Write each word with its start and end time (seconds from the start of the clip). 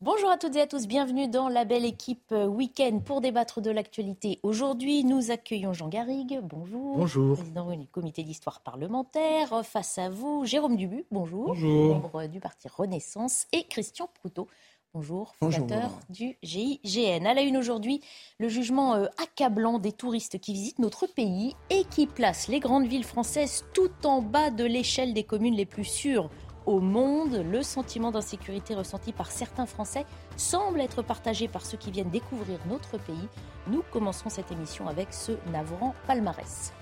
Bonjour 0.00 0.30
à 0.30 0.36
toutes 0.36 0.56
et 0.56 0.60
à 0.60 0.66
tous, 0.66 0.86
bienvenue 0.86 1.28
dans 1.28 1.48
la 1.48 1.64
belle 1.64 1.84
équipe 1.84 2.32
euh, 2.32 2.46
week-end 2.46 3.00
pour 3.02 3.20
débattre 3.20 3.62
de 3.62 3.70
l'actualité. 3.70 4.38
Aujourd'hui, 4.42 5.02
nous 5.02 5.30
accueillons 5.30 5.72
Jean 5.72 5.88
Garrigue, 5.88 6.40
bonjour. 6.42 6.98
Bonjour. 6.98 7.36
Président 7.38 7.74
du 7.74 7.86
comité 7.86 8.22
d'histoire 8.22 8.60
parlementaire. 8.60 9.64
Face 9.64 9.96
à 9.96 10.10
vous, 10.10 10.44
Jérôme 10.44 10.76
Dubu, 10.76 11.06
bonjour. 11.10 11.46
Bonjour. 11.46 11.94
Membre 11.94 12.26
du 12.26 12.40
parti 12.40 12.68
Renaissance. 12.68 13.46
Et 13.52 13.64
Christian 13.64 14.10
Proutot, 14.12 14.46
bonjour, 14.92 15.34
fondateur 15.36 15.90
du 16.10 16.36
GIGN. 16.42 17.24
À 17.24 17.32
la 17.32 17.42
une 17.42 17.56
aujourd'hui, 17.56 18.02
le 18.38 18.48
jugement 18.48 18.96
euh, 18.96 19.06
accablant 19.22 19.78
des 19.78 19.92
touristes 19.92 20.38
qui 20.38 20.52
visitent 20.52 20.80
notre 20.80 21.06
pays 21.06 21.56
et 21.70 21.84
qui 21.84 22.06
place 22.06 22.48
les 22.48 22.60
grandes 22.60 22.86
villes 22.86 23.04
françaises 23.04 23.64
tout 23.72 23.92
en 24.04 24.20
bas 24.20 24.50
de 24.50 24.64
l'échelle 24.64 25.14
des 25.14 25.24
communes 25.24 25.54
les 25.54 25.66
plus 25.66 25.84
sûres 25.84 26.28
au 26.66 26.80
monde. 26.80 27.44
Le 27.50 27.62
sentiment 27.62 28.10
d'insécurité 28.10 28.74
ressenti 28.74 29.12
par 29.12 29.30
certains 29.30 29.66
Français 29.66 30.06
semble 30.36 30.80
être 30.80 31.02
partagé 31.02 31.48
par 31.48 31.64
ceux 31.64 31.76
qui 31.76 31.90
viennent 31.90 32.10
découvrir 32.10 32.58
notre 32.68 32.98
pays. 32.98 33.28
Nous 33.66 33.82
commencerons 33.92 34.30
cette 34.30 34.52
émission 34.52 34.88
avec 34.88 35.12
ce 35.12 35.32
navrant 35.52 35.94
palmarès. 36.06 36.72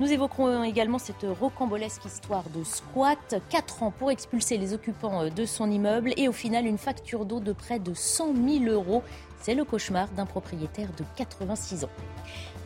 Nous 0.00 0.10
évoquerons 0.10 0.64
également 0.64 0.98
cette 0.98 1.26
rocambolesque 1.40 2.04
histoire 2.04 2.44
de 2.54 2.64
squat. 2.64 3.36
4 3.50 3.82
ans 3.82 3.90
pour 3.90 4.10
expulser 4.10 4.56
les 4.56 4.72
occupants 4.72 5.28
de 5.28 5.44
son 5.44 5.70
immeuble 5.70 6.12
et 6.16 6.28
au 6.28 6.32
final 6.32 6.66
une 6.66 6.78
facture 6.78 7.24
d'eau 7.24 7.40
de 7.40 7.52
près 7.52 7.78
de 7.78 7.94
100 7.94 8.34
000 8.34 8.64
euros. 8.64 9.02
C'est 9.42 9.54
le 9.54 9.64
cauchemar 9.64 10.08
d'un 10.08 10.26
propriétaire 10.26 10.90
de 10.98 11.04
86 11.16 11.84
ans. 11.84 11.90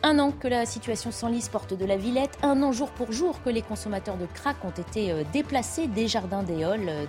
Un 0.07 0.19
an 0.19 0.31
que 0.31 0.47
la 0.47 0.67
situation 0.67 1.11
s'enlise 1.11 1.49
porte 1.49 1.73
de 1.73 1.83
la 1.83 1.97
Villette. 1.97 2.37
Un 2.43 2.61
an 2.61 2.71
jour 2.71 2.91
pour 2.91 3.11
jour 3.11 3.41
que 3.41 3.49
les 3.49 3.63
consommateurs 3.63 4.17
de 4.17 4.27
crack 4.27 4.63
ont 4.63 4.69
été 4.69 5.11
euh, 5.11 5.23
déplacés 5.33 5.87
des 5.87 6.07
jardins 6.07 6.43
d'Éole 6.43 6.87
euh, 6.89 7.05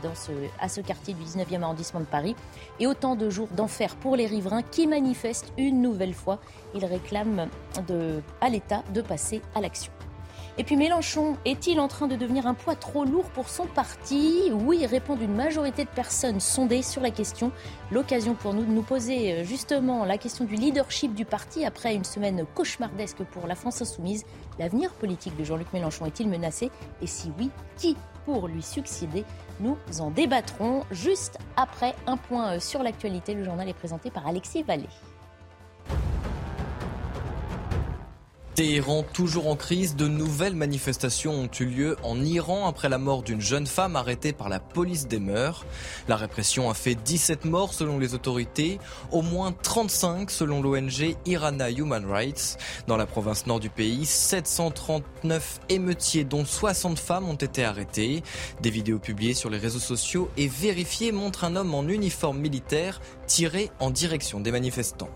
à 0.59 0.70
ce 0.70 0.80
quartier 0.80 1.12
du 1.12 1.22
19e 1.22 1.60
arrondissement 1.60 2.00
de 2.00 2.06
Paris. 2.06 2.34
Et 2.80 2.86
autant 2.86 3.14
de 3.14 3.28
jours 3.28 3.48
d'enfer 3.55 3.96
pour 3.96 4.16
les 4.16 4.24
riverains 4.24 4.62
qui 4.62 4.86
manifestent 4.86 5.52
une 5.58 5.83
nouvelle 5.83 6.14
fois. 6.14 6.39
Ils 6.74 6.86
réclament 6.86 7.48
à 8.41 8.48
l'État 8.48 8.83
de 8.94 9.02
passer 9.02 9.42
à 9.55 9.61
l'action. 9.61 9.92
Et 10.58 10.64
puis 10.64 10.76
Mélenchon 10.76 11.36
est-il 11.44 11.78
en 11.80 11.88
train 11.88 12.06
de 12.06 12.16
devenir 12.16 12.46
un 12.46 12.54
poids 12.54 12.76
trop 12.76 13.04
lourd 13.04 13.26
pour 13.26 13.50
son 13.50 13.66
parti 13.66 14.50
Oui, 14.52 14.86
répond 14.86 15.14
une 15.16 15.34
majorité 15.34 15.84
de 15.84 15.90
personnes 15.90 16.40
sondées 16.40 16.80
sur 16.80 17.02
la 17.02 17.10
question. 17.10 17.52
L'occasion 17.90 18.34
pour 18.34 18.54
nous 18.54 18.64
de 18.64 18.70
nous 18.70 18.82
poser 18.82 19.32
euh, 19.32 19.44
justement 19.44 20.06
la 20.06 20.16
question 20.16 20.46
du 20.46 20.54
leadership 20.54 21.14
du 21.14 21.27
parti 21.27 21.66
après 21.66 21.94
une 21.94 22.04
semaine 22.04 22.46
cauchemardesque 22.54 23.22
pour 23.32 23.46
la 23.46 23.54
France 23.54 23.82
insoumise. 23.82 24.24
L'avenir 24.58 24.92
politique 24.94 25.36
de 25.36 25.44
Jean-Luc 25.44 25.70
Mélenchon 25.74 26.06
est-il 26.06 26.28
menacé 26.28 26.70
Et 27.02 27.06
si 27.06 27.30
oui, 27.38 27.50
qui 27.77 27.94
pour 28.24 28.48
lui 28.48 28.62
succéder 28.62 29.24
Nous 29.60 29.77
en 30.00 30.10
débattrons 30.10 30.84
juste 30.90 31.38
après 31.56 31.94
un 32.06 32.16
point 32.16 32.52
euh, 32.52 32.60
sur 32.60 32.82
l'actualité. 32.82 33.34
Le 33.34 33.44
journal 33.44 33.68
est 33.68 33.74
présenté 33.74 34.10
par 34.10 34.27
Alexis 34.27 34.62
Vallée. 34.62 34.88
Téhéran 38.56 39.02
toujours 39.12 39.48
en 39.48 39.54
crise, 39.54 39.96
de 39.96 40.08
nouvelles 40.08 40.56
manifestations 40.56 41.34
ont 41.34 41.50
eu 41.60 41.66
lieu 41.66 41.96
en 42.02 42.18
Iran 42.24 42.66
après 42.66 42.88
la 42.88 42.96
mort 42.96 43.22
d'une 43.22 43.42
jeune 43.42 43.66
femme 43.66 43.96
arrêtée 43.96 44.32
par 44.32 44.48
la 44.48 44.60
police 44.60 45.06
des 45.06 45.18
mœurs. 45.18 45.66
La 46.08 46.16
répression 46.16 46.70
a 46.70 46.72
fait 46.72 46.94
17 46.94 47.44
morts 47.44 47.74
selon 47.74 47.98
les 47.98 48.14
autorités, 48.14 48.78
au 49.12 49.20
moins 49.20 49.52
35 49.52 50.30
selon 50.30 50.62
l'ONG 50.62 51.16
Irana 51.27 51.70
Human 51.70 52.10
Rights. 52.10 52.56
Dans 52.86 52.96
la 52.96 53.04
province 53.04 53.46
nord 53.46 53.60
du 53.60 53.68
pays, 53.68 54.06
739 54.06 55.60
émeutiers 55.68 56.24
dont 56.24 56.46
60 56.46 56.98
femmes 56.98 57.28
ont 57.28 57.34
été 57.34 57.62
arrêtés. 57.62 58.22
Des 58.62 58.70
vidéos 58.70 58.98
publiées 58.98 59.34
sur 59.34 59.50
les 59.50 59.58
réseaux 59.58 59.78
sociaux 59.78 60.30
et 60.38 60.48
vérifiées 60.48 61.12
montrent 61.12 61.44
un 61.44 61.56
homme 61.56 61.74
en 61.74 61.86
uniforme 61.86 62.38
militaire 62.38 63.02
tiré 63.27 63.70
en 63.80 63.90
direction 63.90 64.40
des 64.40 64.50
manifestants. 64.50 65.10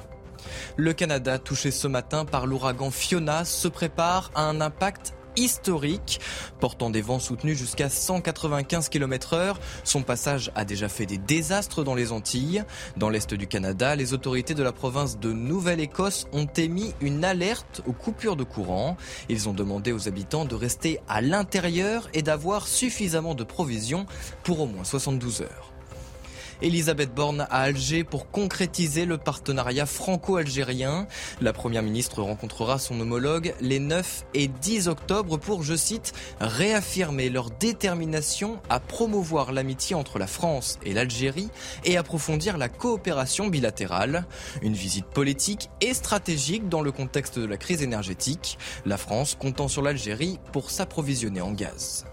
Le 0.77 0.93
Canada, 0.93 1.39
touché 1.39 1.71
ce 1.71 1.89
matin 1.89 2.25
par 2.25 2.47
l'ouragan 2.47 2.91
Fiona, 2.91 3.45
se 3.45 3.69
prépare 3.69 4.31
à 4.35 4.43
un 4.43 4.61
impact 4.61 5.15
historique, 5.37 6.21
portant 6.61 6.91
des 6.91 7.03
vents 7.03 7.19
soutenus 7.19 7.57
jusqu'à 7.57 7.89
195 7.89 8.89
km 8.89 9.35
heure. 9.35 9.61
Son 9.85 10.03
passage 10.03 10.51
a 10.55 10.65
déjà 10.65 10.89
fait 10.89 11.07
des 11.07 11.19
désastres 11.19 11.85
dans 11.85 11.95
les 11.95 12.13
Antilles. 12.13 12.65
Dans 12.97 13.09
l'est 13.09 13.33
du 13.35 13.47
Canada, 13.47 13.97
les 13.97 14.13
autorités 14.13 14.55
de 14.55 14.63
la 14.63 14.73
province 14.73 15.19
de 15.19 15.33
Nouvelle-Écosse 15.33 16.27
ont 16.33 16.49
émis 16.57 16.95
une 17.01 17.25
alerte 17.25 17.83
aux 17.87 17.93
coupures 17.93 18.37
de 18.37 18.45
courant. 18.45 18.97
Ils 19.29 19.49
ont 19.49 19.55
demandé 19.55 19.93
aux 19.93 20.09
habitants 20.09 20.45
de 20.45 20.55
rester 20.55 21.01
à 21.09 21.21
l'intérieur 21.21 22.09
et 22.15 22.23
d'avoir 22.23 22.67
suffisamment 22.67 23.35
de 23.35 23.45
provisions 23.45 24.07
pour 24.43 24.61
au 24.61 24.67
moins 24.67 24.85
72 24.85 25.43
heures. 25.43 25.70
Elisabeth 26.63 27.15
Borne 27.15 27.47
à 27.51 27.63
Alger 27.63 28.05
pour 28.05 28.31
concrétiser 28.31 29.07
le 29.07 29.17
partenariat 29.17 29.87
franco-algérien. 29.87 31.07
La 31.41 31.53
Première 31.53 31.83
ministre 31.83 32.23
rencontrera 32.23 32.79
son 32.79 33.01
homologue 33.01 33.55
les 33.61 33.79
9 33.79 34.27
et 34.35 34.49
10 34.49 34.89
octobre 34.89 35.39
pour, 35.39 35.63
je 35.63 35.75
cite, 35.75 36.13
réaffirmer 36.41 37.31
leur 37.31 37.51
détermination 37.51 38.61
à 38.69 38.81
promouvoir 38.81 39.53
l'amitié 39.53 39.97
entre 39.97 40.19
la 40.19 40.27
France 40.27 40.79
et 40.85 40.93
l'Algérie 40.93 41.49
et 41.85 41.97
approfondir 41.97 42.59
la 42.59 42.69
coopération 42.69 43.49
bilatérale. 43.49 44.27
Une 44.63 44.75
visite 44.75 45.07
politique 45.07 45.71
et 45.81 45.95
stratégique 45.95 46.69
dans 46.69 46.83
le 46.83 46.93
contexte 46.93 47.39
de 47.39 47.47
la 47.47 47.57
crise 47.57 47.83
énergétique, 47.83 48.59
la 48.85 48.97
France 48.97 49.37
comptant 49.39 49.69
sur 49.69 49.83
l'Algérie 49.83 50.39
pour 50.53 50.71
s'approvisionner 50.71 51.41
en 51.41 51.53
gaz. 51.53 52.05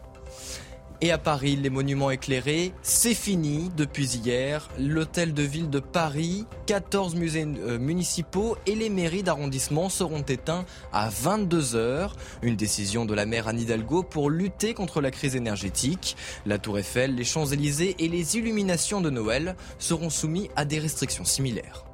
Et 1.00 1.12
à 1.12 1.20
Paris, 1.20 1.56
les 1.56 1.70
monuments 1.70 2.10
éclairés, 2.10 2.74
c'est 2.82 3.14
fini 3.14 3.70
depuis 3.78 4.16
hier. 4.16 4.68
L'hôtel 4.80 5.36
de 5.36 5.44
ville 5.44 5.70
de 5.70 5.80
Paris, 5.80 6.46
14 6.66 7.14
musées 7.14 7.46
euh, 7.46 7.78
municipaux 7.78 8.58
et 8.66 8.74
les 8.74 8.90
mairies 8.90 9.22
d'arrondissement 9.22 9.90
seront 9.90 10.24
éteints 10.24 10.66
à 10.92 11.10
22 11.10 11.76
heures. 11.76 12.16
Une 12.42 12.56
décision 12.56 13.06
de 13.06 13.14
la 13.14 13.28
maire 13.28 13.48
Anne 13.48 13.60
Hidalgo 13.60 14.02
pour 14.02 14.32
lutter 14.32 14.74
contre 14.74 15.00
la 15.00 15.12
crise 15.12 15.36
énergétique. 15.36 16.18
La 16.48 16.58
Tour 16.58 16.80
Eiffel, 16.80 17.14
les 17.14 17.26
Champs-Élysées 17.26 17.96
et 18.00 18.08
les 18.08 18.38
illuminations 18.38 19.00
de 19.00 19.12
Noël 19.12 19.56
seront 19.78 20.10
soumis 20.10 20.50
à 20.56 20.66
des 20.66 20.80
restrictions 20.80 21.26
similaires. 21.26 21.87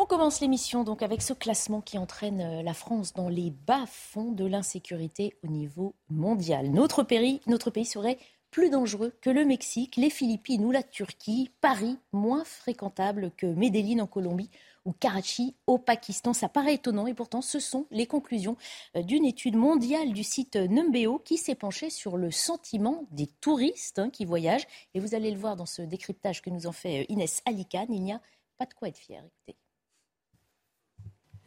On 0.00 0.06
commence 0.06 0.40
l'émission 0.40 0.84
donc 0.84 1.02
avec 1.02 1.22
ce 1.22 1.32
classement 1.32 1.80
qui 1.80 1.98
entraîne 1.98 2.40
euh, 2.40 2.62
la 2.62 2.72
France 2.72 3.14
dans 3.14 3.28
les 3.28 3.50
bas-fonds 3.50 4.30
de 4.30 4.44
l'insécurité 4.44 5.34
au 5.42 5.48
niveau 5.48 5.96
mondial. 6.08 6.70
Notre 6.70 7.02
pays, 7.02 7.40
serait 7.84 8.18
plus 8.52 8.70
dangereux 8.70 9.12
que 9.20 9.28
le 9.28 9.44
Mexique, 9.44 9.96
les 9.96 10.08
Philippines 10.08 10.64
ou 10.64 10.70
la 10.70 10.84
Turquie. 10.84 11.50
Paris, 11.60 11.98
moins 12.12 12.44
fréquentable 12.44 13.32
que 13.36 13.46
Medellín 13.46 14.00
en 14.00 14.06
Colombie 14.06 14.50
ou 14.84 14.92
Karachi 14.92 15.56
au 15.66 15.78
Pakistan. 15.78 16.32
Ça 16.32 16.48
paraît 16.48 16.74
étonnant 16.74 17.08
et 17.08 17.14
pourtant 17.14 17.42
ce 17.42 17.58
sont 17.58 17.88
les 17.90 18.06
conclusions 18.06 18.56
euh, 18.94 19.02
d'une 19.02 19.24
étude 19.24 19.56
mondiale 19.56 20.12
du 20.12 20.22
site 20.22 20.54
Numbeo 20.54 21.18
qui 21.18 21.38
s'est 21.38 21.56
penchée 21.56 21.90
sur 21.90 22.16
le 22.16 22.30
sentiment 22.30 23.08
des 23.10 23.26
touristes 23.26 23.98
hein, 23.98 24.10
qui 24.10 24.24
voyagent. 24.24 24.68
Et 24.94 25.00
vous 25.00 25.16
allez 25.16 25.32
le 25.32 25.40
voir 25.40 25.56
dans 25.56 25.66
ce 25.66 25.82
décryptage 25.82 26.40
que 26.40 26.50
nous 26.50 26.68
en 26.68 26.72
fait 26.72 27.00
euh, 27.00 27.06
Inès 27.08 27.42
Alicane. 27.46 27.92
Il 27.92 28.04
n'y 28.04 28.12
a 28.12 28.20
pas 28.58 28.66
de 28.66 28.74
quoi 28.74 28.86
être 28.86 28.98
fier. 28.98 29.24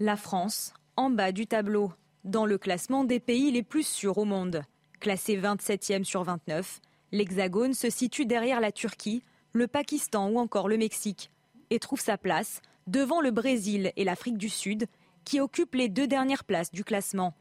La 0.03 0.17
France, 0.17 0.73
en 0.95 1.12
bas 1.12 1.31
du 1.31 1.45
tableau, 1.45 1.94
dans 2.23 2.47
le 2.47 2.57
classement 2.57 3.03
des 3.03 3.19
pays 3.19 3.51
les 3.51 3.62
plus 3.62 3.85
sûrs 3.85 4.17
au 4.17 4.25
monde. 4.25 4.63
Classé 5.00 5.38
27e 5.38 6.06
sur 6.06 6.23
29, 6.23 6.81
l'Hexagone 7.12 7.75
se 7.75 7.91
situe 7.91 8.25
derrière 8.25 8.59
la 8.61 8.72
Turquie, 8.72 9.22
le 9.53 9.67
Pakistan 9.67 10.28
ou 10.31 10.40
encore 10.40 10.67
le 10.69 10.78
Mexique, 10.79 11.29
et 11.69 11.78
trouve 11.78 12.01
sa 12.01 12.17
place 12.17 12.63
devant 12.88 13.22
le 13.22 13.29
Brésil 13.29 13.91
et 13.95 14.03
l'Afrique 14.03 14.40
du 14.40 14.50
Sud, 14.50 14.88
qui 15.23 15.40
occupent 15.40 15.75
les 15.75 15.88
deux 15.88 16.07
dernières 16.07 16.45
places 16.45 16.72
du 16.72 16.84
classement. 16.84 17.35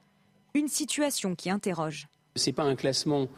Une 0.53 0.69
situation 0.69 1.35
qui 1.35 1.49
interroge. 1.49 2.09
Ce 2.37 2.51
pas 2.51 2.65
un 2.65 2.77
classement 2.77 3.29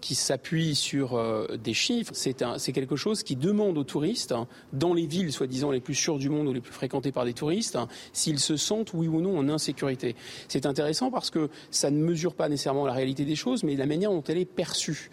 qui 0.00 0.14
s'appuie 0.14 0.74
sur 0.74 1.14
euh, 1.14 1.56
des 1.56 1.74
chiffres, 1.74 2.12
c'est 2.14 2.72
quelque 2.72 2.96
chose 2.96 3.22
qui 3.22 3.36
demande 3.36 3.78
aux 3.78 3.84
touristes, 3.84 4.32
hein, 4.32 4.46
dans 4.72 4.94
les 4.94 5.06
villes 5.06 5.32
soi-disant 5.32 5.70
les 5.70 5.80
plus 5.80 5.94
sûres 5.94 6.18
du 6.18 6.28
monde 6.28 6.48
ou 6.48 6.52
les 6.52 6.60
plus 6.60 6.72
fréquentées 6.72 7.12
par 7.12 7.24
des 7.24 7.34
touristes, 7.34 7.76
hein, 7.76 7.88
s'ils 8.12 8.40
se 8.40 8.56
sentent 8.56 8.92
oui 8.94 9.08
ou 9.08 9.20
non 9.20 9.38
en 9.38 9.48
insécurité. 9.48 10.16
C'est 10.48 10.66
intéressant 10.66 11.10
parce 11.10 11.30
que 11.30 11.50
ça 11.70 11.90
ne 11.90 11.98
mesure 11.98 12.34
pas 12.34 12.48
nécessairement 12.48 12.86
la 12.86 12.92
réalité 12.92 13.24
des 13.24 13.36
choses, 13.36 13.64
mais 13.64 13.76
la 13.76 13.86
manière 13.86 14.10
dont 14.10 14.22
elle 14.22 14.38
est 14.38 14.44
perçue. 14.44 15.10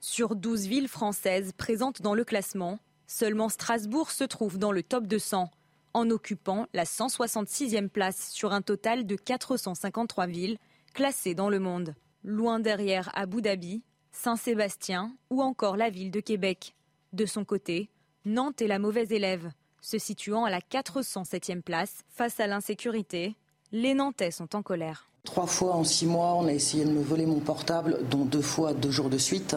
Sur 0.00 0.36
12 0.36 0.66
villes 0.66 0.88
françaises 0.88 1.52
présentes 1.56 2.02
dans 2.02 2.14
le 2.14 2.24
classement, 2.24 2.78
seulement 3.06 3.48
Strasbourg 3.48 4.10
se 4.10 4.24
trouve 4.24 4.58
dans 4.58 4.72
le 4.72 4.82
top 4.82 5.06
200, 5.06 5.50
en 5.94 6.10
occupant 6.10 6.66
la 6.74 6.84
166e 6.84 7.88
place 7.88 8.30
sur 8.32 8.52
un 8.52 8.62
total 8.62 9.06
de 9.06 9.16
453 9.16 10.26
villes 10.26 10.58
classées 10.92 11.34
dans 11.34 11.48
le 11.48 11.58
monde 11.58 11.94
loin 12.24 12.58
derrière 12.58 13.10
Abu 13.14 13.42
Dhabi, 13.42 13.82
Saint-Sébastien 14.14 15.12
ou 15.28 15.42
encore 15.42 15.76
la 15.76 15.90
ville 15.90 16.10
de 16.12 16.20
Québec. 16.20 16.74
De 17.12 17.26
son 17.26 17.44
côté, 17.44 17.90
Nantes 18.24 18.62
est 18.62 18.68
la 18.68 18.78
mauvaise 18.78 19.12
élève, 19.12 19.50
se 19.82 19.98
situant 19.98 20.44
à 20.44 20.50
la 20.50 20.60
407e 20.60 21.60
place 21.60 22.04
face 22.08 22.38
à 22.40 22.46
l'insécurité. 22.46 23.34
les 23.72 23.92
Nantais 23.92 24.30
sont 24.30 24.54
en 24.54 24.62
colère. 24.62 25.08
Trois 25.24 25.46
fois 25.46 25.74
en 25.74 25.84
six 25.84 26.06
mois, 26.06 26.34
on 26.34 26.46
a 26.46 26.52
essayé 26.52 26.84
de 26.84 26.90
me 26.90 27.02
voler 27.02 27.26
mon 27.26 27.40
portable, 27.40 27.98
dont 28.08 28.24
deux 28.24 28.42
fois 28.42 28.72
deux 28.72 28.90
jours 28.90 29.08
de 29.10 29.18
suite. 29.18 29.56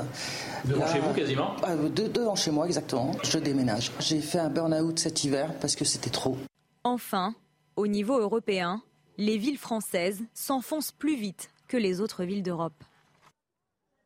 Deux 0.66 0.80
chez 0.92 1.00
vous 1.00 1.14
quasiment? 1.14 1.56
euh, 1.68 1.90
deux, 1.90 2.08
deux 2.10 2.26
ans 2.26 2.36
chez 2.36 2.52
moi 2.52 2.66
exactement. 2.66 3.12
Je 3.24 3.38
déménage. 3.38 3.92
J'ai 4.00 4.22
fait 4.22 4.40
un 4.40 4.50
burn-out 4.50 4.98
cet 4.98 5.24
hiver 5.24 5.54
parce 5.60 5.76
que 5.76 5.86
c'était 5.86 6.10
trop. 6.10 6.38
Enfin, 6.84 7.36
au 7.76 7.86
niveau 7.86 8.18
européen, 8.20 8.82
les 9.18 9.38
villes 9.38 9.58
françaises 9.58 10.24
s'enfoncent 10.34 10.94
plus 10.94 11.16
vite 11.16 11.52
que 11.68 11.78
les 11.78 12.02
autres 12.02 12.24
villes 12.24 12.44
d'Europe. 12.44 12.84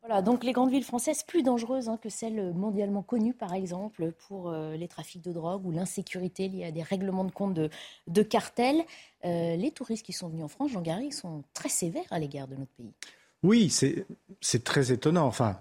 Voilà, 0.04 0.20
donc 0.20 0.42
les 0.42 0.52
grandes 0.52 0.70
villes 0.70 0.82
françaises 0.82 1.22
plus 1.22 1.44
dangereuses 1.44 1.88
hein, 1.88 1.96
que 1.96 2.08
celles 2.08 2.52
mondialement 2.54 3.02
connues, 3.02 3.34
par 3.34 3.54
exemple, 3.54 4.12
pour 4.26 4.48
euh, 4.48 4.74
les 4.76 4.88
trafics 4.88 5.22
de 5.22 5.32
drogue 5.32 5.64
ou 5.64 5.70
l'insécurité 5.70 6.48
liée 6.48 6.64
à 6.64 6.72
des 6.72 6.82
règlements 6.82 7.24
de 7.24 7.30
compte 7.30 7.54
de, 7.54 8.22
cartels. 8.22 8.82
Euh, 9.24 9.54
les 9.54 9.70
touristes 9.70 10.04
qui 10.04 10.12
sont 10.12 10.28
venus 10.28 10.44
en 10.44 10.48
France, 10.48 10.72
Jean 10.72 10.82
Garry, 10.82 11.12
sont 11.12 11.44
très 11.54 11.68
sévères 11.68 12.02
à 12.10 12.18
l'égard 12.18 12.48
de 12.48 12.56
notre 12.56 12.72
pays. 12.72 12.92
Oui, 13.44 13.70
c'est 13.70 14.64
très 14.64 14.90
étonnant. 14.90 15.26
Enfin, 15.26 15.58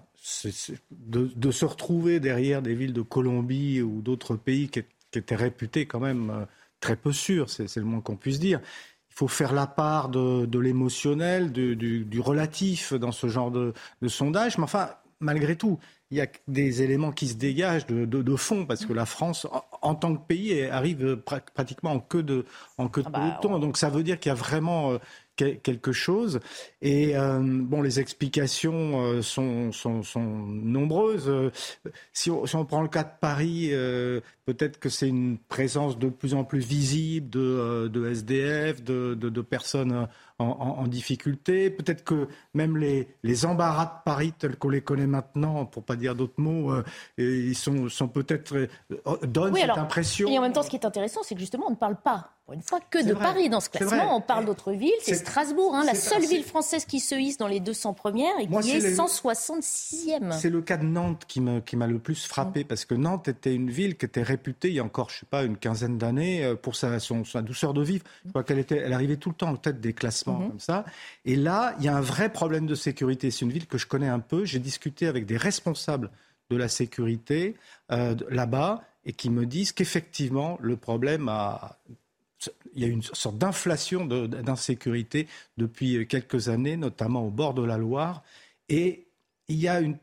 de, 0.89 1.51
se 1.51 1.65
retrouver 1.65 2.19
derrière 2.19 2.63
des 2.63 2.73
villes 2.73 2.94
de 2.94 3.03
Colombie 3.03 3.81
ou 3.81 4.01
d'autres 4.01 4.35
pays 4.35 4.69
qui, 4.69 4.81
qui, 5.11 5.19
étaient 5.19 5.35
réputés 5.35 5.85
quand 5.85 5.99
même 5.99 6.31
euh, 6.31 6.45
très 6.79 6.95
peu 6.95 7.13
sûrs, 7.13 7.49
c'est 7.49 7.75
le 7.77 7.83
moins 7.83 8.01
qu'on 8.01 8.17
puisse 8.17 8.39
dire 8.39 8.59
il 9.11 9.15
faut 9.15 9.27
faire 9.27 9.53
la 9.53 9.67
part 9.67 10.09
de, 10.09 10.59
l'émotionnel, 10.59 11.51
du, 11.51 12.19
relatif 12.19 12.93
dans 12.93 13.11
ce 13.11 13.27
genre 13.27 13.51
de, 13.51 13.73
sondage. 14.07 14.57
Mais 14.57 14.63
enfin, 14.63 14.89
malgré 15.19 15.57
tout, 15.57 15.79
il 16.11 16.17
y 16.17 16.21
a 16.21 16.27
des 16.47 16.81
éléments 16.81 17.11
qui 17.11 17.27
se 17.27 17.35
dégagent 17.35 17.85
de, 17.85 18.35
fond, 18.35 18.65
parce 18.65 18.85
que 18.85 18.93
la 18.93 19.05
France, 19.05 19.47
en, 19.81 19.95
tant 19.95 20.15
que 20.15 20.25
pays, 20.25 20.63
arrive 20.63 21.17
pratiquement 21.17 21.91
en 21.91 21.99
queue 21.99 22.23
de, 22.23 22.45
en 22.77 22.87
queue 22.87 23.03
de 23.03 23.07
ah 23.09 23.19
bah, 23.19 23.37
peloton. 23.41 23.59
Donc 23.59 23.77
ça 23.77 23.89
veut 23.89 24.03
dire 24.03 24.17
qu'il 24.19 24.29
y 24.29 24.33
a 24.33 24.35
vraiment 24.35 24.91
euh, 24.91 24.97
quelque 25.63 25.91
chose. 25.91 26.39
Et 26.81 27.15
euh, 27.15 27.39
bon, 27.41 27.81
les 27.81 27.99
explications 27.99 29.01
euh, 29.03 29.21
sont, 29.21 29.71
sont, 29.71 30.03
sont, 30.03 30.21
nombreuses. 30.21 31.29
Euh, 31.29 31.51
si 32.13 32.31
on, 32.31 32.45
si 32.45 32.55
on, 32.55 32.65
prend 32.65 32.81
le 32.81 32.88
cas 32.88 33.03
de 33.03 33.11
Paris, 33.19 33.71
peut-être 34.45 34.79
que 34.79 34.89
c'est 34.89 35.07
une 35.07 35.38
présence 35.38 35.97
de 35.97 36.09
plus 36.09 36.33
en 36.33 36.43
plus 36.43 36.59
visible 36.59 37.29
de, 37.29 38.09
SDF, 38.11 38.83
de, 38.83 39.15
de 39.15 39.41
personnes 39.41 40.07
en, 40.41 40.88
difficulté. 40.88 41.69
Peut-être 41.69 42.03
que 42.03 42.27
même 42.53 42.77
les, 42.77 43.07
les, 43.23 43.45
embarras 43.45 43.85
de 43.85 44.03
Paris 44.03 44.33
tels 44.38 44.57
qu'on 44.57 44.69
les 44.69 44.81
connaît 44.81 45.07
maintenant, 45.07 45.65
pour 45.65 45.83
pas 45.83 45.95
dire 45.95 46.15
d'autres 46.15 46.39
mots, 46.39 46.73
ils 47.17 47.55
sont, 47.55 47.88
sont 47.89 48.07
peut-être 48.07 48.67
donnent 49.23 49.55
cette 49.55 49.69
impression. 49.69 50.29
Et 50.29 50.38
en 50.38 50.41
même 50.41 50.53
temps, 50.53 50.63
ce 50.63 50.69
qui 50.69 50.75
est 50.75 50.85
intéressant, 50.85 51.21
c'est 51.23 51.35
que 51.35 51.41
justement, 51.41 51.65
on 51.67 51.71
ne 51.71 51.75
parle 51.75 51.97
pas 51.97 52.31
une 52.53 52.61
fois 52.61 52.79
que 52.89 53.03
de 53.03 53.13
Paris 53.13 53.49
dans 53.49 53.59
ce 53.59 53.69
classement. 53.69 54.15
On 54.15 54.21
parle 54.21 54.45
d'autres 54.45 54.71
villes. 54.71 54.91
C'est 55.01 55.15
Strasbourg, 55.15 55.75
hein, 55.75 55.83
la 55.85 55.95
seule 55.95 56.25
ville 56.25 56.44
française 56.44 56.85
qui 56.85 56.99
se 56.99 57.15
hisse 57.15 57.37
dans 57.37 57.47
les 57.47 57.59
200 57.59 57.94
premières 57.94 58.37
et 58.39 58.47
qui 58.47 58.71
est, 58.71 58.95
166e. 58.95 60.31
C'est 60.33 60.49
le 60.49 60.61
cas 60.61 60.77
de 60.77 60.85
Nantes 60.85 61.25
qui 61.27 61.39
m'a 61.41 61.87
le 61.87 61.99
plus 61.99 62.25
frappé 62.25 62.63
parce 62.63 62.85
que 62.85 62.95
Nantes 62.95 63.27
était 63.27 63.53
une 63.53 63.69
ville 63.69 63.97
qui 63.97 64.05
était 64.05 64.23
réputée 64.23 64.69
il 64.69 64.75
y 64.75 64.79
a 64.79 64.83
encore, 64.83 65.09
je 65.09 65.19
sais 65.19 65.25
pas, 65.25 65.44
une 65.44 65.57
quinzaine 65.57 65.97
d'années 65.97 66.44
euh, 66.44 66.55
pour 66.55 66.75
sa, 66.75 66.97
douceur 67.41 67.73
de 67.73 67.81
vivre. 67.81 68.03
Je 68.25 68.29
crois 68.29 68.44
qu'elle 68.44 68.59
était, 68.59 68.77
elle 68.77 68.94
arrivait 68.94 69.17
tout 69.17 69.29
le 69.29 69.35
temps 69.35 69.49
en 69.49 69.55
tête 69.55 69.79
des 69.79 69.94
classements 69.94 70.31
mhm. 70.39 70.50
comme 70.50 70.60
ça. 70.60 70.86
Et 71.25 71.36
là, 71.36 71.75
il 71.80 71.86
y 71.86 71.88
a 71.88 71.95
un 71.95 72.01
vrai 72.01 72.31
problème 72.31 72.66
de 72.66 72.75
sécurité. 72.75 73.31
C'est 73.31 73.45
une 73.45 73.51
ville 73.51 73.68
que 73.68 73.78
je 73.78 73.88
connais 73.88 74.07
un 74.07 74.19
peu. 74.19 74.45
J'ai 74.45 74.60
discuté 74.60 75.07
avec 75.07 75.25
des 75.25 75.38
responsables 75.38 76.12
de 76.50 76.57
la 76.57 76.68
sécurité 76.68 77.56
euh, 77.92 78.16
là-bas 78.30 78.83
et 79.06 79.13
qui 79.13 79.30
me 79.30 79.45
disent 79.45 79.72
qu'effectivement, 79.72 80.57
le 80.62 80.78
problème 80.78 81.30
a 81.30 81.78
il 82.74 82.81
y 82.81 82.86
a 82.86 82.88
une 82.88 83.04
sorte 83.04 83.38
d'inflation 83.38 84.06
d'insécurité 84.06 85.28
depuis 85.57 86.07
quelques 86.07 86.50
années, 86.50 86.78
notamment 86.78 87.25
au 87.25 87.30
bord 87.30 87.54
de 87.54 87.63
la 87.63 87.78
Loire. 87.78 88.24
Et 88.69 89.07
il 89.48 89.57
y 89.57 89.68
a 89.68 89.80
une, 89.80 89.98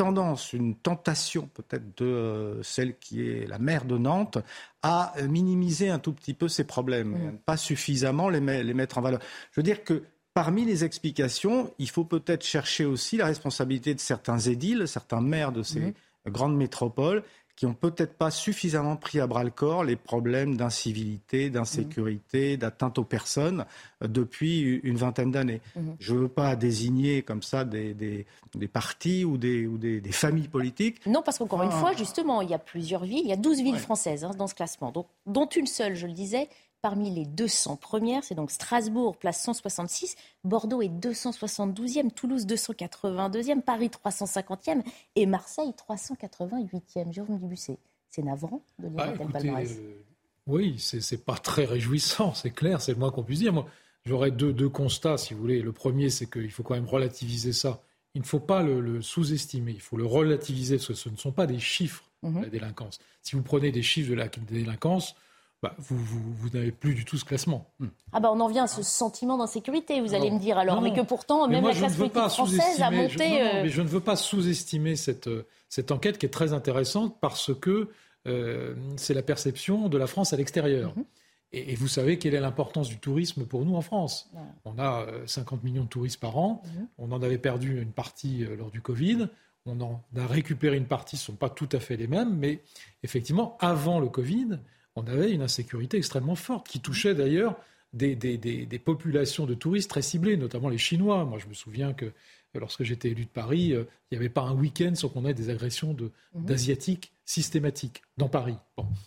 tendance, 0.00 0.54
une 0.54 0.76
tentation 0.76 1.50
peut-être 1.52 1.98
de 1.98 2.06
euh, 2.06 2.62
celle 2.62 2.96
qui 2.96 3.20
est 3.20 3.46
la 3.46 3.58
maire 3.58 3.84
de 3.84 3.98
Nantes 3.98 4.38
à 4.82 5.12
minimiser 5.28 5.90
un 5.90 5.98
tout 5.98 6.14
petit 6.14 6.32
peu 6.32 6.48
ces 6.48 6.64
problèmes, 6.64 7.10
mmh. 7.10 7.38
pas 7.44 7.58
suffisamment 7.58 8.30
les, 8.30 8.40
mettre 8.40 8.96
en 8.96 9.02
valeur. 9.02 9.20
Je 9.52 9.60
veux 9.60 9.62
dire 9.62 9.84
que 9.84 10.04
parmi 10.32 10.64
les 10.64 10.84
explications, 10.84 11.74
il 11.78 11.90
faut 11.90 12.06
peut-être 12.06 12.46
chercher 12.46 12.86
aussi 12.86 13.18
la 13.18 13.26
responsabilité 13.26 13.92
de 13.92 14.00
certains 14.00 14.38
édiles, 14.38 14.88
certains 14.88 15.20
maires 15.20 15.52
de 15.52 15.62
ces 15.62 15.80
mmh. 15.80 15.92
grandes 16.28 16.56
métropoles 16.56 17.22
qui 17.60 17.66
n'ont 17.66 17.74
peut-être 17.74 18.14
pas 18.14 18.30
suffisamment 18.30 18.96
pris 18.96 19.20
à 19.20 19.26
bras 19.26 19.44
le 19.44 19.50
corps 19.50 19.84
les 19.84 19.94
problèmes 19.94 20.56
d'incivilité, 20.56 21.50
d'insécurité, 21.50 22.54
mmh. 22.54 22.56
d'atteinte 22.56 22.98
aux 22.98 23.04
personnes 23.04 23.66
euh, 24.02 24.08
depuis 24.08 24.80
une 24.82 24.96
vingtaine 24.96 25.30
d'années. 25.30 25.60
Mmh. 25.76 25.90
Je 25.98 26.14
ne 26.14 26.20
veux 26.20 26.28
pas 26.28 26.56
désigner 26.56 27.20
comme 27.20 27.42
ça 27.42 27.66
des, 27.66 27.92
des, 27.92 28.24
partis 28.66 29.26
ou, 29.26 29.36
des, 29.36 29.66
ou 29.66 29.76
des, 29.76 30.00
familles 30.10 30.48
politiques. 30.48 31.04
Non, 31.04 31.20
parce 31.20 31.36
qu'encore 31.36 31.62
une 31.62 31.68
ah. 31.70 31.80
fois, 31.80 31.92
justement, 31.92 32.40
il 32.40 32.48
y 32.48 32.54
a 32.54 32.58
plusieurs 32.58 33.04
villes, 33.04 33.24
il 33.24 33.28
y 33.28 33.32
a 33.34 33.36
12 33.36 33.60
villes 33.60 33.78
françaises 33.78 34.24
hein, 34.24 34.30
dans 34.38 34.46
ce 34.46 34.54
classement, 34.54 34.90
dont 35.26 35.48
une 35.50 35.66
seule, 35.66 35.96
je 35.96 36.06
le 36.06 36.14
disais, 36.14 36.48
parmi 36.82 37.10
les 37.10 37.24
200 37.24 37.76
premières. 37.76 38.24
C'est 38.24 38.34
donc 38.34 38.50
Strasbourg, 38.50 39.16
place 39.16 39.42
166. 39.42 40.16
Bordeaux 40.44 40.82
est 40.82 40.88
272e, 40.88 42.10
Toulouse 42.10 42.46
282e, 42.46 43.62
Paris 43.62 43.88
350e 43.88 44.82
et 45.16 45.26
Marseille 45.26 45.72
388e. 45.88 47.12
Jérôme 47.12 47.38
Dubussé, 47.38 47.78
c'est 48.10 48.22
navrant 48.22 48.62
de 48.78 48.88
lire 48.88 49.14
ah, 49.20 49.28
palmarès. 49.32 49.70
Euh, 49.70 50.04
oui, 50.46 50.76
c'est 50.78 51.24
pas 51.24 51.36
très 51.36 51.64
réjouissant, 51.64 52.34
c'est 52.34 52.50
clair, 52.50 52.80
c'est 52.80 52.92
le 52.92 52.98
moins 52.98 53.10
qu'on 53.10 53.22
puisse 53.22 53.40
dire. 53.40 53.52
Moi, 53.52 53.66
j'aurais 54.04 54.30
deux, 54.30 54.52
deux, 54.52 54.68
constats, 54.68 55.18
si 55.18 55.34
vous 55.34 55.40
voulez. 55.40 55.62
Le 55.62 55.72
premier, 55.72 56.10
c'est 56.10 56.28
qu'il 56.30 56.50
faut 56.50 56.62
quand 56.62 56.74
même 56.74 56.88
relativiser 56.88 57.52
ça. 57.52 57.80
Il 58.14 58.22
ne 58.22 58.26
faut 58.26 58.40
pas 58.40 58.62
le, 58.62 59.00
sous-estimer, 59.02 59.72
il 59.72 59.80
faut 59.80 59.96
le 59.96 60.06
relativiser, 60.06 60.76
parce 60.76 60.88
que 60.88 60.94
ce 60.94 61.08
ne 61.08 61.16
sont 61.16 61.30
pas 61.30 61.46
des 61.46 61.60
chiffres, 61.60 62.10
mhm. 62.22 62.42
la 62.42 62.48
délinquance. 62.48 62.98
Si 63.22 63.36
vous 63.36 63.42
prenez 63.42 63.70
des 63.70 63.82
chiffres 63.82 64.10
de 64.10 64.16
la 64.16 64.28
délinquance, 64.28 65.14
bah, 65.62 65.74
vous, 65.78 65.98
vous, 65.98 66.48
n'avez 66.54 66.72
plus 66.72 66.94
du 66.94 67.04
tout 67.04 67.18
ce 67.18 67.24
classement. 67.24 67.66
Hmm. 67.80 67.88
Ah 68.12 68.20
bah 68.20 68.30
on 68.32 68.40
en 68.40 68.48
vient 68.48 68.64
à 68.64 68.66
ce 68.66 68.82
sentiment 68.82 69.36
d'insécurité, 69.36 70.00
vous 70.00 70.14
allez 70.14 70.30
me 70.30 70.38
dire 70.38 70.56
alors, 70.56 70.80
mais 70.80 70.92
que 70.94 71.02
pourtant 71.02 71.46
même 71.48 71.64
la 71.64 71.74
classe 71.74 71.96
politique 71.96 72.18
française 72.18 72.80
a 72.80 72.90
monté. 72.90 73.28
Je, 73.28 73.58
euh, 73.58 73.62
mais 73.64 73.68
je 73.68 73.82
ne 73.82 73.88
veux 73.88 74.00
pas 74.00 74.16
sous-estimer 74.16 74.96
cette, 74.96 75.26
euh, 75.26 75.46
cette 75.68 75.90
enquête 75.90 76.16
qui 76.16 76.24
est 76.24 76.30
très 76.30 76.54
intéressante 76.54 77.16
parce 77.20 77.52
que 77.54 77.90
euh, 78.26 78.74
c'est 78.96 79.12
la 79.12 79.22
perception 79.22 79.90
de 79.90 79.98
la 79.98 80.06
France 80.06 80.32
à 80.32 80.38
l'extérieur. 80.38 80.94
Mhm. 80.96 81.04
et, 81.52 81.74
vous 81.74 81.88
savez 81.88 82.18
quelle 82.18 82.34
est 82.34 82.40
l'importance 82.40 82.88
du 82.88 82.96
tourisme 82.96 83.44
pour 83.44 83.66
nous 83.66 83.76
en 83.76 83.82
France. 83.82 84.30
On 84.64 84.78
a 84.78 85.06
50 85.26 85.62
millions 85.62 85.84
de 85.84 85.88
touristes 85.88 86.20
par 86.20 86.38
an, 86.38 86.62
mhm. 86.64 86.86
on 86.96 87.12
en 87.12 87.22
avait 87.22 87.38
perdu 87.38 87.82
une 87.82 87.92
partie 87.92 88.46
lors 88.56 88.70
du 88.70 88.80
Covid, 88.80 89.28
on 89.66 89.78
en 89.82 90.02
a 90.16 90.26
récupéré 90.26 90.78
une 90.78 90.86
partie, 90.86 91.18
ce 91.18 91.24
ne 91.24 91.26
sont 91.34 91.38
pas 91.38 91.50
tout 91.50 91.68
à 91.72 91.80
fait 91.80 91.98
les 91.98 92.06
mêmes, 92.06 92.34
mais 92.34 92.60
effectivement, 93.02 93.58
avant 93.60 94.00
le 94.00 94.08
Covid, 94.08 94.58
on 94.96 95.06
avait 95.06 95.30
une 95.30 95.42
insécurité 95.42 95.96
extrêmement 95.96 96.34
forte 96.34 96.68
qui 96.68 96.80
touchait 96.80 97.14
d'ailleurs 97.14 97.56
des, 97.92 98.82
populations 98.84 99.46
de 99.46 99.54
touristes 99.54 99.90
très 99.90 100.02
ciblées, 100.02 100.36
notamment 100.36 100.68
les 100.68 100.78
Chinois. 100.78 101.24
Moi, 101.24 101.38
je 101.38 101.46
me 101.46 101.54
souviens 101.54 101.92
que 101.92 102.12
lorsque 102.54 102.82
j'étais 102.82 103.10
élu 103.10 103.24
de 103.24 103.30
Paris, 103.30 103.72
euh, 103.72 103.84
il 104.10 104.14
n'y 104.14 104.18
avait 104.18 104.28
pas 104.28 104.42
un 104.42 104.54
week-end 104.54 104.94
sans 104.94 105.08
qu'on 105.08 105.24
ait 105.24 105.34
des 105.34 105.50
agressions 105.50 105.94
mhm. 105.94 106.44
d'Asiatiques 106.44 107.12
systématiques 107.24 108.02
dans 108.16 108.28
Paris. 108.28 108.56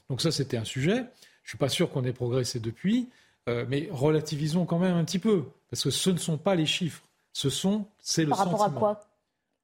Donc 0.09 0.21
ça, 0.21 0.31
c'était 0.31 0.57
un 0.57 0.63
sujet. 0.63 0.95
Je 0.95 1.47
ne 1.47 1.49
suis 1.49 1.57
pas 1.57 1.69
sûr 1.69 1.89
qu'on 1.89 2.05
ait 2.05 2.13
progressé 2.13 2.59
depuis, 2.59 3.09
euh, 3.49 3.65
mais 3.67 3.89
relativisons 3.91 4.65
quand 4.65 4.79
même 4.79 4.95
un 4.95 5.03
petit 5.03 5.19
peu, 5.19 5.43
parce 5.69 5.83
que 5.83 5.89
ce 5.89 6.09
ne 6.09 6.17
sont 6.17 6.37
pas 6.37 6.55
les 6.55 6.65
chiffres, 6.65 7.03
ce 7.33 7.49
sont, 7.49 7.85
c'est 7.99 8.23
le 8.23 8.29
Par 8.29 8.39
rapport 8.39 8.63
à 8.63 8.69
quoi? 8.69 9.05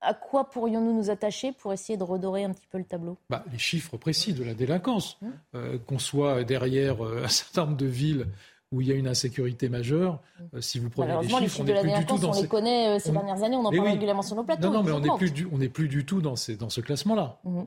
À 0.01 0.13
quoi 0.13 0.50
pourrions-nous 0.50 0.94
nous 0.94 1.10
attacher 1.10 1.51
pour 1.51 1.74
essayer 1.74 1.98
de 1.98 2.03
redorer 2.03 2.44
un 2.44 2.51
petit 2.51 2.68
peu 2.72 2.77
le 2.77 2.84
tableau? 2.84 3.18
Bah, 3.29 3.44
Les 3.51 3.58
chiffres 3.58 3.98
précis 3.98 4.34
de 4.34 4.44
la 4.44 4.53
délinquance. 4.53 5.18
Mmh. 5.22 5.27
Euh, 5.56 5.77
qu'on 5.79 6.00
soit 6.00 6.44
derrière 6.44 7.03
euh, 7.06 7.24
un 7.25 7.29
certain 7.29 7.65
nombre 7.65 7.77
de 7.77 7.86
villes 7.86 8.27
où 8.72 8.82
il 8.82 8.88
y 8.88 8.91
a 8.91 8.96
une 8.96 9.08
insécurité 9.08 9.68
majeure, 9.68 10.13
mmh. 10.13 10.44
euh, 10.58 10.62
si 10.62 10.79
vous 10.79 10.89
prenez 10.89 11.13
les 11.13 11.27
chiffres, 11.27 11.39
les 11.39 11.48
chiffres 11.48 11.63
de 11.63 11.74
la 11.74 11.84
délinquance, 11.84 12.24
on 12.24 12.41
les 12.41 12.48
connaît 12.48 13.00
ces 13.00 13.12
dernières 13.12 13.44
années, 13.44 13.56
on 13.56 13.65
en 13.65 13.72
parle 13.72 13.88
régulièrement 13.88 14.22
sur 14.22 14.36
nos 14.36 14.44
plateaux. 14.44 14.68
Non, 14.68 14.74
non, 14.74 14.84
mais 14.84 14.91
on 14.91 15.00
n'est 15.00 15.18
plus, 15.18 15.32
du, 15.32 15.48
plus 15.70 15.88
du 15.88 16.06
tout 16.06 16.22
dans, 16.22 16.36
dans 16.60 16.70
ce 16.70 16.82
classement-là. 16.82 17.39
Mmh. 17.44 17.62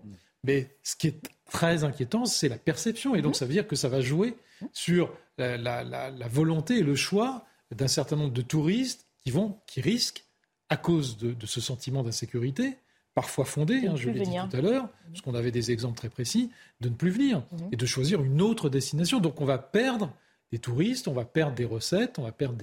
Mais 0.44 0.70
ce 0.82 0.96
qui 0.96 1.08
est 1.08 1.20
très 1.50 1.84
inquiétant, 1.84 2.24
c'est 2.24 2.48
la 2.48 2.58
perception. 2.58 3.14
Et 3.14 3.22
donc, 3.22 3.36
ça 3.36 3.44
veut 3.44 3.52
dire 3.52 3.66
que 3.66 3.76
ça 3.76 3.88
va 3.88 4.00
jouer 4.00 4.36
sur 4.72 5.12
la, 5.38 5.56
la 5.56 6.28
volonté 6.28 6.78
et 6.78 6.82
le 6.82 6.94
choix 6.94 7.44
d'un 7.72 7.88
certain 7.88 8.16
nombre 8.16 8.32
de 8.32 8.42
touristes 8.42 9.06
qui, 9.24 9.30
vont, 9.30 9.56
qui 9.66 9.80
risquent 9.80 10.24
à 10.72 10.76
cause 10.78 11.18
de, 11.18 11.36
ce 11.44 11.60
sentiment 11.60 12.02
d'insécurité, 12.02 12.78
parfois 13.14 13.44
fondé, 13.44 13.86
hein, 13.86 13.94
je 13.94 14.08
l'ai 14.08 14.20
dit 14.20 14.30
tout 14.50 14.56
à 14.56 14.60
l'heure, 14.62 14.88
parce 15.06 15.20
qu'on 15.20 15.34
avait 15.34 15.50
des 15.50 15.70
exemples 15.70 15.98
très 15.98 16.08
précis, 16.08 16.50
de 16.80 16.88
ne 16.88 16.94
plus 16.94 17.10
venir 17.10 17.42
mhm. 17.52 17.68
et 17.72 17.76
de 17.76 17.84
choisir 17.84 18.22
une 18.22 18.40
autre 18.40 18.70
destination. 18.70 19.20
Donc 19.20 19.42
on 19.42 19.44
va 19.44 19.58
perdre 19.58 20.10
des 20.50 20.58
touristes, 20.58 21.08
on 21.08 21.12
va 21.12 21.26
perdre 21.26 21.54
des 21.54 21.66
recettes, 21.66 22.18
on 22.18 22.22
va 22.22 22.32
perdre 22.32 22.56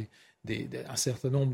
un 0.48 0.96
certain 0.96 1.30
nombre 1.30 1.54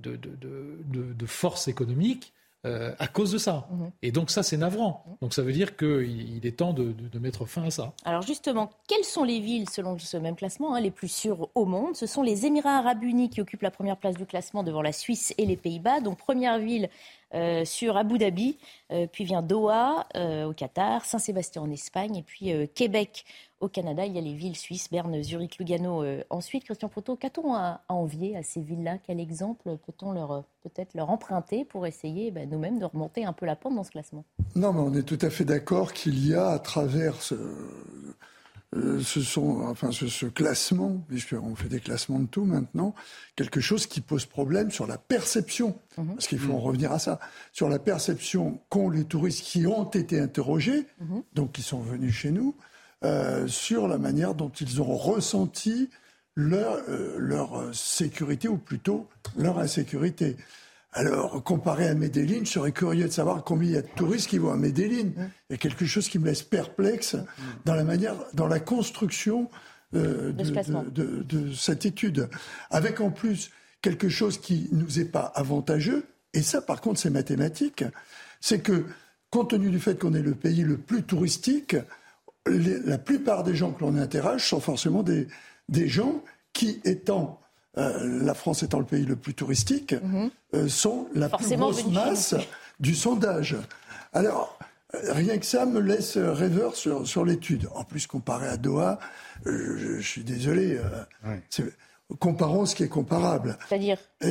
de, 0.00 1.26
forces 1.26 1.66
économiques 1.66 2.34
euh, 2.64 2.92
à 2.98 3.06
cause 3.06 3.30
de 3.30 3.38
ça. 3.38 3.68
Mhm. 3.70 3.90
Et 4.02 4.10
donc 4.10 4.30
ça, 4.30 4.42
c'est 4.42 4.56
navrant. 4.56 5.04
Donc 5.20 5.34
ça 5.34 5.42
veut 5.42 5.52
dire 5.52 5.76
qu'il 5.76 6.44
est 6.44 6.56
temps 6.56 6.72
de, 6.72 6.94
mettre 7.18 7.46
fin 7.46 7.64
à 7.64 7.70
ça. 7.70 7.92
Alors 8.04 8.22
justement, 8.22 8.70
quelles 8.88 9.04
sont 9.04 9.22
les 9.22 9.40
villes, 9.40 9.68
selon 9.70 9.96
ce 9.98 10.16
même 10.16 10.34
classement, 10.34 10.74
hein, 10.74 10.80
les 10.80 10.90
plus 10.90 11.08
sûres 11.08 11.48
au 11.54 11.64
monde? 11.64 11.94
Ce 11.94 12.06
sont 12.06 12.22
les 12.22 12.44
Émirats 12.44 12.78
arabes 12.78 13.04
unis 13.04 13.30
qui 13.30 13.40
occupent 13.40 13.62
la 13.62 13.70
première 13.70 13.96
place 13.96 14.16
du 14.16 14.26
classement 14.26 14.64
devant 14.64 14.82
la 14.82 14.92
Suisse 14.92 15.32
et 15.38 15.46
les 15.46 15.56
Pays-Bas. 15.56 16.00
Donc 16.00 16.18
première 16.18 16.58
ville 16.58 16.88
euh, 17.34 17.64
sur 17.64 17.96
Abu 17.96 18.18
Dhabi, 18.18 18.56
euh, 18.90 19.06
puis 19.06 19.24
vient 19.24 19.42
Doha 19.42 20.06
au 20.46 20.52
Qatar, 20.52 21.04
Saint-Sébastien 21.04 21.62
en 21.62 21.70
Espagne, 21.70 22.16
et 22.16 22.22
puis 22.22 22.52
Québec 22.74 23.24
au 23.60 23.68
Canada, 23.68 24.04
il 24.04 24.14
y 24.14 24.18
a 24.18 24.20
les 24.20 24.34
villes 24.34 24.56
suisses, 24.56 24.90
Berne, 24.90 25.22
Zurich, 25.22 25.58
Lugano. 25.58 26.02
Euh, 26.02 26.22
ensuite, 26.30 26.64
Christian 26.64 26.88
Proto, 26.88 27.16
qu'a-t-on 27.16 27.54
à, 27.54 27.80
envier 27.88 28.36
à 28.36 28.42
ces 28.42 28.60
villes-là? 28.60 28.98
Quel 28.98 29.18
exemple 29.18 29.78
peut-on 29.86 30.12
leur, 30.12 30.32
euh, 30.32 30.40
peut-être 30.62 30.94
leur 30.94 31.10
emprunter 31.10 31.64
pour 31.64 31.86
essayer 31.86 32.30
ben, 32.30 32.48
nous-mêmes 32.50 32.78
de 32.78 32.84
remonter 32.84 33.24
un 33.24 33.32
peu 33.32 33.46
la 33.46 33.56
pente 33.56 33.74
dans 33.74 33.84
ce 33.84 33.90
classement? 33.90 34.24
Non, 34.54 34.72
mais 34.72 34.80
on 34.80 34.94
est 34.94 35.04
tout 35.04 35.18
à 35.22 35.30
fait 35.30 35.44
d'accord 35.44 35.92
qu'il 35.92 36.26
y 36.26 36.34
a 36.34 36.48
à 36.48 36.58
travers 36.58 37.22
ce, 37.22 37.34
euh, 38.74 39.00
sont, 39.00 39.62
enfin, 39.62 39.90
ce, 39.90 40.26
classement, 40.26 41.02
puisqu'on 41.08 41.54
fait 41.54 41.68
des 41.68 41.80
classements 41.80 42.18
de 42.18 42.26
tout 42.26 42.44
maintenant, 42.44 42.94
quelque 43.36 43.60
chose 43.60 43.86
qui 43.86 44.02
pose 44.02 44.26
problème 44.26 44.70
sur 44.70 44.86
la 44.86 44.98
perception, 44.98 45.78
mhm. 45.96 46.14
parce 46.14 46.26
qu'il 46.26 46.38
faut 46.38 46.52
en 46.52 46.60
revenir 46.60 46.92
à 46.92 46.98
ça, 46.98 47.20
sur 47.52 47.68
la 47.68 47.78
perception 47.78 48.60
qu'ont 48.68 48.90
les 48.90 49.04
touristes 49.04 49.44
qui 49.44 49.66
ont 49.66 49.84
été 49.84 50.20
interrogés, 50.20 50.86
mhm. 51.00 51.22
donc 51.32 51.52
qui 51.52 51.62
sont 51.62 51.80
venus 51.80 52.12
chez 52.12 52.32
nous, 52.32 52.54
euh, 53.04 53.46
sur 53.46 53.88
la 53.88 53.98
manière 53.98 54.34
dont 54.34 54.48
ils 54.48 54.80
ont 54.80 54.96
ressenti 54.96 55.90
leur, 56.34 56.78
euh, 56.88 57.16
leur 57.18 57.74
sécurité, 57.74 58.48
ou 58.48 58.58
plutôt 58.58 59.08
leur 59.36 59.58
insécurité. 59.58 60.36
Alors, 60.92 61.42
comparé 61.42 61.88
à 61.88 61.94
Medellin, 61.94 62.40
je 62.42 62.50
serais 62.50 62.72
curieux 62.72 63.04
de 63.04 63.12
savoir 63.12 63.44
combien 63.44 63.68
il 63.68 63.74
y 63.74 63.78
a 63.78 63.82
de 63.82 63.88
touristes 63.96 64.28
qui 64.28 64.38
vont 64.38 64.50
à 64.50 64.56
Medellin. 64.56 65.10
Il 65.50 65.52
y 65.52 65.54
a 65.54 65.58
quelque 65.58 65.84
chose 65.84 66.08
qui 66.08 66.18
me 66.18 66.24
laisse 66.24 66.42
perplexe 66.42 67.16
dans 67.66 67.74
la 67.74 67.84
manière, 67.84 68.14
dans 68.32 68.46
la 68.46 68.60
construction 68.60 69.50
euh, 69.94 70.32
de, 70.32 71.22
de, 71.22 71.52
cette 71.52 71.84
étude. 71.84 72.28
Avec 72.70 73.00
en 73.00 73.10
plus 73.10 73.50
quelque 73.82 74.08
chose 74.08 74.38
qui 74.38 74.68
nous 74.72 74.98
est 74.98 75.04
pas 75.04 75.30
avantageux, 75.34 76.06
et 76.32 76.42
ça 76.42 76.60
par 76.60 76.80
contre 76.80 76.98
c'est 76.98 77.10
mathématique, 77.10 77.84
c'est 78.40 78.60
que 78.60 78.84
compte 79.30 79.50
tenu 79.50 79.70
du 79.70 79.78
fait 79.78 79.98
qu'on 79.98 80.14
est 80.14 80.22
le 80.22 80.34
pays 80.34 80.62
le 80.62 80.76
plus 80.76 81.02
touristique, 81.02 81.76
la 82.46 82.98
plupart 82.98 83.44
des 83.44 83.54
gens 83.54 83.72
que 83.72 83.82
l'on 83.82 83.96
interroge 83.96 84.48
sont 84.48 84.60
forcément 84.60 85.02
des, 85.02 85.26
des 85.68 85.88
gens 85.88 86.22
qui, 86.52 86.80
étant 86.84 87.40
euh, 87.78 88.22
la 88.22 88.34
France 88.34 88.62
étant 88.62 88.78
le 88.78 88.86
pays 88.86 89.04
le 89.04 89.16
plus 89.16 89.34
touristique, 89.34 89.92
mhm. 89.92 90.30
euh, 90.54 90.68
sont 90.68 91.08
la 91.14 91.28
plus 91.28 91.56
grosse 91.56 91.86
masse 91.86 92.34
du 92.80 92.94
sondage. 92.94 93.56
Alors, 94.14 94.58
rien 94.94 95.36
que 95.36 95.44
ça 95.44 95.66
me 95.66 95.80
laisse 95.80 96.16
rêveur 96.16 96.74
sur, 96.74 97.06
sur 97.06 97.24
l'étude. 97.24 97.68
En 97.74 97.84
plus, 97.84 98.06
comparé 98.06 98.48
à 98.48 98.56
Doha, 98.56 98.98
je, 99.44 100.00
suis 100.00 100.24
désolé, 100.24 100.78
euh, 100.78 101.64
comparons 102.18 102.64
ce 102.64 102.74
qui 102.74 102.82
est 102.82 102.88
comparable. 102.88 103.58
C'est-à-dire 103.68 103.98
bah, 104.22 104.28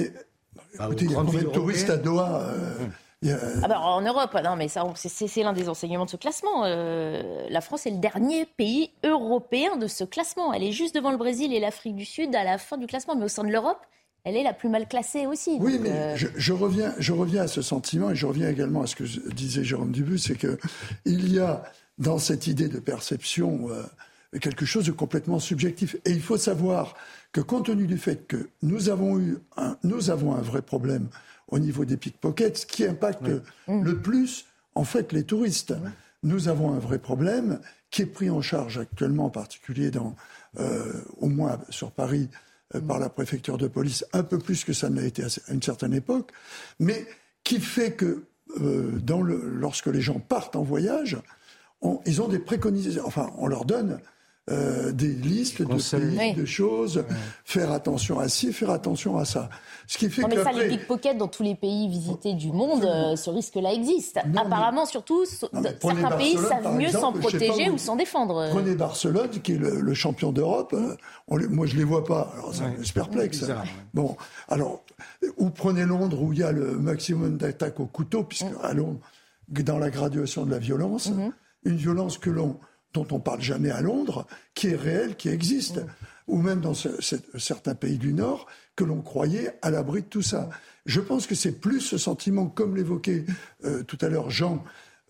Écoutez, 0.86 1.06
il 1.06 1.12
y 1.12 1.16
a 1.16 1.18
combien 1.18 1.44
de 1.44 1.50
touristes 1.50 1.90
à 1.92 1.98
Doha 1.98 2.52
ah 3.24 3.68
bah, 3.68 3.80
en 3.80 4.02
Europe, 4.02 4.36
non, 4.44 4.56
mais 4.56 4.68
c'est 4.68 5.44
l'un 5.44 5.54
des 5.54 5.70
enseignements 5.70 6.06
de 6.06 6.10
ce 6.10 6.18
classement. 6.18 6.64
Euh, 6.66 7.48
la 7.50 7.62
France 7.62 7.86
est 7.86 7.92
le 7.92 7.98
dernier 7.98 8.46
pays 8.46 8.92
européen 9.04 9.78
de 9.78 9.88
ce 9.88 10.04
classement. 10.04 10.54
Elle 10.54 10.64
est 10.64 10.72
juste 10.72 10.96
devant 10.96 11.12
le 11.12 11.18
Brésil 11.18 11.54
et 11.54 11.60
l'Afrique 11.60 11.96
du 11.96 12.06
Sud 12.06 12.36
à 12.36 12.44
la 12.44 12.58
fin 12.58 12.78
du 12.78 12.88
classement, 12.88 13.16
mais 13.16 13.26
au 13.26 13.30
sein 13.30 13.44
de 13.44 13.52
l'Europe, 13.52 13.80
elle 14.24 14.36
est 14.36 14.44
la 14.44 14.54
plus 14.54 14.70
mal 14.70 14.88
classée 14.88 15.28
aussi. 15.28 15.58
Oui, 15.60 15.80
mais 15.80 15.92
euh, 15.92 16.16
je, 16.16 16.54
reviens, 16.54 16.94
je 16.98 17.14
reviens 17.14 17.44
à 17.44 17.48
ce 17.48 17.62
sentiment 17.62 18.12
et 18.12 18.16
je 18.16 18.26
reviens 18.26 18.50
également 18.50 18.82
à 18.82 18.88
ce 18.88 18.96
que 18.96 19.04
disait 19.32 19.64
Jérôme 19.64 19.92
Dubus, 19.92 20.20
c'est 20.20 20.36
que 20.36 20.58
il 21.06 21.32
y 21.32 21.40
a 21.40 21.64
dans 21.98 22.18
cette 22.18 22.48
idée 22.48 22.68
de 22.68 22.80
perception 22.80 23.70
euh, 23.70 24.40
quelque 24.40 24.66
chose 24.66 24.86
de 24.86 24.92
complètement 24.92 25.40
subjectif. 25.40 25.96
Et 26.06 26.12
il 26.12 26.22
faut 26.22 26.38
savoir 26.38 26.96
que 27.32 27.42
compte 27.42 27.68
tenu 27.68 27.88
du 27.88 27.98
fait 27.98 28.28
que 28.28 28.50
nous 28.62 28.90
avons 28.90 29.20
eu 29.20 29.38
un, 29.58 29.78
nous 29.84 30.10
avons 30.10 30.34
un 30.34 30.42
vrai 30.42 30.62
problème 30.62 31.08
au 31.48 31.60
niveau 31.60 31.86
des 31.86 31.98
pickpockets, 31.98 32.58
ce 32.58 32.66
qui 32.66 32.86
impacte 32.86 33.30
mmh. 33.68 33.84
le 33.84 34.02
plus, 34.02 34.46
en 34.74 34.84
fait, 34.84 35.14
les 35.14 35.24
touristes. 35.24 35.74
Nous 36.24 36.48
avons 36.48 36.74
un 36.74 36.80
vrai 36.80 36.98
problème 37.00 37.60
qui 37.92 38.02
est 38.02 38.08
pris 38.08 38.30
en 38.30 38.42
charge 38.42 38.78
actuellement, 38.78 39.26
en 39.26 39.30
particulier 39.30 39.92
dans, 39.92 40.16
euh, 40.60 40.94
au 41.18 41.28
moins 41.28 41.60
sur 41.70 41.92
Paris, 41.92 42.30
euh, 42.74 42.82
par 42.82 43.00
la 43.00 43.10
préfecture 43.10 43.58
de 43.58 43.68
police, 43.68 44.06
un 44.12 44.24
peu 44.24 44.40
plus 44.40 44.64
que 44.64 44.74
ça 44.74 44.90
ne 44.90 45.00
l'a 45.00 45.06
été 45.06 45.24
à 45.24 45.28
une 45.50 45.62
certaine 45.62 45.94
époque, 45.94 46.32
mais 46.80 47.06
qui 47.44 47.60
fait 47.60 47.94
que 47.94 48.26
euh, 48.60 48.92
dans 49.04 49.22
le, 49.22 49.50
lorsque 49.50 49.88
les 49.88 50.02
gens 50.02 50.20
partent 50.20 50.56
en 50.56 50.64
voyage, 50.64 51.18
ils 52.06 52.22
ont 52.22 52.28
des 52.28 52.40
préconisations, 52.40 53.06
enfin, 53.06 53.32
on 53.38 53.48
leur 53.48 53.66
donne 53.66 54.00
euh, 54.52 54.92
des 54.92 55.08
listes 55.08 55.64
de 55.64 55.98
pays, 55.98 56.34
de 56.36 56.46
choses, 56.46 57.04
faire 57.46 57.72
attention 57.72 58.20
à 58.20 58.30
ci, 58.30 58.54
faire 58.54 58.70
attention 58.70 59.18
à 59.18 59.26
ça. 59.26 59.50
Ce 59.88 59.98
qui 59.98 60.08
fait 60.08 60.22
non, 60.22 60.28
mais 60.28 60.44
ça, 60.44 60.52
les 60.52 60.68
pickpockets 60.68 61.18
dans 61.18 61.28
tous 61.28 61.42
les 61.42 61.56
pays 61.56 61.88
visités 61.88 62.36
du 62.36 62.52
monde, 62.52 62.86
euh, 62.86 63.16
ce 63.16 63.32
risque-là 63.32 63.74
existe. 63.74 64.20
Apparemment, 64.36 64.86
surtout, 64.86 65.26
certains 65.26 66.12
pays 66.12 66.38
savent 66.38 66.78
mieux 66.78 66.90
s'en 66.90 67.12
protéger 67.12 67.72
ou 67.72 67.80
s'en 67.80 67.96
défendre. 67.96 68.50
Prenez 68.52 68.76
Barcelone, 68.76 69.30
qui 69.30 69.54
est 69.54 69.58
le, 69.58 69.94
champion 69.96 70.32
d'Europe. 70.32 70.76
Euh, 70.76 70.96
moi, 71.50 71.66
je 71.66 71.76
les 71.76 71.84
vois 71.84 72.06
pas. 72.06 72.32
Alors, 72.36 72.54
ça 72.54 72.66
me 72.68 72.94
perplexe. 72.94 73.46
Bon, 73.96 74.16
alors, 74.48 74.84
ou 75.38 75.50
prenez 75.50 75.86
Londres, 75.86 76.22
où 76.22 76.34
il 76.34 76.40
y 76.40 76.44
a 76.44 76.52
le 76.52 76.78
maximum 76.78 77.38
d'attaques 77.38 77.80
au 77.80 77.88
couteau, 77.88 78.24
puisque 78.24 78.46
mm. 78.46 78.60
à 78.62 78.74
Londres, 78.76 79.00
dans 79.50 79.80
la 79.80 79.90
graduation 79.90 80.46
de 80.46 80.52
la 80.52 80.60
violence, 80.60 81.10
mm-hmm. 81.10 81.32
une 81.64 81.78
violence 81.78 82.20
que 82.20 82.30
l'on 82.30 82.60
dont 82.96 83.08
on 83.12 83.20
parle 83.20 83.42
jamais 83.42 83.72
à 83.72 83.82
Londres, 83.82 84.26
qui 84.54 84.68
est 84.68 84.76
réel, 84.76 85.16
qui 85.16 85.30
existe, 85.30 85.82
ou 86.28 86.42
même 86.42 86.62
dans 86.62 86.74
certains 86.74 87.76
pays 87.76 87.98
du 87.98 88.14
Nord, 88.14 88.48
que 88.76 88.84
l'on 88.84 89.02
croyait 89.02 89.54
à 89.62 89.70
l'abri 89.70 90.02
de 90.02 90.08
tout 90.08 90.22
ça. 90.22 90.50
Je 90.86 91.02
pense 91.02 91.28
que 91.28 91.36
c'est 91.36 91.60
plus 91.60 91.82
ce 91.82 91.98
sentiment, 91.98 92.48
comme 92.48 92.76
l'évoquait 92.76 93.26
euh, 93.64 93.84
tout 93.84 93.98
à 94.02 94.10
l'heure 94.10 94.30
Jean, 94.30 94.64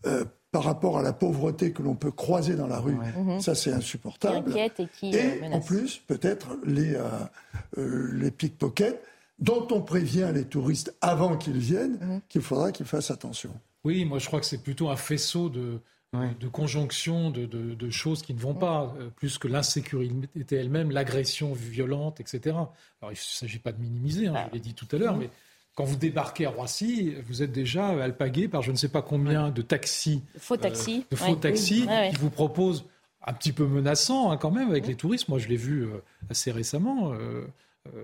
euh, 0.06 0.25
par 0.51 0.63
rapport 0.63 0.98
à 0.98 1.01
la 1.01 1.13
pauvreté 1.13 1.72
que 1.72 1.84
l'on 1.84 1.96
peut 1.96 2.12
croiser 2.12 2.56
dans 2.56 2.68
la 2.68 2.80
rue. 2.80 2.96
Mhm. 2.96 3.39
Ça, 3.39 3.56
c'est 3.56 3.74
insupportable. 3.74 4.58
et 4.58 4.72
qui 4.98 5.13
et 5.13 5.42
en 5.51 5.60
plus, 5.60 5.98
peut-être 5.98 6.58
les, 6.65 6.96
euh, 6.96 8.10
les 8.13 8.32
pickpockets 8.32 9.01
dont 9.38 9.68
on 9.72 9.82
prévient 9.82 10.32
les 10.34 10.46
touristes 10.46 10.96
avant 11.01 11.38
qu'ils 11.38 11.58
viennent, 11.58 11.98
mhm. 12.00 12.22
qu'il 12.30 12.42
faudra 12.42 12.72
qu'ils 12.72 12.86
fassent 12.86 13.12
attention. 13.12 13.51
Oui, 13.84 14.06
moi 14.06 14.18
je 14.18 14.27
crois 14.27 14.39
que 14.39 14.46
c'est 14.46 14.63
plutôt 14.63 14.89
un 14.89 14.96
faisceau 14.96 15.50
de, 15.50 15.82
de 16.13 16.47
conjonction 16.47 17.29
de, 17.29 17.45
de, 17.45 17.89
choses 17.89 18.21
qui 18.21 18.33
ne 18.33 18.39
vont 18.39 18.53
pas, 18.53 18.93
euh, 19.00 19.09
plus 19.09 19.38
que 19.38 19.47
l'insécurité 19.47 20.55
elle-même, 20.55 20.91
l'agression 20.91 21.53
violente, 21.53 22.19
etc. 22.19 22.55
Alors 23.01 23.12
il 23.12 23.12
ne 23.12 23.15
s'agit 23.15 23.59
pas 23.59 23.71
de 23.71 23.81
minimiser, 23.81 24.27
hein, 24.27 24.45
je 24.47 24.53
l'ai 24.53 24.59
dit 24.59 24.74
tout 24.74 24.88
à 24.93 24.97
l'heure, 24.97 25.17
mais 25.17 25.29
quand 25.74 25.83
vous 25.83 25.97
débarquez 25.97 26.45
à 26.45 26.50
Roissy, 26.50 27.13
vous 27.27 27.43
êtes 27.43 27.51
déjà 27.51 27.88
alpagué 27.88 28.47
par 28.47 28.62
je 28.62 28.71
ne 28.71 28.77
sais 28.77 28.88
pas 28.88 29.01
combien 29.01 29.50
de 29.50 29.62
taxis, 29.62 30.24
faux 30.38 30.55
taxis, 30.55 31.00
euh, 31.00 31.12
de 31.12 31.15
faux 31.17 31.35
taxis 31.35 31.88
qui 32.12 32.15
vous 32.15 32.29
proposent 32.29 32.85
un 33.27 33.33
petit 33.33 33.51
peu 33.51 33.67
menaçant 33.67 34.31
hein, 34.31 34.38
quand 34.38 34.51
même 34.51 34.69
avec 34.69 34.88
les 34.88 34.95
touristes. 34.95 35.27
Moi, 35.27 35.39
je 35.39 35.50
l'ai 35.50 35.57
vu 35.57 35.83
euh, 35.83 36.01
assez 36.29 36.51
récemment 36.51 37.13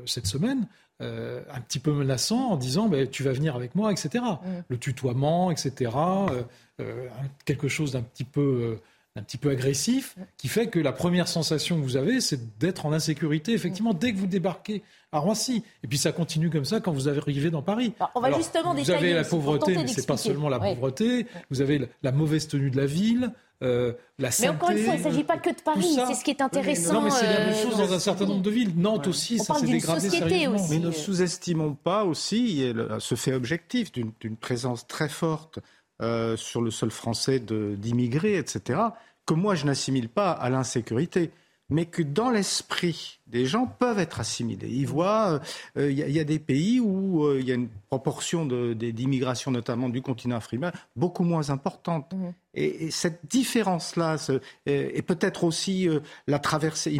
cette 0.05 0.27
semaine. 0.27 0.67
Euh, 1.01 1.41
un 1.51 1.61
petit 1.61 1.79
peu 1.79 1.91
menaçant 1.91 2.51
en 2.51 2.57
disant 2.57 2.87
ben, 2.87 3.07
tu 3.07 3.23
vas 3.23 3.31
venir 3.31 3.55
avec 3.55 3.73
moi, 3.73 3.91
etc. 3.91 4.23
Mm. 4.23 4.47
Le 4.67 4.77
tutoiement, 4.77 5.49
etc. 5.49 5.91
Euh, 5.95 6.43
euh, 6.79 7.07
quelque 7.45 7.67
chose 7.67 7.93
d'un 7.93 8.03
petit 8.03 8.23
peu 8.23 8.77
un 9.15 9.23
petit 9.23 9.37
peu 9.37 9.49
agressif, 9.49 10.15
mm. 10.15 10.21
qui 10.37 10.47
fait 10.47 10.67
que 10.67 10.79
la 10.79 10.91
première 10.91 11.27
sensation 11.27 11.77
que 11.77 11.81
vous 11.81 11.97
avez, 11.97 12.21
c'est 12.21 12.59
d'être 12.59 12.85
en 12.85 12.93
insécurité, 12.93 13.53
effectivement, 13.53 13.95
dès 13.95 14.13
que 14.13 14.17
vous 14.17 14.27
débarquez 14.27 14.83
à 15.11 15.17
Roissy. 15.17 15.63
Et 15.83 15.87
puis 15.87 15.97
ça 15.97 16.11
continue 16.11 16.51
comme 16.51 16.65
ça 16.65 16.81
quand 16.81 16.91
vous 16.91 17.09
arrivez 17.09 17.49
dans 17.49 17.63
Paris. 17.63 17.93
Bah, 17.99 18.11
on 18.13 18.19
va 18.19 18.31
justement 18.33 18.75
vous 18.75 18.91
avez 18.91 19.13
la 19.13 19.23
pauvreté, 19.23 19.75
mais 19.75 19.87
c'est 19.87 20.05
pas 20.05 20.17
seulement 20.17 20.49
la 20.49 20.59
pauvreté. 20.59 21.25
Vous 21.49 21.61
avez 21.61 21.89
la 22.03 22.11
mauvaise 22.11 22.47
tenue 22.47 22.69
de 22.69 22.77
la 22.77 22.85
ville. 22.85 23.31
Euh, 23.63 23.93
la 24.17 24.31
santé, 24.31 24.47
mais 24.47 24.55
encore 24.55 24.69
une 24.71 24.77
fois, 24.79 24.93
il 24.95 24.97
ne 24.97 25.03
s'agit 25.03 25.23
pas 25.23 25.37
que 25.37 25.51
de 25.51 25.61
Paris, 25.63 25.97
c'est 26.07 26.15
ce 26.15 26.23
qui 26.23 26.31
est 26.31 26.41
intéressant. 26.41 26.93
Non, 26.93 27.01
mais 27.01 27.11
c'est 27.11 27.27
la 27.27 27.45
même 27.45 27.55
chose 27.55 27.77
dans 27.77 27.93
un 27.93 27.99
certain 27.99 28.25
nombre 28.25 28.41
de 28.41 28.49
villes. 28.49 28.73
Nantes 28.75 29.07
aussi, 29.07 29.37
ça 29.37 29.53
s'est 29.55 29.67
dégradé 29.67 30.09
sérieusement. 30.09 30.67
Mais 30.69 30.79
ne 30.79 30.91
sous-estimons 30.91 31.75
pas 31.75 32.03
aussi 32.03 32.73
ce 32.99 33.15
fait 33.15 33.33
objectif 33.33 33.91
d'une 33.91 34.37
présence 34.37 34.87
très 34.87 35.09
forte 35.09 35.59
euh, 36.01 36.35
sur 36.35 36.61
le 36.61 36.71
sol 36.71 36.89
français 36.89 37.39
d'immigrés, 37.39 38.37
etc., 38.37 38.79
que 39.27 39.35
moi 39.35 39.53
je 39.53 39.67
n'assimile 39.67 40.09
pas 40.09 40.31
à 40.31 40.49
l'insécurité. 40.49 41.29
mais 41.69 41.85
que 41.85 42.01
dans 42.01 42.31
l'esprit 42.31 43.20
des 43.31 43.45
gens 43.45 43.65
peuvent 43.65 43.99
être 43.99 44.19
assimilés. 44.19 44.69
Ils 44.69 44.87
voient, 44.87 45.39
il 45.75 45.81
euh, 45.81 45.91
y, 45.91 46.19
a 46.19 46.23
des 46.23 46.39
pays 46.39 46.79
où 46.79 47.33
il 47.33 47.47
y 47.47 47.51
a 47.51 47.55
une 47.55 47.69
proportion 47.87 48.45
d'immigration, 48.45 49.51
notamment 49.51 49.89
du 49.89 50.01
continent 50.01 50.37
africain, 50.37 50.71
beaucoup 50.95 51.23
moins 51.23 51.49
importante. 51.49 52.13
Mmh. 52.13 52.29
Et, 52.53 52.91
cette 52.91 53.25
différence-là, 53.27 54.17
et, 54.65 55.01
peut-être 55.01 55.45
aussi 55.45 55.87
la 56.27 56.39
traversée, 56.39 56.99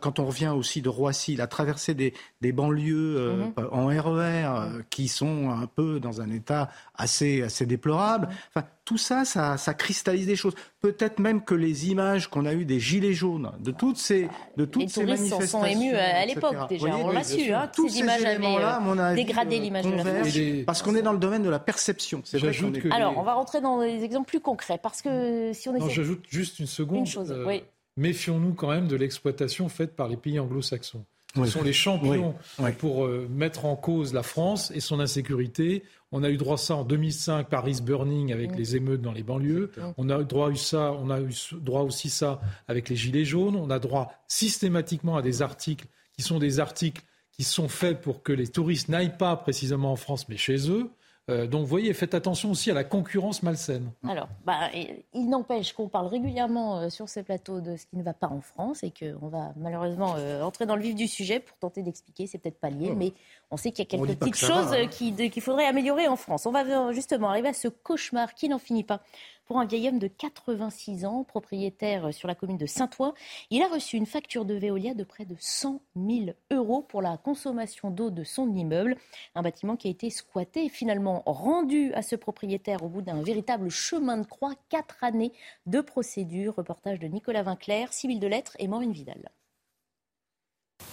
quand 0.00 0.18
on 0.18 0.26
revient 0.26 0.52
aussi 0.56 0.80
de 0.80 0.88
Roissy, 0.88 1.36
la 1.36 1.46
traversée 1.46 1.94
des, 1.94 2.12
banlieues 2.52 3.52
mmh. 3.56 3.62
en 3.72 3.86
RER, 3.86 4.82
qui 4.88 5.08
sont 5.08 5.50
un 5.50 5.66
peu 5.66 6.00
dans 6.00 6.20
un 6.20 6.30
état 6.30 6.70
assez, 6.94 7.42
assez 7.42 7.66
déplorable. 7.66 8.28
Enfin, 8.48 8.66
tout 8.86 8.98
ça, 8.98 9.24
ça, 9.24 9.58
ça 9.58 9.74
cristallise 9.74 10.26
des 10.26 10.36
choses. 10.36 10.54
Peut-être 10.80 11.18
même 11.18 11.42
que 11.42 11.54
les 11.54 11.88
images 11.90 12.30
qu'on 12.30 12.46
a 12.46 12.54
eues 12.54 12.64
des 12.64 12.78
gilets 12.78 13.12
jaunes, 13.12 13.50
de 13.58 13.72
toutes 13.72 13.98
ces, 13.98 14.28
de 14.56 14.64
toutes 14.64 14.88
ces 14.88 15.04
manifestations, 15.04 15.65
émus 15.70 15.94
à 15.94 16.24
l'époque 16.26 16.68
déjà. 16.68 16.96
on 16.96 17.10
l'a 17.10 17.24
su. 17.24 17.52
Hein, 17.52 17.70
Tous 17.74 17.88
ces, 17.88 18.00
images 18.00 18.24
avaient 18.24 19.14
dégradé 19.14 19.58
l'image 19.58 19.84
de 19.84 19.90
la 19.90 20.04
France. 20.04 20.38
Parce 20.66 20.82
qu'on 20.82 20.94
est 20.94 21.02
dans 21.02 21.12
le 21.12 21.18
domaine 21.18 21.42
de 21.42 21.50
la 21.50 21.58
perception. 21.58 22.22
C'est 22.24 22.38
vrai 22.38 22.52
Alors, 22.90 23.18
on 23.18 23.22
va 23.22 23.34
rentrer 23.34 23.60
dans 23.60 23.80
des 23.80 24.04
exemples 24.04 24.28
plus 24.28 24.40
concrets 24.40 24.78
parce 24.82 25.02
que 25.02 25.52
si 25.52 25.68
on 25.68 25.74
essaie... 25.74 25.90
j'ajoute 25.90 26.24
juste 26.28 26.58
une 26.58 26.66
seconde. 26.66 27.00
Une 27.00 27.06
chose, 27.06 27.32
euh, 27.32 27.58
Méfions-nous 27.96 28.52
quand 28.52 28.68
même 28.68 28.88
de 28.88 28.96
l'exploitation 28.96 29.68
faite 29.68 29.96
par 29.96 30.08
les 30.08 30.16
pays 30.16 30.38
anglo-saxons. 30.38 31.04
Ce 31.44 31.46
sont 31.46 31.62
les 31.62 31.72
champions 31.72 32.34
pour 32.78 33.04
euh, 33.04 33.28
mettre 33.30 33.64
en 33.64 33.76
cause 33.76 34.14
la 34.14 34.22
France 34.22 34.72
et 34.74 34.80
son 34.80 35.00
insécurité. 35.00 35.84
On 36.12 36.22
a 36.22 36.30
eu 36.30 36.36
droit 36.36 36.54
à 36.54 36.58
ça 36.58 36.76
en 36.76 36.84
2005, 36.84 37.48
Paris 37.48 37.80
Burning 37.82 38.32
avec 38.32 38.56
les 38.56 38.76
émeutes 38.76 39.02
dans 39.02 39.12
les 39.12 39.22
banlieues. 39.22 39.70
On 39.96 40.08
a 40.08 40.20
eu 40.20 40.24
droit 40.24 40.50
à 40.50 40.54
ça, 40.54 40.92
on 40.92 41.10
a 41.10 41.20
eu 41.20 41.30
droit 41.60 41.82
aussi 41.82 42.10
ça 42.10 42.40
avec 42.68 42.88
les 42.88 42.96
gilets 42.96 43.24
jaunes. 43.24 43.56
On 43.56 43.70
a 43.70 43.78
droit 43.78 44.12
systématiquement 44.28 45.16
à 45.16 45.22
des 45.22 45.42
articles 45.42 45.86
qui 46.16 46.22
sont 46.22 46.38
des 46.38 46.60
articles 46.60 47.02
qui 47.32 47.44
sont 47.44 47.68
faits 47.68 48.00
pour 48.00 48.22
que 48.22 48.32
les 48.32 48.48
touristes 48.48 48.88
n'aillent 48.88 49.16
pas 49.16 49.36
précisément 49.36 49.92
en 49.92 49.96
France, 49.96 50.28
mais 50.28 50.38
chez 50.38 50.70
eux. 50.70 50.90
Euh, 51.28 51.48
donc, 51.48 51.62
vous 51.62 51.66
voyez, 51.66 51.92
faites 51.92 52.14
attention 52.14 52.52
aussi 52.52 52.70
à 52.70 52.74
la 52.74 52.84
concurrence 52.84 53.42
malsaine. 53.42 53.90
Alors, 54.08 54.28
bah, 54.44 54.70
il 55.12 55.28
n'empêche 55.28 55.72
qu'on 55.72 55.88
parle 55.88 56.06
régulièrement 56.06 56.78
euh, 56.78 56.88
sur 56.88 57.08
ces 57.08 57.24
plateaux 57.24 57.60
de 57.60 57.76
ce 57.76 57.86
qui 57.86 57.96
ne 57.96 58.04
va 58.04 58.14
pas 58.14 58.28
en 58.28 58.40
France 58.40 58.84
et 58.84 58.92
qu'on 58.92 59.26
va 59.26 59.52
malheureusement 59.56 60.14
euh, 60.16 60.42
entrer 60.42 60.66
dans 60.66 60.76
le 60.76 60.82
vif 60.82 60.94
du 60.94 61.08
sujet 61.08 61.40
pour 61.40 61.56
tenter 61.58 61.82
d'expliquer. 61.82 62.28
C'est 62.28 62.38
peut-être 62.38 62.60
pas 62.60 62.70
lié, 62.70 62.92
mais 62.94 63.12
on 63.50 63.56
sait 63.56 63.72
qu'il 63.72 63.84
y 63.84 63.88
a 63.88 63.90
quelques 63.90 64.18
petites 64.18 64.36
choses 64.36 64.72
hein. 64.72 64.86
qu'il 64.86 65.42
faudrait 65.42 65.66
améliorer 65.66 66.06
en 66.06 66.16
France. 66.16 66.46
On 66.46 66.52
va 66.52 66.92
justement 66.92 67.28
arriver 67.28 67.48
à 67.48 67.54
ce 67.54 67.66
cauchemar 67.66 68.34
qui 68.34 68.48
n'en 68.48 68.58
finit 68.58 68.84
pas 68.84 69.00
pour 69.46 69.58
un 69.60 69.64
vieil 69.64 69.88
homme 69.88 69.98
de 69.98 70.08
86 70.08 71.06
ans, 71.06 71.24
propriétaire 71.24 72.12
sur 72.12 72.28
la 72.28 72.34
commune 72.34 72.58
de 72.58 72.66
Saint-Ouen. 72.66 73.14
Il 73.50 73.62
a 73.62 73.68
reçu 73.68 73.96
une 73.96 74.06
facture 74.06 74.44
de 74.44 74.54
Veolia 74.54 74.94
de 74.94 75.04
près 75.04 75.24
de 75.24 75.36
100 75.38 75.80
000 75.96 76.30
euros 76.50 76.82
pour 76.82 77.00
la 77.00 77.16
consommation 77.16 77.90
d'eau 77.90 78.10
de 78.10 78.24
son 78.24 78.52
immeuble. 78.54 78.96
Un 79.34 79.42
bâtiment 79.42 79.76
qui 79.76 79.88
a 79.88 79.90
été 79.90 80.10
squatté 80.10 80.66
et 80.66 80.68
finalement 80.68 81.22
rendu 81.26 81.92
à 81.94 82.02
ce 82.02 82.16
propriétaire 82.16 82.82
au 82.82 82.88
bout 82.88 83.02
d'un 83.02 83.22
véritable 83.22 83.70
chemin 83.70 84.18
de 84.18 84.26
croix. 84.26 84.54
Quatre 84.68 85.02
années 85.02 85.32
de 85.66 85.80
procédure. 85.80 86.56
Reportage 86.56 86.98
de 86.98 87.06
Nicolas 87.06 87.42
Vinclair, 87.42 87.92
civil 87.92 88.18
de 88.18 88.26
lettres 88.26 88.56
et 88.58 88.66
Maureen 88.66 88.92
Vidal. 88.92 89.30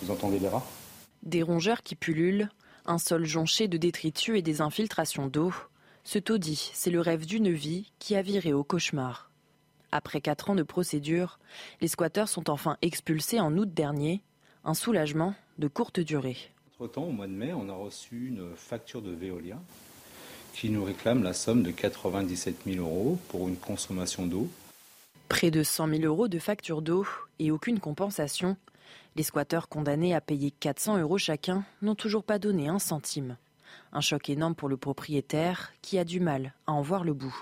Vous 0.02 0.12
entendez 0.12 0.40
les 0.40 0.48
rats? 0.48 0.66
Des 1.24 1.42
rongeurs 1.42 1.82
qui 1.82 1.96
pullulent, 1.96 2.50
un 2.86 2.98
sol 2.98 3.26
jonché 3.26 3.68
de 3.68 3.78
détritus 3.78 4.38
et 4.38 4.42
des 4.42 4.62
infiltrations 4.62 5.28
d'eau. 5.28 5.54
Ce 6.06 6.20
taudis, 6.20 6.72
c'est 6.74 6.92
le 6.92 7.00
rêve 7.00 7.26
d'une 7.26 7.52
vie 7.52 7.92
qui 8.00 8.16
a 8.16 8.22
viré 8.22 8.54
au 8.54 8.64
cauchemar. 8.64 9.30
Après 9.92 10.22
quatre 10.22 10.50
ans 10.50 10.56
de 10.56 10.64
procédure, 10.64 11.40
les 11.82 11.88
squatteurs 11.88 12.28
sont 12.28 12.50
enfin 12.50 12.78
expulsés 12.82 13.40
en 13.40 13.56
août 13.58 13.74
dernier. 13.74 14.22
Un 14.66 14.74
soulagement 14.74 15.36
de 15.60 15.68
courte 15.68 16.00
durée. 16.00 16.38
Entre-temps, 16.74 17.04
au 17.04 17.12
mois 17.12 17.28
de 17.28 17.34
mai, 17.34 17.54
on 17.54 17.70
a 17.70 17.74
reçu 17.74 18.28
une 18.28 18.56
facture 18.56 19.02
de 19.02 19.12
Veolia 19.12 19.60
qui 20.54 20.70
nous 20.70 20.84
réclame 20.84 21.24
la 21.24 21.34
somme 21.34 21.64
de 21.64 21.72
97 21.72 22.56
000 22.66 22.86
euros 22.86 23.18
pour 23.30 23.48
une 23.48 23.58
consommation 23.58 24.26
d'eau. 24.26 24.50
Près 25.30 25.52
de 25.52 25.64
100 25.64 25.88
000 25.88 26.02
euros 26.04 26.28
de 26.28 26.40
facture 26.40 26.82
d'eau 26.82 27.06
et 27.40 27.52
aucune 27.52 27.80
compensation. 27.80 28.56
Les 29.16 29.24
squatteurs 29.24 29.68
condamnés 29.68 30.14
à 30.14 30.22
payer 30.22 30.52
400 30.52 31.00
euros 31.00 31.18
chacun 31.18 31.66
n'ont 31.82 31.96
toujours 31.96 32.24
pas 32.24 32.40
donné 32.40 32.68
un 32.68 32.80
centime. 32.80 33.38
Un 33.96 34.02
choc 34.02 34.30
énorme 34.30 34.56
pour 34.56 34.70
le 34.70 34.76
propriétaire 34.76 35.72
qui 35.84 36.00
a 36.00 36.04
du 36.04 36.20
mal 36.20 36.54
à 36.66 36.72
en 36.72 36.82
voir 36.82 37.04
le 37.04 37.14
bout. 37.14 37.36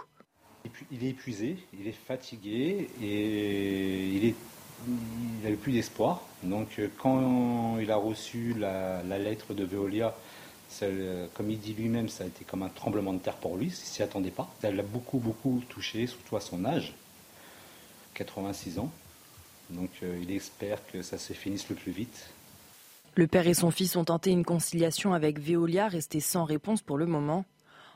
Il 0.91 1.03
est 1.03 1.09
épuisé, 1.09 1.57
il 1.79 1.87
est 1.87 1.93
fatigué 1.93 2.89
et 3.01 4.15
il 4.17 4.35
n'avait 5.43 5.55
plus 5.55 5.71
d'espoir. 5.71 6.21
Donc 6.43 6.77
euh, 6.77 6.89
quand 6.97 7.79
il 7.79 7.89
a 7.89 7.95
reçu 7.95 8.53
la, 8.59 9.01
lettre 9.03 9.53
de 9.53 9.63
Veolia, 9.63 10.13
comme 11.33 11.49
il 11.49 11.59
dit 11.59 11.73
lui-même, 11.73 12.09
ça 12.09 12.25
a 12.25 12.27
été 12.27 12.43
comme 12.43 12.63
un 12.63 12.69
tremblement 12.69 13.13
de 13.13 13.19
terre 13.19 13.37
pour 13.37 13.55
lui, 13.55 13.67
il 13.67 13.71
s'y 13.71 14.03
attendait 14.03 14.29
pas. 14.29 14.53
Ça 14.61 14.71
l'a 14.71 14.83
beaucoup, 14.83 15.19
beaucoup 15.19 15.61
touché, 15.69 16.05
surtout 16.05 16.35
à 16.35 16.41
son 16.41 16.65
âge, 16.65 16.93
86 18.15 18.79
ans. 18.79 18.91
Donc 19.69 19.89
euh, 20.03 20.19
il 20.21 20.31
espère 20.31 20.85
que 20.87 21.01
ça 21.01 21.17
se 21.17 21.31
finisse 21.31 21.69
le 21.69 21.75
plus 21.75 21.93
vite. 21.93 22.29
Le 23.15 23.27
père 23.27 23.45
et 23.47 23.53
son 23.53 23.71
fils 23.71 23.97
ont 23.97 24.05
tenté 24.05 24.31
une 24.31 24.45
conciliation 24.45 25.13
avec 25.13 25.37
Veolia, 25.37 25.89
restée 25.89 26.21
sans 26.21 26.45
réponse 26.45 26.81
pour 26.81 26.97
le 26.97 27.05
moment. 27.05 27.43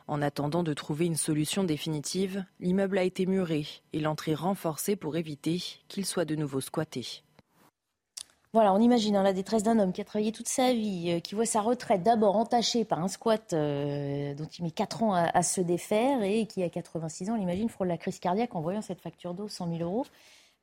En 0.08 0.22
attendant 0.22 0.62
de 0.62 0.74
trouver 0.74 1.06
une 1.06 1.16
solution 1.16 1.64
définitive, 1.64 2.44
l'immeuble 2.60 2.98
a 2.98 3.04
été 3.04 3.26
muré 3.26 3.66
et 3.94 4.02
l'entrée 4.02 4.36
renforcée 4.36 4.98
pour 4.98 5.16
éviter 5.16 5.64
qu'il 5.88 6.06
soit 6.06 6.26
de 6.26 6.36
nouveau 6.36 6.60
squatté. 6.60 7.24
Voilà, 8.52 8.74
on 8.74 8.80
imagine 8.80 9.16
hein, 9.16 9.24
la 9.24 9.34
détresse 9.34 9.64
d'un 9.64 9.80
homme 9.80 9.92
qui 9.94 10.02
a 10.02 10.06
travaillé 10.06 10.32
toute 10.32 10.48
sa 10.48 10.74
vie, 10.74 11.12
euh, 11.12 11.20
qui 11.20 11.36
voit 11.36 11.46
sa 11.46 11.62
retraite 11.62 12.04
d'abord 12.04 12.36
entachée 12.36 12.86
par 12.86 13.00
un 13.04 13.08
squat 13.08 13.52
euh, 13.54 14.34
dont 14.34 14.46
il 14.46 14.64
met 14.64 14.72
4 14.72 15.04
ans 15.04 15.14
à, 15.14 15.44
se 15.44 15.60
défaire 15.60 16.24
et 16.24 16.46
qui, 16.46 16.64
à 16.64 16.70
86 16.70 17.30
ans, 17.30 17.34
on 17.34 17.38
l'imagine, 17.38 17.68
frôle 17.68 17.88
la 17.88 17.98
crise 17.98 18.20
cardiaque 18.20 18.56
en 18.56 18.62
voyant 18.62 18.82
cette 18.82 19.02
facture 19.02 19.34
d'eau, 19.34 19.48
100 19.48 19.78
000 19.78 19.80
euros. 19.82 20.06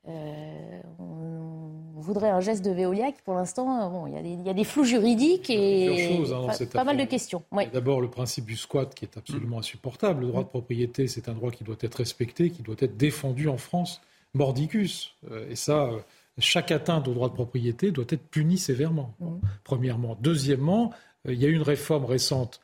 Euh, 0.07 0.81
on 0.99 2.01
voudrait 2.01 2.29
un 2.29 2.41
geste 2.41 2.65
de 2.65 2.71
Veolia 2.71 3.11
qui, 3.11 3.21
pour 3.21 3.35
l'instant, 3.35 3.89
bon, 3.89 4.07
il 4.07 4.45
y, 4.45 4.49
a 4.49 4.53
des 4.53 4.63
flous 4.65 4.83
juridiques 4.83 5.49
et 5.49 6.17
hein, 6.17 6.47
pas, 6.73 6.83
mal 6.83 6.97
de 6.97 7.05
questions. 7.05 7.43
D'abord, 7.71 8.01
le 8.01 8.09
principe 8.09 8.45
du 8.45 8.57
squat 8.57 8.93
qui 8.93 9.05
est 9.05 9.17
absolument 9.17 9.59
insupportable. 9.59 10.21
Le 10.21 10.27
droit 10.27 10.43
de 10.43 10.49
propriété, 10.49 11.07
c'est 11.07 11.29
un 11.29 11.33
droit 11.33 11.51
qui 11.51 11.63
doit 11.63 11.77
être 11.79 11.95
respecté, 11.95 12.49
qui 12.49 12.61
doit 12.61 12.75
être 12.79 12.97
défendu 12.97 13.47
en 13.47 13.57
France, 13.57 14.01
mordicus. 14.33 15.15
Euh, 15.31 15.49
et 15.49 15.55
ça, 15.55 15.83
euh, 15.83 15.99
chaque 16.37 16.71
atteinte 16.71 17.07
au 17.07 17.13
droit 17.13 17.29
de 17.29 17.35
propriété 17.35 17.91
doit 17.91 18.05
être 18.09 18.27
punie 18.27 18.57
sévèrement, 18.57 19.13
mmh. 19.21 19.25
premièrement. 19.63 20.17
Deuxièmement, 20.19 20.91
il 21.25 21.41
y 21.41 21.45
a 21.45 21.47
eu 21.47 21.53
une 21.53 21.61
réforme 21.61 22.05
récente 22.05 22.59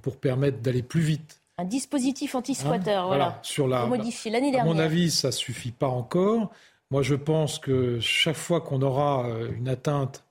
pour 0.00 0.16
permettre 0.16 0.60
d'aller 0.60 0.82
plus 0.82 1.02
vite 1.02 1.40
un 1.58 1.64
dispositif 1.64 2.34
anti-squatter, 2.34 2.92
hein, 2.92 3.06
voilà, 3.06 3.38
sur 3.42 3.66
la, 3.66 3.86
modifié 3.86 4.30
l'année 4.30 4.50
dernière. 4.50 4.70
À 4.70 4.74
mon 4.74 4.78
avis, 4.78 5.10
ça 5.10 5.32
suffit 5.32 5.72
pas 5.72 5.88
encore. 5.88 6.50
Moi, 6.90 7.02
je 7.02 7.14
pense 7.14 7.58
que 7.58 7.98
chaque 8.00 8.36
fois 8.36 8.60
qu'on 8.60 8.82
aura 8.82 9.26
euh, 9.26 9.50
une 9.56 9.68
atteinte 9.68 10.24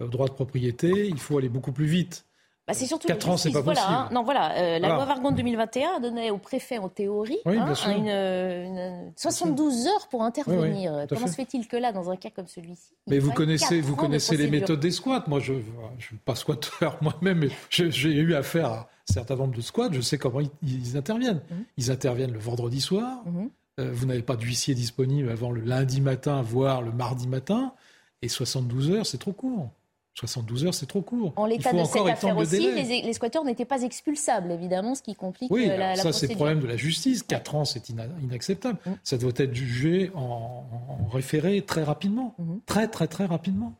au 0.00 0.08
droit 0.08 0.26
de 0.26 0.32
propriété, 0.32 1.06
il 1.06 1.18
faut 1.18 1.38
aller 1.38 1.50
beaucoup 1.50 1.72
plus 1.72 1.86
vite. 1.86 2.24
Bah, 2.66 2.74
c'est 2.74 2.86
surtout 2.86 3.08
4 3.08 3.28
ans, 3.28 3.36
c'est 3.36 3.50
pas 3.50 3.62
voilà, 3.62 3.88
hein. 3.88 4.08
Non, 4.12 4.22
voilà, 4.22 4.56
euh, 4.58 4.78
la 4.78 4.94
loi 4.94 5.04
Vargon 5.04 5.32
2021 5.32 5.96
a 5.96 5.98
donné 5.98 6.30
au 6.30 6.38
préfet 6.38 6.78
en 6.78 6.88
théorie 6.88 7.40
hein, 7.44 7.74
une, 7.88 9.12
72 9.16 9.88
heures 9.88 10.08
pour 10.08 10.22
intervenir. 10.22 11.06
Comment 11.08 11.26
se 11.26 11.34
fait-il 11.34 11.66
que 11.66 11.76
là, 11.76 11.90
dans 11.92 12.10
un 12.10 12.16
cas 12.16 12.30
comme 12.30 12.46
celui-ci, 12.46 12.94
Mais 13.08 13.18
vous 13.18 13.32
connaissez, 13.32 13.80
vous 13.80 13.96
connaissez 13.96 14.36
les 14.36 14.48
méthodes 14.48 14.80
des 14.80 14.92
squats. 14.92 15.24
Moi, 15.26 15.40
je 15.40 15.54
ne 15.54 15.62
suis 15.98 16.16
pas 16.16 16.36
squatteur 16.36 16.96
moi-même, 17.02 17.38
mais 17.40 17.48
j'ai 17.70 18.12
eu 18.12 18.34
affaire 18.34 18.66
à 18.66 18.88
certain 19.10 19.36
nombre 19.36 19.54
de 19.54 19.60
squats, 19.60 19.90
je 19.92 20.00
sais 20.00 20.18
comment 20.18 20.40
ils, 20.62 20.96
interviennent. 20.96 21.42
Mhm. 21.50 21.64
Ils 21.76 21.90
interviennent 21.90 22.32
le 22.32 22.38
vendredi 22.38 22.80
soir. 22.80 23.22
Mhm. 23.26 23.50
Euh, 23.78 23.90
vous 23.92 24.06
n'avez 24.06 24.22
pas 24.22 24.36
d'huissier 24.36 24.74
disponible 24.74 25.30
avant 25.30 25.50
le 25.50 25.60
lundi 25.60 26.00
matin, 26.00 26.42
voire 26.42 26.82
le 26.82 26.92
mardi 26.92 27.28
matin. 27.28 27.72
Et 28.22 28.28
72 28.28 28.90
heures, 28.90 29.06
c'est 29.06 29.18
trop 29.18 29.32
court. 29.32 29.70
72 30.14 30.66
heures, 30.66 30.74
c'est 30.74 30.86
trop 30.86 31.02
court. 31.02 31.32
En 31.36 31.46
l'état 31.46 31.72
de 31.72 31.84
cette 31.84 32.06
affaire 32.06 32.36
aussi, 32.36 32.58
les, 32.74 33.12
squatteurs 33.12 33.44
n'étaient 33.44 33.64
pas 33.64 33.82
expulsables, 33.82 34.50
évidemment, 34.50 34.94
ce 34.94 35.02
qui 35.02 35.14
complique 35.14 35.50
oui, 35.50 35.70
euh, 35.70 35.76
la, 35.76 35.96
ça, 35.96 36.12
c'est 36.12 36.26
le 36.26 36.34
problème 36.34 36.60
de 36.60 36.66
la 36.66 36.76
justice. 36.76 37.22
4 37.22 37.54
ans, 37.54 37.64
c'est 37.64 37.88
inacceptable. 37.88 38.78
Mhm. 38.84 38.96
Ça 39.02 39.18
doit 39.18 39.32
être 39.36 39.54
jugé 39.54 40.10
en, 40.14 40.66
référé 41.10 41.62
très 41.62 41.84
rapidement. 41.84 42.34
Très, 42.66 42.88
très, 42.88 43.06
très 43.06 43.24
rapidement. 43.24 43.74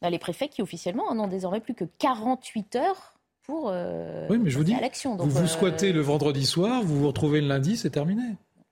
Bah, 0.00 0.10
les 0.10 0.18
préfets 0.18 0.48
qui, 0.48 0.62
officiellement, 0.62 1.14
n'ont 1.14 1.28
désormais 1.28 1.60
plus 1.60 1.74
que 1.74 1.84
48 1.84 2.76
heures 2.76 3.11
pour 3.42 3.70
euh, 3.70 4.26
oui, 4.30 4.38
mais 4.38 4.50
je 4.50 4.58
vous 4.58 4.64
dis, 4.64 4.74
l'action. 4.80 5.16
Vous 5.16 5.30
vous 5.30 5.46
squattez 5.46 5.90
euh, 5.90 5.94
le 5.94 6.00
vendredi 6.00 6.46
soir, 6.46 6.82
vous 6.82 7.00
vous 7.00 7.06
retrouvez 7.08 7.40
le 7.40 7.48
lundi, 7.48 7.76
c'est 7.76 7.90
terminé. 7.90 8.22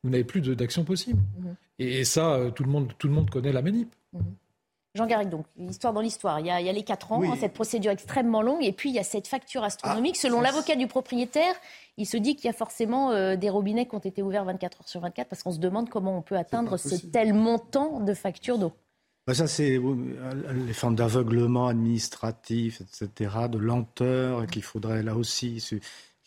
Vous 0.03 0.11
n'avez 0.11 0.25
plus 0.25 0.41
d'action 0.41 0.85
possible. 0.85 1.21
Mhm. 1.39 1.57
Et, 1.79 2.05
ça, 2.05 2.35
euh, 2.35 2.51
tout 2.51 2.63
le, 2.63 2.71
monde, 2.71 2.93
tout 2.99 3.09
le 3.09 3.15
monde 3.15 3.31
connaît 3.31 3.53
la 3.53 3.63
manip. 3.63 3.93
Mhm. 4.13 4.23
Jean 4.95 5.07
Garrigue, 5.07 5.29
donc, 5.29 5.47
l'histoire 5.57 5.93
dans 5.93 6.01
l'histoire. 6.01 6.41
Il, 6.41 6.47
y 6.47 6.51
a, 6.51 6.61
les 6.61 6.83
4 6.83 7.13
ans, 7.13 7.37
cette 7.37 7.53
procédure 7.53 7.93
extrêmement 7.93 8.43
longue, 8.43 8.65
et 8.65 8.73
puis 8.73 8.91
il 8.91 8.97
y 8.97 8.99
a 8.99 9.05
cette 9.05 9.29
facture 9.29 9.63
astronomique. 9.63 10.17
Ah, 10.19 10.23
Selon 10.23 10.41
l'avocat 10.41 10.75
du 10.75 10.89
propriétaire, 10.89 11.55
il 11.97 12.07
se 12.07 12.17
dit 12.17 12.35
qu'il 12.35 12.47
y 12.47 12.51
a 12.51 12.53
forcément 12.53 13.37
des 13.37 13.51
robinets 13.51 13.87
qui 13.87 13.95
ont 13.95 14.01
été 14.01 14.21
ouverts 14.21 14.45
24 14.45 14.81
heures 14.81 14.89
sur 14.89 15.01
24, 15.01 15.29
parce 15.29 15.45
qu'on 15.45 15.53
se 15.53 15.61
demande 15.61 15.89
comment 15.89 16.19
on 16.19 16.23
peut 16.23 16.37
atteindre 16.37 16.77
ce 16.77 17.07
tel 17.07 17.35
montant 17.35 18.01
de 18.01 18.15
facture 18.15 18.59
d'eau. 18.59 18.73
Bah, 19.27 19.35
ça, 19.35 19.47
c'est 19.47 19.81
les 20.67 20.73
formes 20.73 20.97
d'aveuglement 20.97 21.69
administratif, 21.69 22.81
etc., 22.81 23.49
de 23.51 23.59
lenteur 23.59 24.47
qu'il 24.47 24.63
faudrait 24.63 25.03
là 25.03 25.15
aussi 25.17 25.61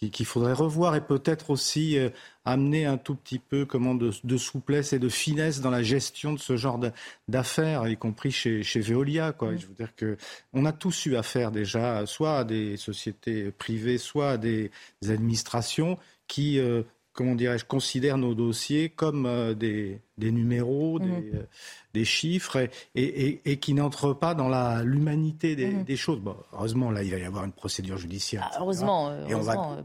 qu'il 0.09 0.25
faudrait 0.25 0.53
revoir 0.53 0.95
et 0.95 1.01
peut-être 1.01 1.49
aussi 1.49 1.97
euh, 1.97 2.09
amener 2.45 2.85
un 2.85 2.97
tout 2.97 3.15
petit 3.15 3.39
peu 3.39 3.65
comment, 3.65 3.95
de, 3.95 4.37
souplesse 4.37 4.93
et 4.93 4.99
de 4.99 5.09
finesse 5.09 5.61
dans 5.61 5.69
la 5.69 5.83
gestion 5.83 6.33
de 6.33 6.39
ce 6.39 6.57
genre 6.57 6.79
d'affaires, 7.27 7.87
y 7.87 7.97
compris 7.97 8.31
chez, 8.31 8.63
chez 8.63 8.79
Veolia. 8.79 9.31
Quoi. 9.31 9.55
Je 9.55 9.67
veux 9.67 9.73
dire 9.73 9.95
que 9.95 10.17
on 10.53 10.65
a 10.65 10.71
tous 10.71 11.05
eu 11.05 11.15
affaire 11.15 11.51
déjà, 11.51 12.05
soit 12.05 12.39
à 12.39 12.43
des 12.43 12.77
sociétés 12.77 13.51
privées, 13.51 13.97
soit 13.97 14.31
à 14.31 14.37
des, 14.37 14.71
administrations 15.07 15.97
qui 16.27 16.59
euh, 16.59 16.83
comment 17.13 17.35
dirais-je, 17.35 17.65
considère 17.65 18.17
nos 18.17 18.33
dossiers 18.33 18.89
comme 18.89 19.25
euh, 19.25 19.53
des, 19.53 20.01
numéros, 20.17 20.99
mhm. 20.99 21.11
euh, 21.33 21.43
des, 21.93 22.05
chiffres, 22.05 22.67
et, 22.95 23.57
qui 23.57 23.73
n'entrent 23.73 24.13
pas 24.13 24.33
dans 24.33 24.49
l'humanité 24.81 25.55
des, 25.55 25.67
mhm. 25.67 25.95
choses. 25.95 26.19
heureusement, 26.53 26.91
là, 26.91 27.03
il 27.03 27.11
va 27.11 27.19
y 27.19 27.23
avoir 27.23 27.45
une 27.45 27.51
procédure 27.51 27.97
judiciaire. 27.97 28.49
Ah, 28.51 28.57
heureusement, 28.61 29.15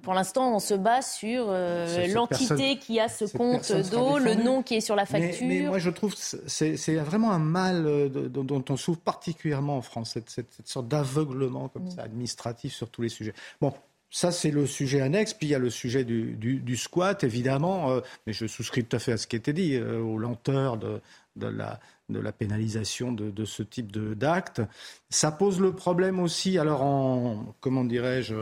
pour 0.02 0.14
l'instant, 0.14 0.54
on 0.54 0.58
se 0.58 0.74
base 0.74 1.12
sur 1.12 1.46
euh, 1.48 2.06
l'entité 2.08 2.78
qui 2.78 2.98
a 2.98 3.08
ce 3.08 3.24
compte 3.36 3.70
d'eau, 3.90 4.18
le 4.18 4.34
nom 4.34 4.62
qui 4.62 4.76
est 4.76 4.80
sur 4.80 4.96
la 4.96 5.04
facture. 5.06 5.46
Mais, 5.46 5.62
moi, 5.62 5.78
je 5.78 5.90
trouve 5.90 6.14
que 6.14 6.20
c'est 6.46 6.96
vraiment 6.96 7.30
un 7.30 7.38
mal 7.38 8.10
dont 8.10 8.64
on 8.68 8.76
souffre 8.76 9.00
particulièrement 9.00 9.76
en 9.76 9.82
France, 9.82 10.18
cette, 10.26 10.48
sorte 10.64 10.88
d'aveuglement 10.88 11.68
comme 11.68 11.84
mhm. 11.84 11.90
ça, 11.90 12.02
administratif 12.02 12.72
sur 12.74 12.88
tous 12.90 13.02
les 13.02 13.08
sujets. 13.08 13.34
Bon, 13.60 13.72
ça, 14.10 14.32
c'est 14.32 14.50
le 14.50 14.66
sujet 14.66 15.00
annexe. 15.00 15.34
Puis 15.34 15.48
il 15.48 15.50
y 15.50 15.54
a 15.54 15.58
le 15.58 15.70
sujet 15.70 16.04
du, 16.04 16.76
squat, 16.76 17.24
évidemment. 17.24 17.90
Euh, 17.90 18.00
mais 18.26 18.32
je 18.32 18.46
souscris 18.46 18.84
tout 18.84 18.96
à 18.96 18.98
fait 18.98 19.12
à 19.12 19.16
ce 19.16 19.26
qui 19.26 19.36
était 19.36 19.52
dit, 19.52 19.74
euh, 19.76 20.00
aux 20.00 20.18
lenteurs 20.18 20.76
de, 20.78 21.00
la, 21.36 21.80
de 22.08 22.18
la 22.18 22.32
pénalisation 22.32 23.12
de, 23.12 23.44
ce 23.44 23.62
type 23.62 23.92
d'acte. 23.92 24.62
Ça 25.10 25.30
pose 25.30 25.60
le 25.60 25.72
problème 25.72 26.20
aussi, 26.20 26.58
alors 26.58 26.82
en, 26.82 27.54
comment 27.60 27.84
dirais-je, 27.84 28.34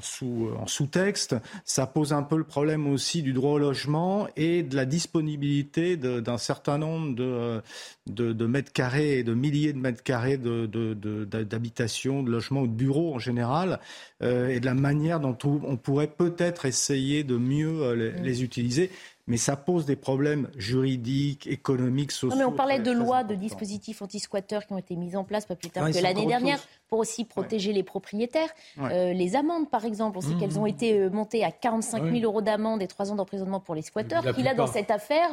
sous, 0.00 0.50
en 0.58 0.66
sous-texte, 0.66 1.36
ça 1.64 1.86
pose 1.86 2.12
un 2.12 2.22
peu 2.22 2.36
le 2.36 2.44
problème 2.44 2.86
aussi 2.86 3.22
du 3.22 3.32
droit 3.32 3.52
au 3.52 3.58
logement 3.58 4.28
et 4.36 4.62
de 4.62 4.76
la 4.76 4.84
disponibilité 4.84 5.96
d'un 5.96 6.38
certain 6.38 6.78
nombre 6.78 7.14
de, 7.14 7.62
de, 8.06 8.46
mètres 8.46 8.72
carrés 8.72 9.18
et 9.18 9.24
de 9.24 9.34
milliers 9.34 9.72
de 9.72 9.78
mètres 9.78 10.02
carrés 10.02 10.38
d'habitations, 10.38 12.22
de, 12.22 12.28
de, 12.28 12.32
logements 12.32 12.62
ou 12.62 12.66
de 12.66 12.72
bureaux 12.72 13.14
en 13.14 13.18
général, 13.18 13.80
euh, 14.22 14.48
et 14.48 14.60
de 14.60 14.66
la 14.66 14.74
manière 14.74 15.18
dont 15.20 15.36
on 15.44 15.76
pourrait 15.76 16.10
peut-être 16.10 16.66
essayer 16.66 17.24
de 17.24 17.36
mieux 17.36 17.82
euh, 17.82 17.94
les, 17.94 18.22
les 18.22 18.42
utiliser 18.44 18.90
mais 19.26 19.36
ça 19.36 19.56
pose 19.56 19.86
des 19.86 19.94
problèmes 19.94 20.48
juridiques, 20.56 21.46
économiques, 21.46 22.10
sociaux. 22.10 22.30
Non, 22.30 22.36
mais 22.36 22.44
on 22.44 22.56
parlait 22.56 22.80
de 22.80 22.90
lois, 22.90 23.22
de 23.22 23.34
dispositifs 23.34 24.02
anti-squatteurs 24.02 24.66
qui 24.66 24.72
ont 24.72 24.78
été 24.78 24.96
mis 24.96 25.14
en 25.16 25.24
place 25.24 25.46
pas 25.46 25.54
plus 25.54 25.70
tard 25.70 25.90
que 25.90 25.98
l'année 25.98 26.26
dernière 26.26 26.58
pour 26.88 26.98
aussi 26.98 27.24
protéger 27.24 27.72
les 27.72 27.82
propriétaires. 27.82 28.50
Euh, 28.78 29.12
les 29.12 29.36
amendes, 29.36 29.70
par 29.70 29.84
exemple, 29.84 30.18
on 30.18 30.20
sait 30.20 30.34
qu'elles 30.34 30.58
ont 30.58 30.64
mmh. 30.64 30.68
été 30.68 30.98
euh, 30.98 31.10
montées 31.10 31.44
à 31.44 31.50
45 31.50 32.10
000 32.10 32.24
euros 32.24 32.42
d'amende 32.42 32.82
et 32.82 32.86
3 32.86 33.12
ans 33.12 33.14
d'emprisonnement 33.14 33.60
pour 33.60 33.74
les 33.74 33.82
squatteurs. 33.82 34.22
Qui 34.34 34.42
là, 34.42 34.54
dans 34.54 34.66
cette 34.66 34.90
affaire, 34.90 35.30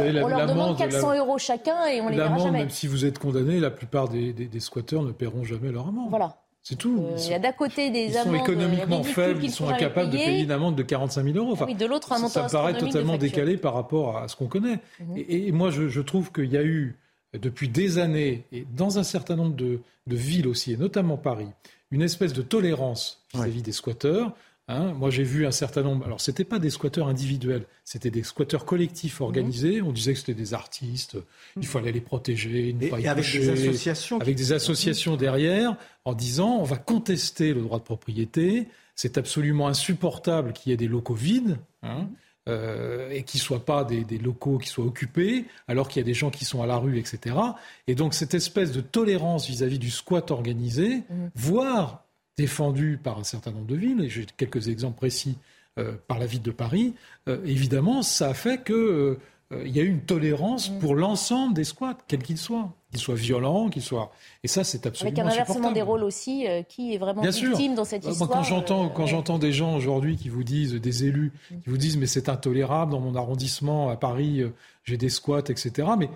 euh, 0.00 0.22
on 0.22 0.28
leur 0.28 0.46
demande 0.46 0.76
400 0.76 1.16
euros 1.16 1.38
chacun 1.38 1.86
et 1.86 2.00
on 2.00 2.08
les 2.08 2.16
verra 2.16 2.38
jamais. 2.38 2.58
Même 2.58 2.70
si 2.70 2.86
vous 2.86 3.04
êtes 3.04 3.18
condamné, 3.18 3.60
la 3.60 3.70
plupart 3.70 4.08
des, 4.08 4.32
des 4.32 4.60
squatteurs 4.60 5.02
ne 5.02 5.12
paieront 5.12 5.44
jamais 5.44 5.70
leur 5.70 5.88
amende. 5.88 6.10
Voilà. 6.10 6.36
C'est 6.62 6.76
tout. 6.76 7.02
Euh, 7.02 7.16
il 7.18 7.30
y 7.30 7.34
a 7.34 7.38
d'à 7.38 7.52
côté 7.52 7.90
des 7.90 8.06
ils 8.06 8.16
amendes. 8.16 8.36
sont 8.36 8.42
économiquement 8.42 9.02
faibles, 9.02 9.42
ils 9.42 9.50
sont 9.50 9.68
incapables 9.68 10.10
de 10.10 10.16
payer 10.16 10.42
une 10.42 10.50
amende 10.50 10.76
de 10.76 10.82
45 10.82 11.24
000 11.24 11.36
euros. 11.38 11.52
Enfin, 11.52 11.66
oui, 11.66 11.74
de 11.74 11.86
l'autre, 11.86 12.12
un 12.12 12.18
montant 12.18 12.48
Ça, 12.48 12.58
paraît 12.58 12.76
totalement 12.76 13.16
décalé 13.16 13.56
par 13.56 13.74
rapport 13.74 14.18
à 14.18 14.28
ce 14.28 14.36
qu'on 14.36 14.48
connaît. 14.48 14.80
Mhm. 15.00 15.16
et, 15.16 15.52
moi, 15.52 15.70
je, 15.70 16.00
trouve 16.00 16.32
qu'il 16.32 16.52
y 16.52 16.56
a 16.56 16.62
eu, 16.62 16.96
depuis 17.32 17.68
des 17.68 17.98
années, 17.98 18.44
et 18.52 18.66
dans 18.76 18.98
un 18.98 19.02
certain 19.02 19.36
nombre 19.36 19.56
de, 19.56 19.80
villes 20.06 20.48
aussi, 20.48 20.72
et 20.72 20.76
notamment 20.76 21.16
Paris, 21.16 21.48
une 21.90 22.02
espèce 22.02 22.32
de 22.32 22.42
tolérance 22.42 23.24
vis-à-vis 23.34 23.62
des 23.62 23.72
squatteurs. 23.72 24.34
Hein. 24.68 24.92
moi, 24.92 25.10
j'ai 25.10 25.22
vu 25.22 25.46
un 25.46 25.50
certain 25.50 25.82
nombre. 25.82 26.04
Alors, 26.04 26.20
c'était 26.20 26.44
pas 26.44 26.58
des 26.58 26.70
squatteurs 26.70 27.08
individuels, 27.08 27.64
c'était 27.84 28.10
des 28.10 28.22
squatteurs 28.22 28.64
collectifs 28.64 29.20
organisés. 29.20 29.80
On 29.82 29.92
disait 29.92 30.12
que 30.12 30.18
c'était 30.18 30.34
des 30.34 30.54
artistes. 30.54 31.16
Il 31.56 31.66
fallait 31.66 31.92
les 31.92 32.00
protéger, 32.00 32.74
ne 32.74 32.88
pas 32.88 33.00
y 33.00 33.08
avec 33.08 33.24
des 33.24 33.48
associations, 33.48 34.20
avec 34.20 34.36
des 34.36 34.52
associations 34.52 35.16
derrière, 35.16 35.76
en 36.04 36.14
disant 36.14 36.58
on 36.60 36.64
va 36.64 36.76
contester 36.76 37.54
le 37.54 37.62
droit 37.62 37.78
de 37.78 37.84
propriété. 37.84 38.68
C'est 38.94 39.16
absolument 39.16 39.68
insupportable 39.68 40.52
qu'il 40.52 40.70
y 40.70 40.72
ait 40.74 40.78
des 40.78 40.88
locaux 40.88 41.14
vides. 41.14 41.58
Hein, 41.82 42.08
euh, 42.48 43.10
et 43.10 43.24
qui 43.24 43.36
ne 43.36 43.42
soient 43.42 43.64
pas 43.66 43.84
des, 43.84 44.04
locaux 44.16 44.56
qui 44.56 44.68
soient 44.68 44.86
occupés, 44.86 45.44
alors 45.66 45.86
qu'il 45.86 46.00
y 46.00 46.02
a 46.02 46.06
des 46.06 46.14
gens 46.14 46.30
qui 46.30 46.46
sont 46.46 46.62
à 46.62 46.66
la 46.66 46.78
rue, 46.78 46.98
etc. 46.98 47.36
Et 47.86 47.94
donc 47.94 48.14
cette 48.14 48.32
espèce 48.32 48.72
de 48.72 48.80
tolérance 48.80 49.46
vis-à-vis 49.46 49.78
du 49.78 49.90
squat 49.90 50.30
organisé, 50.30 50.96
mmh. 50.96 51.26
voire 51.34 52.07
défendu 52.38 52.98
par 53.02 53.18
un 53.18 53.24
certain 53.24 53.50
nombre 53.50 53.66
de 53.66 53.74
villes, 53.74 54.00
et 54.00 54.08
j'ai 54.08 54.24
quelques 54.36 54.68
exemples 54.68 54.96
précis 54.96 55.36
euh, 55.78 55.92
par 56.06 56.18
la 56.18 56.26
ville 56.26 56.42
de 56.42 56.52
Paris, 56.52 56.94
euh, 57.28 57.38
évidemment, 57.44 58.02
ça 58.02 58.28
a 58.28 58.34
fait 58.34 58.64
qu'il 58.64 58.74
euh, 58.76 59.18
y 59.52 59.80
a 59.80 59.82
eu 59.82 59.88
une 59.88 60.02
tolérance 60.02 60.70
mm. 60.70 60.78
pour 60.78 60.94
l'ensemble 60.94 61.54
des 61.54 61.64
squats, 61.64 61.98
quels 62.06 62.22
qu'ils 62.22 62.38
soient, 62.38 62.72
qu'ils 62.92 63.00
soient 63.00 63.16
violents, 63.16 63.68
qu'ils 63.68 63.82
soient. 63.82 64.12
Et 64.44 64.48
ça, 64.48 64.62
c'est 64.62 64.86
absolument 64.86 65.18
Avec 65.18 65.36
un 65.36 65.42
inversement 65.42 65.72
des 65.72 65.82
rôles 65.82 66.04
aussi, 66.04 66.46
qui 66.68 66.94
est 66.94 66.98
vraiment 66.98 67.22
victime 67.22 67.74
dans 67.74 67.84
cette 67.84 68.06
histoire. 68.06 68.30
quand 68.30 68.44
j'entends, 68.44 68.88
quand 68.88 69.06
j'entends 69.06 69.38
des 69.38 69.52
gens 69.52 69.74
aujourd'hui 69.74 70.16
qui 70.16 70.28
vous 70.28 70.44
disent, 70.44 70.74
des 70.74 71.04
élus, 71.04 71.32
mm. 71.50 71.60
qui 71.60 71.70
vous 71.70 71.78
disent, 71.78 71.96
mais 71.96 72.06
c'est 72.06 72.28
intolérable 72.28 72.92
dans 72.92 73.00
mon 73.00 73.16
arrondissement 73.16 73.90
à 73.90 73.96
Paris, 73.96 74.42
j'ai 74.84 74.96
des 74.96 75.10
squats, 75.10 75.48
etc. 75.48 75.88
Mais 75.98 76.08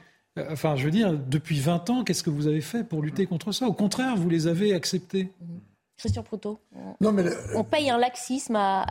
Enfin, 0.51 0.77
je 0.77 0.85
veux 0.87 0.91
dire, 0.91 1.13
depuis 1.13 1.61
20 1.61 1.91
ans, 1.91 2.05
qu'est-ce 2.05 2.23
que 2.23 2.31
vous 2.31 2.47
avez 2.47 2.63
fait 2.63 2.85
pour 2.85 3.03
lutter 3.03 3.27
contre 3.27 3.53
ça? 3.53 3.67
Au 3.67 3.75
contraire, 3.75 4.17
vous 4.17 4.31
les 4.31 4.47
avez 4.47 4.73
acceptés. 4.73 5.29
Christian 6.03 6.25
Proutot. 6.25 6.59
Non, 7.01 7.13
mais 7.13 7.25
on 7.55 7.63
paye 7.63 7.89
un 7.89 7.97
laxisme 7.97 8.57
à, 8.57 8.85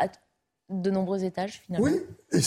de 0.69 0.89
nombreux 0.89 1.25
étages, 1.25 1.61
finalement. 1.65 1.85
Oui, 1.85 1.99
et 2.31 2.39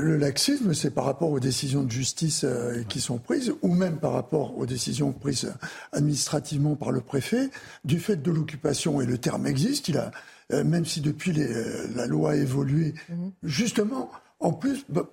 le 0.00 0.16
laxisme, 0.16 0.74
c'est 0.74 0.90
par 0.90 1.04
rapport 1.04 1.30
aux 1.30 1.38
décisions 1.38 1.84
de 1.84 1.90
justice 1.92 2.42
euh, 2.42 2.82
qui 2.88 3.00
sont 3.00 3.18
prises, 3.18 3.54
ou 3.62 3.72
même 3.72 3.98
par 3.98 4.12
rapport 4.12 4.58
aux 4.58 4.66
décisions 4.66 5.12
prises 5.12 5.54
administrativement 5.92 6.74
par 6.74 6.90
le 6.90 7.00
préfet, 7.00 7.50
du 7.84 8.00
fait 8.00 8.16
de 8.16 8.32
l'occupation, 8.32 9.00
et 9.00 9.06
le 9.06 9.18
terme 9.18 9.46
existe, 9.46 9.86
il 9.86 9.98
a, 9.98 10.10
euh, 10.52 10.64
même 10.64 10.84
si 10.84 11.00
depuis 11.00 11.30
les, 11.30 11.46
euh, 11.46 11.86
la 11.94 12.06
loi 12.06 12.32
a 12.32 12.34
évolué, 12.34 12.94
mhm. 13.08 13.30
justement, 13.44 14.10
en 14.40 14.52
plus, 14.52 14.84
bah, 14.88 15.08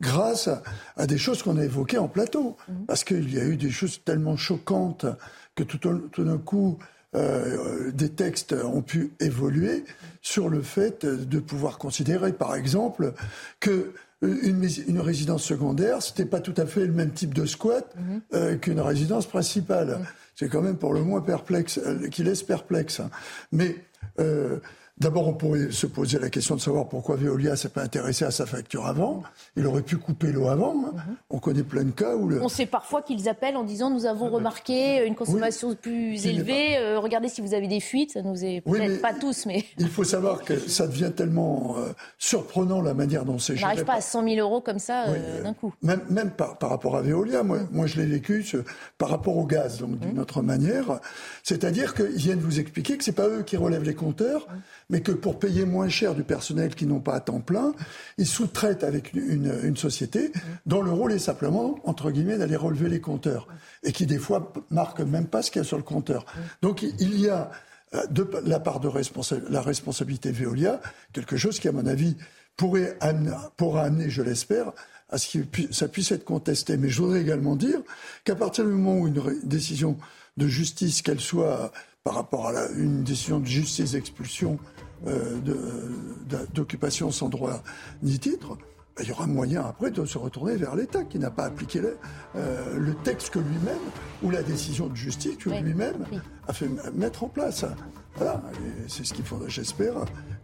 grâce 0.00 0.48
à, 0.96 1.06
des 1.06 1.18
choses 1.18 1.44
qu'on 1.44 1.56
a 1.56 1.64
évoquées 1.64 1.98
en 1.98 2.08
plateau, 2.08 2.56
mhm. 2.68 2.86
parce 2.86 3.04
qu'il 3.04 3.32
y 3.32 3.38
a 3.38 3.44
eu 3.44 3.56
des 3.56 3.70
choses 3.70 4.02
tellement 4.04 4.36
choquantes 4.36 5.06
que 5.54 5.62
tout, 5.62 5.78
tout 5.78 6.24
d'un 6.24 6.38
coup, 6.38 6.78
euh, 7.14 7.90
des 7.92 8.10
textes 8.10 8.52
ont 8.52 8.82
pu 8.82 9.12
évoluer 9.20 9.84
sur 10.20 10.48
le 10.48 10.62
fait 10.62 11.06
de 11.06 11.38
pouvoir 11.38 11.78
considérer, 11.78 12.32
par 12.32 12.54
exemple, 12.54 13.14
que 13.60 13.92
une, 14.20 14.68
une 14.88 15.00
résidence 15.00 15.44
secondaire, 15.44 16.02
c'était 16.02 16.24
pas 16.24 16.40
tout 16.40 16.54
à 16.56 16.66
fait 16.66 16.84
le 16.84 16.92
même 16.92 17.12
type 17.12 17.34
de 17.34 17.46
squat 17.46 17.94
mhm. 17.96 18.20
euh, 18.34 18.56
qu'une 18.56 18.80
résidence 18.80 19.26
principale. 19.26 19.88
Mhm. 19.88 20.06
C'est 20.34 20.48
quand 20.48 20.62
même 20.62 20.76
pour 20.76 20.92
le 20.92 21.02
moins 21.02 21.20
perplexe, 21.20 21.78
euh, 21.78 22.08
qui 22.08 22.24
laisse 22.24 22.42
perplexe. 22.42 23.00
Mais 23.52 23.76
D'abord, 25.00 25.28
on 25.28 25.32
pourrait 25.32 25.70
se 25.70 25.86
poser 25.86 26.18
la 26.18 26.28
question 26.28 26.56
de 26.56 26.60
savoir 26.60 26.88
pourquoi 26.88 27.14
Veolia 27.14 27.54
s'est 27.54 27.68
pas 27.68 27.82
intéressé 27.82 28.24
à 28.24 28.32
sa 28.32 28.46
facture 28.46 28.86
avant. 28.86 29.22
Il 29.56 29.64
aurait 29.66 29.82
pu 29.82 29.96
couper 29.96 30.32
l'eau 30.32 30.48
avant. 30.48 30.74
Hein. 30.86 30.92
Mhm. 30.94 31.16
On 31.30 31.38
connaît 31.38 31.62
plein 31.62 31.84
de 31.84 31.92
cas 31.92 32.16
où... 32.16 32.28
Le... 32.28 32.42
On 32.42 32.48
sait 32.48 32.66
parfois 32.66 33.02
qu'ils 33.02 33.28
appellent 33.28 33.56
en 33.56 33.62
disant 33.62 33.90
nous 33.90 34.06
avons 34.06 34.28
remarqué 34.28 35.06
une 35.06 35.14
consommation 35.14 35.74
plus 35.76 36.26
élevée. 36.26 36.76
Euh, 36.78 36.98
regardez 36.98 37.28
si 37.28 37.40
vous 37.40 37.54
avez 37.54 37.68
des 37.68 37.78
fuites. 37.78 38.12
Ça 38.12 38.22
nous 38.22 38.44
est 38.44 38.60
peut-être 38.60 39.00
pas 39.00 39.14
tous, 39.14 39.46
mais... 39.46 39.64
Il 39.78 39.88
faut 39.88 40.04
savoir 40.04 40.42
que 40.42 40.58
ça 40.58 40.88
devient 40.88 41.12
tellement 41.14 41.76
euh, 41.78 41.92
surprenant 42.18 42.82
la 42.82 42.94
manière 42.94 43.24
dont 43.24 43.38
c'est 43.38 43.54
géré. 43.54 43.64
On 43.64 43.68
n'arrive 43.68 43.84
pas 43.84 43.94
à 43.94 44.00
100 44.00 44.24
000 44.28 44.36
euros 44.40 44.60
comme 44.60 44.80
ça 44.80 45.04
euh, 45.08 45.42
d'un 45.44 45.54
coup. 45.54 45.72
Même, 45.82 46.00
même 46.10 46.30
par, 46.30 46.58
par, 46.58 46.70
rapport 46.70 46.96
à 46.96 47.02
Veolia, 47.02 47.44
moi, 47.44 47.60
moi 47.70 47.86
je 47.86 48.00
l'ai 48.00 48.06
vécu 48.06 48.44
par 48.98 49.10
rapport 49.10 49.36
au 49.36 49.46
gaz, 49.46 49.78
donc 49.78 49.98
d'une 50.00 50.14
mhm. 50.14 50.18
autre 50.18 50.42
manière. 50.42 50.98
C'est-à-dire 51.44 51.94
qu'ils 51.94 52.16
viennent 52.16 52.40
vous 52.40 52.58
expliquer 52.58 52.96
que 52.96 53.04
c'est 53.04 53.12
pas 53.12 53.28
eux 53.28 53.42
qui 53.42 53.56
relèvent 53.56 53.84
les 53.84 53.94
compteurs. 53.94 54.48
Mais 54.90 55.00
que 55.02 55.12
pour 55.12 55.38
payer 55.38 55.66
moins 55.66 55.88
cher 55.88 56.14
du 56.14 56.22
personnel 56.22 56.74
qui 56.74 56.86
n'ont 56.86 57.00
pas 57.00 57.14
à 57.14 57.20
temps 57.20 57.40
plein, 57.40 57.74
ils 58.16 58.26
sous-traitent 58.26 58.84
avec 58.84 59.12
une, 59.12 59.52
une, 59.62 59.76
société 59.76 60.32
dont 60.64 60.80
le 60.80 60.90
rôle 60.90 61.12
est 61.12 61.18
simplement, 61.18 61.78
entre 61.84 62.10
guillemets, 62.10 62.38
d'aller 62.38 62.56
relever 62.56 62.88
les 62.88 63.00
compteurs 63.00 63.48
et 63.82 63.92
qui 63.92 64.06
des 64.06 64.18
fois 64.18 64.52
marque 64.70 65.00
même 65.00 65.26
pas 65.26 65.42
ce 65.42 65.50
qu'il 65.50 65.60
y 65.60 65.64
a 65.64 65.68
sur 65.68 65.76
le 65.76 65.82
compteur. 65.82 66.24
Donc 66.62 66.82
il 66.82 67.20
y 67.20 67.28
a 67.28 67.50
euh, 67.94 68.06
de 68.10 68.28
la 68.44 68.60
part 68.60 68.80
de 68.80 68.90
la 69.48 69.62
responsabilité 69.62 70.30
Veolia 70.30 70.80
quelque 71.12 71.36
chose 71.36 71.58
qui, 71.58 71.68
à 71.68 71.72
mon 71.72 71.86
avis, 71.86 72.16
pourrait 72.56 72.96
amener, 73.00 73.32
pourra 73.56 73.84
amener, 73.84 74.10
je 74.10 74.20
l'espère, 74.20 74.72
à 75.08 75.16
ce 75.16 75.38
que 75.38 75.72
ça 75.72 75.88
puisse 75.88 76.12
être 76.12 76.24
contesté. 76.24 76.76
Mais 76.76 76.90
je 76.90 77.00
voudrais 77.00 77.22
également 77.22 77.56
dire 77.56 77.80
qu'à 78.24 78.34
partir 78.34 78.64
du 78.64 78.72
moment 78.72 79.00
où 79.00 79.08
une 79.08 79.40
décision 79.42 79.96
de 80.36 80.46
justice, 80.46 81.00
qu'elle 81.00 81.20
soit 81.20 81.72
par 82.08 82.14
rapport 82.14 82.46
à 82.46 82.68
une 82.74 83.02
décision 83.02 83.38
de 83.38 83.44
justice 83.44 83.92
d'expulsion 83.92 84.58
euh, 85.06 85.36
d'occupation 86.54 87.10
sans 87.10 87.28
droit 87.28 87.62
ni 88.02 88.18
titre, 88.18 88.56
ben, 88.96 89.02
il 89.02 89.08
y 89.10 89.12
aura 89.12 89.26
moyen 89.26 89.62
après 89.66 89.90
de 89.90 90.06
se 90.06 90.16
retourner 90.16 90.56
vers 90.56 90.74
l'État 90.74 91.04
qui 91.04 91.18
n'a 91.18 91.30
pas 91.30 91.44
appliqué 91.44 91.80
le, 91.80 91.98
euh, 92.34 92.78
le 92.78 92.94
texte 92.94 93.28
que 93.28 93.40
lui-même, 93.40 93.76
ou 94.22 94.30
la 94.30 94.42
décision 94.42 94.86
de 94.86 94.96
justice 94.96 95.36
que 95.36 95.50
lui-même 95.50 96.06
a 96.46 96.54
fait 96.54 96.70
mettre 96.94 97.24
en 97.24 97.28
place. 97.28 97.66
Voilà, 98.16 98.42
c'est 98.86 99.04
ce 99.04 99.12
qu'il 99.12 99.26
faudra, 99.26 99.46
j'espère 99.48 99.92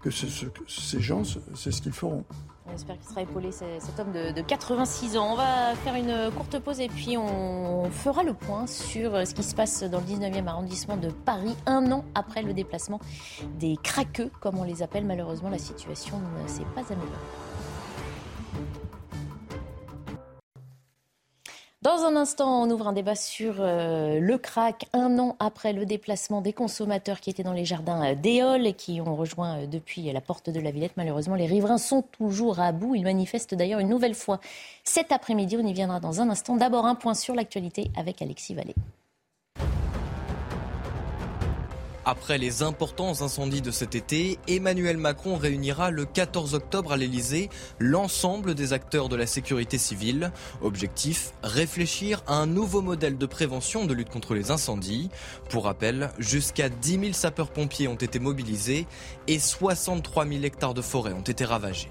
que, 0.03 0.11
ce, 0.11 0.45
que 0.45 0.61
ces 0.69 1.01
gens, 1.01 1.23
c'est 1.55 1.73
ce 1.73 1.81
qu'ils 1.81 1.93
feront. 1.93 2.27
On 2.67 2.75
espère 2.75 2.97
qu'il 2.99 3.09
sera 3.09 3.23
épaulé, 3.23 3.51
cet 3.53 4.01
homme 4.01 4.13
de, 4.13 4.41
86 4.41 5.19
ans. 5.19 5.33
On 5.33 5.37
va 5.37 5.75
faire 5.77 5.95
une 5.95 6.31
courte 6.35 6.59
pause 6.59 6.81
et 6.81 6.89
puis 6.89 7.17
on 7.19 7.91
fera 7.91 8.23
le 8.23 8.33
point 8.33 8.67
sur 8.67 9.27
ce 9.27 9.35
qui 9.35 9.43
se 9.43 9.55
passe 9.55 9.83
dans 9.83 10.01
le 10.01 10.07
19e 10.07 10.47
arrondissement 10.47 10.97
de 10.97 11.09
Paris, 11.11 11.55
un 11.67 11.93
an 11.93 12.05
après 12.15 12.43
le 12.43 12.55
déplacement 12.55 13.01
des 13.59 13.77
craqueux, 13.83 14.31
comme 14.41 14.59
on 14.59 14.65
les 14.65 14.83
appelle. 14.83 15.05
Malheureusement, 15.05 15.51
la 15.51 15.59
situation 15.59 16.19
ne 16.43 16.49
s'est 16.49 16.65
pas 16.75 16.81
améliorée. 16.81 17.19
Dans 21.85 22.03
un 22.03 22.17
instant, 22.17 22.63
on 22.63 22.71
ouvre 22.71 22.89
un 22.89 22.95
débat 22.95 23.15
sur 23.15 23.57
euh, 23.59 24.19
le 24.19 24.39
crack, 24.39 24.87
un 24.95 25.19
an 25.19 25.37
après 25.39 25.75
le 25.75 25.85
déplacement 25.85 26.41
des 26.41 26.55
consommateurs 26.55 27.21
qui 27.21 27.29
étaient 27.29 27.43
dans 27.43 27.53
les 27.53 27.67
jardins 27.67 28.13
euh, 28.13 28.15
d'Éole 28.15 28.67
et 28.67 28.73
qui 28.73 29.03
ont 29.03 29.15
rejoint 29.15 29.59
euh, 29.59 29.67
depuis 29.67 30.11
la 30.11 30.23
porte 30.23 30.49
de 30.49 30.61
la 30.61 30.71
Villette. 30.71 30.93
Malheureusement, 30.97 31.35
les 31.35 31.45
riverains 31.45 31.77
sont 31.77 32.01
toujours 32.01 32.59
à 32.59 32.73
bout. 32.73 32.95
Ils 32.95 33.03
manifestent 33.03 33.55
d'ailleurs 33.55 33.81
une 33.81 33.91
nouvelle 33.91 34.15
fois 34.15 34.41
cet 34.83 35.13
après-midi. 35.13 35.59
On 35.61 35.67
y 35.67 35.75
viendra 35.75 36.01
dans 36.01 36.23
un 36.23 36.31
instant. 36.31 36.57
D'abord, 36.57 36.87
un 36.87 36.95
point 36.95 37.13
sur 37.13 37.35
l'actualité 37.35 37.91
avec 37.99 38.23
Alexis 38.23 38.55
Vallée. 38.55 38.75
Après 42.07 42.37
les 42.37 42.63
importants 42.63 43.23
incendies 43.23 43.63
de 43.63 43.71
cet 43.71 43.95
été, 43.95 44.39
Emmanuel 44.47 44.99
Macron 44.99 45.37
réunira 45.37 45.91
le 45.91 46.05
14 46.05 46.55
octobre 46.55 46.93
à 46.93 46.99
l'Elysée 46.99 47.49
l'ensemble 47.79 48.55
des 48.55 48.75
acteurs 48.75 49.09
de 49.09 49.17
la 49.17 49.27
sécurité 49.27 49.79
civile. 49.79 50.31
Objectif, 50.61 51.33
réfléchir 51.43 52.23
à 52.27 52.35
un 52.35 52.47
nouveau 52.47 52.83
modèle 52.83 53.17
de 53.17 53.27
prévention 53.27 53.87
de 53.87 53.95
lutte 53.95 54.11
contre 54.11 54.35
les 54.35 54.51
incendies. 54.51 55.09
Pour 55.49 55.65
rappel, 55.65 56.11
jusqu'à 56.19 56.69
10 56.69 57.01
000 57.01 57.13
sapeurs-pompiers 57.15 57.89
ont 57.89 57.95
été 57.95 58.19
mobilisés 58.19 58.87
et 59.27 59.39
63 59.39 60.27
000 60.27 60.43
hectares 60.43 60.75
de 60.75 60.83
forêt 60.83 61.15
ont 61.15 61.23
été 61.23 61.47
ravagés. 61.47 61.89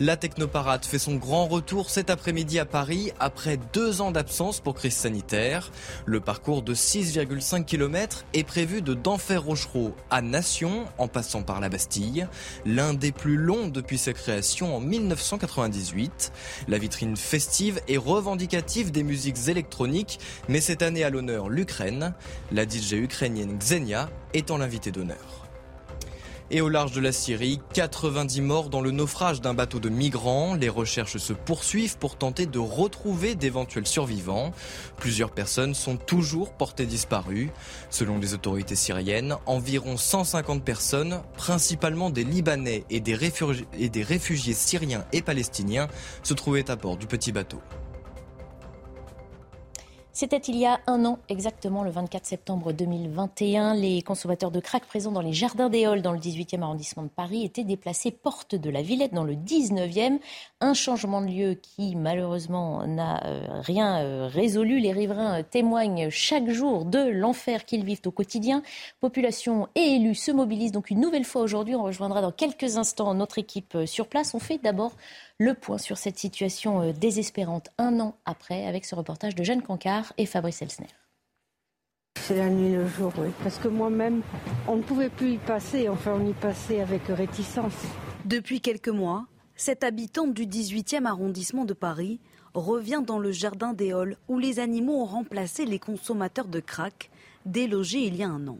La 0.00 0.16
Technoparade 0.16 0.84
fait 0.84 0.98
son 0.98 1.14
grand 1.14 1.46
retour 1.46 1.88
cet 1.88 2.10
après-midi 2.10 2.58
à 2.58 2.64
Paris 2.64 3.12
après 3.20 3.56
deux 3.72 4.00
ans 4.00 4.10
d'absence 4.10 4.58
pour 4.58 4.74
crise 4.74 4.94
sanitaire. 4.94 5.70
Le 6.04 6.18
parcours 6.18 6.62
de 6.62 6.74
6,5 6.74 7.64
km 7.64 8.24
est 8.32 8.42
prévu 8.42 8.82
de 8.82 8.92
d'Enfer-Rochereau 8.94 9.94
à 10.10 10.20
Nation 10.20 10.86
en 10.98 11.06
passant 11.06 11.42
par 11.42 11.60
la 11.60 11.68
Bastille, 11.68 12.26
l'un 12.66 12.92
des 12.92 13.12
plus 13.12 13.36
longs 13.36 13.68
depuis 13.68 13.98
sa 13.98 14.12
création 14.12 14.74
en 14.74 14.80
1998. 14.80 16.32
La 16.66 16.78
vitrine 16.78 17.16
festive 17.16 17.80
et 17.86 17.96
revendicative 17.96 18.90
des 18.90 19.04
musiques 19.04 19.46
électroniques 19.46 20.18
met 20.48 20.60
cette 20.60 20.82
année 20.82 21.04
à 21.04 21.10
l'honneur 21.10 21.48
l'Ukraine, 21.48 22.14
la 22.50 22.64
DJ 22.64 22.94
ukrainienne 22.94 23.58
Xenia 23.58 24.10
étant 24.32 24.58
l'invité 24.58 24.90
d'honneur. 24.90 25.43
Et 26.50 26.60
au 26.60 26.68
large 26.68 26.92
de 26.92 27.00
la 27.00 27.10
Syrie, 27.10 27.58
90 27.72 28.42
morts 28.42 28.68
dans 28.68 28.82
le 28.82 28.90
naufrage 28.90 29.40
d'un 29.40 29.54
bateau 29.54 29.80
de 29.80 29.88
migrants. 29.88 30.54
Les 30.54 30.68
recherches 30.68 31.16
se 31.16 31.32
poursuivent 31.32 31.96
pour 31.96 32.16
tenter 32.16 32.44
de 32.44 32.58
retrouver 32.58 33.34
d'éventuels 33.34 33.86
survivants. 33.86 34.52
Plusieurs 34.98 35.30
personnes 35.30 35.74
sont 35.74 35.96
toujours 35.96 36.52
portées 36.52 36.84
disparues. 36.84 37.50
Selon 37.88 38.18
les 38.18 38.34
autorités 38.34 38.76
syriennes, 38.76 39.36
environ 39.46 39.96
150 39.96 40.62
personnes, 40.62 41.22
principalement 41.36 42.10
des 42.10 42.24
Libanais 42.24 42.84
et 42.90 43.00
des, 43.00 43.14
réfugiés, 43.14 44.54
syriens 44.54 45.06
et 45.12 45.22
palestiniens, 45.22 45.88
se 46.22 46.34
trouvaient 46.34 46.70
à 46.70 46.76
bord 46.76 46.98
du 46.98 47.06
petit 47.06 47.32
bateau. 47.32 47.60
C'était 50.16 50.36
il 50.36 50.56
y 50.56 50.64
a 50.64 50.78
un 50.86 51.04
an, 51.06 51.18
exactement 51.28 51.82
le 51.82 51.90
24 51.90 52.24
septembre 52.24 52.72
2021. 52.72 53.74
Les 53.74 54.00
consommateurs 54.00 54.52
de 54.52 54.60
crack 54.60 54.84
présents 54.84 55.10
dans 55.10 55.20
les 55.20 55.32
jardins 55.32 55.68
des 55.68 55.86
Halles, 55.86 56.02
dans 56.02 56.12
le 56.12 56.20
18e 56.20 56.62
arrondissement 56.62 57.02
de 57.02 57.08
Paris, 57.08 57.44
étaient 57.44 57.64
déplacés 57.64 58.12
porte 58.12 58.54
de 58.54 58.70
la 58.70 58.80
Villette, 58.80 59.12
dans 59.12 59.24
le 59.24 59.34
19e. 59.34 60.20
Un 60.60 60.72
changement 60.72 61.20
de 61.20 61.26
lieu 61.26 61.54
qui, 61.54 61.96
malheureusement, 61.96 62.86
n'a 62.86 63.26
euh, 63.26 63.60
rien 63.62 64.04
euh, 64.04 64.28
résolu. 64.28 64.78
Les 64.78 64.92
riverains 64.92 65.42
témoignent 65.42 66.10
chaque 66.10 66.48
jour 66.48 66.84
de 66.84 67.00
l'enfer 67.00 67.64
qu'ils 67.64 67.84
vivent 67.84 68.02
au 68.06 68.12
quotidien. 68.12 68.62
Population 69.00 69.66
et 69.74 69.96
élus 69.96 70.14
se 70.14 70.30
mobilisent 70.30 70.70
donc 70.70 70.90
une 70.90 71.00
nouvelle 71.00 71.24
fois 71.24 71.42
aujourd'hui. 71.42 71.74
On 71.74 71.82
rejoindra 71.82 72.22
dans 72.22 72.30
quelques 72.30 72.76
instants 72.76 73.14
notre 73.14 73.40
équipe 73.40 73.74
euh, 73.74 73.84
sur 73.84 74.06
place. 74.06 74.32
On 74.32 74.38
fait 74.38 74.58
d'abord 74.62 74.92
le 75.38 75.54
point 75.54 75.78
sur 75.78 75.98
cette 75.98 76.18
situation 76.18 76.82
euh, 76.82 76.92
désespérante 76.92 77.68
un 77.78 77.98
an 78.00 78.16
après 78.24 78.66
avec 78.66 78.84
ce 78.84 78.94
reportage 78.94 79.34
de 79.34 79.42
Jeanne 79.42 79.62
Cancard 79.62 80.12
et 80.16 80.26
Fabrice 80.26 80.62
Elsner. 80.62 80.86
C'est 82.20 82.36
la 82.36 82.48
nuit 82.48 82.72
le 82.72 82.86
jour, 82.86 83.12
oui. 83.18 83.28
Parce 83.42 83.58
que 83.58 83.68
moi-même, 83.68 84.22
on 84.68 84.76
ne 84.76 84.82
pouvait 84.82 85.10
plus 85.10 85.32
y 85.32 85.38
passer. 85.38 85.88
Enfin, 85.88 86.18
on 86.18 86.26
y 86.26 86.32
passait 86.32 86.80
avec 86.80 87.02
réticence. 87.08 87.74
Depuis 88.24 88.60
quelques 88.60 88.88
mois, 88.88 89.26
cette 89.56 89.84
habitante 89.84 90.32
du 90.32 90.46
18e 90.46 91.04
arrondissement 91.04 91.64
de 91.64 91.74
Paris 91.74 92.20
revient 92.54 93.02
dans 93.04 93.18
le 93.18 93.32
jardin 93.32 93.72
des 93.72 93.92
Halles 93.92 94.16
où 94.28 94.38
les 94.38 94.58
animaux 94.60 95.02
ont 95.02 95.06
remplacé 95.06 95.66
les 95.66 95.78
consommateurs 95.78 96.48
de 96.48 96.60
crack 96.60 97.10
délogés 97.44 98.06
il 98.06 98.16
y 98.16 98.22
a 98.22 98.28
un 98.28 98.46
an. 98.46 98.58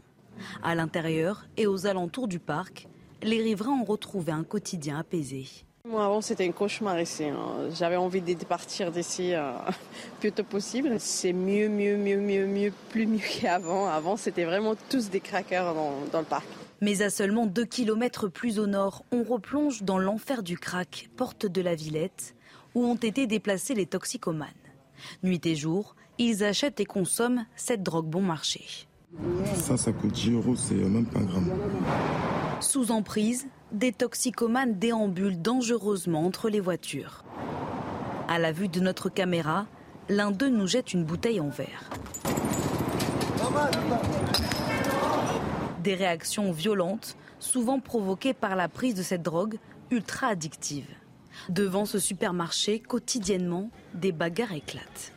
À 0.61 0.75
l'intérieur 0.75 1.45
et 1.57 1.65
aux 1.65 1.87
alentours 1.87 2.27
du 2.27 2.39
parc, 2.39 2.87
les 3.23 3.41
riverains 3.41 3.79
ont 3.79 3.85
retrouvé 3.85 4.31
un 4.33 4.43
quotidien 4.43 4.99
apaisé. 4.99 5.47
Moi, 5.87 6.03
avant, 6.03 6.19
c'était 6.19 6.47
un 6.47 6.51
cauchemar 6.51 6.99
ici. 6.99 7.25
Hein. 7.25 7.69
J'avais 7.71 7.95
envie 7.95 8.21
de 8.21 8.33
partir 8.45 8.91
d'ici 8.91 9.35
euh, 9.35 9.51
plus 10.19 10.31
tôt 10.31 10.43
possible. 10.43 10.95
C'est 10.97 11.31
mieux, 11.31 11.69
mieux, 11.69 11.95
mieux, 11.95 12.17
mieux, 12.17 12.47
mieux, 12.47 12.73
plus 12.89 13.05
mieux 13.05 13.19
qu'avant. 13.39 13.87
Avant, 13.87 14.17
c'était 14.17 14.45
vraiment 14.45 14.73
tous 14.89 15.11
des 15.11 15.19
craqueurs 15.19 15.75
dans, 15.75 16.19
le 16.19 16.25
parc. 16.25 16.47
Mais 16.81 17.03
à 17.03 17.11
seulement 17.11 17.45
2 17.45 17.65
km 17.65 18.29
plus 18.29 18.57
au 18.57 18.65
nord, 18.65 19.05
on 19.11 19.21
replonge 19.21 19.83
dans 19.83 19.99
l'enfer 19.99 20.41
du 20.41 20.57
crack, 20.57 21.09
porte 21.17 21.45
de 21.45 21.61
la 21.61 21.75
Villette, 21.75 22.33
où 22.73 22.83
ont 22.83 22.95
été 22.95 23.27
déplacés 23.27 23.75
les 23.75 23.85
toxicomanes. 23.85 24.49
Nuit 25.21 25.45
et 25.45 25.55
jour, 25.55 25.95
ils 26.17 26.43
achètent 26.43 26.79
et 26.79 26.85
consomment 26.85 27.45
cette 27.55 27.83
drogue 27.83 28.07
bon 28.07 28.21
marché. 28.21 28.87
Ça, 29.53 29.77
ça 29.77 29.91
coûte 29.91 30.13
10 30.13 30.31
euros, 30.31 30.55
c'est 30.55 30.73
même 30.73 31.05
pas 31.05 31.19
un 31.19 31.25
gramme. 31.25 31.51
Sous 32.59 32.91
emprise, 32.91 33.47
des 33.75 33.91
toxicomanes 33.91 34.79
déambulent 34.79 35.41
dangereusement 35.41 36.25
entre 36.25 36.49
les 36.49 36.61
voitures. 36.61 37.25
À 38.29 38.39
la 38.39 38.53
vue 38.53 38.69
de 38.69 38.79
notre 38.79 39.09
caméra, 39.09 39.67
l'un 40.07 40.31
d'eux 40.31 40.49
nous 40.49 40.65
jette 40.65 40.93
une 40.93 41.03
bouteille 41.03 41.41
en 41.41 41.49
verre. 41.49 41.89
Des 45.83 45.93
réactions 45.93 46.53
violentes, 46.53 47.17
souvent 47.39 47.81
provoquées 47.81 48.33
par 48.33 48.55
la 48.55 48.69
prise 48.69 48.95
de 48.95 49.03
cette 49.03 49.21
drogue 49.21 49.57
ultra 49.91 50.27
addictive. 50.27 50.87
Devant 51.49 51.85
ce 51.85 51.99
supermarché, 51.99 52.79
quotidiennement, 52.79 53.69
des 53.93 54.13
bagarres 54.13 54.53
éclatent. 54.53 55.11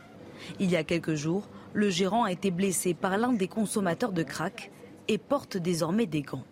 Il 0.59 0.69
y 0.69 0.75
a 0.75 0.83
quelques 0.83 1.15
jours, 1.15 1.47
le 1.73 1.89
gérant 1.89 2.25
a 2.25 2.31
été 2.33 2.51
blessé 2.51 2.93
par 2.93 3.17
l'un 3.17 3.31
des 3.31 3.47
consommateurs 3.47 4.11
de 4.11 4.23
crack 4.23 4.69
et 5.07 5.17
porte 5.17 5.55
désormais 5.55 6.07
des 6.07 6.23
gants. 6.23 6.43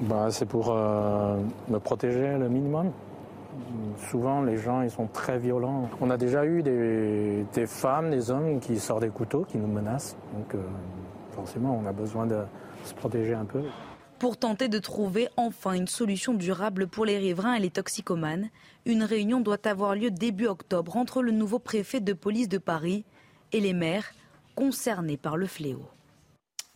Bah, 0.00 0.28
c'est 0.30 0.46
pour 0.46 0.70
euh, 0.70 1.36
me 1.68 1.78
protéger 1.78 2.36
le 2.36 2.48
minimum. 2.48 2.92
Souvent, 4.10 4.42
les 4.42 4.58
gens 4.58 4.82
ils 4.82 4.90
sont 4.90 5.06
très 5.06 5.38
violents. 5.38 5.88
On 6.02 6.10
a 6.10 6.18
déjà 6.18 6.44
eu 6.44 6.62
des, 6.62 7.66
femmes, 7.66 8.10
des 8.10 8.30
hommes 8.30 8.60
qui 8.60 8.78
sortent 8.78 9.00
des 9.00 9.08
couteaux, 9.08 9.44
qui 9.44 9.56
nous 9.56 9.66
menacent. 9.66 10.16
Donc, 10.34 10.54
euh, 10.54 10.58
forcément, 11.32 11.80
on 11.82 11.86
a 11.86 11.92
besoin 11.92 12.26
de 12.26 12.42
se 12.84 12.92
protéger 12.92 13.32
un 13.32 13.46
peu. 13.46 13.62
Pour 14.18 14.36
tenter 14.36 14.68
de 14.68 14.78
trouver 14.78 15.28
enfin 15.36 15.72
une 15.72 15.86
solution 15.86 16.34
durable 16.34 16.86
pour 16.86 17.06
les 17.06 17.18
riverains 17.18 17.54
et 17.54 17.60
les 17.60 17.70
toxicomanes, 17.70 18.48
une 18.84 19.02
réunion 19.02 19.40
doit 19.40 19.66
avoir 19.66 19.94
lieu 19.94 20.10
début 20.10 20.46
octobre 20.46 20.96
entre 20.96 21.22
le 21.22 21.32
nouveau 21.32 21.58
préfet 21.58 22.00
de 22.00 22.12
police 22.12 22.48
de 22.48 22.58
Paris 22.58 23.04
et 23.52 23.60
les 23.60 23.74
maires 23.74 24.12
concernés 24.54 25.16
par 25.16 25.36
le 25.36 25.46
fléau. 25.46 25.86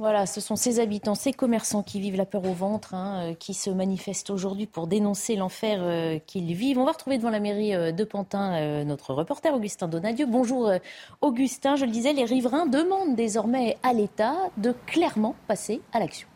Voilà, 0.00 0.24
ce 0.24 0.40
sont 0.40 0.56
ces 0.56 0.80
habitants, 0.80 1.14
ces 1.14 1.34
commerçants 1.34 1.82
qui 1.82 2.00
vivent 2.00 2.16
la 2.16 2.24
peur 2.24 2.46
au 2.46 2.54
ventre, 2.54 2.94
hein, 2.94 3.32
euh, 3.32 3.34
qui 3.34 3.52
se 3.52 3.68
manifestent 3.68 4.30
aujourd'hui 4.30 4.64
pour 4.64 4.86
dénoncer 4.86 5.36
l'enfer 5.36 5.80
euh, 5.82 6.18
qu'ils 6.26 6.54
vivent. 6.54 6.78
On 6.78 6.86
va 6.86 6.92
retrouver 6.92 7.18
devant 7.18 7.28
la 7.28 7.38
mairie 7.38 7.74
euh, 7.74 7.92
de 7.92 8.04
Pantin 8.04 8.82
notre 8.84 9.12
reporter 9.12 9.52
Augustin 9.52 9.88
Donadieu. 9.88 10.24
Bonjour 10.24 10.72
Augustin, 11.20 11.76
je 11.76 11.84
le 11.84 11.90
disais, 11.90 12.14
les 12.14 12.24
riverains 12.24 12.64
demandent 12.64 13.14
désormais 13.14 13.76
à 13.82 13.92
l'État 13.92 14.36
de 14.56 14.74
clairement 14.86 15.34
passer 15.46 15.82
à 15.92 15.98
l'action. 15.98 16.29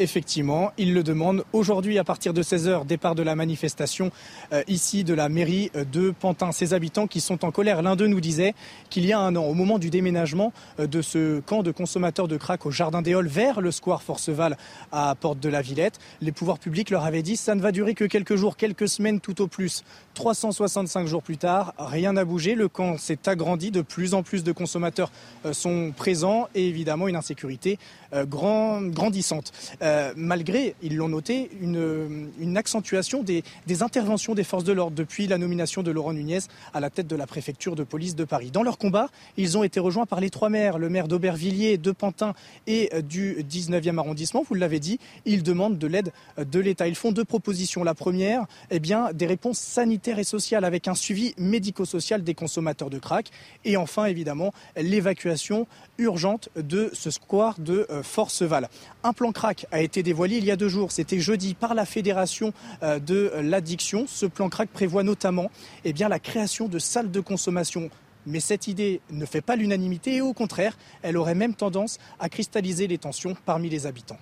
Effectivement, 0.00 0.72
ils 0.78 0.94
le 0.94 1.02
demandent. 1.02 1.44
Aujourd'hui, 1.52 1.98
à 1.98 2.04
partir 2.04 2.32
de 2.32 2.42
16h, 2.42 2.86
départ 2.86 3.14
de 3.14 3.22
la 3.22 3.36
manifestation 3.36 4.10
euh, 4.52 4.62
ici 4.66 5.04
de 5.04 5.14
la 5.14 5.28
mairie 5.28 5.70
de 5.92 6.10
Pantin. 6.10 6.52
Ces 6.52 6.74
habitants 6.74 7.06
qui 7.06 7.20
sont 7.20 7.44
en 7.44 7.50
colère, 7.50 7.82
l'un 7.82 7.96
d'eux 7.96 8.06
nous 8.06 8.20
disait 8.20 8.54
qu'il 8.88 9.04
y 9.04 9.12
a 9.12 9.20
un 9.20 9.36
an, 9.36 9.44
au 9.44 9.54
moment 9.54 9.78
du 9.78 9.90
déménagement 9.90 10.52
euh, 10.78 10.86
de 10.86 11.02
ce 11.02 11.40
camp 11.40 11.62
de 11.62 11.70
consommateurs 11.70 12.28
de 12.28 12.36
crack 12.36 12.64
au 12.66 12.70
Jardin 12.70 13.02
des 13.02 13.14
Halles 13.14 13.28
vers 13.28 13.60
le 13.60 13.70
square 13.70 14.02
Forceval 14.02 14.56
à 14.90 15.14
Porte 15.14 15.38
de 15.38 15.48
la 15.48 15.62
Villette, 15.62 15.98
les 16.20 16.32
pouvoirs 16.32 16.58
publics 16.58 16.90
leur 16.90 17.04
avaient 17.04 17.22
dit 17.22 17.36
ça 17.36 17.54
ne 17.54 17.60
va 17.60 17.70
durer 17.70 17.94
que 17.94 18.04
quelques 18.04 18.36
jours, 18.36 18.56
quelques 18.56 18.88
semaines 18.88 19.20
tout 19.20 19.42
au 19.42 19.46
plus. 19.46 19.84
365 20.20 21.06
jours 21.06 21.22
plus 21.22 21.38
tard, 21.38 21.72
rien 21.78 22.12
n'a 22.12 22.26
bougé. 22.26 22.54
Le 22.54 22.68
camp 22.68 22.98
s'est 22.98 23.26
agrandi. 23.26 23.70
De 23.70 23.80
plus 23.80 24.12
en 24.12 24.22
plus 24.22 24.44
de 24.44 24.52
consommateurs 24.52 25.10
euh, 25.46 25.54
sont 25.54 25.94
présents 25.96 26.46
et 26.54 26.68
évidemment 26.68 27.08
une 27.08 27.16
insécurité 27.16 27.78
euh, 28.12 28.26
grandissante. 28.26 29.50
Euh, 29.80 30.12
malgré, 30.16 30.74
ils 30.82 30.96
l'ont 30.96 31.08
noté, 31.08 31.50
une, 31.62 32.54
accentuation 32.58 33.22
des, 33.22 33.42
interventions 33.80 34.34
des 34.34 34.44
forces 34.44 34.64
de 34.64 34.74
l'ordre 34.74 34.94
depuis 34.94 35.26
la 35.26 35.38
nomination 35.38 35.82
de 35.82 35.90
Laurent 35.90 36.12
Nunez 36.12 36.40
à 36.74 36.80
la 36.80 36.90
tête 36.90 37.06
de 37.06 37.16
la 37.16 37.26
préfecture 37.26 37.74
de 37.74 37.82
police 37.82 38.14
de 38.14 38.24
Paris. 38.24 38.50
Dans 38.50 38.62
leur 38.62 38.76
combat, 38.76 39.08
ils 39.38 39.56
ont 39.56 39.64
été 39.64 39.80
rejoints 39.80 40.04
par 40.04 40.20
les 40.20 40.28
trois 40.28 40.50
maires, 40.50 40.76
le 40.76 40.90
maire 40.90 41.08
d'Aubervilliers, 41.08 41.78
de 41.78 41.92
Pantin 41.92 42.34
et 42.66 42.90
du 43.02 43.42
19e 43.48 43.96
arrondissement. 43.96 44.44
Vous 44.46 44.54
l'avez 44.54 44.80
dit, 44.80 44.98
ils 45.24 45.42
demandent 45.42 45.78
de 45.78 45.86
l'aide 45.86 46.12
de 46.36 46.60
l'État. 46.60 46.88
Ils 46.88 46.94
font 46.94 47.10
deux 47.10 47.24
propositions. 47.24 47.84
La 47.84 47.94
première, 47.94 48.44
eh 48.70 48.80
bien, 48.80 49.14
des 49.14 49.26
réponses 49.26 49.58
sanitaires 49.58 50.09
et 50.18 50.24
sociales 50.24 50.64
avec 50.64 50.88
un 50.88 50.94
suivi 50.94 51.34
médico-social 51.38 52.22
des 52.22 52.34
consommateurs 52.34 52.90
de 52.90 52.98
crack. 52.98 53.30
Et 53.64 53.76
enfin, 53.76 54.06
évidemment, 54.06 54.52
l'évacuation 54.76 55.66
urgente 55.98 56.48
de 56.56 56.90
ce 56.92 57.10
square 57.10 57.58
de 57.58 57.86
euh, 57.90 58.02
Forceval. 58.02 58.68
Un 59.04 59.12
plan 59.12 59.32
crack 59.32 59.66
a 59.70 59.80
été 59.80 60.02
dévoilé 60.02 60.36
il 60.36 60.44
y 60.44 60.50
a 60.50 60.56
deux 60.56 60.68
jours, 60.68 60.92
c'était 60.92 61.20
jeudi, 61.20 61.54
par 61.54 61.74
la 61.74 61.84
Fédération 61.84 62.52
euh, 62.82 62.98
de 62.98 63.32
l'addiction. 63.42 64.06
Ce 64.06 64.26
plan 64.26 64.48
crack 64.48 64.70
prévoit 64.70 65.02
notamment 65.02 65.50
eh 65.84 65.92
la 65.92 66.18
création 66.18 66.66
de 66.66 66.78
salles 66.78 67.10
de 67.10 67.20
consommation 67.20 67.90
mais 68.26 68.40
cette 68.40 68.68
idée 68.68 69.00
ne 69.10 69.24
fait 69.24 69.40
pas 69.40 69.56
l'unanimité 69.56 70.16
et 70.16 70.20
au 70.20 70.32
contraire, 70.32 70.76
elle 71.02 71.16
aurait 71.16 71.34
même 71.34 71.54
tendance 71.54 71.98
à 72.18 72.28
cristalliser 72.28 72.86
les 72.86 72.98
tensions 72.98 73.34
parmi 73.46 73.68
les 73.70 73.86
habitants. 73.86 74.18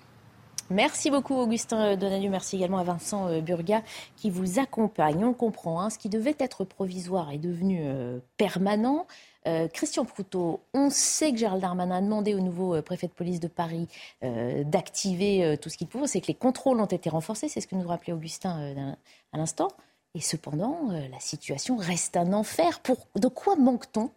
Merci 0.71 1.11
beaucoup 1.11 1.35
Augustin 1.35 1.97
Donadieu, 1.97 2.29
merci 2.29 2.57
également 2.57 2.79
à 2.79 2.85
Vincent 2.85 3.29
euh, 3.29 3.41
Burga 3.41 3.83
qui 4.17 4.29
vous 4.29 4.59
accompagne. 4.59 5.25
On 5.25 5.33
comprend, 5.33 5.81
hein, 5.81 5.89
ce 5.89 5.99
qui 5.99 6.09
devait 6.09 6.37
être 6.39 6.65
provisoire 6.65 7.31
est 7.33 7.39
devenu 7.39 7.83
permanent. 8.37 9.07
Euh, 9.49 9.67
Christian 9.69 10.05
Proutot, 10.05 10.61
on 10.75 10.91
sait 10.91 11.33
que 11.33 11.39
Gérald 11.39 11.63
Darmanin 11.63 11.97
a 11.97 12.01
demandé 12.03 12.35
au 12.35 12.41
nouveau 12.41 12.75
euh, 12.75 12.83
préfet 12.83 13.07
de 13.07 13.13
police 13.13 13.41
de 13.41 13.49
Paris 13.49 13.89
euh, 14.23 14.63
d'activer 14.65 15.57
tout 15.61 15.71
ce 15.71 15.79
qu'il 15.79 15.87
pouvait. 15.87 16.07
C'est 16.07 16.21
que 16.21 16.27
les 16.27 16.35
contrôles 16.35 16.81
ont 16.81 16.87
été 16.87 17.09
renforcés, 17.09 17.49
c'est 17.49 17.61
ce 17.61 17.67
que 17.67 17.75
nous 17.75 17.89
rappelait 17.89 18.13
Augustin 18.13 18.97
à 19.33 19.39
l'instant. 19.39 19.69
Et 20.15 20.21
cependant, 20.21 20.91
la 20.91 21.21
situation 21.21 21.77
reste 21.77 22.17
un 22.17 22.33
enfer. 22.33 22.81
de 23.15 23.29
quoi 23.29 23.57
manque-t-on 23.57 24.11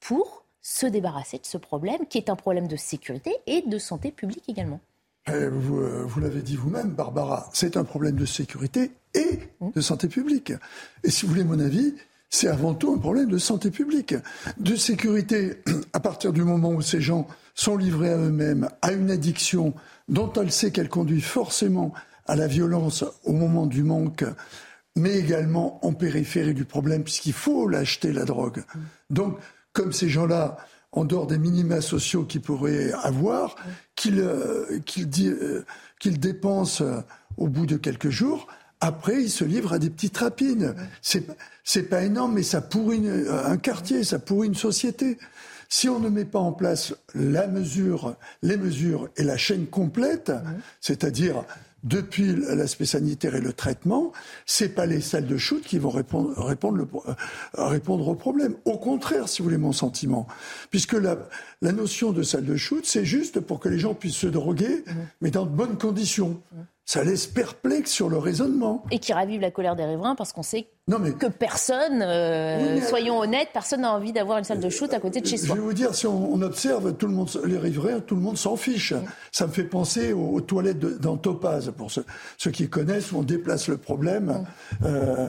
pour 0.00 0.44
se 0.60 0.86
débarrasser 0.86 1.38
de 1.38 1.46
ce 1.46 1.56
problème, 1.56 2.06
qui 2.06 2.18
est 2.18 2.28
un 2.28 2.36
problème 2.36 2.68
de 2.68 2.76
sécurité 2.76 3.34
et 3.46 3.62
de 3.62 3.78
santé 3.78 4.10
publique 4.10 4.44
également? 4.48 4.80
Vous, 5.28 6.06
vous 6.06 6.20
l'avez 6.20 6.42
dit 6.42 6.56
vous-même, 6.56 6.90
Barbara, 6.90 7.50
c'est 7.52 7.76
un 7.76 7.84
problème 7.84 8.16
de 8.16 8.26
sécurité 8.26 8.92
et 9.14 9.40
de 9.74 9.80
santé 9.80 10.08
publique. 10.08 10.52
Et 11.02 11.10
si 11.10 11.26
vous 11.26 11.32
voulez 11.32 11.44
mon 11.44 11.58
avis, 11.58 11.94
c'est 12.30 12.48
avant 12.48 12.74
tout 12.74 12.92
un 12.92 12.98
problème 12.98 13.30
de 13.30 13.38
santé 13.38 13.70
publique, 13.70 14.14
de 14.58 14.76
sécurité, 14.76 15.62
à 15.92 16.00
partir 16.00 16.32
du 16.32 16.42
moment 16.42 16.70
où 16.70 16.82
ces 16.82 17.00
gens 17.00 17.26
sont 17.54 17.76
livrés 17.76 18.12
à 18.12 18.18
eux-mêmes, 18.18 18.68
à 18.82 18.92
une 18.92 19.10
addiction 19.10 19.74
dont 20.08 20.32
elle 20.34 20.52
sait 20.52 20.70
qu'elle 20.70 20.88
conduit 20.88 21.20
forcément 21.20 21.92
à 22.26 22.36
la 22.36 22.46
violence 22.46 23.04
au 23.24 23.32
moment 23.32 23.66
du 23.66 23.82
manque, 23.82 24.24
mais 24.96 25.16
également 25.16 25.84
en 25.84 25.92
périphérie 25.92 26.54
du 26.54 26.64
problème, 26.64 27.04
puisqu'il 27.04 27.32
faut 27.32 27.68
l'acheter, 27.68 28.12
la 28.12 28.24
drogue. 28.24 28.64
Donc, 29.10 29.38
comme 29.72 29.92
ces 29.92 30.08
gens-là, 30.08 30.56
en 30.92 31.04
dehors 31.04 31.26
des 31.26 31.38
minima 31.38 31.80
sociaux 31.80 32.24
qu'ils 32.24 32.40
pourraient 32.40 32.92
avoir, 33.02 33.56
qu'ils 33.94 34.20
euh, 34.20 34.80
euh, 34.98 35.64
dépensent 36.04 36.84
au 37.36 37.48
bout 37.48 37.66
de 37.66 37.76
quelques 37.76 38.10
jours, 38.10 38.46
après, 38.80 39.22
ils 39.22 39.30
se 39.30 39.44
livrent 39.44 39.72
à 39.72 39.78
des 39.78 39.88
petites 39.90 40.18
rapines. 40.18 40.74
C'est 41.00 41.82
pas 41.88 42.02
énorme, 42.02 42.34
mais 42.34 42.42
ça 42.42 42.60
pourrit 42.60 43.02
un 43.08 43.56
quartier, 43.56 44.04
ça 44.04 44.18
pourrit 44.18 44.48
une 44.48 44.54
société. 44.54 45.18
Si 45.68 45.88
on 45.88 45.98
ne 45.98 46.08
met 46.08 46.24
pas 46.24 46.38
en 46.38 46.52
place 46.52 46.94
la 47.14 47.46
mesure, 47.46 48.16
les 48.42 48.56
mesures 48.56 49.08
et 49.16 49.24
la 49.24 49.36
chaîne 49.36 49.66
complète, 49.66 50.30
c'est-à-dire 50.80 51.44
depuis 51.84 52.34
l'aspect 52.34 52.86
sanitaire 52.86 53.34
et 53.34 53.40
le 53.40 53.52
traitement, 53.52 54.12
c'est 54.44 54.70
pas 54.70 54.86
les 54.86 55.00
salles 55.00 55.26
de 55.26 55.36
shoot 55.36 55.62
qui 55.62 55.78
vont 55.78 55.90
répondre, 55.90 56.32
répondre, 56.42 56.78
le, 56.78 56.88
euh, 57.08 57.14
répondre 57.68 58.08
au 58.08 58.14
problème. 58.14 58.56
Au 58.64 58.78
contraire, 58.78 59.28
si 59.28 59.40
vous 59.40 59.44
voulez 59.44 59.58
mon 59.58 59.72
sentiment, 59.72 60.26
puisque 60.70 60.94
la, 60.94 61.16
la 61.62 61.72
notion 61.72 62.12
de 62.12 62.22
salle 62.22 62.44
de 62.44 62.56
shoot, 62.56 62.84
c'est 62.84 63.04
juste 63.04 63.40
pour 63.40 63.60
que 63.60 63.68
les 63.68 63.78
gens 63.78 63.94
puissent 63.94 64.16
se 64.16 64.26
droguer, 64.26 64.84
mais 65.20 65.30
dans 65.30 65.44
de 65.46 65.50
bonnes 65.50 65.78
conditions 65.78 66.42
ça 66.86 67.02
laisse 67.02 67.26
perplexe 67.26 67.90
sur 67.90 68.08
le 68.08 68.16
raisonnement. 68.16 68.84
Et 68.92 69.00
qui 69.00 69.12
ravive 69.12 69.40
la 69.40 69.50
colère 69.50 69.74
des 69.74 69.84
riverains 69.84 70.14
parce 70.14 70.32
qu'on 70.32 70.44
sait 70.44 70.68
que 70.88 71.26
personne, 71.26 72.00
euh, 72.00 72.80
soyons 72.80 73.18
honnêtes, 73.18 73.48
personne 73.52 73.80
n'a 73.80 73.92
envie 73.92 74.12
d'avoir 74.12 74.38
une 74.38 74.44
salle 74.44 74.60
de 74.60 74.68
shoot 74.68 74.94
à 74.94 75.00
côté 75.00 75.20
de 75.20 75.26
chez 75.26 75.36
soi. 75.36 75.56
Je 75.56 75.60
vais 75.60 75.66
vous 75.66 75.72
dire, 75.72 75.92
si 75.96 76.06
on, 76.06 76.40
observe 76.42 76.94
tout 76.94 77.08
le 77.08 77.12
monde, 77.12 77.28
les 77.44 77.58
riverains, 77.58 77.98
tout 77.98 78.14
le 78.14 78.20
monde 78.20 78.38
s'en 78.38 78.54
fiche. 78.54 78.94
Ça 79.32 79.48
me 79.48 79.52
fait 79.52 79.64
penser 79.64 80.12
aux, 80.12 80.40
toilettes 80.40 80.78
dans 80.78 81.16
Topaz, 81.16 81.72
pour 81.76 81.90
ceux, 81.90 82.04
ceux, 82.38 82.52
qui 82.52 82.68
connaissent, 82.68 83.10
où 83.10 83.18
on 83.18 83.22
déplace 83.24 83.66
le 83.66 83.78
problème. 83.78 84.44
Euh, 84.84 85.28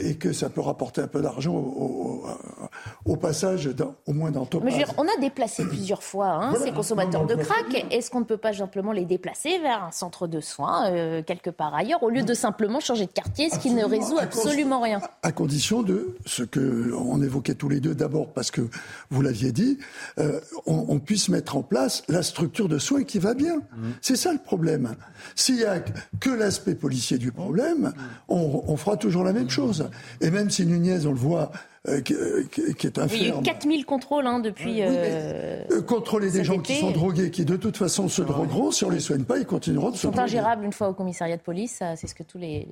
et 0.00 0.16
que 0.16 0.32
ça 0.32 0.48
peut 0.50 0.60
rapporter 0.60 1.00
un 1.00 1.06
peu 1.06 1.22
d'argent 1.22 1.54
au, 1.54 3.16
passage, 3.16 3.70
au 4.06 4.12
moins 4.12 4.32
dans 4.32 4.44
Topaz. 4.44 4.74
Mais 4.76 4.84
on 4.96 5.04
a 5.04 5.16
déplacé 5.20 5.64
plusieurs 5.64 6.02
fois 6.02 6.26
hein, 6.26 6.54
ces 6.60 6.72
consommateurs 6.72 7.24
de 7.24 7.36
crack. 7.36 7.86
Est-ce 7.92 8.10
qu'on 8.10 8.18
ne 8.18 8.24
peut 8.24 8.36
pas 8.36 8.52
simplement 8.52 8.90
les 8.90 9.04
déplacer 9.04 9.58
vers 9.60 9.84
un 9.84 9.92
centre 9.92 10.26
de 10.26 10.40
soins 10.40 10.90
euh, 10.90 11.22
quelque 11.22 11.50
part 11.50 11.76
ailleurs, 11.76 12.02
au 12.02 12.10
lieu 12.10 12.22
de 12.22 12.34
simplement 12.34 12.80
changer 12.80 13.06
de 13.06 13.12
quartier, 13.12 13.50
ce 13.50 13.58
qui 13.60 13.70
ne 13.70 13.84
résout 13.84 14.18
absolument 14.18 14.80
rien 14.80 14.87
À 15.22 15.32
condition 15.32 15.82
de 15.82 16.16
ce 16.26 16.42
que 16.42 16.92
on 16.94 17.22
évoquait 17.22 17.54
tous 17.54 17.68
les 17.68 17.80
deux 17.80 17.94
d'abord, 17.94 18.32
parce 18.32 18.50
que 18.50 18.62
vous 19.10 19.22
l'aviez 19.22 19.52
dit, 19.52 19.78
euh, 20.18 20.40
on, 20.66 20.98
puisse 20.98 21.28
mettre 21.28 21.56
en 21.56 21.62
place 21.62 22.02
la 22.08 22.22
structure 22.22 22.68
de 22.68 22.78
soins 22.78 23.04
qui 23.04 23.18
va 23.18 23.34
bien. 23.34 23.56
Mmh. 23.56 23.88
C'est 24.00 24.16
ça 24.16 24.32
le 24.32 24.38
problème. 24.38 24.94
S'il 25.34 25.56
y 25.56 25.64
a 25.64 25.80
que 26.20 26.30
l'aspect 26.30 26.74
policier 26.74 27.18
du 27.18 27.32
problème, 27.32 27.92
on, 28.28 28.64
on 28.66 28.76
fera 28.76 28.96
toujours 28.96 29.24
la 29.24 29.32
même 29.32 29.50
chose. 29.50 29.88
Et 30.20 30.30
même 30.30 30.50
si 30.50 30.66
Nunez, 30.66 31.06
on 31.06 31.12
le 31.12 31.18
voit, 31.18 31.50
euh, 31.88 32.00
euh, 32.10 32.44
qui, 32.50 32.86
est 32.86 32.98
oui, 32.98 33.08
Il 33.12 33.28
y 33.28 33.30
a 33.30 33.38
eu 33.38 33.42
4000 33.42 33.84
contrôles 33.84 34.26
hein, 34.26 34.40
depuis. 34.40 34.82
Euh, 34.82 35.64
contrôler 35.86 36.30
des 36.30 36.44
gens 36.44 36.58
qui 36.58 36.76
sont 36.76 36.90
drogués, 36.90 37.30
qui 37.30 37.44
de 37.44 37.56
toute 37.56 37.76
façon 37.76 38.08
se 38.08 38.22
drogueront, 38.22 38.70
si 38.70 38.84
on 38.84 38.88
ne 38.88 38.94
les 38.94 39.00
soigne 39.00 39.24
pas, 39.24 39.38
ils 39.38 39.46
continueront 39.46 39.90
de 39.90 39.96
se 39.96 40.06
droguer. 40.06 40.14
Ils 40.14 40.18
sont 40.18 40.22
ingérables 40.24 40.64
une 40.64 40.72
fois 40.72 40.88
au 40.88 40.94
commissariat 40.94 41.36
de 41.36 41.42
police, 41.42 41.82
c'est 41.96 42.06
ce 42.06 42.14
que 42.14 42.22
tous 42.22 42.38
les, 42.38 42.66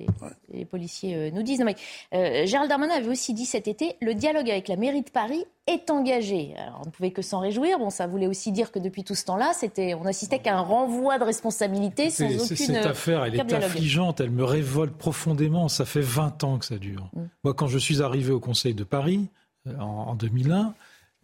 les, 0.53 0.65
policiers 0.65 1.31
nous 1.31 1.43
disent. 1.43 1.59
Non, 1.59 1.65
mais, 1.65 2.45
Gérald 2.45 2.69
Darmanin 2.69 2.95
avait 2.95 3.09
aussi 3.09 3.33
dit 3.33 3.45
cet 3.45 3.67
été 3.67 3.95
le 4.01 4.13
dialogue 4.13 4.49
avec 4.49 4.67
la 4.67 4.75
mairie 4.75 5.01
de 5.01 5.09
Paris 5.09 5.45
est 5.67 5.89
engagé. 5.89 6.55
Alors, 6.57 6.81
on 6.83 6.85
ne 6.87 6.91
pouvait 6.91 7.11
que 7.11 7.21
s'en 7.21 7.39
réjouir. 7.39 7.77
Bon, 7.77 7.89
ça 7.89 8.07
voulait 8.07 8.27
aussi 8.27 8.51
dire 8.51 8.71
que 8.71 8.79
depuis 8.79 9.03
tout 9.03 9.15
ce 9.15 9.25
temps-là, 9.25 9.51
c'était, 9.53 9.93
on 9.93 10.05
assistait 10.05 10.39
qu'à 10.39 10.57
un 10.57 10.61
renvoi 10.61 11.19
de 11.19 11.23
responsabilité 11.23 12.09
sans 12.09 12.25
aucune. 12.25 12.55
Cette 12.55 12.85
affaire, 12.85 13.25
elle 13.25 13.35
est 13.35 13.53
affligeante, 13.53 14.21
elle 14.21 14.31
me 14.31 14.43
révolte 14.43 14.95
profondément. 14.95 15.67
Ça 15.67 15.85
fait 15.85 16.01
20 16.01 16.43
ans 16.43 16.57
que 16.57 16.65
ça 16.65 16.77
dure. 16.77 17.09
Mm. 17.13 17.23
Moi, 17.43 17.53
quand 17.53 17.67
je 17.67 17.77
suis 17.77 18.01
arrivé 18.01 18.31
au 18.31 18.39
Conseil 18.39 18.73
de 18.73 18.83
Paris, 18.83 19.27
euh, 19.67 19.77
en, 19.77 20.15
2001, 20.15 20.73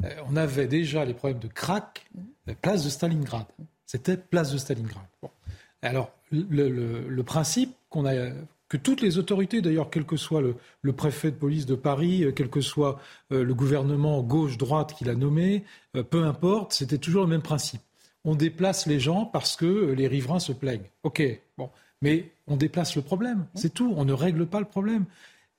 euh, 0.04 0.10
on 0.30 0.36
avait 0.36 0.68
déjà 0.68 1.06
les 1.06 1.14
problèmes 1.14 1.40
de 1.40 1.48
crack, 1.48 2.06
mm. 2.14 2.54
place 2.62 2.84
de 2.84 2.90
Stalingrad. 2.90 3.46
C'était 3.86 4.18
place 4.18 4.52
de 4.52 4.58
Stalingrad. 4.58 5.04
Alors, 5.82 6.12
le, 6.32 7.22
principe 7.22 7.76
qu'on 7.90 8.06
a, 8.06 8.32
que 8.74 8.78
toutes 8.84 9.02
les 9.02 9.20
autorités, 9.20 9.62
d'ailleurs, 9.62 9.90
quel 9.92 10.04
que 10.04 10.18
soit 10.18 10.42
le, 10.42 10.94
préfet 10.94 11.30
de 11.30 11.36
police 11.36 11.68
de 11.68 11.76
Paris, 11.76 12.24
euh, 12.24 12.32
quel 12.32 12.50
que 12.50 12.62
soit 12.62 13.00
le 13.30 13.54
gouvernement 13.54 14.22
gauche-droite 14.24 14.96
qu'il 14.96 15.10
a 15.10 15.16
nommé, 15.16 15.64
peu 16.10 16.24
importe, 16.24 16.74
c'était 16.74 16.98
toujours 16.98 17.24
le 17.24 17.30
même 17.30 17.42
principe. 17.42 17.82
On 18.26 18.36
déplace 18.36 18.88
les 18.88 19.00
gens 19.00 19.26
parce 19.26 19.56
que 19.56 19.92
les 19.92 20.08
riverains 20.08 20.40
se 20.40 20.54
plaignent. 20.54 20.90
OK, 21.04 21.22
bon. 21.58 21.70
Mais 22.02 22.32
on 22.48 22.58
déplace 22.58 22.96
le 22.96 23.02
problème, 23.02 23.46
c'est 23.54 23.74
tout. 23.74 23.94
On 23.96 24.06
ne 24.06 24.14
règle 24.14 24.46
pas 24.46 24.60
le 24.60 24.66
problème. 24.66 25.06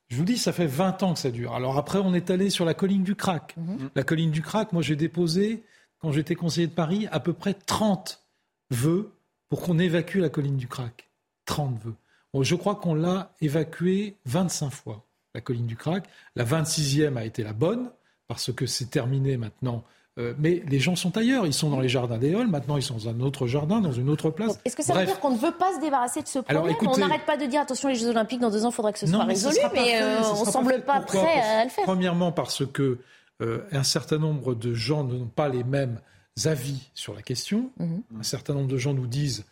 Je 0.08 0.16
vous 0.16 0.24
dis, 0.24 0.36
ça 0.36 0.52
fait 0.52 0.66
20 0.66 1.02
ans 1.02 1.14
que 1.14 1.20
ça 1.20 1.30
dure. 1.30 1.54
Alors 1.54 1.78
après, 1.78 1.98
on 1.98 2.14
est 2.14 2.30
allé 2.30 2.50
sur 2.50 2.64
la 2.64 2.74
colline 2.74 3.02
du 3.02 3.14
crack. 3.14 3.56
Mhm. 3.56 3.90
La 3.94 4.02
colline 4.02 4.30
du 4.30 4.42
crack, 4.42 4.72
moi 4.72 4.82
j'ai 4.82 4.96
déposé, 4.96 5.62
quand 6.00 6.12
j'étais 6.12 6.34
conseiller 6.34 6.66
de 6.66 6.72
Paris, 6.72 7.08
à 7.10 7.20
peu 7.20 7.32
près 7.32 7.54
30 7.54 8.22
vœux 8.70 9.12
pour 9.48 9.62
qu'on 9.62 9.78
évacue 9.78 10.18
la 10.18 10.28
colline 10.28 10.56
du 10.56 10.68
crack. 10.68 11.08
30 11.46 11.78
vœux. 11.82 11.94
Je 12.42 12.54
crois 12.54 12.74
qu'on 12.74 12.94
l'a 12.94 13.32
évacuée 13.40 14.16
25 14.26 14.70
fois, 14.70 15.04
la 15.34 15.40
colline 15.40 15.66
du 15.66 15.76
crack. 15.76 16.04
La 16.34 16.44
26e 16.44 17.16
a 17.16 17.24
été 17.24 17.42
la 17.42 17.52
bonne, 17.52 17.90
parce 18.28 18.52
que 18.52 18.66
c'est 18.66 18.90
terminé 18.90 19.36
maintenant 19.36 19.84
euh, 20.16 20.32
mais 20.38 20.62
les 20.68 20.78
gens 20.78 20.94
sont 20.94 21.16
ailleurs. 21.16 21.44
Ils 21.44 21.52
sont 21.52 21.70
dans 21.70 21.80
les 21.80 21.88
jardins 21.88 22.18
des 22.18 22.34
Halles. 22.34 22.46
Maintenant, 22.46 22.76
ils 22.76 22.82
sont 22.82 22.94
dans 22.94 23.08
un 23.08 23.18
autre 23.20 23.46
jardin, 23.48 23.80
dans 23.80 23.92
une 23.92 24.08
autre 24.08 24.30
place. 24.30 24.60
Est-ce 24.64 24.76
que 24.76 24.82
ça 24.82 24.94
veut 24.94 25.06
dire 25.06 25.18
qu'on 25.18 25.32
ne 25.32 25.38
veut 25.38 25.52
pas 25.52 25.74
se 25.74 25.80
débarrasser 25.80 26.22
de 26.22 26.28
ce 26.28 26.38
problème? 26.38 26.76
On 26.86 26.96
n'arrête 26.96 27.26
pas 27.26 27.36
de 27.36 27.46
dire 27.46 27.60
attention, 27.60 27.88
les 27.88 27.96
Jeux 27.96 28.08
Olympiques, 28.08 28.40
dans 28.40 28.50
deux 28.50 28.64
ans, 28.64 28.70
il 28.70 28.74
faudra 28.74 28.92
que 28.92 28.98
ce 28.98 29.06
soit 29.06 29.24
résolu, 29.24 29.56
mais 29.72 30.00
euh, 30.00 30.22
on 30.36 30.44
ne 30.44 30.50
semble 30.50 30.82
pas 30.82 31.00
prêt 31.00 31.40
à 31.40 31.64
le 31.64 31.70
faire. 31.70 31.84
Premièrement, 31.84 32.30
parce 32.30 32.64
que 32.64 32.98
euh, 33.42 33.62
un 33.72 33.82
certain 33.82 34.18
nombre 34.18 34.54
de 34.54 34.72
gens 34.72 35.02
n'ont 35.02 35.26
pas 35.26 35.48
les 35.48 35.64
mêmes 35.64 35.98
avis 36.44 36.90
sur 36.94 37.14
la 37.14 37.22
question. 37.22 37.70
Mhm. 37.78 38.02
Un 38.20 38.22
certain 38.22 38.54
nombre 38.54 38.68
de 38.68 38.78
gens 38.78 38.94
nous 38.94 39.06
disent 39.06 39.44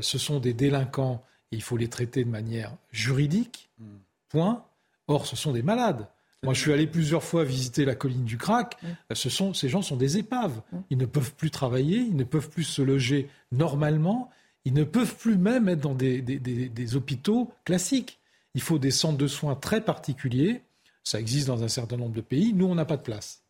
ce 0.00 0.18
sont 0.18 0.40
des 0.40 0.54
délinquants 0.54 1.22
et 1.52 1.56
il 1.56 1.62
faut 1.62 1.76
les 1.76 1.88
traiter 1.88 2.24
de 2.24 2.30
manière 2.30 2.74
juridique. 2.90 3.70
Mhm. 3.78 3.86
Point. 4.28 4.64
Or, 5.06 5.26
ce 5.26 5.36
sont 5.36 5.52
des 5.52 5.62
malades. 5.62 6.06
Moi, 6.44 6.54
je 6.54 6.60
suis 6.60 6.72
allé 6.72 6.86
plusieurs 6.86 7.24
fois 7.24 7.42
visiter 7.42 7.84
la 7.84 7.94
colline 7.94 8.24
du 8.24 8.38
Crac. 8.38 8.76
Mm. 8.82 9.14
Ce 9.14 9.28
sont, 9.28 9.54
ces 9.54 9.68
gens 9.68 9.82
sont 9.82 9.96
des 9.96 10.18
épaves. 10.18 10.60
Mm. 10.70 10.76
Ils 10.90 10.98
ne 10.98 11.06
peuvent 11.06 11.34
plus 11.34 11.50
travailler, 11.50 11.98
ils 11.98 12.16
ne 12.16 12.24
peuvent 12.24 12.48
plus 12.48 12.64
se 12.64 12.80
loger 12.80 13.28
normalement, 13.50 14.30
ils 14.64 14.72
ne 14.72 14.84
peuvent 14.84 15.16
plus 15.16 15.36
même 15.36 15.68
être 15.68 15.80
dans 15.80 15.94
des, 15.94 16.96
hôpitaux 16.96 17.50
classiques. 17.64 18.18
Il 18.54 18.60
faut 18.60 18.78
des 18.78 18.90
centres 18.90 19.18
de 19.18 19.26
soins 19.26 19.56
très 19.56 19.80
particuliers. 19.80 20.62
Ça 21.02 21.18
existe 21.18 21.48
dans 21.48 21.64
un 21.64 21.68
certain 21.68 21.96
nombre 21.96 22.14
de 22.14 22.20
pays. 22.20 22.52
Nous, 22.52 22.66
on 22.66 22.74
n'a 22.74 22.84
pas 22.84 22.96
de 22.96 23.02
place. 23.02 23.42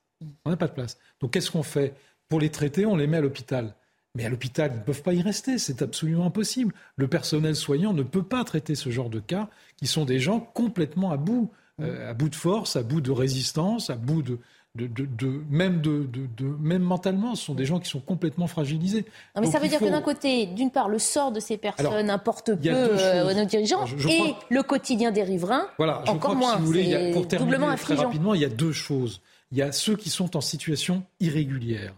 On 0.45 0.51
n'a 0.51 0.57
pas 0.57 0.69
de 0.69 0.73
place. 0.73 0.99
Donc, 1.21 1.33
qu'est-ce 1.33 1.51
qu'on 1.51 1.63
fait? 1.63 1.95
Pour 2.29 2.41
les 2.41 2.51
traiter, 2.51 2.87
on 2.87 2.97
les 2.97 3.07
met 3.07 3.19
à 3.19 3.21
l'hôpital. 3.21 3.75
Mais 4.15 4.25
à 4.25 4.29
l'hôpital, 4.29 4.73
ils 4.75 4.79
ne 4.79 4.85
peuvent 4.85 5.03
pas 5.03 5.13
y 5.13 5.23
rester, 5.23 5.59
c'est 5.59 5.83
absolument 5.83 6.27
impossible. 6.27 6.75
Le 6.97 7.09
personnel 7.09 7.55
soignant 7.55 7.93
ne 7.93 8.03
peut 8.03 8.23
pas 8.23 8.43
traiter 8.45 8.75
ce 8.75 8.91
genre 8.91 9.11
de 9.11 9.21
cas 9.21 9.49
qui 9.77 9.87
sont 9.87 10.05
des 10.05 10.19
gens 10.19 10.41
complètement 10.41 11.11
à 11.11 11.17
bout. 11.17 11.51
Euh, 11.81 12.11
à 12.11 12.13
bout 12.13 12.29
de 12.29 12.35
force, 12.35 12.75
à 12.75 12.83
bout 12.83 13.01
de 13.01 13.13
résistance, 13.13 13.89
à 13.89 13.95
bout 13.95 14.23
de, 14.23 14.41
de, 14.75 15.43
même, 15.51 15.81
de, 15.81 16.07
même 16.61 16.83
mentalement, 16.83 17.35
ce 17.35 17.45
sont 17.45 17.55
des 17.55 17.65
gens 17.65 17.81
qui 17.81 17.89
sont 17.89 18.01
complètement 18.01 18.47
fragilisés. 18.47 19.05
mais 19.41 19.51
ça 19.51 19.59
veut 19.59 19.69
dire 19.69 19.81
que 19.81 19.85
d'un 19.85 20.03
côté, 20.03 20.47
d'une 20.47 20.71
part, 20.71 20.89
le 20.89 20.99
sort 20.99 21.33
de 21.33 21.41
ces 21.41 21.57
personnes 21.57 22.11
importe 22.11 22.55
peu 22.55 22.69
euh, 22.69 23.35
nos 23.35 23.45
dirigeants 23.45 23.85
et 24.09 24.35
le 24.51 24.63
quotidien 24.63 25.11
des 25.11 25.23
riverains, 25.23 25.67
voilà, 25.79 26.03
encore 26.09 26.37
moins. 26.37 26.57
pour 27.13 27.29
terminer 27.29 27.77
très 27.77 27.95
rapidement, 27.95 28.35
il 28.35 28.41
y 28.41 28.45
a 28.45 28.51
deux 28.51 28.73
choses. 28.73 29.21
Il 29.51 29.59
y 29.59 29.63
a 29.63 29.73
ceux 29.73 29.97
qui 29.97 30.11
sont 30.11 30.37
en 30.37 30.43
situation 30.43 31.05
irrégulière. 31.21 31.95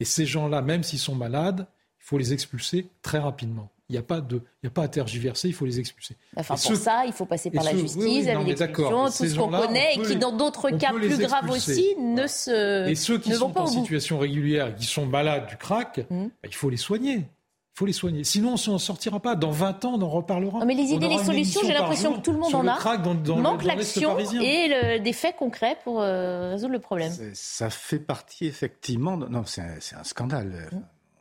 Et 0.00 0.04
ces 0.04 0.26
gens-là, 0.26 0.62
même 0.62 0.82
s'ils 0.82 0.98
sont 0.98 1.14
malades, 1.14 1.66
il 2.00 2.04
faut 2.04 2.18
les 2.18 2.32
expulser 2.32 2.88
très 3.02 3.18
rapidement. 3.18 3.70
Il 3.90 3.92
n'y 3.92 3.98
a, 3.98 4.02
pas 4.02 4.20
de, 4.20 4.42
il 4.62 4.66
a 4.66 4.70
pas 4.70 4.82
à 4.82 4.88
tergiverser, 4.88 5.48
il 5.48 5.54
faut 5.54 5.64
les 5.64 5.80
expulser. 5.80 6.14
Enfin, 6.36 6.56
pour 6.56 6.76
ça, 6.76 7.04
il 7.06 7.12
faut 7.12 7.24
passer 7.24 7.50
par 7.50 7.64
la 7.64 7.74
justice, 7.74 8.28
avec 8.28 8.46
l'expulsion, 8.46 9.06
tout 9.06 9.10
ce 9.10 9.34
qu'on 9.34 9.48
connaît, 9.48 9.94
et 9.94 10.02
qui, 10.02 10.16
dans 10.16 10.36
d'autres 10.36 10.70
cas 10.70 10.92
plus 10.92 11.18
graves 11.18 11.48
aussi, 11.48 11.96
ne 11.98 12.26
se. 12.26 12.86
Et 12.86 12.94
ceux 12.94 13.18
qui 13.18 13.32
sont 13.32 13.56
en 13.58 13.66
situation 13.66 14.18
régulière, 14.18 14.74
qui 14.74 14.84
sont 14.84 15.06
malades 15.06 15.46
du 15.46 15.56
crack, 15.56 16.04
mmh. 16.10 16.24
bah, 16.24 16.48
il 16.48 16.54
faut 16.54 16.68
les 16.68 16.76
soigner. 16.76 17.24
Il 17.78 17.82
faut 17.82 17.86
les 17.86 17.92
soigner. 17.92 18.24
Sinon, 18.24 18.56
on 18.66 18.72
ne 18.72 18.78
sortira 18.78 19.20
pas. 19.20 19.36
Dans 19.36 19.52
20 19.52 19.84
ans, 19.84 19.92
on 19.94 20.02
en 20.02 20.08
reparlera. 20.08 20.64
mais 20.64 20.74
les 20.74 20.90
idées, 20.90 21.06
les 21.06 21.22
solutions, 21.22 21.60
j'ai 21.64 21.74
l'impression 21.74 22.12
que 22.14 22.20
tout 22.20 22.32
le 22.32 22.38
monde 22.38 22.52
en 22.52 22.66
a. 22.66 22.96
Dans, 22.98 23.36
manque 23.36 23.62
l'action 23.62 24.18
et 24.18 24.98
des 24.98 25.12
faits 25.12 25.36
concrets 25.36 25.78
pour 25.84 26.00
euh, 26.00 26.50
résoudre 26.50 26.72
le 26.72 26.80
problème. 26.80 27.12
Ça 27.34 27.70
fait 27.70 28.00
partie, 28.00 28.46
effectivement. 28.46 29.16
Non, 29.16 29.44
c'est 29.44 29.62
un, 29.62 30.02
scandale. 30.02 30.68
Mmh 30.72 30.78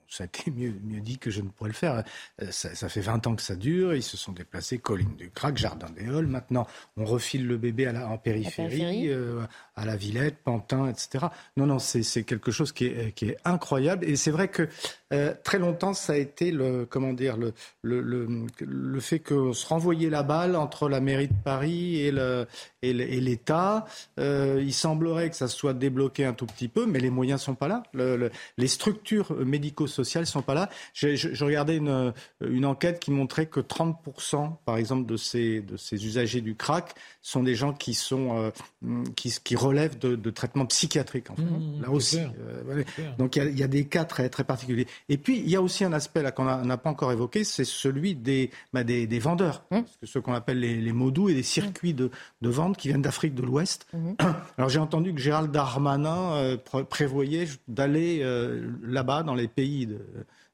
ça 0.09 0.23
a 0.23 0.27
été 0.27 0.51
mieux, 0.51 0.73
mieux 0.83 1.01
dit 1.01 1.17
que 1.17 1.29
je 1.29 1.41
ne 1.41 1.49
pourrais 1.49 1.69
le 1.69 1.75
faire. 1.75 2.03
Euh, 2.41 2.47
ça, 2.51 2.89
fait 2.89 3.01
20 3.01 3.27
ans 3.27 3.35
que 3.35 3.41
ça 3.41 3.55
dure. 3.55 3.93
Ils 3.93 4.03
se 4.03 4.17
sont 4.17 4.31
déplacés, 4.31 4.77
colline 4.77 5.15
du 5.15 5.29
Crac, 5.29 5.57
Jardin 5.57 5.89
des 5.89 6.05
Halles. 6.05 6.27
Maintenant, 6.27 6.65
on 6.95 7.05
refile 7.05 7.45
le 7.45 7.57
bébé 7.57 7.87
à 7.87 7.91
la, 7.91 8.07
en 8.07 8.17
périphérie, 8.17 9.09
euh, 9.09 9.43
à 9.75 9.85
la 9.85 9.95
Villette, 9.95 10.37
Pantin, 10.43 10.87
etc. 10.89 11.25
Non, 11.57 11.65
non, 11.65 11.79
c'est 11.79 12.23
quelque 12.23 12.51
chose 12.51 12.71
qui 12.71 12.85
est, 12.85 13.13
qui 13.13 13.29
est 13.29 13.37
incroyable. 13.43 14.05
Et 14.05 14.15
c'est 14.15 14.31
vrai 14.31 14.47
que 14.47 14.69
euh, 15.13 15.33
très 15.43 15.59
longtemps, 15.59 15.93
ça 15.93 16.13
a 16.13 16.17
été 16.17 16.51
le, 16.51 16.85
comment 16.85 17.13
dire, 17.13 17.37
le, 17.37 17.53
le, 17.81 18.01
le, 18.01 18.27
le 18.59 18.99
fait 18.99 19.19
qu'on 19.19 19.53
se 19.53 19.65
renvoyait 19.65 20.09
la 20.09 20.23
balle 20.23 20.55
entre 20.55 20.89
la 20.89 20.99
mairie 20.99 21.29
de 21.29 21.33
Paris 21.43 22.01
et, 22.01 22.11
le, 22.11 22.45
et 22.81 22.93
l'État. 22.93 23.85
Euh, 24.19 24.61
il 24.61 24.73
semblerait 24.73 25.29
que 25.29 25.35
ça 25.35 25.47
soit 25.47 25.73
débloqué 25.73 26.25
un 26.25 26.33
tout 26.33 26.45
petit 26.45 26.67
peu, 26.67 26.85
mais 26.85 26.99
les 26.99 27.09
moyens 27.09 27.41
sont 27.41 27.55
pas 27.55 27.67
là. 27.67 27.83
les 27.93 28.67
structures 28.67 29.33
médico-sociales 29.45 30.25
sont 30.25 30.41
pas 30.41 30.53
là. 30.53 30.69
Je, 30.93 31.15
je, 31.15 31.45
regardais 31.45 31.77
une, 31.77 32.13
une 32.41 32.65
enquête 32.65 32.99
qui 32.99 33.11
montrait 33.11 33.45
que 33.45 33.59
30%, 33.59 34.57
par 34.65 34.77
exemple, 34.77 35.05
de 35.05 35.17
ces, 35.17 35.61
de 35.61 35.77
ces 35.77 36.05
usagers 36.05 36.41
du 36.41 36.55
crack 36.55 36.95
sont 37.21 37.43
des 37.43 37.55
gens 37.55 37.73
qui 37.73 37.93
sont 37.93 38.37
euh, 38.37 39.01
qui, 39.15 39.33
qui 39.43 39.55
relèvent 39.55 39.97
de, 39.99 40.15
de 40.15 40.29
traitements 40.29 40.65
psychiatriques. 40.65 41.29
En 41.29 41.35
fait. 41.35 41.41
Mmh, 41.41 41.81
là 41.81 41.89
aussi. 41.91 42.19
Donc 43.17 43.35
il 43.35 43.43
y, 43.43 43.45
a, 43.45 43.49
il 43.49 43.59
y, 43.59 43.63
a, 43.63 43.67
des 43.67 43.85
cas 43.85 44.05
très, 44.05 44.29
très 44.29 44.43
particuliers. 44.43 44.87
Et 45.09 45.17
puis, 45.17 45.39
il 45.39 45.49
y 45.49 45.55
a 45.55 45.61
aussi 45.61 45.83
un 45.83 45.93
aspect 45.93 46.21
là 46.21 46.31
qu'on 46.31 46.43
n'a 46.43 46.77
pas 46.77 46.89
encore 46.89 47.11
évoqué, 47.11 47.43
c'est 47.43 47.65
celui 47.65 48.15
des, 48.15 48.51
bah, 48.73 48.83
des, 48.83 49.07
des, 49.07 49.19
vendeurs, 49.19 49.63
mmh. 49.71 49.79
ce 50.03 50.19
qu'on 50.19 50.33
appelle 50.33 50.59
les, 50.59 50.75
les 50.79 50.91
modus 50.91 51.31
et 51.31 51.33
des 51.33 51.43
circuits 51.43 51.93
de, 51.93 52.11
de, 52.41 52.49
vente 52.49 52.77
qui 52.77 52.89
viennent 52.89 53.01
d'Afrique 53.01 53.35
de 53.35 53.41
l'Ouest. 53.41 53.87
Mmh. 53.93 54.13
Alors 54.57 54.69
j'ai 54.69 54.79
entendu 54.79 55.13
que 55.13 55.19
Gérald 55.19 55.51
Darmanin 55.51 56.33
euh, 56.33 56.57
prévoyait 56.57 57.47
d'aller 57.67 58.19
euh, 58.21 58.69
là-bas, 58.83 59.23
dans 59.23 59.35
les 59.35 59.47
pays 59.47 59.89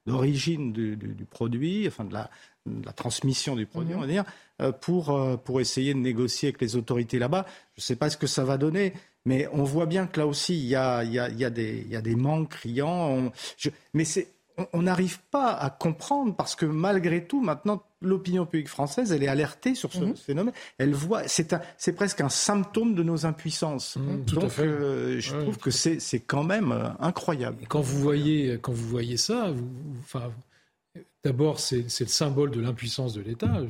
d'origine 0.05 0.73
du, 0.73 0.97
du, 0.97 1.09
du, 1.09 1.25
produit, 1.25 1.87
enfin 1.87 2.03
de 2.03 2.13
la, 2.13 2.29
de 2.65 2.85
la 2.85 2.93
transmission 2.93 3.55
du 3.55 3.65
produit, 3.65 3.93
mmh. 3.93 3.97
on 3.97 4.01
va 4.01 4.07
dire, 4.07 4.23
euh, 4.61 4.71
pour, 4.71 5.17
pour 5.43 5.61
essayer 5.61 5.93
de 5.93 5.99
négocier 5.99 6.49
avec 6.49 6.61
les 6.61 6.75
autorités 6.75 7.19
là-bas. 7.19 7.45
Je 7.75 7.81
ne 7.81 7.83
sais 7.83 7.95
pas 7.95 8.09
ce 8.09 8.17
que 8.17 8.27
ça 8.27 8.43
va 8.43 8.57
donner. 8.57 8.93
Mais 9.25 9.47
on 9.53 9.63
voit 9.63 9.85
bien 9.85 10.07
que 10.07 10.19
là 10.19 10.27
aussi, 10.27 10.57
il 10.57 10.65
y 10.65 10.75
a, 10.75 11.03
y 11.03 11.19
a, 11.19 11.29
y 11.29 11.45
a, 11.45 11.49
des, 11.49 11.85
y 11.89 11.95
a 11.95 12.01
des 12.01 12.15
manques 12.15 12.49
criants. 12.49 13.09
On, 13.09 13.31
je, 13.57 13.69
mais 13.93 14.05
c'est 14.05 14.27
on 14.73 14.83
n'arrive 14.83 15.19
pas 15.31 15.51
à 15.51 15.69
comprendre 15.69 16.35
parce 16.35 16.55
que 16.55 16.65
malgré 16.65 17.25
tout, 17.25 17.41
maintenant, 17.41 17.83
l'opinion 18.01 18.45
publique 18.45 18.69
française, 18.69 19.11
elle 19.11 19.23
est 19.23 19.27
alertée 19.27 19.75
sur 19.75 19.91
ce 19.91 20.03
mhm. 20.03 20.15
phénomène. 20.15 20.53
Elle 20.77 20.93
voit, 20.93 21.23
c'est 21.27 21.95
presque 21.95 22.21
un 22.21 22.29
symptôme 22.29 22.95
de 22.95 23.03
nos 23.03 23.25
impuissances. 23.25 23.97
Mhm, 23.97 24.25
Donc, 24.25 24.51
euh, 24.59 25.19
je 25.19 25.35
trouve 25.35 25.57
que 25.57 25.71
c'est 25.71 26.19
quand 26.19 26.43
même 26.43 26.71
euh, 26.71 26.89
incroyable. 26.99 27.63
quand 27.67 27.81
vous 27.81 27.99
voyez, 27.99 28.59
quand 28.61 28.73
vous 28.73 28.87
voyez 28.87 29.17
ça, 29.17 29.51
vous, 29.51 29.69
enfin, 30.01 30.31
D'abord, 31.23 31.59
c'est 31.59 31.83
le 31.83 32.07
symbole 32.07 32.51
de 32.51 32.59
l'impuissance 32.59 33.13
de 33.13 33.21
l'État. 33.21 33.61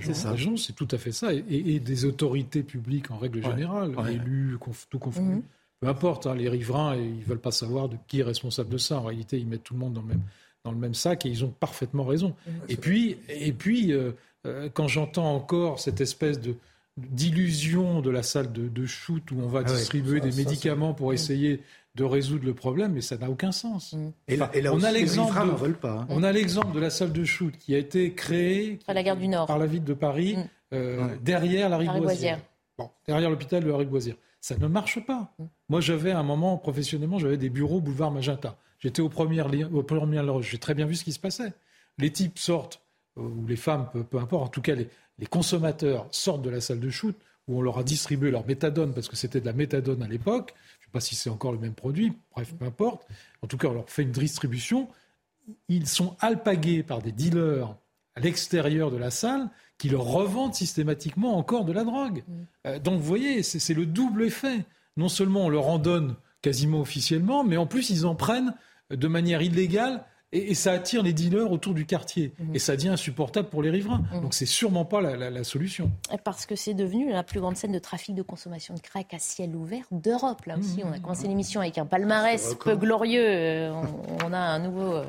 C'est 0.57 0.75
tout 0.75 0.87
à 0.89 0.97
fait 0.97 1.11
ça. 1.11 1.33
Et, 1.33 1.79
des 1.79 2.05
autorités 2.05 2.63
publiques 2.63 3.11
en 3.11 3.17
règle 3.17 3.43
générale, 3.43 3.95
élus, 4.09 4.57
tout 4.89 4.99
confondu. 4.99 5.35
Mhm. 5.35 5.43
Peu 5.81 5.87
importe, 5.87 6.27
hein, 6.27 6.35
les 6.35 6.49
riverains, 6.49 6.95
ils 6.95 7.19
ne 7.19 7.23
veulent 7.25 7.39
pas 7.39 7.51
savoir 7.51 7.89
de 7.89 7.97
qui 8.07 8.21
est 8.21 8.23
responsable 8.23 8.69
de 8.69 8.77
ça. 8.77 8.99
En 8.99 9.03
réalité, 9.03 9.37
ils 9.37 9.45
mettent 9.45 9.63
tout 9.63 9.73
le 9.73 9.81
monde 9.81 9.93
dans 9.93 10.01
le 10.01 10.07
même, 10.07 10.21
dans 10.63 10.71
le 10.71 10.77
même 10.77 10.93
sac 10.93 11.25
et 11.25 11.29
ils 11.29 11.43
ont 11.43 11.53
parfaitement 11.59 12.05
raison. 12.05 12.33
Et 12.69 12.77
puis, 12.77 13.17
et 13.27 13.51
puis 13.51 13.91
euh, 13.91 14.13
euh, 14.45 14.69
quand 14.73 14.87
j'entends 14.87 15.35
encore 15.35 15.79
cette 15.79 16.01
espèce 16.01 16.39
de 16.39 16.55
d'illusion 16.95 18.01
de 18.01 18.11
la 18.11 18.21
salle 18.21 18.51
de, 18.51 18.85
shoot 18.85 19.31
où 19.31 19.39
on 19.39 19.47
va 19.47 19.61
ah 19.61 19.63
distribuer 19.63 20.19
des 20.19 20.31
médicaments 20.31 20.93
pour 20.93 21.11
essayer 21.11 21.61
de 21.95 22.03
résoudre 22.03 22.45
le 22.45 22.53
problème, 22.53 22.93
mais 22.93 23.01
ça 23.01 23.17
n'a 23.17 23.29
aucun 23.29 23.51
sens. 23.51 23.93
Mm. 23.93 24.09
Et 24.27 24.35
là, 24.37 24.49
on, 24.71 24.83
a 24.83 24.91
l'exemple 24.91 25.33
de, 25.33 25.87
hein. 25.87 26.05
on 26.09 26.23
a 26.23 26.31
l'exemple 26.31 26.73
de 26.73 26.79
la 26.79 26.89
salle 26.89 27.13
de 27.13 27.23
shoot 27.23 27.55
qui 27.57 27.75
a 27.75 27.77
été 27.77 28.13
créée 28.13 28.79
la 28.87 29.03
gare 29.03 29.17
du 29.17 29.27
Nord. 29.27 29.45
par 29.45 29.59
la 29.59 29.67
ville 29.67 29.83
de 29.83 29.93
Paris, 29.93 30.35
mm. 30.35 30.49
euh, 30.73 31.15
derrière 31.21 31.69
la 31.69 31.77
Riboisière. 31.77 32.39
Bon, 32.77 32.89
derrière 33.05 33.29
l'hôpital 33.29 33.63
de 33.63 33.69
la 33.69 33.77
Riboisière. 33.77 34.15
Ça 34.41 34.57
ne 34.57 34.67
marche 34.67 35.05
pas. 35.05 35.33
Mm. 35.37 35.43
Moi, 35.69 35.81
j'avais 35.81 36.11
à 36.11 36.19
un 36.19 36.23
moment, 36.23 36.57
professionnellement, 36.57 37.19
j'avais 37.19 37.37
des 37.37 37.49
bureaux 37.49 37.79
boulevard 37.79 38.11
Magenta. 38.11 38.57
J'étais 38.79 39.01
aux 39.01 39.09
premières, 39.09 39.49
aux 39.73 39.83
premières 39.83 40.23
loges. 40.23 40.49
J'ai 40.51 40.57
très 40.57 40.73
bien 40.73 40.85
vu 40.85 40.95
ce 40.95 41.03
qui 41.03 41.13
se 41.13 41.19
passait. 41.19 41.53
Les 41.99 42.11
types 42.11 42.39
sortent, 42.39 42.81
euh, 43.17 43.21
ou 43.21 43.45
les 43.47 43.55
femmes, 43.55 43.87
peu, 44.09 44.17
importe, 44.17 44.43
en 44.43 44.49
tout 44.49 44.61
cas, 44.61 44.75
les, 44.75 44.89
consommateurs 45.29 46.07
sortent 46.11 46.41
de 46.41 46.49
la 46.49 46.59
salle 46.59 46.81
de 46.81 46.89
shoot 46.89 47.15
où 47.47 47.59
on 47.59 47.61
leur 47.61 47.77
a 47.77 47.83
distribué 47.83 48.31
leur 48.31 48.45
méthadone, 48.45 48.93
parce 48.93 49.07
que 49.07 49.15
c'était 49.15 49.39
de 49.39 49.45
la 49.45 49.53
méthadone 49.53 50.01
à 50.03 50.07
l'époque. 50.07 50.53
Pas 50.93 51.01
si 51.01 51.15
c'est 51.15 51.29
encore 51.29 51.51
le 51.51 51.57
même 51.57 51.73
produit, 51.73 52.13
bref, 52.31 52.53
peu 52.57 52.65
importe. 52.65 53.05
En 53.41 53.47
tout 53.47 53.57
cas, 53.57 53.67
on 53.67 53.73
leur 53.73 53.89
fait 53.89 54.03
une 54.03 54.11
distribution. 54.11 54.87
Ils 55.67 55.87
sont 55.87 56.15
alpagués 56.21 56.83
par 56.83 57.01
des 57.01 57.11
dealers 57.11 57.75
à 58.15 58.21
l'extérieur 58.21 58.91
de 58.91 58.97
la 58.97 59.09
salle 59.09 59.49
qui 59.77 59.89
leur 59.89 60.03
revendent 60.03 60.53
systématiquement 60.53 61.35
encore 61.35 61.65
de 61.65 61.73
la 61.73 61.83
drogue. 61.83 62.23
Mmh. 62.25 62.33
Euh, 62.67 62.79
donc, 62.79 62.99
vous 62.99 63.05
voyez, 63.05 63.43
c'est 63.43 63.73
le 63.73 63.85
double 63.85 64.23
effet. 64.23 64.65
Non 64.95 65.09
seulement 65.09 65.45
on 65.45 65.49
leur 65.49 65.67
en 65.67 65.79
donne 65.79 66.15
quasiment 66.43 66.79
officiellement, 66.79 67.43
mais 67.43 67.57
en 67.57 67.65
plus, 67.65 67.89
ils 67.89 68.05
en 68.05 68.15
prennent 68.15 68.53
de 68.91 69.07
manière 69.07 69.41
illégale 69.41 70.05
et, 70.33 70.53
ça 70.55 70.71
attire 70.73 71.03
les 71.03 71.13
dealers 71.13 71.51
autour 71.51 71.73
du 71.73 71.85
quartier. 71.85 72.33
Mhm. 72.39 72.55
Et 72.55 72.59
ça 72.59 72.75
devient 72.75 72.89
insupportable 72.89 73.49
pour 73.49 73.61
les 73.61 73.69
riverains. 73.69 73.99
Donc, 73.99 74.11
mhm. 74.13 74.21
Donc 74.21 74.33
c'est 74.33 74.45
sûrement 74.45 74.85
pas 74.85 75.01
la, 75.01 75.43
solution. 75.43 75.91
Parce 76.23 76.45
que 76.45 76.55
c'est 76.55 76.73
devenu 76.73 77.11
la 77.11 77.23
plus 77.23 77.39
grande 77.39 77.57
scène 77.57 77.71
de 77.71 77.79
trafic 77.79 78.15
de 78.15 78.21
consommation 78.21 78.73
de 78.73 78.79
crack 78.79 79.13
à 79.13 79.19
ciel 79.19 79.55
ouvert 79.55 79.85
d'Europe. 79.91 80.45
Là 80.45 80.57
aussi, 80.57 80.81
on 80.83 80.91
a 80.91 80.99
commencé 80.99 81.27
l'émission 81.27 81.61
avec 81.61 81.77
un 81.77 81.85
palmarès 81.85 82.55
peu 82.63 82.75
glorieux. 82.75 83.25
Euh, 83.25 83.73
on, 84.23 84.31
a 84.31 84.37
un 84.37 84.59
nouveau, 84.59 84.93
euh, 84.93 85.05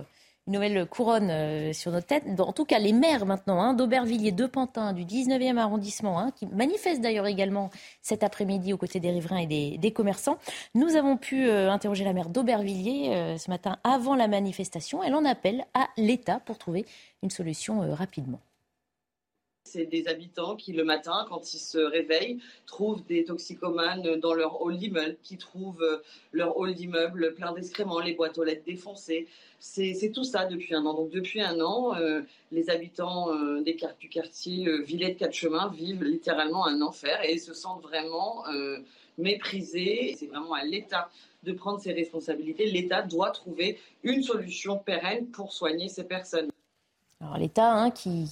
une 0.46 0.54
nouvelle 0.54 0.86
couronne 0.86 1.30
euh, 1.30 1.72
sur 1.72 1.90
nos 1.90 2.00
têtes. 2.00 2.24
En 2.38 2.52
tout 2.52 2.64
cas, 2.64 2.78
les 2.78 2.92
maires 2.92 3.24
maintenant 3.24 3.60
hein, 3.60 3.74
d'Aubervilliers, 3.74 4.32
de 4.32 4.46
Pantin, 4.46 4.92
du 4.92 5.04
19e 5.04 5.56
arrondissement, 5.56 6.18
hein, 6.18 6.32
qui 6.36 6.46
manifestent 6.46 7.00
d'ailleurs 7.00 7.26
également 7.26 7.70
cet 8.02 8.22
après-midi 8.22 8.72
aux 8.72 8.76
côtés 8.76 9.00
des 9.00 9.10
riverains 9.10 9.46
et 9.48 9.78
des, 9.78 9.92
commerçants. 9.92 10.38
Nous 10.74 10.96
avons 10.96 11.16
pu 11.16 11.48
euh, 11.48 11.70
interroger 11.70 12.04
la 12.04 12.12
maire 12.12 12.28
d'Aubervilliers 12.28 13.14
euh, 13.14 13.38
ce 13.38 13.48
matin 13.50 13.78
avant 13.84 14.14
la 14.14 14.28
manifestation. 14.28 15.02
Elle 15.02 15.14
en 15.14 15.24
appelle 15.24 15.64
à 15.72 15.88
l'État 15.96 16.40
pour 16.44 16.58
trouver 16.58 16.84
une 17.22 17.30
solution 17.30 17.94
rapidement. 17.94 18.40
C'est 19.66 19.86
des 19.86 20.06
habitants 20.08 20.56
qui, 20.56 20.72
le 20.72 20.84
matin, 20.84 21.26
quand 21.28 21.52
ils 21.52 21.58
se 21.58 21.78
réveillent, 21.78 22.38
trouvent 22.66 23.04
des 23.06 23.24
toxicomanes 23.24 24.20
dans 24.20 24.34
leur 24.34 24.62
hall 24.62 24.76
d'immeuble, 24.76 25.16
qui 25.22 25.36
trouvent 25.36 26.02
leur 26.32 26.56
hall 26.58 26.74
d'immeuble 26.74 27.34
plein 27.34 27.52
d'excréments, 27.52 27.98
les 27.98 28.12
boîtes 28.12 28.38
aux 28.38 28.44
lettres 28.44 28.64
défoncées. 28.64 29.26
C'est 29.58 30.12
tout 30.12 30.22
ça 30.24 30.44
depuis 30.44 30.74
un 30.74 30.84
an. 30.84 30.92
Donc 30.92 31.10
depuis 31.10 31.40
un 31.40 31.58
an, 31.60 31.96
euh, 31.96 32.20
les 32.52 32.68
habitants 32.68 33.34
euh, 33.34 33.62
des, 33.62 33.76
du 33.98 34.10
quartier 34.10 34.68
euh, 34.68 34.82
Villette 34.82 35.16
Quatre 35.16 35.32
Chemins 35.32 35.72
vivent 35.74 36.04
littéralement 36.04 36.66
un 36.66 36.82
enfer 36.82 37.18
et 37.24 37.38
se 37.38 37.54
sentent 37.54 37.82
vraiment 37.82 38.44
méprisés. 39.16 40.14
C'est 40.18 40.26
vraiment 40.26 40.52
à 40.52 40.64
l'État 40.64 41.10
de 41.42 41.52
prendre 41.52 41.80
ses 41.80 41.92
responsabilités. 41.92 42.66
L'État 42.66 43.00
doit 43.00 43.30
trouver 43.30 43.78
une 44.02 44.22
solution 44.22 44.78
pérenne 44.78 45.28
pour 45.28 45.52
soigner 45.52 45.88
ces 45.88 46.04
personnes. 46.04 46.50
Alors 47.24 47.38
l'État, 47.38 47.72
hein, 47.72 47.90
qui, 47.90 48.30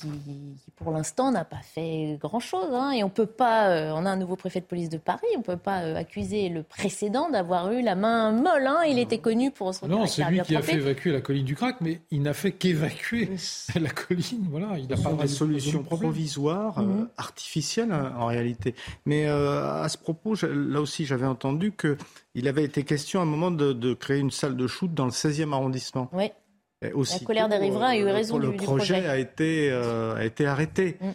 pour 0.77 0.93
l'instant 0.93 1.33
n'a 1.33 1.47
pas 1.47 1.61
fait 1.63 2.19
grand-chose, 2.21 2.75
hein, 2.75 2.91
et 2.91 3.03
on 3.03 3.09
peut 3.09 3.27
pas, 3.27 3.71
euh, 3.71 3.93
on 3.95 4.05
a 4.05 4.11
un 4.11 4.17
nouveau 4.17 4.37
préfet 4.37 4.61
de 4.61 4.67
police 4.67 4.91
de 4.91 4.99
Paris, 4.99 5.27
on 5.37 5.41
peut 5.41 5.57
pas 5.57 5.83
euh, 5.83 5.97
accuser 5.97 6.51
le 6.51 6.63
précédent 6.63 7.31
d'avoir 7.31 7.73
eu 7.73 7.81
la 7.81 7.95
main 7.95 8.33
molle. 8.33 8.67
Hein, 8.67 8.83
il 8.87 8.99
était 8.99 9.19
connu 9.19 9.51
pour 9.51 9.75
son. 9.75 9.89
Non, 9.89 10.07
c'est 10.07 10.25
lui 10.25 10.41
qui 10.43 10.55
a 10.55 10.63
fait 10.63 10.75
évacuer 10.75 11.11
la 11.11 11.23
colline 11.23 11.45
du 11.45 11.55
crack, 11.55 11.77
mais 11.81 12.03
il 12.11 12.21
n'a 12.21 12.35
fait 12.35 12.53
qu'évacuer 12.53 13.31
la 13.81 13.89
colline. 13.89 14.47
Voilà, 14.51 14.79
il 14.79 14.87
n'a 14.87 14.97
pas 14.97 15.13
des 15.15 15.29
solutions 15.29 15.83
provisoires, 15.83 16.79
euh, 16.79 16.83
mhm. 16.83 17.09
artificielles 17.17 17.93
en 17.93 18.27
réalité. 18.27 18.75
Mais 19.07 19.27
à 19.27 19.89
ce 19.89 19.97
propos, 19.97 20.35
là 20.43 20.81
aussi, 20.81 21.07
j'avais 21.07 21.27
entendu 21.27 21.73
que 21.73 21.97
il 22.35 22.49
avait 22.49 22.65
été 22.65 22.83
question 22.83 23.21
à 23.21 23.23
un 23.23 23.27
moment 23.27 23.51
de, 23.51 23.95
créer 23.95 24.19
une 24.19 24.31
salle 24.31 24.57
de 24.57 24.67
shoot 24.67 24.93
dans 24.93 25.05
le 25.05 25.11
16e 25.11 25.53
arrondissement. 25.53 26.11
Oui 26.13 26.31
la 26.83 27.19
colère 27.25 27.49
des 27.49 27.57
riverains 27.57 27.89
a 27.91 27.97
eu 27.97 28.07
euh, 28.07 28.13
raison 28.13 28.39
le, 28.39 28.49
du, 28.49 28.57
projet. 28.57 29.07
a 29.07 29.19
été, 29.19 29.71
euh, 29.71 30.17
a 30.17 30.25
été 30.25 30.47
arrêté. 30.47 30.97
Mm 31.01 31.11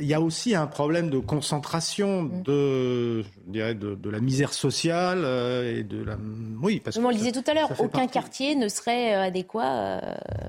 il 0.00 0.06
y 0.06 0.14
a 0.14 0.20
aussi 0.20 0.54
un 0.54 0.66
problème 0.66 1.10
de 1.10 1.18
concentration 1.18 2.22
mm. 2.22 2.42
de, 2.42 3.22
je 3.22 3.28
dirais, 3.46 3.74
de, 3.74 4.10
la 4.10 4.20
misère 4.20 4.52
sociale 4.52 5.22
euh, 5.24 5.78
et 5.78 5.82
de 5.82 6.02
la. 6.02 6.16
Oui, 6.62 6.80
parce 6.80 6.96
que. 6.96 7.02
On 7.02 7.08
le 7.08 7.14
disait 7.14 7.32
tout 7.32 7.44
à 7.46 7.54
l'heure, 7.54 7.70
aucun 7.78 8.06
quartier 8.06 8.54
ne 8.54 8.68
serait 8.68 9.14
euh, 9.14 9.22
adéquat 9.24 9.64
euh, 9.64 10.00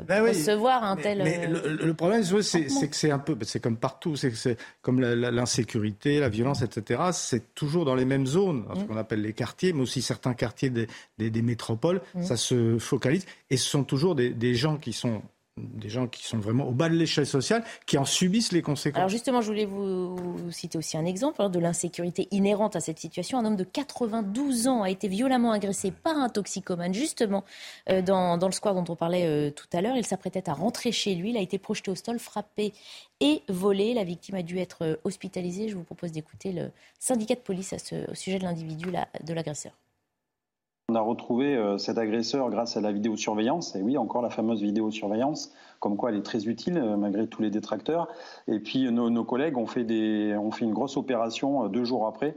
ben 0.07 0.19
pour 0.19 0.29
recevoir 0.29 0.83
un 0.83 0.95
tel. 0.95 1.23
Mais 1.23 1.47
le, 1.47 1.93
problème, 1.93 2.23
c'est 2.23 2.65
que 2.89 2.95
c'est 2.95 3.11
un 3.11 3.19
peu, 3.19 3.37
c'est 3.41 3.59
comme 3.59 3.77
partout, 3.77 4.15
c'est 4.15 4.57
comme 4.81 5.01
l'insécurité, 5.01 6.19
la, 6.19 6.29
violence, 6.29 6.61
etc. 6.61 7.01
C'est 7.11 7.53
toujours 7.53 7.85
dans 7.85 7.95
les 7.95 8.05
mêmes 8.05 8.25
zones, 8.25 8.65
ce 8.73 8.79
mm. 8.79 8.87
qu'on 8.87 8.97
appelle 8.97 9.21
les 9.21 9.33
quartiers, 9.33 9.73
mais 9.73 9.81
aussi 9.81 10.01
certains 10.01 10.33
quartiers 10.33 10.69
des, 10.69 10.87
des, 11.17 11.41
métropoles. 11.41 12.01
Mm. 12.15 12.23
Ça 12.23 12.37
se 12.37 12.77
focalise 12.79 13.25
et 13.49 13.57
ce 13.57 13.69
sont 13.69 13.83
toujours 13.83 14.15
des, 14.15 14.29
des 14.29 14.55
gens 14.55 14.77
qui 14.77 14.93
sont 14.93 15.21
des 15.57 15.89
gens 15.89 16.07
qui 16.07 16.25
sont 16.25 16.39
vraiment 16.39 16.67
au 16.67 16.71
bas 16.71 16.89
de 16.89 16.95
l'échelle 16.95 17.27
sociale, 17.27 17.63
qui 17.85 17.97
en 17.97 18.05
subissent 18.05 18.51
les 18.51 18.63
conséquences. 18.63 18.97
Alors 18.97 19.09
justement, 19.09 19.41
je 19.41 19.47
voulais 19.47 19.65
vous 19.65 20.17
citer 20.49 20.77
aussi 20.77 20.97
un 20.97 21.05
exemple 21.05 21.41
hein, 21.41 21.49
de 21.49 21.59
l'insécurité 21.59 22.27
inhérente 22.31 22.75
à 22.75 22.79
cette 22.79 22.97
situation. 22.97 23.37
Un 23.37 23.45
homme 23.45 23.55
de 23.55 23.63
92 23.63 24.67
ans 24.67 24.81
a 24.81 24.89
été 24.89 25.07
violemment 25.07 25.51
agressé 25.51 25.91
par 25.91 26.17
un 26.17 26.29
toxicomane, 26.29 26.93
justement, 26.93 27.43
euh, 27.89 28.01
dans, 28.01 28.37
le 28.43 28.51
square 28.51 28.73
dont 28.73 28.85
on 28.91 28.95
parlait 28.95 29.27
euh, 29.27 29.51
tout 29.51 29.67
à 29.73 29.81
l'heure. 29.81 29.95
Il 29.95 30.05
s'apprêtait 30.05 30.49
à 30.49 30.53
rentrer 30.53 30.91
chez 30.91 31.13
lui. 31.13 31.29
Il 31.29 31.37
a 31.37 31.41
été 31.41 31.59
projeté 31.59 31.91
au 31.91 31.95
sol, 31.95 32.17
frappé 32.17 32.73
et 33.19 33.43
volé. 33.47 33.93
La 33.93 34.03
victime 34.03 34.35
a 34.35 34.43
dû 34.43 34.57
être 34.57 34.83
euh, 34.83 34.95
hospitalisée. 35.03 35.69
Je 35.69 35.75
vous 35.75 35.83
propose 35.83 36.11
d'écouter 36.11 36.51
le 36.51 36.71
syndicat 36.99 37.35
de 37.35 37.41
police 37.41 37.73
au 37.73 38.15
sujet 38.15 38.39
de 38.39 38.43
l'individu, 38.43 38.87
de 39.23 39.33
l'agresseur. 39.33 39.73
On 40.93 40.95
a 40.95 41.01
retrouvé 41.01 41.55
euh, 41.55 41.79
cet 41.79 41.97
agresseur 41.97 42.51
grâce 42.51 42.77
à 42.77 42.81
la 42.81 42.91
vidéosurveillance, 42.91 43.75
et 43.75 43.81
oui, 43.81 43.97
encore 43.97 44.21
la 44.21 44.29
fameuse 44.29 44.61
vidéosurveillance, 44.61 45.51
comme 45.79 45.97
quoi 45.97 46.11
elle 46.11 46.17
est 46.17 46.21
très 46.21 46.45
utile 46.45 46.77
euh, 46.77 46.97
malgré 46.97 47.25
tous 47.25 47.41
les 47.41 47.49
détracteurs. 47.49 48.07
Et 48.47 48.59
puis 48.59 48.91
nos, 48.91 49.23
collègues 49.23 49.57
ont 49.57 49.65
fait, 49.65 49.85
des, 49.85 50.35
ont 50.37 50.51
fait 50.51 50.65
une 50.65 50.73
grosse 50.73 50.95
opération 50.95 51.65
euh, 51.65 51.67
deux 51.67 51.83
jours 51.83 52.05
après. 52.05 52.35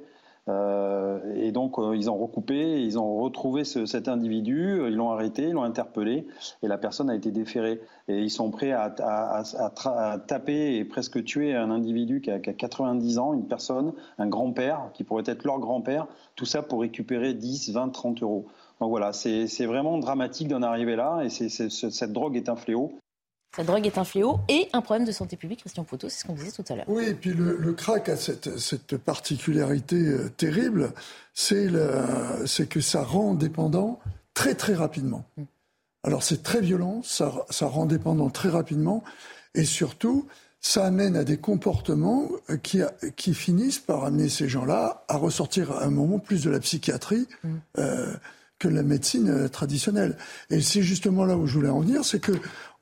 Et 0.48 1.50
donc 1.52 1.76
ils 1.94 2.08
ont 2.08 2.16
recoupé, 2.16 2.82
ils 2.82 2.98
ont 2.98 3.16
retrouvé 3.16 3.64
cet 3.64 4.08
individu, 4.08 4.80
ils 4.86 4.94
l'ont 4.94 5.10
arrêté, 5.10 5.48
ils 5.48 5.52
l'ont 5.52 5.64
interpellé, 5.64 6.26
et 6.62 6.68
la 6.68 6.78
personne 6.78 7.10
a 7.10 7.14
été 7.14 7.30
déférée. 7.30 7.80
Et 8.08 8.20
ils 8.20 8.30
sont 8.30 8.50
prêts 8.50 8.70
à, 8.70 8.94
taper 10.26 10.76
et 10.76 10.84
presque 10.84 11.24
tuer 11.24 11.54
un 11.54 11.70
individu 11.70 12.20
qui 12.20 12.30
a, 12.30 12.38
qui 12.38 12.50
a 12.50 12.52
90 12.52 13.18
ans, 13.18 13.34
une 13.34 13.46
personne, 13.46 13.92
un 14.18 14.28
grand-père, 14.28 14.90
qui 14.94 15.02
pourrait 15.02 15.24
être 15.26 15.44
leur 15.44 15.58
grand-père, 15.58 16.06
tout 16.36 16.46
ça 16.46 16.62
pour 16.62 16.82
récupérer 16.82 17.34
10, 17.34 17.72
20, 17.72 17.88
30 17.88 18.22
euros. 18.22 18.46
Donc 18.80 18.90
voilà, 18.90 19.12
c'est 19.12 19.66
vraiment 19.66 19.98
dramatique 19.98 20.48
d'en 20.48 20.62
arriver 20.62 20.96
là 20.96 21.22
et 21.22 21.30
cette 21.30 22.12
drogue 22.12 22.36
est 22.36 22.48
un 22.48 22.56
fléau. 22.56 22.92
Cette 23.56 23.66
drogue 23.66 23.86
est 23.86 23.96
un 23.96 24.04
fléau 24.04 24.38
et 24.48 24.68
un 24.74 24.82
problème 24.82 25.06
de 25.06 25.12
santé 25.12 25.38
publique, 25.38 25.60
Christian 25.60 25.82
Poutot, 25.82 26.10
c'est 26.10 26.20
ce 26.20 26.24
qu'on 26.26 26.34
disait 26.34 26.52
tout 26.52 26.64
à 26.68 26.76
l'heure. 26.76 26.84
Oui, 26.88 27.06
et 27.06 27.14
puis 27.14 27.32
le, 27.32 27.72
crack 27.72 28.10
a 28.10 28.16
cette, 28.16 28.98
particularité 28.98 29.96
euh, 29.96 30.28
terrible, 30.28 30.92
c'est 31.32 32.68
que 32.68 32.80
ça 32.82 33.02
rend 33.02 33.32
dépendant 33.32 33.98
très 34.34 34.54
très 34.54 34.74
rapidement. 34.74 35.24
Mm. 35.38 35.42
Alors 36.04 36.22
c'est 36.22 36.42
très 36.42 36.60
violent, 36.60 37.00
ça, 37.02 37.32
ça 37.48 37.66
rend 37.66 37.86
dépendant 37.86 38.28
très 38.28 38.50
rapidement 38.50 39.02
et 39.54 39.64
surtout, 39.64 40.28
ça 40.60 40.84
amène 40.84 41.16
à 41.16 41.24
des 41.24 41.38
comportements 41.38 42.28
euh, 42.50 42.58
qui, 42.58 42.82
qui 43.16 43.32
finissent 43.32 43.78
par 43.78 44.04
amener 44.04 44.28
ces 44.28 44.50
gens-là 44.50 45.04
à 45.08 45.16
ressortir 45.16 45.72
à 45.72 45.84
un 45.84 45.90
moment 45.90 46.18
plus 46.18 46.44
de 46.44 46.50
la 46.50 46.60
psychiatrie 46.60 47.26
mm. 47.42 47.54
euh, 47.78 48.12
que 48.58 48.68
la 48.68 48.82
médecine 48.82 49.28
euh, 49.28 49.48
traditionnelle. 49.48 50.16
Et 50.50 50.60
c'est 50.60 50.82
justement 50.82 51.24
là 51.24 51.36
où 51.36 51.46
je 51.46 51.54
voulais 51.54 51.68
en 51.68 51.80
venir, 51.80 52.04
c'est 52.04 52.20
que 52.20 52.32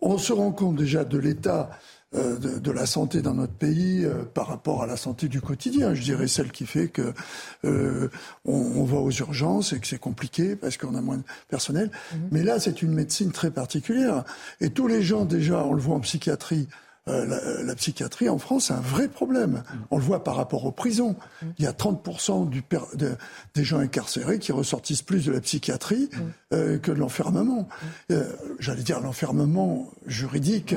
on 0.00 0.18
se 0.18 0.32
rend 0.32 0.52
compte 0.52 0.76
déjà 0.76 1.04
de 1.04 1.18
l'état 1.18 1.70
de, 2.14 2.70
la 2.70 2.86
santé 2.86 3.22
dans 3.22 3.34
notre 3.34 3.54
pays 3.54 4.06
par 4.34 4.46
rapport 4.46 4.84
à 4.84 4.86
la 4.86 4.96
santé 4.96 5.26
du 5.26 5.40
quotidien. 5.40 5.94
Je 5.94 6.02
dirais 6.02 6.28
celle 6.28 6.52
qui 6.52 6.64
fait 6.64 6.86
que 6.86 7.12
on, 8.44 8.84
va 8.84 8.98
aux 8.98 9.10
urgences 9.10 9.72
et 9.72 9.80
que 9.80 9.86
c'est 9.88 9.98
compliqué 9.98 10.54
parce 10.54 10.76
qu'on 10.76 10.94
a 10.94 11.00
moins 11.00 11.16
de 11.16 11.24
personnel. 11.48 11.90
Mm-hmm. 11.90 12.18
Mais 12.30 12.44
là, 12.44 12.60
c'est 12.60 12.82
une 12.82 12.92
médecine 12.92 13.32
très 13.32 13.50
particulière. 13.50 14.22
Et 14.60 14.70
tous 14.70 14.86
les 14.86 15.02
gens 15.02 15.24
déjà, 15.24 15.64
on 15.64 15.72
le 15.72 15.80
voit 15.80 15.96
en 15.96 16.00
psychiatrie, 16.00 16.68
euh, 17.07 17.62
la, 17.62 17.74
psychiatrie 17.74 18.30
en 18.30 18.38
France, 18.38 18.66
c'est 18.66 18.72
un 18.72 18.80
vrai 18.80 19.09
problème. 19.09 19.62
On 19.90 19.98
le 19.98 20.02
voit 20.02 20.24
par 20.24 20.36
rapport 20.36 20.64
aux 20.64 20.72
prisons. 20.72 21.16
Il 21.59 21.64
y 21.64 21.68
a 21.68 21.72
30% 21.72 22.48
du 22.48 22.62
des 23.55 23.64
gens 23.64 23.78
incarcérés 23.78 24.38
qui 24.38 24.52
ressortissent 24.52 25.02
plus 25.02 25.26
de 25.26 25.32
la 25.32 25.40
psychiatrie 25.42 26.09
euh, 26.55 26.78
que 26.78 26.90
de 26.90 26.98
l'enfermement. 26.98 27.68
Euh, 28.11 28.24
j'allais 28.59 28.82
dire 28.82 29.00
l'enfermement 29.00 29.90
juridique. 30.07 30.74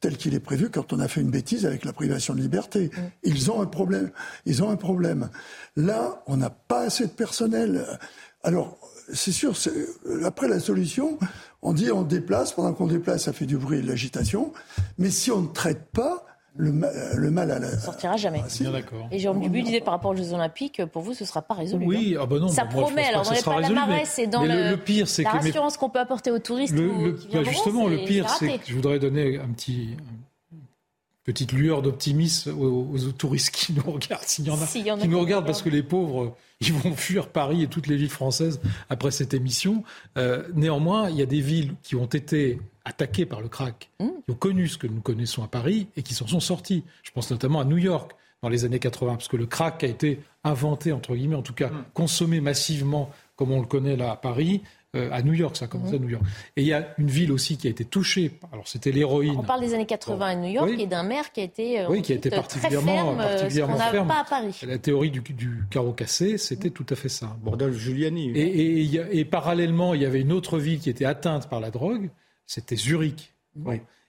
tel 0.00 0.16
qu'il 0.16 0.34
est 0.34 0.40
prévu 0.40 0.70
quand 0.70 0.92
on 0.92 1.00
a 1.00 1.08
fait 1.08 1.20
une 1.20 1.30
bêtise 1.30 1.66
avec 1.66 1.84
la 1.84 1.92
privation 1.92 2.34
de 2.34 2.40
liberté. 2.40 2.90
Ils 3.24 3.50
ont 3.50 3.60
un 3.60 3.66
problème. 3.66 4.10
Ils 4.46 4.62
ont 4.62 4.70
un 4.70 4.76
problème. 4.76 5.28
Là, 5.76 6.22
on 6.26 6.36
n'a 6.36 6.50
pas 6.50 6.82
assez 6.82 7.04
de 7.04 7.12
personnel. 7.12 7.84
Alors, 8.44 8.78
c'est 9.12 9.32
sûr, 9.32 9.54
après 10.24 10.48
la 10.48 10.60
solution, 10.60 11.18
on 11.62 11.72
dit 11.72 11.90
on 11.90 12.02
déplace, 12.02 12.52
pendant 12.52 12.72
qu'on 12.72 12.86
déplace, 12.86 13.24
ça 13.24 13.32
fait 13.32 13.46
du 13.46 13.56
bruit 13.56 13.78
et 13.78 13.82
de 13.82 13.88
l'agitation, 13.88 14.52
mais 14.98 15.10
si 15.10 15.30
on 15.30 15.42
ne 15.42 15.48
traite 15.48 15.90
pas, 15.92 16.24
le, 16.58 16.72
mal 17.30 17.50
à 17.52 17.58
la... 17.58 17.70
Ça 17.70 17.78
sortira 17.78 18.16
jamais. 18.16 18.42
Ah, 18.44 18.48
Bien 18.60 18.72
d'accord. 18.72 19.08
Et 19.12 19.18
Jérôme 19.18 19.40
Dubu 19.40 19.62
disait 19.62 19.80
par 19.80 19.94
rapport 19.94 20.10
aux 20.10 20.16
Jeux 20.16 20.32
Olympiques, 20.32 20.84
pour 20.86 21.02
vous, 21.02 21.14
ce 21.14 21.22
ne 21.22 21.28
sera 21.28 21.42
pas 21.42 21.54
résolu. 21.54 21.86
Oui, 21.86 22.16
hein. 22.16 22.22
ah 22.22 22.26
bah 22.26 22.38
non. 22.40 22.48
Ça 22.48 22.64
promet, 22.64 23.04
alors 23.04 23.22
dans 23.22 23.30
les 23.30 23.42
palmarès, 23.42 24.08
c'est 24.08 24.26
dans 24.26 24.42
le, 24.42 24.70
le, 24.70 24.76
pire, 24.76 25.06
c'est 25.08 25.22
la 25.22 25.30
rassurance 25.30 25.76
qu'on 25.76 25.90
peut 25.90 26.00
apporter 26.00 26.30
aux 26.30 26.40
touristes. 26.40 26.74
Le, 26.74 27.16
bah, 27.32 27.44
justement, 27.44 27.86
le 27.86 27.98
pire, 28.04 28.28
c'est 28.28 28.58
que 28.58 28.66
je 28.66 28.74
voudrais 28.74 28.98
donner 28.98 29.38
un 29.38 29.48
petit, 29.48 29.96
petite 31.28 31.52
lueur 31.52 31.82
d'optimisme 31.82 32.58
aux, 32.58 32.96
touristes 33.12 33.50
qui 33.50 33.74
nous 33.74 33.82
regardent, 33.82 34.24
s'il 34.24 34.46
y 34.46 34.50
en 34.50 34.58
a, 34.58 34.66
qui 34.66 35.08
nous 35.08 35.20
regardent, 35.20 35.44
parce 35.44 35.60
que 35.60 35.68
les 35.68 35.82
pauvres, 35.82 36.34
ils 36.62 36.72
vont 36.72 36.96
fuir 36.96 37.28
Paris 37.28 37.62
et 37.62 37.66
toutes 37.66 37.86
les 37.86 37.96
villes 37.96 38.08
françaises 38.08 38.62
après 38.88 39.10
cette 39.10 39.34
émission. 39.34 39.84
Euh, 40.16 40.44
néanmoins, 40.54 41.10
il 41.10 41.16
y 41.16 41.22
a 41.22 41.26
des 41.26 41.42
villes 41.42 41.74
qui 41.82 41.96
ont 41.96 42.06
été 42.06 42.58
attaquées 42.86 43.26
par 43.26 43.42
le 43.42 43.48
crack, 43.48 43.90
mmh. 44.00 44.06
qui 44.06 44.30
ont 44.30 44.36
connu 44.36 44.68
ce 44.68 44.78
que 44.78 44.86
nous 44.86 45.02
connaissons 45.02 45.44
à 45.44 45.48
Paris 45.48 45.88
et 45.98 46.02
qui 46.02 46.14
s'en 46.14 46.26
sont 46.26 46.40
sortis. 46.40 46.82
Je 47.02 47.10
pense 47.10 47.30
notamment 47.30 47.60
à 47.60 47.66
New 47.66 47.76
York 47.76 48.12
dans 48.40 48.48
les 48.48 48.64
années 48.64 48.78
80, 48.78 49.16
parce 49.16 49.28
que 49.28 49.36
le 49.36 49.44
crack 49.44 49.84
a 49.84 49.86
été 49.86 50.20
inventé, 50.44 50.92
entre 50.92 51.14
guillemets, 51.14 51.36
en 51.36 51.42
tout 51.42 51.52
cas 51.52 51.68
mmh. 51.68 51.84
consommé 51.92 52.40
massivement, 52.40 53.10
comme 53.36 53.52
on 53.52 53.60
le 53.60 53.66
connaît 53.66 53.96
là 53.96 54.12
à 54.12 54.16
Paris, 54.16 54.62
euh, 54.96 55.10
à 55.12 55.22
New 55.22 55.34
York, 55.34 55.54
ça 55.54 55.66
a 55.66 55.68
commencé 55.68 55.96
à 55.96 55.98
New 55.98 56.08
York. 56.08 56.24
Et 56.56 56.62
il 56.62 56.66
y 56.66 56.72
a 56.72 56.94
une 56.96 57.08
ville 57.08 57.30
aussi 57.30 57.58
qui 57.58 57.66
a 57.66 57.70
été 57.70 57.84
touchée. 57.84 58.38
Alors 58.52 58.66
c'était 58.66 58.90
l'héroïne. 58.90 59.36
On 59.38 59.42
parle 59.42 59.60
des 59.60 59.74
années 59.74 59.84
80 59.84 60.26
à 60.26 60.34
New 60.34 60.50
York 60.50 60.70
et 60.78 60.86
d'un 60.86 61.02
maire 61.02 61.30
qui 61.30 61.40
a 61.40 61.44
été, 61.44 61.80
euh, 61.80 61.88
oui, 61.90 62.00
qui 62.00 62.12
a 62.12 62.16
été 62.16 62.30
particulièrement, 62.30 62.94
ferme, 62.94 63.16
particulièrement 63.18 63.76
ferme. 63.76 64.08
Pas 64.08 64.20
à 64.20 64.24
Paris. 64.24 64.58
La 64.66 64.78
théorie 64.78 65.10
du, 65.10 65.20
du 65.20 65.64
carreau 65.70 65.92
cassé, 65.92 66.38
c'était 66.38 66.70
tout 66.70 66.86
à 66.88 66.94
fait 66.94 67.10
ça. 67.10 67.36
Bordel 67.42 67.72
Giuliani. 67.74 68.30
Et, 68.30 68.82
et, 68.82 69.18
et, 69.18 69.24
parallèlement, 69.26 69.92
il 69.92 70.00
y 70.00 70.06
avait 70.06 70.22
une 70.22 70.32
autre 70.32 70.58
ville 70.58 70.80
qui 70.80 70.88
était 70.88 71.04
atteinte 71.04 71.50
par 71.50 71.60
la 71.60 71.70
drogue. 71.70 72.08
c'était 72.46 72.76
Zurich. 72.76 73.34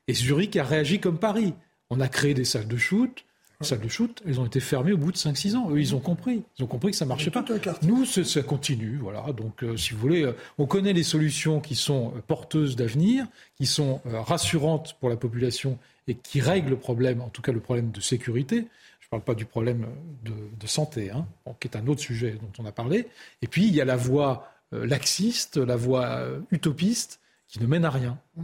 Et 0.07 0.13
Zurich 0.13 0.55
a 0.55 0.63
réagi 0.63 1.01
comme 1.01 1.19
Paris. 1.19 1.53
On 1.89 1.99
a 1.99 2.07
créé 2.07 2.34
des 2.34 2.45
salles 2.45 2.67
de 2.67 2.77
shoot. 2.77 3.25
Les 3.62 3.68
salles 3.68 3.82
de 3.82 3.89
shoot, 3.89 4.24
elles 4.26 4.39
ont 4.39 4.45
été 4.45 4.62
fermées 4.62 4.93
au 4.93 4.97
bout 4.97 5.12
de 5.12 5.18
5-6 5.18 5.57
ans. 5.57 5.70
Eux, 5.70 5.82
ils 5.82 5.93
ont 5.93 5.99
compris. 5.99 6.43
Ils 6.57 6.64
ont 6.64 6.68
compris 6.68 6.91
que 6.91 6.97
ça 6.97 7.03
ne 7.03 7.10
marchait 7.10 7.30
pas. 7.30 7.43
Nous, 7.82 8.05
ça 8.05 8.41
continue. 8.41 8.95
Voilà. 9.01 9.34
Donc, 9.34 9.66
euh, 9.66 9.76
si 9.76 9.91
vous 9.91 9.99
voulez, 9.99 10.24
euh, 10.24 10.32
on 10.57 10.66
connaît 10.66 10.93
les 10.93 11.03
solutions 11.03 11.60
qui 11.60 11.76
sont 11.76 12.14
euh, 12.16 12.22
porteuses 12.26 12.78
d'avenir, 12.78 13.28
qui 13.57 13.66
sont 13.66 13.99
rassurantes 14.05 14.95
pour 15.01 15.10
la 15.10 15.18
population 15.18 15.78
et 16.07 16.16
qui 16.16 16.39
règlent 16.39 16.70
le 16.70 16.78
problème, 16.78 17.20
en 17.20 17.28
tout 17.28 17.41
cas 17.41 17.51
le 17.51 17.60
problème 17.60 17.91
de 17.91 17.99
sécurité. 17.99 18.66
Je 19.01 19.07
ne 19.07 19.10
parle 19.10 19.24
pas 19.24 19.36
du 19.36 19.43
problème 19.43 19.88
de, 20.24 20.68
santé, 20.68 21.12
hein, 21.12 21.26
qui 21.60 21.68
est 21.68 21.76
un 21.76 21.86
autre 21.88 21.99
sujet 21.99 22.38
dont 22.41 22.64
on 22.64 22.66
a 22.66 22.72
parlé. 22.72 23.07
Et 23.41 23.47
puis, 23.47 23.68
il 23.68 23.76
y 23.76 23.82
a 23.82 23.86
la 23.86 23.97
voie 23.97 24.49
laxiste, 24.72 25.57
la 25.57 25.76
voie 25.76 26.22
utopiste, 26.51 27.20
qui 27.49 27.60
ne 27.60 27.68
mène 27.68 27.84
à 27.84 27.89
rien. 27.89 28.20
Mmh 28.38 28.43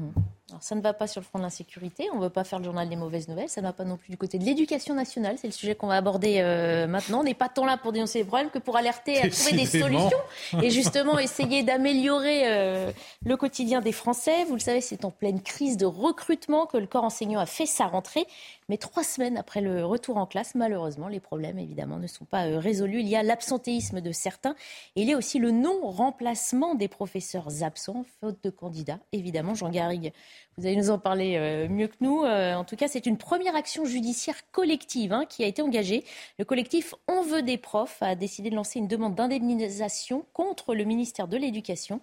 ça 0.60 0.76
ne 0.76 0.82
va 0.82 0.94
pas 0.94 1.08
sur 1.08 1.22
le 1.22 1.26
front 1.26 1.40
de 1.40 1.44
l'insécurité, 1.44 2.08
on 2.14 2.18
ne 2.18 2.22
veut 2.22 2.30
pas 2.30 2.44
faire 2.44 2.60
le 2.60 2.66
journal 2.66 2.88
des 2.88 2.96
mauvaises 2.96 3.28
nouvelles, 3.28 3.50
ça 3.50 3.62
ne 3.62 3.66
va 3.66 3.74
pas 3.74 3.84
non 3.84 3.98
plus 3.98 4.12
du 4.12 4.18
côté 4.18 4.38
de 4.38 4.46
l'éducation 4.46 4.94
nationale, 4.94 5.38
c'est 5.40 5.48
le 5.48 5.54
sujet 5.54 5.74
qu'on 5.74 5.88
va 5.88 5.96
aborder 5.96 6.38
euh, 6.40 6.86
maintenant. 6.86 7.22
On 7.22 7.24
n'est 7.24 7.34
pas 7.34 7.50
tant 7.50 7.66
là 7.66 7.78
pour 7.78 7.92
dénoncer 7.92 8.20
les 8.20 8.26
problèmes 8.26 8.52
que 8.52 8.60
pour 8.60 8.78
alerter 8.78 9.20
à 9.22 9.30
trouver 9.30 9.54
des 9.54 9.66
solutions 9.66 10.20
et 10.62 10.70
justement 10.70 11.18
essayer 11.18 11.64
d'améliorer 11.64 12.44
euh, 12.46 12.92
le 13.26 13.38
quotidien 13.38 13.82
des 13.82 13.92
Français. 13.92 14.44
Vous 14.46 14.54
le 14.54 14.60
savez, 14.60 14.82
c'est 14.82 15.04
en 15.04 15.12
pleine 15.12 15.42
crise 15.42 15.78
de 15.78 15.86
recrutement 15.88 16.68
que 16.68 16.78
le 16.78 16.86
corps 16.86 17.06
enseignant 17.06 17.40
a 17.40 17.48
fait 17.48 17.66
sa 17.66 17.86
rentrée. 17.88 18.28
Mais 18.68 18.78
trois 18.78 19.04
semaines 19.04 19.38
après 19.38 19.62
le 19.62 19.86
retour 19.86 20.18
en 20.18 20.26
classe, 20.26 20.56
malheureusement, 20.56 21.08
les 21.08 21.20
problèmes, 21.20 21.60
évidemment, 21.60 21.98
ne 21.98 22.08
sont 22.08 22.26
pas 22.26 22.48
euh, 22.48 22.60
résolus. 22.60 23.00
Il 23.00 23.08
y 23.08 23.16
a 23.16 23.22
l'absentéisme 23.22 24.02
de 24.02 24.12
certains 24.12 24.56
et 24.96 25.02
il 25.02 25.08
y 25.08 25.14
a 25.14 25.18
aussi 25.18 25.38
le 25.38 25.52
non-remplacement 25.52 26.74
des 26.74 26.88
professeurs 26.88 27.64
absents, 27.64 28.06
faute 28.20 28.44
de 28.44 28.50
candidats. 28.50 29.00
Évidemment, 29.12 29.54
Jean 29.54 29.70
Garrigue, 29.70 30.14
vous 30.58 30.66
allez 30.66 30.78
nous 30.78 30.90
en 30.90 31.00
parler 31.00 31.36
euh, 31.36 31.68
mieux 31.68 31.88
que 31.88 31.98
nous. 32.00 32.24
Euh, 32.24 32.56
en 32.56 32.64
tout 32.64 32.76
cas, 32.76 32.88
c'est 32.88 33.06
une 33.06 33.18
première 33.18 33.56
action 33.56 33.84
judiciaire 33.86 34.50
collective 34.52 35.12
hein, 35.12 35.26
qui 35.26 35.44
a 35.44 35.48
été 35.48 35.62
engagée. 35.62 36.06
Le 36.40 36.46
collectif 36.46 36.94
On 37.08 37.24
veut 37.24 37.42
des 37.42 37.58
profs 37.58 38.02
a 38.02 38.16
décidé 38.16 38.50
de 38.50 38.56
lancer 38.56 38.80
une 38.80 38.88
demande 38.88 39.16
d'indemnisation 39.16 40.26
contre 40.34 40.74
le 40.74 40.86
ministère 40.86 41.28
de 41.28 41.38
l'Éducation 41.38 42.02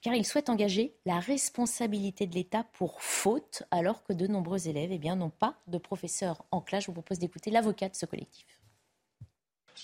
car 0.00 0.14
il 0.14 0.24
souhaite 0.24 0.48
engager 0.48 0.94
la 1.06 1.18
responsabilité 1.18 2.26
de 2.26 2.34
l'État 2.34 2.64
pour 2.74 3.02
faute, 3.02 3.64
alors 3.70 4.04
que 4.04 4.12
de 4.12 4.26
nombreux 4.26 4.68
élèves 4.68 4.90
eh 4.92 5.14
n'ont 5.16 5.30
pas 5.30 5.56
de 5.66 5.78
professeur 5.78 6.44
en 6.52 6.60
classe. 6.60 6.84
Je 6.84 6.86
vous 6.88 6.92
propose 6.92 7.18
d'écouter 7.18 7.50
l'avocat 7.50 7.88
de 7.88 7.96
ce 7.96 8.06
collectif. 8.06 8.46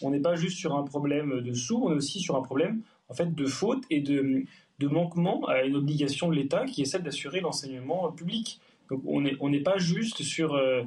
On 0.03 0.11
n'est 0.11 0.21
pas 0.21 0.37
juste 0.37 0.59
sur 0.59 0.77
un 0.77 0.83
problème 0.83 1.41
de 1.41 1.53
sous, 1.53 1.77
on 1.77 1.93
est 1.93 1.97
aussi 1.97 2.21
sur 2.21 2.37
un 2.37 2.43
problème 2.43 2.83
en 3.09 3.15
fait 3.15 3.35
de 3.35 3.47
faute 3.47 3.85
et 3.91 4.01
de, 4.01 4.45
de 4.79 4.89
manquement 4.89 5.47
à 5.47 5.63
une 5.63 5.77
obligation 5.77 6.29
de 6.29 6.35
l'État 6.35 6.65
qui 6.65 6.83
est 6.83 6.85
celle 6.85 7.03
d'assurer 7.03 7.41
l'enseignement 7.41 8.11
public. 8.13 8.61
Donc 8.91 9.03
on 9.07 9.49
n'est 9.49 9.61
pas 9.61 9.79
juste 9.79 10.23
sur, 10.23 10.55
euh, 10.55 10.83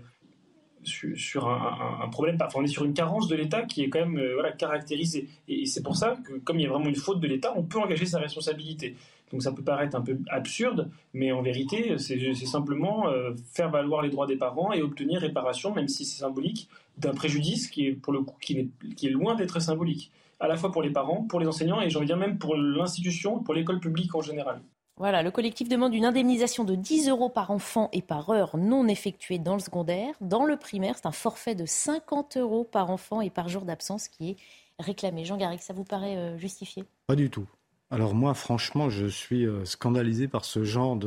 sur, 0.84 1.48
un, 1.48 2.08
problème, 2.10 2.38
enfin 2.42 2.60
on 2.60 2.64
est 2.64 2.68
sur 2.68 2.86
une 2.86 2.94
carence 2.94 3.28
de 3.28 3.36
l'État 3.36 3.64
qui 3.64 3.84
est 3.84 3.90
quand 3.90 4.00
même 4.00 4.18
euh, 4.18 4.34
voilà, 4.36 4.52
caractérisée. 4.52 5.28
Et, 5.48 5.66
c'est 5.66 5.82
pour 5.82 5.96
ça 5.96 6.18
que 6.24 6.34
comme 6.34 6.60
il 6.60 6.64
y 6.64 6.66
a 6.66 6.70
vraiment 6.70 6.88
une 6.88 6.96
faute 6.96 7.20
de 7.20 7.28
l'État, 7.28 7.54
on 7.56 7.64
peut 7.64 7.80
engager 7.80 8.06
sa 8.06 8.20
responsabilité. 8.20 8.96
Donc 9.32 9.44
ça 9.44 9.52
peut 9.52 9.64
paraître 9.64 9.96
un 9.98 10.02
peu 10.02 10.18
absurde, 10.30 10.90
mais 11.14 11.34
en 11.34 11.42
vérité, 11.42 11.98
c'est 11.98 12.34
simplement 12.34 13.10
euh, 13.10 13.32
faire 13.52 13.70
valoir 13.70 14.02
les 14.02 14.10
droits 14.10 14.28
des 14.28 14.38
parents 14.38 14.72
et 14.72 14.82
obtenir 14.82 15.20
réparation, 15.20 15.74
même 15.74 15.90
si 15.90 16.06
c'est 16.06 16.20
symbolique, 16.20 16.70
d'un 16.98 17.14
préjudice 17.14 17.68
qui 17.68 17.88
est 17.88 17.92
pour 17.92 18.14
le 18.14 18.22
coup 18.22 18.38
qui 18.40 18.70
est 19.04 19.10
loin 19.10 19.36
d'être 19.36 19.60
symbolique, 19.62 20.12
à 20.40 20.48
la 20.48 20.58
fois 20.58 20.72
pour 20.72 20.82
les 20.82 20.92
parents, 20.92 21.24
pour 21.24 21.40
les 21.40 21.48
enseignants 21.48 21.82
et 21.82 21.90
j'en 21.90 22.02
viens 22.02 22.16
même 22.16 22.38
pour 22.38 22.56
l'institution, 22.56 23.40
pour 23.40 23.54
l'école 23.54 23.80
publique 23.80 24.14
en 24.16 24.22
général. 24.22 24.62
Voilà, 24.98 25.22
le 25.22 25.30
collectif 25.30 25.70
demande 25.70 25.94
une 25.94 26.06
indemnisation 26.06 26.64
de 26.64 26.74
10 26.74 27.10
euros 27.10 27.30
par 27.30 27.52
enfant 27.52 27.90
et 27.94 28.02
par 28.02 28.32
heure 28.32 28.58
non 28.58 28.88
effectuée 28.88 29.38
dans 29.38 29.54
le 29.54 29.60
secondaire. 29.60 30.16
Dans 30.22 30.44
le 30.44 30.58
primaire, 30.58 30.96
c'est 30.98 31.06
un 31.06 31.12
forfait 31.12 31.54
de 31.54 31.68
50 31.68 32.38
euros 32.38 32.64
par 32.64 32.90
enfant 32.90 33.22
et 33.22 33.30
par 33.30 33.48
jour 33.48 33.62
d'absence 33.62 34.08
qui 34.08 34.32
est 34.32 34.36
réclamé. 34.80 35.24
Jean 35.24 35.38
Garrigue, 35.38 35.60
ça 35.60 35.74
vous 35.74 35.84
paraît 35.84 36.18
euh, 36.18 36.38
justifié? 36.40 36.84
Pas 37.06 37.16
du 37.16 37.30
tout. 37.30 37.46
Alors 37.92 38.16
moi, 38.16 38.34
franchement, 38.34 38.90
je 38.90 39.06
suis 39.06 39.46
euh, 39.46 39.66
scandalisé 39.66 40.28
par 40.28 40.46
ce 40.46 40.64
genre 40.64 40.98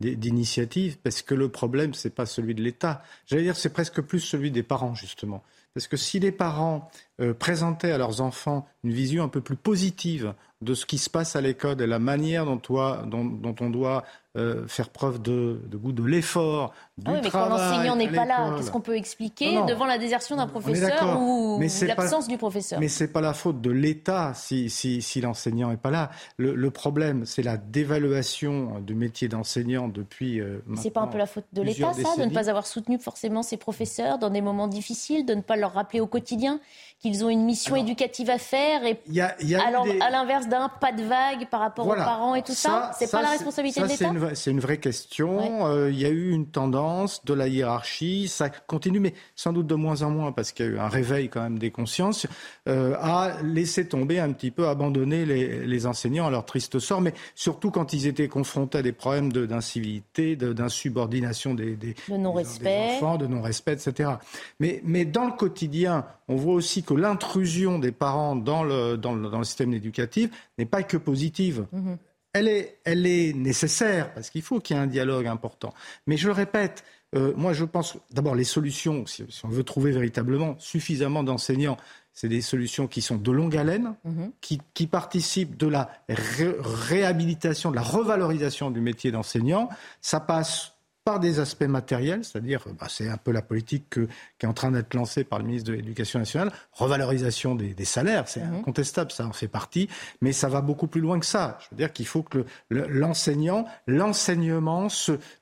d'initiative 0.00 0.98
parce 0.98 1.22
que 1.22 1.34
le 1.34 1.48
problème, 1.48 1.94
ce 1.94 2.08
n'est 2.08 2.14
pas 2.14 2.26
celui 2.26 2.56
de 2.56 2.62
l'État. 2.62 3.02
J'allais 3.26 3.44
dire, 3.44 3.56
c'est 3.56 3.72
presque 3.72 4.02
plus 4.02 4.20
celui 4.20 4.50
des 4.50 4.64
parents, 4.64 4.94
justement. 4.94 5.42
Parce 5.74 5.86
que 5.86 5.96
si 5.96 6.18
les 6.18 6.32
parents 6.32 6.90
euh, 7.20 7.34
présentaient 7.34 7.92
à 7.92 7.98
leurs 7.98 8.20
enfants 8.20 8.66
une 8.84 8.92
vision 8.92 9.24
un 9.24 9.28
peu 9.28 9.40
plus 9.40 9.56
positive 9.56 10.34
de 10.60 10.74
ce 10.74 10.86
qui 10.86 10.98
se 10.98 11.08
passe 11.08 11.36
à 11.36 11.40
l'école 11.40 11.80
et 11.80 11.86
la 11.86 11.98
manière 11.98 12.44
dont, 12.44 12.60
dont 13.06 13.54
on 13.60 13.70
doit 13.70 14.04
euh, 14.38 14.68
faire 14.68 14.90
preuve 14.90 15.20
de, 15.20 15.58
goût 15.72 15.90
de 15.90 16.04
l'effort, 16.04 16.72
du 16.96 17.04
ah 17.06 17.14
oui, 17.14 17.20
mais 17.24 17.30
quand 17.30 17.48
l'enseignant 17.48 17.96
n'est 17.96 18.12
pas 18.12 18.24
là, 18.24 18.54
qu'est-ce 18.56 18.70
qu'on 18.70 18.80
peut 18.80 18.96
expliquer 18.96 19.56
devant 19.66 19.86
la 19.86 19.98
désertion 19.98 20.36
d'un 20.36 20.46
professeur 20.46 21.20
ou 21.20 21.60
l'absence 21.82 22.28
du 22.28 22.38
professeur? 22.38 22.78
Mais 22.78 22.88
c'est 22.88 23.08
pas 23.08 23.20
la 23.20 23.34
faute 23.34 23.60
de 23.60 23.70
l'État 23.70 24.34
si, 24.34 24.70
si, 24.70 25.02
si 25.02 25.20
l'enseignant 25.20 25.70
n'est 25.70 25.76
pas 25.76 25.90
là. 25.90 26.10
Le, 26.36 26.70
problème, 26.70 27.24
c'est 27.24 27.42
la 27.42 27.56
dévaluation 27.56 28.80
du 28.80 28.94
métier 28.94 29.28
d'enseignant 29.28 29.88
depuis. 29.88 30.40
Euh, 30.40 30.62
c'est 30.76 30.90
pas 30.90 31.00
un 31.00 31.08
peu 31.08 31.18
la 31.18 31.26
faute 31.26 31.46
de 31.52 31.62
l'État, 31.62 31.92
ça, 31.94 32.16
de 32.16 32.28
ne 32.28 32.34
pas 32.34 32.48
avoir 32.48 32.66
soutenu 32.66 32.98
forcément 32.98 33.42
ses 33.42 33.56
professeurs 33.56 34.18
dans 34.18 34.30
des 34.30 34.42
moments 34.42 34.68
difficiles, 34.68 35.26
de 35.26 35.34
ne 35.34 35.40
pas 35.40 35.56
leur 35.56 35.72
rappeler 35.72 36.00
au 36.00 36.06
quotidien 36.06 36.60
qu'ils 37.00 37.24
ont 37.24 37.28
une 37.28 37.44
mission 37.44 37.76
éducative 37.76 38.28
à 38.28 38.38
faire 38.38 38.82
et 38.84 38.98
à 39.20 40.10
l'inverse 40.10 40.48
d'un 40.48 40.68
pas 40.68 40.92
de 40.92 41.02
vague 41.02 41.48
par 41.48 41.60
rapport 41.60 41.86
aux 41.86 41.94
parents 41.94 42.34
et 42.34 42.42
tout 42.42 42.54
ça, 42.54 42.90
c'est 42.98 43.10
pas 43.10 43.22
la 43.22 43.30
responsabilité 43.30 43.80
de 43.80 43.86
l'État 43.86 44.08
c'est 44.34 44.50
une 44.50 44.60
vraie 44.60 44.78
question. 44.78 45.66
Euh, 45.66 45.90
il 45.90 45.98
y 45.98 46.06
a 46.06 46.08
eu 46.08 46.30
une 46.30 46.46
tendance 46.46 47.24
de 47.24 47.34
la 47.34 47.48
hiérarchie, 47.48 48.28
ça 48.28 48.48
continue, 48.50 49.00
mais 49.00 49.14
sans 49.36 49.52
doute 49.52 49.66
de 49.66 49.74
moins 49.74 50.02
en 50.02 50.10
moins, 50.10 50.32
parce 50.32 50.52
qu'il 50.52 50.66
y 50.66 50.68
a 50.68 50.72
eu 50.72 50.78
un 50.78 50.88
réveil 50.88 51.28
quand 51.28 51.42
même 51.42 51.58
des 51.58 51.70
consciences, 51.70 52.26
euh, 52.68 52.94
à 53.00 53.36
laisser 53.42 53.86
tomber 53.86 54.18
un 54.18 54.32
petit 54.32 54.50
peu, 54.50 54.68
abandonner 54.68 55.24
les, 55.24 55.86
enseignants 55.86 56.26
à 56.26 56.30
leur 56.30 56.44
triste 56.44 56.80
sort, 56.80 57.00
mais 57.00 57.14
surtout 57.36 57.70
quand 57.70 57.92
ils 57.92 58.06
étaient 58.06 58.26
confrontés 58.26 58.78
à 58.78 58.82
des 58.82 58.92
problèmes 58.92 59.32
d'incivilité, 59.32 60.34
d'insubordination 60.34 61.54
des, 61.54 61.76
des, 61.76 61.94
de 62.08 62.96
enfants, 62.96 63.16
de 63.16 63.26
non-respect, 63.26 63.74
etc. 63.74 64.10
Mais, 64.58 64.80
mais 64.84 65.04
dans 65.04 65.26
le 65.26 65.32
quotidien, 65.32 66.04
on 66.28 66.36
voit 66.36 66.54
aussi 66.54 66.82
que 66.88 66.94
l'intrusion 66.94 67.78
des 67.78 67.92
parents 67.92 68.34
dans 68.34 68.62
le, 68.62 68.96
dans 68.96 69.14
le, 69.14 69.28
dans 69.28 69.38
le 69.38 69.44
système 69.44 69.74
éducatif 69.74 70.30
n'est 70.56 70.66
pas 70.66 70.82
que 70.82 70.96
positive. 70.96 71.66
Mm-hmm 71.74 71.96
elle 72.32 72.48
est, 72.48 72.78
elle 72.84 73.06
est 73.06 73.32
nécessaire 73.32 74.12
parce 74.14 74.30
qu'il 74.30 74.42
faut 74.42 74.60
qu'il 74.60 74.76
y 74.76 74.78
ait 74.78 74.82
un 74.82 74.86
dialogue 74.86 75.26
important. 75.26 75.72
Mais 76.06 76.16
je 76.16 76.26
le 76.26 76.32
répète, 76.32 76.84
euh, 77.14 77.32
moi 77.36 77.52
je 77.52 77.64
pense 77.64 77.96
d'abord 78.10 78.34
les 78.34 78.44
solutions, 78.44 79.06
si, 79.06 79.24
on 79.44 79.48
veut 79.48 79.64
trouver 79.64 79.92
véritablement 79.92 80.56
suffisamment 80.58 81.22
d'enseignants, 81.22 81.76
c'est 82.12 82.28
des 82.28 82.40
solutions 82.40 82.86
qui 82.86 83.00
sont 83.00 83.16
de 83.16 83.30
longue 83.30 83.56
haleine, 83.56 83.94
mhm. 84.04 84.32
qui, 84.40 84.60
qui, 84.74 84.86
participent 84.86 85.56
de 85.56 85.68
la 85.68 85.90
réhabilitation, 86.08 87.70
de 87.70 87.76
la 87.76 87.82
revalorisation 87.82 88.70
du 88.70 88.80
métier 88.80 89.12
d'enseignant. 89.12 89.68
Ça 90.00 90.18
passe 90.18 90.77
par 91.08 91.20
des 91.20 91.40
aspects 91.40 91.62
matériels, 91.62 92.22
c'est-à-dire, 92.22 92.62
bah, 92.78 92.86
c'est 92.90 93.08
un 93.08 93.16
peu 93.16 93.32
la 93.32 93.40
politique 93.40 93.94
qui 93.94 94.44
est 94.44 94.46
en 94.46 94.52
train 94.52 94.70
d'être 94.70 94.92
lancée 94.92 95.24
par 95.24 95.38
le 95.38 95.46
ministre 95.46 95.70
de 95.70 95.74
l'Éducation 95.74 96.18
nationale, 96.18 96.52
revalorisation 96.74 97.54
des, 97.54 97.84
salaires, 97.86 98.28
c'est 98.28 98.44
mhm. 98.44 98.56
incontestable, 98.56 99.10
ça 99.10 99.24
en 99.24 99.32
fait 99.32 99.48
partie, 99.48 99.88
mais 100.20 100.32
ça 100.32 100.50
va 100.50 100.60
beaucoup 100.60 100.86
plus 100.86 101.00
loin 101.00 101.18
que 101.18 101.24
ça. 101.24 101.56
Je 101.62 101.68
veux 101.70 101.78
dire 101.78 101.94
qu'il 101.94 102.06
faut 102.06 102.22
que 102.22 102.44
l'enseignant, 102.68 103.64
l'enseignement, 103.86 104.88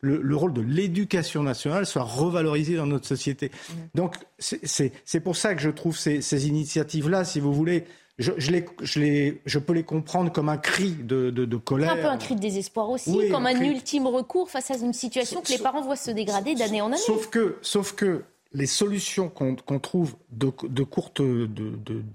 le, 0.03 0.37
rôle 0.37 0.53
de 0.53 0.61
l'éducation 0.61 1.43
nationale 1.43 1.85
soit 1.85 2.05
revalorisé 2.05 2.77
dans 2.77 2.87
notre 2.87 3.09
société. 3.09 3.51
Mhm. 3.51 3.77
Donc, 3.97 4.15
c'est 4.39 5.21
pour 5.21 5.35
ça 5.35 5.57
que 5.57 5.61
je 5.61 5.71
trouve 5.71 5.99
ces, 5.99 6.23
ces 6.23 6.47
initiatives-là, 6.47 7.25
si 7.25 7.41
vous 7.41 7.53
voulez, 7.53 7.87
je, 8.19 8.33
je, 8.39 9.59
peux 9.59 9.73
les 9.75 9.83
comprendre 9.83 10.33
comme 10.33 10.49
un 10.49 10.57
cri 10.57 10.91
de, 10.91 11.31
de, 11.31 11.57
colère. 11.57 11.93
Un 11.93 11.97
peu 11.97 12.07
un 12.07 12.17
cri 12.17 12.35
de 12.35 12.41
désespoir 12.41 12.89
aussi, 12.89 13.29
comme 13.31 13.47
un, 13.47 13.61
ultime 13.61 14.07
recours 14.07 14.51
face 14.51 14.71
à 14.71 14.77
une 14.77 14.95
situation 14.95 15.43
que 15.43 15.51
les 15.51 15.59
parents 15.59 15.83
voient 15.83 15.97
se 15.97 16.11
dégrader 16.11 16.55
d'année 16.55 16.81
en 16.81 16.87
année. 16.87 16.97
Sauf 16.97 17.29
que, 17.29 17.59
sauf 17.61 17.93
que 17.95 18.25
les 18.53 18.67
solutions 18.67 19.29
qu'on 19.29 19.79
trouve 19.79 20.17
de, 20.31 20.49
courte 20.83 21.21
de, 21.21 21.49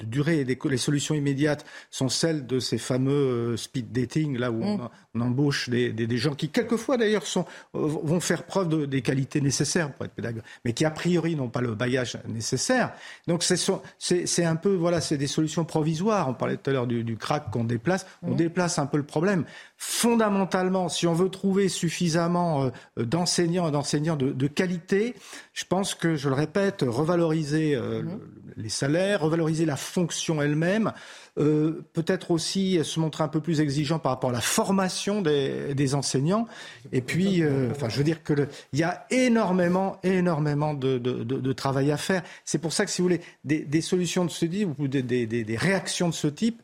durée 0.03 0.39
et 0.39 0.45
les 0.45 0.77
solutions 0.77 1.15
immédiates 1.15 1.65
sont 1.89 2.09
celles 2.09 2.45
de 2.47 2.59
ces 2.59 2.77
fameux 2.77 3.11
euh, 3.11 3.57
speed 3.57 3.91
dating, 3.91 4.37
là 4.37 4.51
où 4.51 4.63
mm. 4.63 4.89
on, 5.15 5.21
embauche 5.21 5.69
des, 5.69 6.17
gens 6.17 6.33
qui, 6.33 6.49
quelquefois 6.49 6.97
d'ailleurs, 6.97 7.23
euh, 7.37 7.43
vont 7.73 8.19
faire 8.19 8.43
preuve 8.43 8.87
des 8.87 9.01
qualités 9.01 9.41
nécessaires 9.41 9.91
pour 9.93 10.05
être 10.05 10.13
pédagogue, 10.13 10.43
mais 10.65 10.73
qui 10.73 10.85
a 10.85 10.91
priori 10.91 11.35
n'ont 11.35 11.49
pas 11.49 11.61
le 11.61 11.75
bagage 11.75 12.17
nécessaire. 12.27 12.93
Donc 13.27 13.43
c'est 13.43 14.45
un 14.45 14.55
peu, 14.55 14.73
voilà, 14.73 15.01
c'est 15.01 15.17
des 15.17 15.27
solutions 15.27 15.65
provisoires. 15.65 16.29
On 16.29 16.33
parlait 16.33 16.57
tout 16.57 16.69
à 16.69 16.73
l'heure 16.73 16.87
du, 16.87 17.17
crack 17.17 17.51
qu'on 17.51 17.63
déplace. 17.63 18.05
On 18.23 18.31
mm. 18.31 18.35
déplace 18.35 18.79
un 18.79 18.85
peu 18.85 18.97
le 18.97 19.03
problème. 19.03 19.45
Fondamentalement, 19.77 20.89
si 20.89 21.07
on 21.07 21.13
veut 21.13 21.29
trouver 21.29 21.67
suffisamment 21.67 22.69
euh, 22.97 23.03
d'enseignants 23.03 23.67
et 23.67 23.71
d'enseignants 23.71 24.15
de, 24.15 24.47
qualité, 24.47 25.15
je 25.53 25.65
pense 25.65 25.95
que 25.95 26.15
je 26.21 26.29
le 26.29 26.35
répète, 26.35 26.85
revaloriser 26.87 27.75
euh, 27.75 28.03
mhm. 28.03 28.19
les 28.55 28.69
salaires, 28.69 29.21
revaloriser 29.21 29.65
la 29.65 29.75
fonction 29.75 30.41
elle-même, 30.41 30.93
euh, 31.39 31.81
peut-être 31.93 32.31
aussi 32.31 32.79
se 32.83 32.99
montrer 32.99 33.23
un 33.23 33.27
peu 33.27 33.41
plus 33.41 33.59
exigeant 33.59 33.97
par 33.97 34.11
rapport 34.11 34.29
à 34.29 34.33
la 34.33 34.41
formation 34.41 35.21
des, 35.21 35.95
enseignants. 35.95 36.47
Et 36.91 37.01
puis, 37.01 37.41
euh, 37.41 37.71
enfin, 37.71 37.89
je 37.89 37.97
veux 37.97 38.03
dire 38.03 38.23
que 38.23 38.47
il 38.71 38.79
y 38.79 38.83
a 38.83 39.05
énormément, 39.09 39.97
énormément 40.03 40.73
de, 40.73 41.53
travail 41.53 41.91
à 41.91 41.97
faire. 41.97 42.21
C'est 42.45 42.59
pour 42.59 42.71
ça 42.71 42.85
que, 42.85 42.91
si 42.91 43.01
vous 43.01 43.07
voulez, 43.07 43.21
des, 43.43 43.81
solutions 43.81 44.25
de 44.25 44.29
ce 44.29 44.45
type 44.45 44.69
ou 44.77 44.87
des, 44.87 45.01
des 45.03 45.57
réactions 45.57 46.09
de 46.09 46.13
ce 46.13 46.27
type, 46.27 46.61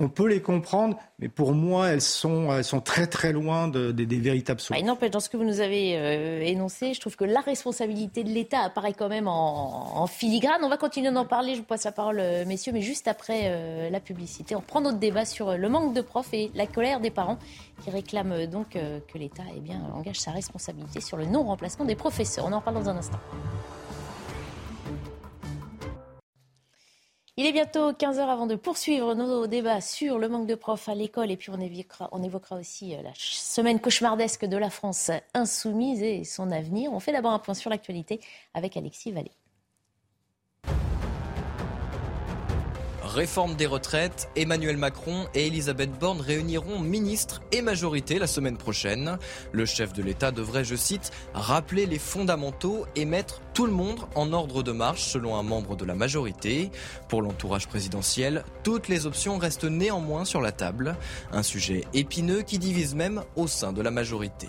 on 0.00 0.08
peut 0.08 0.26
les 0.26 0.40
comprendre, 0.40 0.96
mais 1.18 1.28
pour 1.28 1.52
moi, 1.52 1.88
elles 1.88 2.00
sont, 2.00 2.52
elles 2.52 2.64
sont 2.64 2.80
très 2.80 3.06
très 3.06 3.32
loin 3.32 3.68
des 3.68 3.92
véritables 4.06 4.58
solutions. 4.58 4.82
Il 4.82 4.86
n'empêche, 4.86 5.10
dans 5.10 5.20
ce 5.20 5.28
que 5.28 5.36
vous 5.36 5.44
nous 5.44 5.60
avez 5.60 5.96
euh, 5.96 6.40
énoncé, 6.40 6.94
je 6.94 7.00
trouve 7.00 7.16
que 7.16 7.24
la 7.24 7.40
responsabilité 7.40 8.24
de 8.24 8.30
l'État 8.30 8.60
apparaît 8.60 8.94
quand 8.94 9.10
même 9.10 9.28
en, 9.28 10.06
filigrane. 10.06 10.60
On 10.64 10.70
va 10.70 10.78
continuer 10.78 11.10
d'en 11.10 11.26
parler, 11.26 11.54
je 11.54 11.60
vous 11.60 11.66
passe 11.66 11.84
la 11.84 11.92
parole, 11.92 12.18
euh, 12.18 12.46
messieurs, 12.46 12.72
mais 12.72 12.80
juste 12.80 13.08
après 13.08 13.42
euh, 13.44 13.90
la 13.90 14.00
publicité. 14.00 14.56
On 14.56 14.60
reprend 14.60 14.80
notre 14.80 14.98
débat 14.98 15.26
sur 15.26 15.56
le 15.56 15.68
manque 15.68 15.92
de 15.92 16.00
profs 16.00 16.32
et 16.32 16.50
la 16.54 16.66
colère 16.66 17.00
des 17.00 17.10
parents 17.10 17.38
qui 17.84 17.90
réclament 17.90 18.46
donc 18.46 18.70
que 18.70 19.18
l'État 19.18 19.42
eh 19.54 19.60
bien, 19.60 19.80
engage 19.94 20.18
sa 20.18 20.30
responsabilité 20.30 21.00
sur 21.00 21.16
le 21.16 21.26
non-remplacement 21.26 21.84
des 21.84 21.94
professeurs. 21.94 22.46
On 22.46 22.52
en 22.52 22.58
reparle 22.58 22.76
dans 22.76 22.88
un 22.88 22.96
instant. 22.96 23.18
Il 27.40 27.46
est 27.46 27.52
bientôt 27.52 27.92
15h 27.92 28.18
avant 28.18 28.46
de 28.46 28.54
poursuivre 28.54 29.14
nos 29.14 29.46
débats 29.46 29.80
sur 29.80 30.18
le 30.18 30.28
manque 30.28 30.46
de 30.46 30.54
profs 30.54 30.90
à 30.90 30.94
l'école 30.94 31.30
et 31.30 31.38
puis 31.38 31.48
on 31.48 31.58
évoquera, 31.58 32.58
aussi 32.58 32.94
euh, 32.94 33.00
la 33.00 33.12
semaine 33.14 33.80
cauchemardesque 33.80 34.44
de 34.44 34.58
la 34.58 34.68
France 34.68 35.10
insoumise 35.32 36.02
et 36.02 36.24
son 36.24 36.50
avenir. 36.50 36.92
On 36.92 37.00
fait 37.00 37.12
d'abord 37.12 37.32
un 37.32 37.38
point 37.38 37.54
sur 37.54 37.70
l'actualité 37.70 38.20
avec 38.52 38.76
Alexis 38.76 39.10
Vallée. 39.10 39.32
Réforme 43.12 43.56
des 43.56 43.66
retraites, 43.66 44.30
Emmanuel 44.36 44.76
Macron 44.76 45.26
et 45.34 45.48
Elisabeth 45.48 45.90
Borne 45.98 46.20
réuniront 46.20 46.78
ministres 46.78 47.42
et 47.50 47.60
majorité 47.60 48.20
la 48.20 48.28
semaine 48.28 48.56
prochaine. 48.56 49.18
Le 49.50 49.66
chef 49.66 49.92
de 49.92 50.00
l'État 50.00 50.30
devrait, 50.30 50.62
je 50.62 50.76
cite, 50.76 51.10
rappeler 51.34 51.86
les 51.86 51.98
fondamentaux 51.98 52.86
et 52.94 53.04
mettre 53.04 53.40
tout 53.52 53.66
le 53.66 53.72
monde 53.72 53.98
en 54.14 54.32
ordre 54.32 54.62
de 54.62 54.70
marche 54.70 55.02
selon 55.02 55.34
un 55.34 55.42
membre 55.42 55.74
de 55.74 55.84
la 55.84 55.96
majorité. 55.96 56.70
Pour 57.08 57.20
l'entourage 57.20 57.66
présidentiel, 57.66 58.44
toutes 58.62 58.86
les 58.86 59.06
options 59.06 59.38
restent 59.38 59.64
néanmoins 59.64 60.24
sur 60.24 60.40
la 60.40 60.52
table. 60.52 60.94
Un 61.32 61.42
sujet 61.42 61.82
épineux 61.92 62.42
qui 62.42 62.60
divise 62.60 62.94
même 62.94 63.24
au 63.34 63.48
sein 63.48 63.72
de 63.72 63.82
la 63.82 63.90
majorité. 63.90 64.48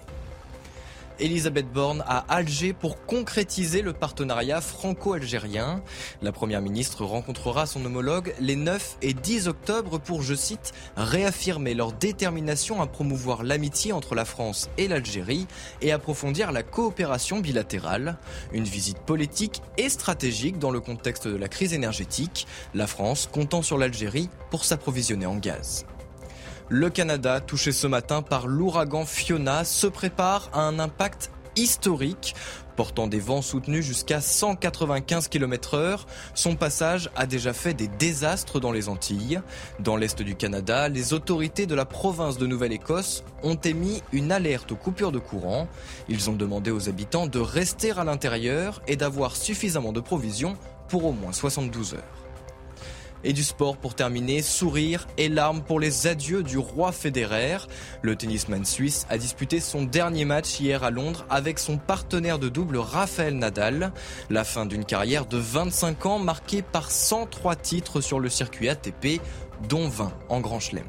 Elisabeth 1.22 1.72
Borne 1.72 2.03
à 2.07 2.26
Alger 2.28 2.74
pour 2.74 3.05
concrétiser 3.05 3.82
le 3.84 3.93
partenariat 3.93 4.59
franco-algérien. 4.59 5.84
La 6.22 6.32
Première 6.32 6.61
ministre 6.61 7.05
rencontrera 7.05 7.67
son 7.67 7.86
homologue 7.86 8.34
les 8.39 8.55
9 8.55 8.97
et 9.03 9.13
10 9.13 9.47
octobre 9.47 9.99
pour, 9.99 10.24
je 10.24 10.34
cite, 10.34 10.74
réaffirmer 10.97 11.76
leur 11.76 11.93
détermination 11.93 12.82
à 12.82 12.88
promouvoir 12.88 13.43
l'amitié 13.43 13.93
entre 13.93 14.15
la 14.15 14.26
France 14.26 14.69
et 14.78 14.88
l'Algérie 14.88 15.47
et 15.82 15.91
approfondir 15.91 16.51
la 16.51 16.63
coopération 16.63 17.39
bilatérale. 17.39 18.17
Une 18.51 18.63
visite 18.63 18.99
politique 18.99 19.61
et 19.78 19.89
stratégique 19.89 20.57
dans 20.57 20.72
le 20.72 20.80
contexte 20.80 21.28
de 21.28 21.38
la 21.38 21.47
crise 21.47 21.74
énergétique, 21.74 22.47
la 22.74 22.88
France 22.88 23.30
comptant 23.32 23.61
sur 23.61 23.78
l'Algérie 23.78 24.30
pour 24.49 24.65
s'approvisionner 24.65 25.28
en 25.28 25.36
gaz. 25.36 25.86
Le 26.74 26.89
Canada, 26.89 27.41
touché 27.41 27.74
ce 27.74 27.86
matin 27.86 28.22
par 28.22 28.47
l'ouragan 28.47 29.05
Fiona, 29.05 29.65
se 29.65 29.88
prépare 29.88 30.49
à 30.53 30.61
un 30.61 30.80
impact 30.80 31.30
historique. 31.57 32.34
Portant 32.78 33.07
des 33.07 33.19
vents 33.19 33.41
soutenus 33.41 33.84
jusqu'à 33.84 34.22
195 34.22 35.28
km 35.28 35.74
heure, 35.74 36.07
son 36.34 36.55
passage 36.55 37.09
a 37.17 37.26
déjà 37.26 37.51
fait 37.51 37.74
des 37.74 37.89
désastres 37.89 38.61
dans 38.61 38.72
les 38.72 38.88
Antilles. 38.88 39.41
Dans 39.82 39.97
l'est 39.97 40.22
du 40.22 40.38
Canada, 40.38 40.88
les 40.88 41.11
autorités 41.11 41.65
de 41.65 41.76
la 41.76 41.84
province 41.84 42.38
de 42.38 42.47
Nouvelle-Écosse 42.47 43.26
ont 43.43 43.55
émis 43.55 44.01
une 44.13 44.32
alerte 44.32 44.72
aux 44.72 44.78
coupures 44.78 45.11
de 45.11 45.19
courant. 45.19 45.67
Ils 46.07 46.30
ont 46.30 46.36
demandé 46.38 46.72
aux 46.72 46.88
habitants 46.88 47.28
de 47.28 47.39
rester 47.39 47.91
à 47.91 48.05
l'intérieur 48.05 48.82
et 48.88 48.95
d'avoir 48.95 49.36
suffisamment 49.36 49.91
de 49.91 49.99
provisions 49.99 50.55
pour 50.88 51.03
au 51.03 51.11
moins 51.11 51.34
72 51.34 51.95
heures. 51.95 52.20
Et 53.24 53.34
du 53.34 53.43
sport 53.43 53.78
pour 53.78 53.93
terminer, 53.93 54.41
sourire 54.41 55.07
et 55.17 55.30
larmes 55.30 55.61
pour 55.61 55.80
les 55.80 56.07
adieux 56.07 56.43
du 56.43 56.57
roi 56.57 56.91
Federer. 56.91 57.57
Le 58.01 58.15
tennisman 58.15 58.65
suisse 58.65 59.05
a 59.09 59.17
disputé 59.17 59.59
son 59.59 59.84
dernier 59.84 60.26
match 60.26 60.59
hier 60.59 60.84
à 60.84 60.91
Londres 60.91 61.26
avec 61.30 61.59
son 61.59 61.78
partenaire 61.78 62.39
de 62.39 62.49
double 62.49 62.78
Rafael 62.78 63.36
Nadal. 63.38 63.91
La 64.30 64.43
fin 64.43 64.65
d'une 64.65 64.86
carrière 64.86 65.26
de 65.26 65.38
25 65.38 66.05
ans 66.05 66.19
marquée 66.19 66.61
par 66.61 66.91
103 66.91 67.55
titres 67.55 68.01
sur 68.01 68.19
le 68.19 68.30
circuit 68.30 68.69
ATP, 68.69 69.22
dont 69.69 69.88
20 69.88 70.11
en 70.30 70.39
Grand 70.39 70.59
Chelem. 70.59 70.86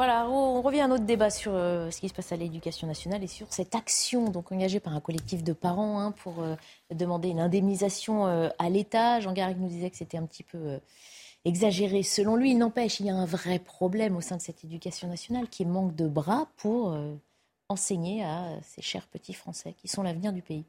Voilà, 0.00 0.26
on 0.30 0.62
revient 0.62 0.80
à 0.80 0.88
notre 0.88 1.04
débat 1.04 1.28
sur 1.28 1.52
euh, 1.54 1.90
ce 1.90 2.00
qui 2.00 2.08
se 2.08 2.14
passe 2.14 2.32
à 2.32 2.36
l'éducation 2.36 2.86
nationale 2.86 3.22
et 3.22 3.26
sur 3.26 3.52
cette 3.52 3.74
action 3.74 4.30
donc 4.30 4.50
engagée 4.50 4.80
par 4.80 4.94
un 4.94 5.00
collectif 5.00 5.44
de 5.44 5.52
parents 5.52 6.00
hein, 6.00 6.12
pour 6.12 6.40
euh, 6.40 6.56
demander 6.90 7.28
une 7.28 7.38
indemnisation 7.38 8.26
euh, 8.26 8.48
à 8.58 8.70
l'État. 8.70 9.20
Jean 9.20 9.34
Garrigue 9.34 9.60
nous 9.60 9.68
disait 9.68 9.90
que 9.90 9.98
c'était 9.98 10.16
un 10.16 10.24
petit 10.24 10.42
peu 10.42 10.80
exagéré. 11.44 12.02
Selon 12.02 12.36
lui, 12.36 12.52
il 12.52 12.56
n'empêche, 12.56 12.98
il 13.00 13.04
y 13.04 13.10
a 13.10 13.14
un 13.14 13.26
vrai 13.26 13.58
problème 13.58 14.16
au 14.16 14.22
sein 14.22 14.38
de 14.38 14.40
cette 14.40 14.64
éducation 14.64 15.06
nationale 15.06 15.50
qui 15.50 15.66
manque 15.66 15.94
de 15.94 16.08
bras 16.08 16.48
pour 16.56 16.96
enseigner 17.68 18.24
à 18.24 18.58
ces 18.62 18.80
chers 18.80 19.06
petits 19.06 19.34
Français 19.34 19.74
qui 19.74 19.86
sont 19.86 20.02
l'avenir 20.02 20.32
du 20.32 20.40
pays. 20.40 20.64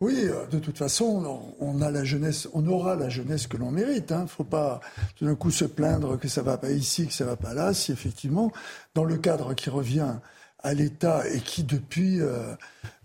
Oui, 0.00 0.16
euh, 0.22 0.46
de 0.46 0.60
toute 0.60 0.78
façon, 0.78 1.54
on 1.58 1.82
a 1.82 1.90
la 1.90 2.04
jeunesse, 2.04 2.48
on 2.52 2.66
aura 2.68 2.94
la 2.94 3.08
jeunesse 3.08 3.48
que 3.48 3.56
l'on 3.56 3.72
mérite. 3.72 4.10
Il 4.10 4.14
hein. 4.14 4.22
ne 4.22 4.26
faut 4.28 4.44
pas 4.44 4.80
tout 5.16 5.24
d'un 5.24 5.34
coup 5.34 5.50
se 5.50 5.64
plaindre 5.64 6.18
que 6.18 6.28
ça 6.28 6.42
va 6.42 6.56
pas 6.56 6.70
ici, 6.70 7.08
que 7.08 7.12
ça 7.12 7.24
va 7.24 7.34
pas 7.34 7.52
là. 7.52 7.74
Si 7.74 7.90
effectivement, 7.90 8.52
dans 8.94 9.04
le 9.04 9.16
cadre 9.16 9.54
qui 9.54 9.70
revient 9.70 10.14
à 10.60 10.74
l'État 10.74 11.28
et 11.28 11.40
qui 11.40 11.64
depuis 11.64 12.20
euh, 12.20 12.54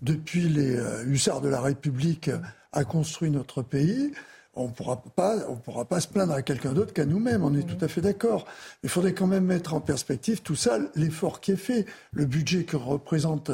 depuis 0.04 0.48
les 0.50 0.76
euh, 0.76 1.04
hussards 1.06 1.42
de 1.42 1.50
la 1.50 1.62
République 1.62 2.30
a 2.74 2.84
construit 2.84 3.32
notre 3.32 3.64
pays, 3.64 4.12
on 4.54 4.68
pourra 4.68 5.02
pas, 5.02 5.38
on 5.50 5.56
pourra 5.56 5.86
pas 5.86 6.00
se 6.00 6.08
plaindre 6.08 6.34
à 6.34 6.44
quelqu'un 6.44 6.74
d'autre 6.74 6.94
qu'à 6.94 7.06
nous-mêmes. 7.06 7.44
On 7.44 7.56
est 7.56 7.64
tout 7.64 7.84
à 7.84 7.88
fait 7.88 8.02
d'accord. 8.02 8.46
Il 8.84 8.90
faudrait 8.90 9.14
quand 9.14 9.28
même 9.28 9.46
mettre 9.46 9.74
en 9.74 9.82
perspective 9.82 10.44
tout 10.44 10.56
ça, 10.56 10.78
l'effort 10.94 11.42
qui 11.42 11.54
est 11.54 11.56
fait, 11.56 11.88
le 12.12 12.26
budget 12.26 12.66
que 12.66 12.78
représente. 12.78 13.50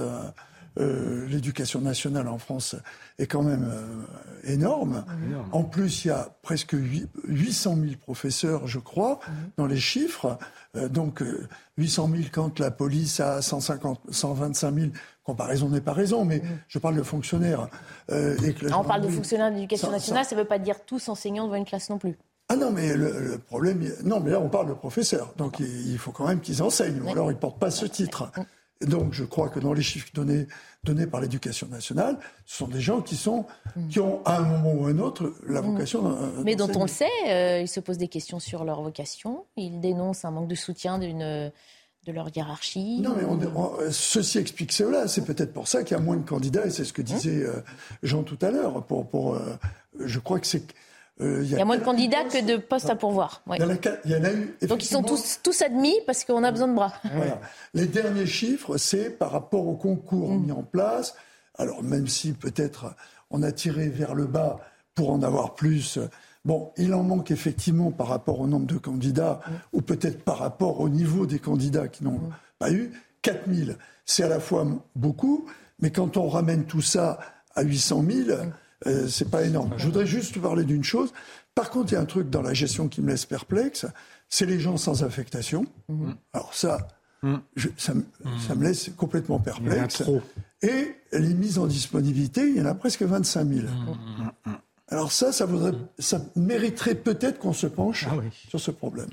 L'éducation 0.80 1.82
nationale 1.82 2.28
en 2.28 2.38
France 2.38 2.76
est 3.18 3.28
quand 3.28 3.44
même 3.44 3.70
euh, 3.70 4.52
énorme. 4.52 5.04
En 5.52 5.64
plus, 5.64 6.06
il 6.06 6.08
y 6.08 6.12
a 6.12 6.30
presque 6.42 6.76
800 7.28 7.76
000 7.76 7.96
professeurs, 8.00 8.68
je 8.68 8.80
crois, 8.80 9.20
mhm. 9.28 9.34
dans 9.58 9.68
les 9.68 9.80
chiffres. 9.80 10.38
Euh, 10.76 10.88
donc 10.88 11.24
800 11.78 12.10
000 12.12 12.24
quand 12.32 12.60
la 12.60 12.72
police 12.72 13.20
a 13.20 13.42
150, 13.42 14.02
125 14.10 14.74
000. 14.74 14.88
Comparaison 15.24 15.70
n'est 15.70 15.82
pas 15.82 15.94
raison, 15.94 16.26
mais 16.26 16.42
je 16.68 16.80
parle 16.80 16.96
de 16.96 17.04
fonctionnaires. 17.04 17.68
Et 18.12 18.56
on 18.74 18.84
parle 18.84 19.02
de 19.02 19.10
fonctionnaires 19.10 19.52
d'éducation 19.52 19.92
nationale, 19.92 20.26
ça 20.26 20.36
ne 20.36 20.42
veut 20.42 20.48
pas 20.48 20.58
dire 20.60 20.84
tous 20.86 21.08
enseignants 21.10 21.46
devant 21.46 21.56
une 21.58 21.66
classe 21.66 21.90
non 21.90 22.00
plus. 22.00 22.18
Ah 22.52 22.56
non, 22.56 22.72
mais 22.72 22.96
le, 22.96 23.38
problème, 23.38 23.80
non, 24.04 24.20
mais 24.20 24.32
là 24.32 24.40
on 24.40 24.50
parle 24.50 24.70
de 24.70 24.74
professeurs, 24.74 25.34
donc 25.38 25.60
il, 25.60 26.00
faut 26.00 26.12
quand 26.12 26.28
même 26.28 26.40
qu'ils 26.40 26.64
enseignent, 26.64 27.00
ou 27.00 27.10
alors 27.10 27.32
ils 27.32 27.38
portent 27.38 27.60
pas 27.60 27.70
ce 27.70 27.86
titre. 27.86 28.32
Donc, 28.82 29.14
je 29.14 29.26
crois 29.26 29.50
que 29.50 29.60
dans 29.60 29.74
les 29.74 29.82
chiffres 29.82 30.10
donnés, 30.14 30.48
donnés 30.84 31.06
par 31.06 31.20
l'éducation 31.20 31.68
nationale, 31.68 32.18
ce 32.46 32.58
sont 32.58 32.68
des 32.68 32.80
gens 32.80 33.02
qui, 33.02 33.18
sont, 33.18 33.46
qui 33.90 34.00
ont, 34.00 34.24
à 34.24 34.38
un 34.38 34.44
moment 34.44 34.74
ou 34.74 34.86
à 34.86 34.90
un 34.90 35.00
autre, 35.00 35.34
la 35.48 35.60
vocation. 35.60 36.18
Mais 36.46 36.56
dont 36.56 36.72
on 36.76 36.84
le 36.84 36.88
sait, 36.88 37.10
euh, 37.28 37.62
ils 37.62 37.68
se 37.68 37.82
posent 37.82 37.98
des 37.98 38.08
questions 38.08 38.40
sur 38.40 38.64
leur 38.64 38.82
vocation. 38.82 39.46
Ils 39.58 39.82
dénoncent 39.82 40.24
un 40.24 40.32
manque 40.32 40.48
de 40.48 40.56
soutien 40.56 40.98
d'une 40.98 41.52
de 42.06 42.12
leur 42.12 42.30
hiérarchie 42.36 43.02
Non, 43.02 43.16
mais 43.16 43.92
ceci 43.92 44.38
explique 44.38 44.72
cela. 44.72 45.08
C'est 45.08 45.26
peut-être 45.26 45.54
pour 45.54 45.68
ça 45.68 45.84
qu'il 45.84 45.98
y 45.98 46.00
a 46.00 46.04
moins 46.04 46.18
de 46.18 46.28
candidats, 46.28 46.66
et 46.66 46.70
c'est 46.70 46.86
ce 46.86 46.94
que 46.94 47.02
disait 47.02 47.44
euh, 47.44 47.62
Jean 48.04 48.24
tout 48.24 48.38
à 48.42 48.52
l'heure. 48.52 48.84
Pour, 48.86 49.08
pour, 49.08 49.36
euh, 49.36 49.58
je 50.00 50.20
crois 50.20 50.40
que 50.40 50.48
c'est 50.48 50.64
euh, 51.22 51.44
il, 51.44 51.52
y 51.52 51.60
a 51.60 51.66
moins 51.66 51.78
de 51.78 51.84
candidats 51.84 52.24
que 52.24 52.46
de 52.46 52.58
postes 52.58 52.90
à 52.90 52.96
pourvoir. 52.96 53.44
Il, 53.48 53.62
y 53.62 54.16
en 54.16 54.24
a, 54.24 54.32
eu. 54.32 54.56
Donc 54.68 54.84
ils 54.84 54.88
sont 54.88 55.04
tous, 55.04 55.40
tous 55.44 55.62
admis 55.62 55.96
parce 56.06 56.24
qu'on 56.24 56.44
a 56.46 56.52
besoin 56.52 56.70
de 56.70 56.76
bras. 56.76 56.94
Les 57.74 57.88
derniers 57.88 58.26
chiffres, 58.26 58.78
c'est 58.78 59.10
par 59.10 59.32
rapport 59.32 59.68
au 59.68 59.76
concours 59.76 60.32
mm. 60.32 60.46
mis 60.46 60.52
en 60.52 60.64
place. 60.64 61.16
Alors 61.58 61.84
même 61.84 62.08
si 62.08 62.32
peut-être 62.32 62.96
on 63.32 63.44
a 63.44 63.52
tiré 63.52 63.90
vers 63.90 64.16
le 64.16 64.28
bas 64.28 64.60
pour 64.96 65.12
en 65.12 65.22
avoir 65.22 65.56
plus. 65.56 66.00
Bon, 66.46 66.72
il 66.78 66.94
en 66.94 67.04
manque 67.04 67.32
effectivement 67.32 67.92
par 67.92 68.08
rapport 68.08 68.40
au 68.40 68.48
nombre 68.48 68.66
de 68.66 68.78
candidats 68.78 69.42
mm. 69.46 69.52
ou 69.74 69.82
peut-être 69.82 70.24
par 70.24 70.38
rapport 70.38 70.80
au 70.80 70.88
niveau 70.88 71.26
des 71.26 71.40
candidats 71.40 71.90
qui 71.90 72.06
n'ont 72.06 72.20
mm. 72.20 72.34
pas 72.60 72.72
eu. 72.72 72.92
4000, 73.22 73.76
c'est 74.06 74.24
à 74.24 74.30
la 74.30 74.40
fois 74.40 74.66
beaucoup, 74.96 75.46
mais 75.80 75.92
quand 75.92 76.16
on 76.16 76.30
ramène 76.30 76.64
tout 76.64 76.82
ça 76.82 77.20
à 77.56 77.64
800 77.64 78.06
000, 78.10 78.40
euh, 78.88 79.08
c'est 79.08 79.30
pas 79.30 79.44
énorme. 79.44 79.74
Je 79.78 79.86
voudrais 79.86 80.06
juste 80.06 80.40
parler 80.40 80.64
d'une 80.64 80.84
chose. 80.84 81.14
Par 81.56 81.70
contre, 81.70 81.92
il 81.92 81.96
y 81.96 81.98
a 81.98 82.02
un 82.02 82.06
truc 82.06 82.30
dans 82.30 82.42
la 82.42 82.54
gestion 82.54 82.88
qui 82.88 83.02
me 83.02 83.10
laisse 83.10 83.26
perplexe, 83.26 83.86
c'est 84.30 84.46
les 84.46 84.60
gens 84.60 84.78
sans 84.78 85.04
affectation. 85.04 85.66
Mhm. 85.90 86.16
Alors 86.34 86.54
ça, 86.54 86.88
mhm. 87.24 87.42
ça, 87.78 87.94
me 87.94 88.64
laisse 88.64 88.92
complètement 88.96 89.40
perplexe. 89.40 90.04
Et 90.62 90.96
les 91.12 91.34
mises 91.34 91.58
en 91.58 91.68
disponibilité, 91.68 92.48
il 92.48 92.58
y 92.58 92.62
en 92.62 92.66
a 92.66 92.76
presque 92.76 93.02
25 93.02 93.48
000. 93.48 93.68
Mmh. 93.68 94.52
Alors 94.90 95.12
ça, 95.12 95.32
ça, 95.32 95.46
voudrait, 95.46 95.72
ça 96.00 96.22
mériterait 96.36 96.96
peut-être 96.96 97.40
qu'on 97.40 97.54
se 97.54 97.68
penche 97.68 98.08
ah 98.10 98.16
sur 98.50 98.60
ce 98.60 98.72
problème. 98.72 99.08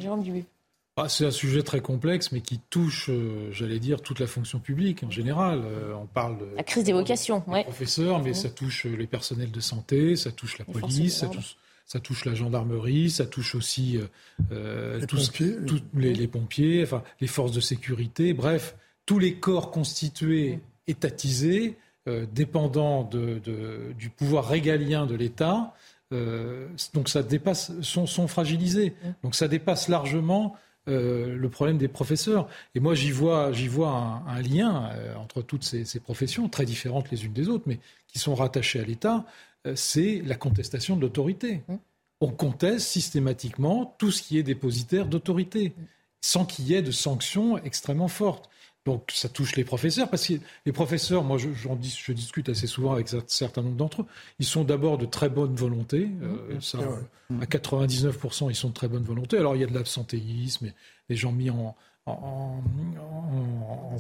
Ah, 0.99 1.11
c'est 1.11 1.27
un 1.27 1.31
sujet 1.31 1.63
très 1.63 1.83
complexe, 1.83 2.33
mais 2.33 2.41
qui 2.41 2.59
touche, 2.59 3.11
euh, 3.11 3.53
j'allais 3.53 3.79
dire, 3.79 4.01
toute 4.01 4.19
la 4.19 4.27
fonction 4.27 4.61
publique 4.61 5.03
en 5.03 5.11
général. 5.11 5.61
Euh, 5.63 5.93
on 5.93 6.07
parle 6.07 6.39
de 6.39 6.47
la 6.57 6.63
crise 6.63 6.85
des 6.85 6.95
vocations, 6.95 7.45
ouais. 7.49 7.65
professeurs, 7.65 8.23
mais 8.23 8.31
mmh. 8.31 8.35
ça 8.35 8.49
touche 8.49 8.87
les 8.87 9.07
personnels 9.07 9.51
de 9.51 9.61
santé, 9.61 10.17
ça 10.17 10.33
touche 10.33 10.57
la 10.57 10.65
police, 10.65 11.23
ça 11.85 12.01
touche, 12.01 12.25
la 12.25 12.35
gendarmerie, 12.35 13.11
ça 13.11 13.27
touche 13.27 13.55
aussi 13.55 14.01
euh, 14.51 14.99
les, 14.99 15.07
pompiers, 15.07 15.57
les, 15.93 16.29
pompiers, 16.29 16.83
enfin 16.83 17.03
les 17.21 17.27
forces 17.27 17.53
de 17.53 17.61
sécurité, 17.61 18.33
bref, 18.33 18.75
tous 19.05 19.19
les 19.19 19.35
corps 19.35 19.71
constitués, 19.71 20.57
mmh. 20.57 20.61
étatisés, 20.89 21.77
dépendants 22.33 23.05
de, 23.05 23.43
du 23.99 24.09
pouvoir 24.09 24.49
régalien 24.49 25.05
de 25.05 25.15
l'État. 25.15 25.75
donc 26.95 27.11
ça 27.11 27.23
dépasse, 27.23 27.79
sont, 27.83 28.07
sont 28.07 28.29
fragilisés. 28.29 28.91
Mmh. 28.91 29.09
Donc 29.25 29.35
ça 29.35 29.47
dépasse 29.47 29.89
largement 29.89 30.57
euh, 30.89 31.37
le 31.37 31.49
problème 31.49 31.79
des 31.79 31.89
professeurs. 31.89 32.49
Et 32.75 32.81
moi, 32.81 32.95
j'y 32.95 33.11
vois, 33.11 33.53
j'y 33.53 33.67
vois 33.67 34.23
un, 34.27 34.41
lien 34.41 34.91
euh, 34.93 35.17
entre 35.17 35.43
toutes 35.43 35.65
ces, 35.65 36.01
professions, 36.01 36.49
très 36.49 36.65
différentes 36.65 37.11
les 37.11 37.25
unes 37.25 37.33
des 37.33 37.49
autres, 37.49 37.65
mais 37.67 37.81
qui 38.07 38.21
sont 38.21 38.37
rattachées 38.37 38.81
à 38.81 38.85
l'État. 38.85 39.25
Euh, 39.67 39.75
c'est 39.75 40.23
la 40.25 40.37
contestation 40.37 40.97
de 40.97 41.01
l'autorité. 41.01 41.63
Mmh. 41.67 41.75
On 42.21 42.31
conteste 42.31 42.87
systématiquement 42.87 43.97
tout 43.99 44.13
ce 44.13 44.23
qui 44.23 44.39
est 44.39 44.45
dépositaire 44.45 45.07
d'autorité, 45.07 45.75
sans 46.21 46.45
qu'il 46.45 46.67
y 46.69 46.75
ait 46.75 46.83
de 46.83 46.93
sanctions 46.93 47.59
extrêmement 47.59 48.09
fortes. 48.09 48.49
Donc 48.87 49.11
ça 49.13 49.29
touche 49.29 49.57
les 49.57 49.65
professeurs, 49.65 50.09
parce 50.09 50.29
que 50.29 50.35
les 50.65 50.73
professeurs, 50.73 51.25
moi 51.25 51.39
je, 51.39 51.49
je 51.53 52.13
discute 52.13 52.49
assez 52.49 52.69
souvent 52.69 52.93
avec 52.93 53.13
un 53.13 53.23
certain 53.27 53.61
nombre 53.61 53.75
d'entre 53.75 54.03
eux, 54.03 54.07
ils 54.39 54.47
sont 54.47 54.63
d'abord 54.63 54.97
de 54.97 55.07
très 55.07 55.29
bonne 55.29 55.57
volonté, 55.57 56.09
euh, 56.23 56.57
mmh. 56.57 56.61
ça, 56.61 56.79
à 57.41 57.45
99% 57.47 58.49
ils 58.49 58.55
sont 58.55 58.69
de 58.69 58.75
très 58.75 58.87
bonne 58.87 59.03
volonté. 59.03 59.39
Alors 59.39 59.57
il 59.57 59.61
y 59.61 59.65
a 59.65 59.67
de 59.67 59.75
l'absentéisme, 59.75 60.73
des 61.09 61.17
gens 61.17 61.33
mis 61.33 61.51
en, 61.51 61.75
en, 62.07 62.63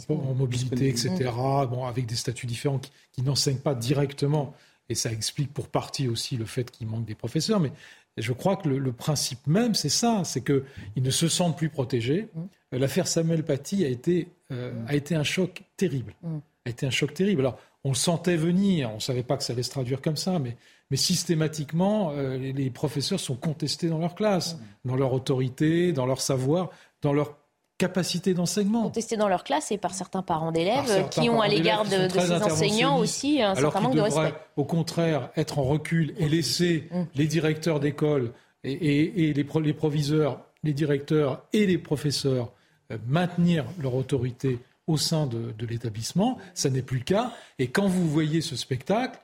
en, 0.08 0.34
mobilité, 0.34 0.88
etc., 0.88 1.30
bon, 1.68 1.84
avec 1.84 2.06
des 2.06 2.14
statuts 2.14 2.46
différents 2.46 2.78
qui, 2.78 2.92
qui 3.10 3.22
n'enseignent 3.22 3.58
pas 3.58 3.74
directement, 3.74 4.54
et 4.88 4.94
ça 4.94 5.10
explique 5.10 5.52
pour 5.52 5.66
partie 5.66 6.06
aussi 6.06 6.36
le 6.36 6.44
fait 6.44 6.70
qu'il 6.70 6.86
manque 6.86 7.06
des 7.06 7.16
professeurs, 7.16 7.58
mais 7.58 7.72
je 8.16 8.32
crois 8.32 8.56
que 8.56 8.68
le, 8.68 8.92
principe 8.92 9.46
même, 9.46 9.74
c'est 9.74 9.88
ça, 9.90 10.22
c'est 10.24 10.42
qu'ils 10.42 10.62
ne 11.02 11.10
se 11.10 11.28
sentent 11.28 11.56
plus 11.56 11.68
protégés. 11.68 12.28
Mmh. 12.34 12.76
L'affaire 12.78 13.06
Samuel 13.06 13.44
Paty 13.44 13.84
a 13.84 13.88
été, 13.88 14.28
euh, 14.52 14.72
mmh. 14.72 14.86
a 14.88 14.94
été 14.94 15.14
un 15.14 15.22
choc 15.22 15.62
terrible. 15.76 16.14
Mmh. 16.22 16.38
A 16.64 16.70
été 16.70 16.86
un 16.86 16.90
choc 16.90 17.12
terrible. 17.12 17.42
Alors, 17.42 17.58
on 17.84 17.90
le 17.90 17.94
sentait 17.94 18.36
venir, 18.36 18.90
on 18.90 18.96
ne 18.96 19.00
savait 19.00 19.22
pas 19.22 19.36
que 19.36 19.44
ça 19.44 19.52
allait 19.52 19.62
se 19.62 19.70
traduire 19.70 20.00
comme 20.00 20.16
ça, 20.16 20.38
mais, 20.38 20.56
mais 20.90 20.96
systématiquement, 20.96 22.10
euh, 22.12 22.36
les, 22.36 22.70
professeurs 22.70 23.20
sont 23.20 23.36
contestés 23.36 23.88
dans 23.88 23.98
leur 23.98 24.14
classe, 24.14 24.58
dans 24.84 24.96
leur 24.96 25.12
autorité, 25.12 25.92
dans 25.92 26.06
leur 26.06 26.20
savoir, 26.20 26.70
dans 27.02 27.12
leur 27.12 27.36
capacité 27.78 28.32
d'enseignement. 28.32 28.84
Contestés 28.84 29.16
dans 29.16 29.28
leur 29.28 29.44
classe 29.44 29.70
et 29.70 29.78
par 29.78 29.94
certains 29.94 30.22
parents 30.22 30.52
d'élèves 30.52 31.08
qui 31.10 31.28
ont 31.28 31.40
à 31.40 31.48
l'égard 31.48 31.84
de, 31.84 32.08
ces 32.08 32.32
enseignants 32.32 32.98
aussi 32.98 33.42
un 33.42 33.54
certain 33.54 33.80
manque 33.80 33.94
de 33.94 34.00
respect. 34.00 34.34
Au 34.56 34.64
contraire, 34.64 35.30
être 35.36 35.58
en 35.58 35.64
recul 35.64 36.14
et 36.18 36.28
laisser 36.28 36.88
mm. 36.90 37.02
les 37.14 37.26
directeurs 37.26 37.80
d'école 37.80 38.32
et, 38.64 39.32
les, 39.34 39.72
proviseurs, 39.74 40.40
les 40.64 40.72
directeurs 40.72 41.42
et 41.52 41.66
les 41.66 41.78
professeurs 41.78 42.50
euh, 42.90 42.98
maintenir 43.06 43.64
leur 43.78 43.94
autorité 43.94 44.58
au 44.86 44.96
sein 44.96 45.26
de, 45.26 45.52
l'établissement. 45.68 46.38
Ça 46.54 46.70
n'est 46.70 46.82
plus 46.82 46.98
le 46.98 47.04
cas. 47.04 47.32
Et 47.58 47.68
quand 47.68 47.88
vous 47.88 48.08
voyez 48.08 48.40
ce 48.40 48.56
spectacle, 48.56 49.18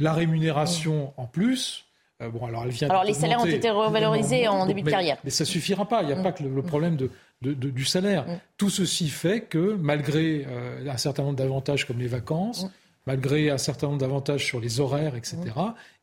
la 0.00 0.12
rémunération 0.12 1.12
en 1.16 1.26
plus, 1.26 1.84
euh, 2.24 2.28
bon, 2.28 2.46
alors, 2.46 2.64
elle 2.64 2.70
vient 2.70 2.88
alors 2.88 3.04
les 3.04 3.14
salaires 3.14 3.40
ont 3.40 3.46
été 3.46 3.70
revalorisés 3.70 4.48
en 4.48 4.66
début 4.66 4.82
de 4.82 4.90
carrière. 4.90 5.18
Mais 5.24 5.30
ça 5.30 5.44
suffira 5.44 5.86
pas. 5.86 6.02
Il 6.02 6.06
n'y 6.06 6.12
a 6.12 6.16
mm. 6.16 6.22
pas 6.22 6.32
que 6.32 6.42
le, 6.42 6.62
problème 6.62 6.96
de, 6.96 7.10
du 7.42 7.84
salaire. 7.84 8.26
Mm. 8.26 8.40
Tout 8.56 8.70
ceci 8.70 9.08
fait 9.08 9.42
que, 9.42 9.74
malgré 9.74 10.46
euh, 10.48 10.90
un 10.90 10.96
certain 10.96 11.24
nombre 11.24 11.36
d'avantages 11.36 11.86
comme 11.86 11.98
les 11.98 12.08
vacances, 12.08 12.64
mm. 12.64 12.70
malgré 13.06 13.50
un 13.50 13.58
certain 13.58 13.88
nombre 13.88 14.00
d'avantages 14.00 14.44
sur 14.44 14.60
les 14.60 14.80
horaires, 14.80 15.16
etc., 15.16 15.38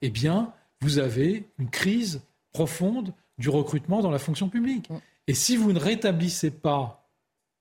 eh 0.01 0.09
bien, 0.09 0.53
vous 0.81 0.99
avez 0.99 1.45
une 1.59 1.69
crise 1.69 2.21
profonde 2.53 3.13
du 3.37 3.49
recrutement 3.49 4.01
dans 4.01 4.11
la 4.11 4.19
fonction 4.19 4.49
publique. 4.49 4.89
Et 5.27 5.33
si 5.33 5.55
vous 5.55 5.73
ne 5.73 5.79
rétablissez 5.79 6.51
pas, 6.51 7.07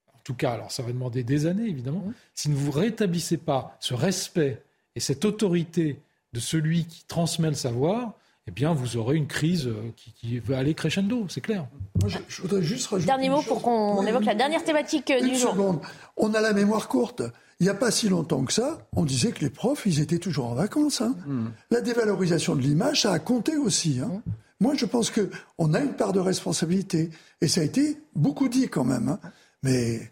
en 0.08 0.18
tout 0.24 0.34
cas, 0.34 0.52
alors 0.52 0.72
ça 0.72 0.82
va 0.82 0.92
demander 0.92 1.22
des 1.22 1.46
années 1.46 1.68
évidemment, 1.68 2.04
si 2.34 2.50
vous 2.50 2.66
ne 2.66 2.72
rétablissez 2.72 3.38
pas 3.38 3.76
ce 3.80 3.94
respect 3.94 4.62
et 4.94 5.00
cette 5.00 5.24
autorité 5.24 6.00
de 6.32 6.40
celui 6.40 6.84
qui 6.84 7.04
transmet 7.04 7.48
le 7.48 7.54
savoir, 7.54 8.14
eh 8.48 8.50
bien, 8.50 8.72
vous 8.72 8.96
aurez 8.96 9.16
une 9.16 9.26
crise 9.26 9.66
euh, 9.66 9.92
qui, 9.96 10.38
va 10.38 10.58
aller 10.58 10.74
crescendo, 10.74 11.26
c'est 11.28 11.40
clair. 11.40 11.66
Moi, 12.00 12.10
je, 12.28 12.42
voudrais 12.42 12.62
juste 12.62 12.86
rajouter. 12.86 13.06
Dernier 13.06 13.28
mot 13.28 13.42
pour 13.42 13.62
qu'on 13.62 14.04
évoque 14.06 14.24
la 14.24 14.34
dernière 14.34 14.64
thématique 14.64 15.10
euh, 15.10 15.20
du 15.20 15.36
jour. 15.36 15.80
On 16.16 16.34
a 16.34 16.40
la 16.40 16.52
mémoire 16.52 16.88
courte. 16.88 17.22
Il 17.60 17.64
n'y 17.64 17.68
a 17.68 17.74
pas 17.74 17.90
si 17.90 18.08
longtemps 18.08 18.44
que 18.44 18.52
ça, 18.52 18.88
on 18.96 19.04
disait 19.04 19.32
que 19.32 19.40
les 19.40 19.50
profs, 19.50 19.84
ils 19.84 20.00
étaient 20.00 20.18
toujours 20.18 20.46
en 20.46 20.54
vacances. 20.54 21.02
Hein. 21.02 21.14
Hmm. 21.26 21.48
La 21.70 21.82
dévalorisation 21.82 22.56
de 22.56 22.62
l'image, 22.62 23.02
ça 23.02 23.12
a 23.12 23.18
compté 23.18 23.56
aussi. 23.56 24.00
Hein. 24.02 24.22
Hmm. 24.24 24.32
Moi, 24.60 24.74
je 24.74 24.86
pense 24.86 25.10
qu'on 25.10 25.74
a 25.74 25.80
une 25.80 25.92
part 25.92 26.12
de 26.12 26.20
responsabilité. 26.20 27.10
Et 27.42 27.48
ça 27.48 27.60
a 27.60 27.64
été 27.64 27.98
beaucoup 28.14 28.48
dit 28.48 28.68
quand 28.68 28.84
même. 28.84 29.08
Hein. 29.08 29.20
Mais 29.62 30.10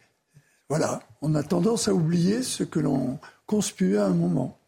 voilà, 0.69 1.01
on 1.23 1.35
a 1.35 1.43
tendance 1.43 1.89
à 1.89 1.95
oublier 1.95 2.43
ce 2.43 2.63
que 2.65 2.79
l'on 2.79 3.19
conspue 3.47 3.97
à 3.97 4.05
un 4.05 4.15
moment. 4.15 4.59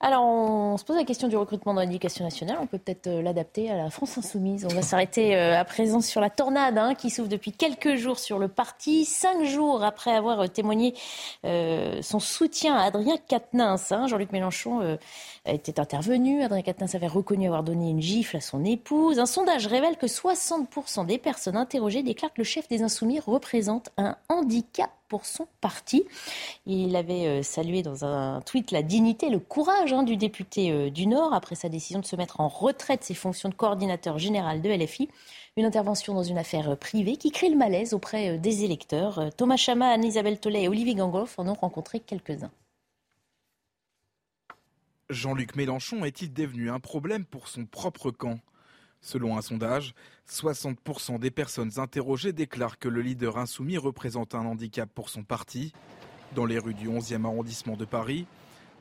Alors, 0.00 0.24
on 0.24 0.76
se 0.76 0.84
pose 0.84 0.94
la 0.94 1.02
question 1.02 1.26
du 1.26 1.36
recrutement 1.36 1.74
dans 1.74 1.80
l'éducation 1.80 2.24
nationale. 2.24 2.58
On 2.60 2.68
peut 2.68 2.78
peut-être 2.78 3.08
euh, 3.08 3.20
l'adapter 3.20 3.68
à 3.68 3.76
la 3.76 3.90
France 3.90 4.16
insoumise. 4.16 4.64
On 4.64 4.72
va 4.72 4.82
s'arrêter 4.82 5.34
euh, 5.34 5.58
à 5.58 5.64
présent 5.64 6.00
sur 6.00 6.20
la 6.20 6.30
tornade 6.30 6.78
hein, 6.78 6.94
qui 6.94 7.10
s'ouvre 7.10 7.28
depuis 7.28 7.50
quelques 7.50 7.96
jours 7.96 8.20
sur 8.20 8.38
le 8.38 8.46
parti. 8.46 9.04
Cinq 9.04 9.42
jours 9.42 9.82
après 9.82 10.12
avoir 10.12 10.42
euh, 10.42 10.46
témoigné 10.46 10.94
son 11.42 12.20
soutien 12.20 12.76
à 12.76 12.82
Adrien 12.82 13.16
Quatennens, 13.16 13.90
hein. 13.90 14.06
Jean-Luc 14.06 14.30
Mélenchon 14.32 14.98
était 15.46 15.80
intervenu. 15.80 16.42
Adrien 16.42 16.62
Quatennens 16.62 16.94
avait 16.94 17.06
reconnu 17.06 17.46
avoir 17.46 17.62
donné 17.62 17.90
une 17.90 18.00
gifle 18.00 18.36
à 18.36 18.40
son 18.40 18.64
épouse. 18.64 19.18
Un 19.18 19.26
sondage 19.26 19.66
révèle 19.66 19.96
que 19.96 20.06
60% 20.06 21.06
des 21.06 21.18
personnes 21.18 21.56
interrogées 21.56 22.02
déclarent 22.02 22.32
que 22.32 22.40
le 22.40 22.44
chef 22.44 22.68
des 22.68 22.82
insoumis 22.82 23.20
représente 23.20 23.90
un 23.96 24.16
handicap 24.28 24.90
pour 25.08 25.24
son 25.24 25.46
parti. 25.60 26.04
Il 26.66 26.94
avait 26.94 27.42
salué 27.42 27.82
dans 27.82 28.04
un 28.04 28.42
tweet 28.42 28.72
la 28.72 28.82
dignité, 28.82 29.30
le 29.30 29.38
courage 29.38 29.87
hein, 29.92 30.02
du 30.02 30.16
député 30.16 30.70
euh, 30.70 30.90
du 30.90 31.06
Nord 31.06 31.34
après 31.34 31.54
sa 31.54 31.68
décision 31.68 32.00
de 32.00 32.04
se 32.04 32.16
mettre 32.16 32.40
en 32.40 32.48
retraite 32.48 33.04
ses 33.04 33.14
fonctions 33.14 33.48
de 33.48 33.54
coordinateur 33.54 34.18
général 34.18 34.62
de 34.62 34.70
LFI. 34.70 35.08
Une 35.56 35.64
intervention 35.64 36.14
dans 36.14 36.22
une 36.22 36.38
affaire 36.38 36.70
euh, 36.70 36.76
privée 36.76 37.16
qui 37.16 37.30
crée 37.30 37.50
le 37.50 37.56
malaise 37.56 37.94
auprès 37.94 38.38
des 38.38 38.64
électeurs. 38.64 39.30
Thomas 39.36 39.56
Chama, 39.56 39.88
Anne-Isabelle 39.88 40.40
Tollet 40.40 40.64
et 40.64 40.68
Olivier 40.68 40.94
Gangloff 40.94 41.38
en 41.38 41.48
ont 41.48 41.54
rencontré 41.54 42.00
quelques-uns. 42.00 42.50
Jean-Luc 45.10 45.56
Mélenchon 45.56 46.04
est-il 46.04 46.32
devenu 46.32 46.70
un 46.70 46.80
problème 46.80 47.24
pour 47.24 47.48
son 47.48 47.64
propre 47.64 48.10
camp? 48.10 48.40
Selon 49.00 49.38
un 49.38 49.42
sondage, 49.42 49.94
60% 50.28 51.18
des 51.18 51.30
personnes 51.30 51.78
interrogées 51.78 52.32
déclarent 52.32 52.78
que 52.78 52.88
le 52.88 53.00
leader 53.00 53.38
insoumis 53.38 53.78
représente 53.78 54.34
un 54.34 54.44
handicap 54.44 54.90
pour 54.92 55.08
son 55.08 55.22
parti. 55.22 55.72
Dans 56.34 56.44
les 56.44 56.58
rues 56.58 56.74
du 56.74 56.88
11e 56.88 57.24
arrondissement 57.24 57.76
de 57.76 57.86
Paris, 57.86 58.26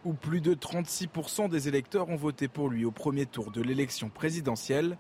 où 0.06 0.14
plus 0.14 0.42
de 0.42 0.54
36% 0.54 1.50
des 1.50 1.68
électeurs 1.68 2.10
ont 2.10 2.16
voté 2.16 2.48
pour 2.48 2.70
lui 2.70 2.86
au 2.86 2.92
premier 2.92 3.26
tour 3.26 3.52
de 3.52 3.62
l'élection 3.62 4.10
présidentielle, 4.10 4.98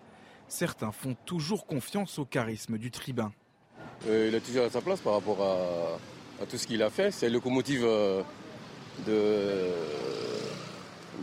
certains 0.48 0.92
font 0.92 1.16
toujours 1.26 1.66
confiance 1.66 2.20
au 2.20 2.26
charisme 2.26 2.78
du 2.78 2.92
tribun. 2.92 3.32
Euh, 4.08 4.28
il 4.30 4.36
a 4.36 4.40
toujours 4.40 4.66
à 4.66 4.70
sa 4.70 4.82
place 4.82 5.00
par 5.00 5.14
rapport 5.14 5.42
à, 5.42 6.46
tout 6.46 6.58
ce 6.58 6.68
qu'il 6.68 6.84
a 6.84 6.90
fait. 6.90 7.12
C'est 7.12 7.28
le 7.28 7.36
locomotive 7.36 7.84
euh, 7.84 8.22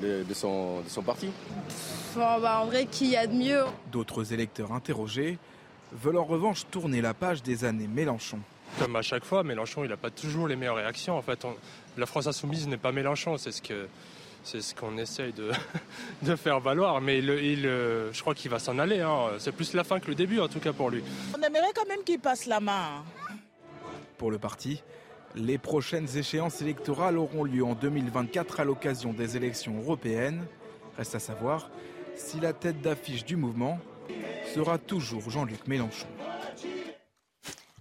de, 0.00 0.24
de, 0.24 0.34
son, 0.34 0.80
de 0.80 0.88
son 0.88 1.02
parti. 1.02 1.30
Bah, 2.16 2.60
en 2.62 2.66
vrai, 2.66 2.86
qui 2.86 3.08
y 3.08 3.16
a 3.16 3.26
de 3.26 3.34
mieux? 3.34 3.64
D'autres 3.90 4.32
électeurs 4.32 4.72
interrogés 4.72 5.38
veulent 5.92 6.18
en 6.18 6.24
revanche 6.24 6.66
tourner 6.70 7.00
la 7.00 7.14
page 7.14 7.42
des 7.42 7.64
années 7.64 7.88
Mélenchon. 7.88 8.38
Comme 8.78 8.96
à 8.96 9.02
chaque 9.02 9.24
fois, 9.24 9.44
Mélenchon, 9.44 9.84
il 9.84 9.90
n'a 9.90 9.96
pas 9.96 10.10
toujours 10.10 10.48
les 10.48 10.56
meilleures 10.56 10.76
réactions. 10.76 11.16
En 11.16 11.22
fait, 11.22 11.46
la 11.96 12.06
France 12.06 12.26
insoumise 12.26 12.66
n'est 12.66 12.76
pas 12.76 12.92
Mélenchon, 12.92 13.36
c'est 13.38 13.52
ce 13.52 13.62
que 13.62 13.86
c'est 14.42 14.60
ce 14.60 14.74
qu'on 14.74 14.98
essaye 14.98 15.32
de, 15.32 15.50
de, 16.22 16.36
faire 16.36 16.60
valoir. 16.60 17.00
Mais 17.00 17.18
il, 17.18 17.26
je 17.26 18.20
crois 18.20 18.34
qu'il 18.34 18.50
va 18.50 18.58
s'en 18.58 18.78
aller. 18.78 19.00
Hein. 19.00 19.30
C'est 19.38 19.52
plus 19.52 19.72
la 19.72 19.84
fin 19.84 20.00
que 20.00 20.08
le 20.08 20.14
début, 20.14 20.38
en 20.38 20.48
tout 20.48 20.60
cas 20.60 20.72
pour 20.72 20.90
lui. 20.90 21.02
On 21.36 21.42
aimerait 21.42 21.72
quand 21.74 21.88
même 21.88 22.04
qu'il 22.04 22.20
passe 22.20 22.44
la 22.46 22.60
main. 22.60 23.02
Pour 24.18 24.30
le 24.30 24.38
parti, 24.38 24.82
les 25.34 25.58
prochaines 25.58 26.08
échéances 26.16 26.60
électorales 26.60 27.18
auront 27.18 27.44
lieu 27.44 27.64
en 27.64 27.74
2024 27.74 28.60
à 28.60 28.64
l'occasion 28.64 29.12
des 29.12 29.36
élections 29.36 29.78
européennes. 29.78 30.44
Reste 30.96 31.14
à 31.14 31.20
savoir 31.20 31.70
si 32.14 32.38
la 32.38 32.52
tête 32.52 32.80
d'affiche 32.80 33.24
du 33.24 33.36
mouvement 33.36 33.78
sera 34.54 34.78
toujours 34.78 35.30
Jean-Luc 35.30 35.66
Mélenchon. 35.66 36.06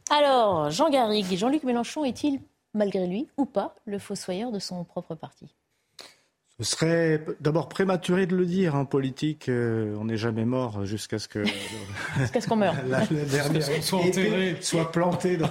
Alors, 0.09 0.69
Jean 0.69 0.89
Garrigue, 0.89 1.35
Jean-Luc 1.35 1.63
Mélenchon 1.63 2.03
est-il, 2.03 2.41
malgré 2.73 3.07
lui 3.07 3.27
ou 3.37 3.45
pas, 3.45 3.75
le 3.85 3.99
fossoyeur 3.99 4.51
de 4.51 4.59
son 4.59 4.83
propre 4.83 5.15
parti? 5.15 5.53
Ce 6.59 6.69
serait 6.69 7.25
d'abord 7.39 7.67
prématuré 7.67 8.27
de 8.27 8.35
le 8.35 8.45
dire 8.45 8.75
en 8.75 8.81
hein, 8.81 8.85
politique. 8.85 9.49
Euh, 9.49 9.95
on 9.99 10.05
n'est 10.05 10.17
jamais 10.17 10.45
mort 10.45 10.85
jusqu'à 10.85 11.17
ce 11.17 11.27
que 11.27 11.43
jusqu'à 12.19 12.41
ce 12.41 12.47
qu'on 12.47 12.57
meure. 12.57 12.75
La, 12.87 13.07
dernière 13.07 13.83
soit, 13.83 14.01
soit 14.61 14.91
plantée 14.91 15.37
dans, 15.37 15.49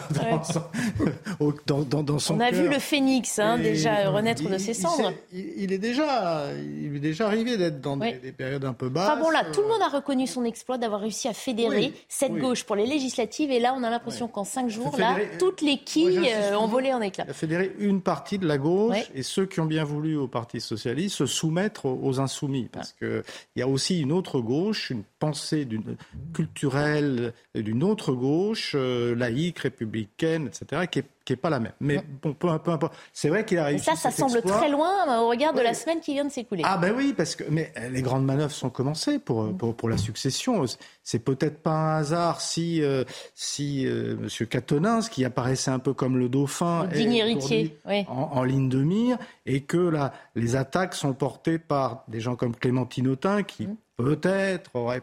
dans, 1.67 2.03
dans, 2.03 2.19
son 2.21 2.37
On 2.37 2.41
a 2.41 2.53
vu 2.53 2.69
le 2.69 2.79
phénix 2.79 3.41
hein, 3.41 3.59
déjà 3.59 4.11
renaître 4.11 4.49
de 4.49 4.59
ses 4.59 4.75
cendres. 4.75 5.13
Il, 5.33 5.73
est 5.73 5.79
déjà, 5.79 6.47
il 6.55 6.95
est 6.95 7.01
déjà 7.01 7.27
arrivé 7.27 7.57
d'être 7.57 7.81
dans 7.81 7.97
des, 7.97 8.13
périodes 8.31 8.65
un 8.65 8.73
peu 8.73 8.89
basses. 8.89 9.11
Enfin 9.11 9.21
bon 9.21 9.31
là, 9.31 9.45
tout 9.53 9.63
le 9.63 9.69
monde 9.69 9.83
a 9.83 9.89
reconnu 9.89 10.29
son 10.29 10.45
exploit 10.45 10.79
d'avoir 10.79 11.01
réussi 11.01 11.27
à 11.27 11.33
fédérer 11.33 11.93
cette 12.09 12.35
gauche 12.35 12.63
pour 12.63 12.77
les 12.77 12.87
législatives. 12.87 13.51
Et 13.51 13.59
là, 13.59 13.75
on 13.77 13.83
a 13.83 13.91
l'impression 13.91 14.29
qu'en 14.29 14.45
cinq 14.45 14.69
jours, 14.69 14.97
là, 14.97 15.17
toutes 15.41 15.63
les 15.63 15.79
quilles 15.79 16.31
euh, 16.33 16.57
ont 16.57 16.69
volé 16.69 16.95
en 16.95 17.01
éclats. 17.01 17.25
Il 17.27 17.31
a 17.31 17.35
fédéré 17.35 17.75
une 17.81 18.03
partie 18.03 18.39
de 18.39 18.47
la 18.47 18.57
gauche 18.57 19.11
et 19.17 19.25
ceux 19.25 19.47
qui 19.47 19.59
ont 19.59 19.67
bien 19.67 19.83
voulu 19.83 20.17
au 20.17 20.29
Parti 20.29 20.61
socialiste 20.61 20.92
se 21.09 21.27
soumettre 21.27 21.87
aux 21.87 22.21
insoumis. 22.21 22.69
Parce 22.71 22.93
qu'il 22.93 23.23
y 23.57 23.63
a 23.63 23.69
aussi 23.69 24.01
une 24.01 24.13
autre 24.13 24.41
gauche, 24.41 24.91
une 24.91 25.05
pensée 25.23 25.65
d'une, 25.65 25.97
culturelle 26.35 27.33
d'une 27.55 27.85
autre 27.85 28.13
gauche, 28.13 28.73
euh, 28.75 29.15
laïque, 29.15 29.61
républicaine, 29.61 30.49
etc., 30.49 30.89
qui 30.91 30.99
est 30.99 31.07
qui 31.25 31.33
n'est 31.33 31.37
pas 31.37 31.51
la 31.51 31.61
même. 31.61 31.73
Mais 31.81 32.03
bon, 32.23 32.35
peu, 32.35 32.49
importe. 32.49 32.95
C'est 33.13 33.29
vrai 33.29 33.45
qu'il 33.45 33.59
a 33.59 33.67
réussi. 33.67 33.89
Et 33.89 33.95
ça, 33.95 33.97
ça 33.97 34.11
semble 34.11 34.43
très 34.43 34.69
loin 34.69 35.21
au 35.21 35.29
regard 35.29 35.53
de 35.53 35.61
la 35.61 35.75
semaine 35.75 36.01
qui 36.01 36.15
vient 36.15 36.25
de 36.25 36.31
s'écouler. 36.31 36.63
Ah 36.65 36.79
ben 36.79 36.93
oui, 36.97 37.15
parce 37.17 37.37
que 37.37 37.45
mais 37.49 37.73
les 37.91 38.03
grandes 38.03 38.25
manœuvres 38.25 38.53
sont 38.53 38.71
commencées 38.71 39.19
pour 39.19 39.45
mm. 39.45 39.57
pour, 39.57 39.77
pour 39.77 39.89
la 39.89 39.99
succession. 39.99 40.65
C'est 41.03 41.21
peut-être 41.21 41.63
pas 41.63 41.71
un 41.71 41.97
hasard 41.99 42.41
si 42.41 42.83
euh, 42.83 43.05
si 43.35 43.87
euh, 43.87 44.17
Monsieur 44.17 44.47
Catonins, 44.47 45.01
qui 45.03 45.25
apparaissait 45.25 45.71
un 45.71 45.79
peu 45.79 45.93
comme 45.93 46.19
le 46.19 46.29
dauphin, 46.29 46.87
digne 46.87 47.15
héritier, 47.15 47.79
en, 48.09 48.43
ligne 48.43 48.69
de 48.69 48.83
mire, 48.83 49.19
et 49.47 49.61
que 49.61 49.77
là, 49.77 50.13
les 50.35 50.57
attaques 50.57 50.95
sont 50.95 51.13
portées 51.13 51.59
par 51.59 52.05
des 52.09 52.21
gens 52.21 52.37
comme 52.37 52.57
Clémentine 52.57 53.09
Autain, 53.09 53.43
qui 53.43 53.67
mm. 53.67 53.77
peut-être 53.97 54.71
auraient 54.75 55.03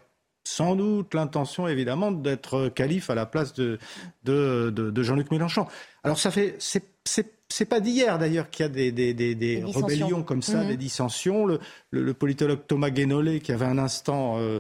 sans 0.50 0.76
doute 0.76 1.14
l'intention 1.14 1.68
évidemment 1.68 2.12
d'être 2.12 2.70
calife 2.70 3.10
à 3.12 3.16
la 3.16 3.28
place 3.28 3.54
de, 3.54 3.78
de, 4.24 4.72
de, 4.72 5.04
Jean-Luc 5.04 5.30
Mélenchon. 5.30 5.68
Alors 6.04 6.18
ça 6.18 6.32
fait 6.32 6.58
c'est 6.60 7.66
pas 7.66 7.80
d'hier 7.80 8.18
d'ailleurs 8.18 8.50
qu'il 8.50 8.64
y 8.64 8.66
a 8.66 8.70
des, 8.70 8.91
des, 8.91 9.14
des, 9.14 9.64
rébellions 9.64 10.24
comme 10.24 10.41
ça, 10.41 10.64
des 10.64 10.74
mhm. 10.74 10.78
dissensions. 10.78 11.45
Le, 11.45 11.60
le, 11.91 12.14
politologue 12.14 12.62
Thomas 12.68 12.89
Guénolé, 12.89 13.39
qui 13.41 13.52
avait 13.52 13.66
un 13.66 13.78
instant 13.78 14.38
euh, 14.38 14.60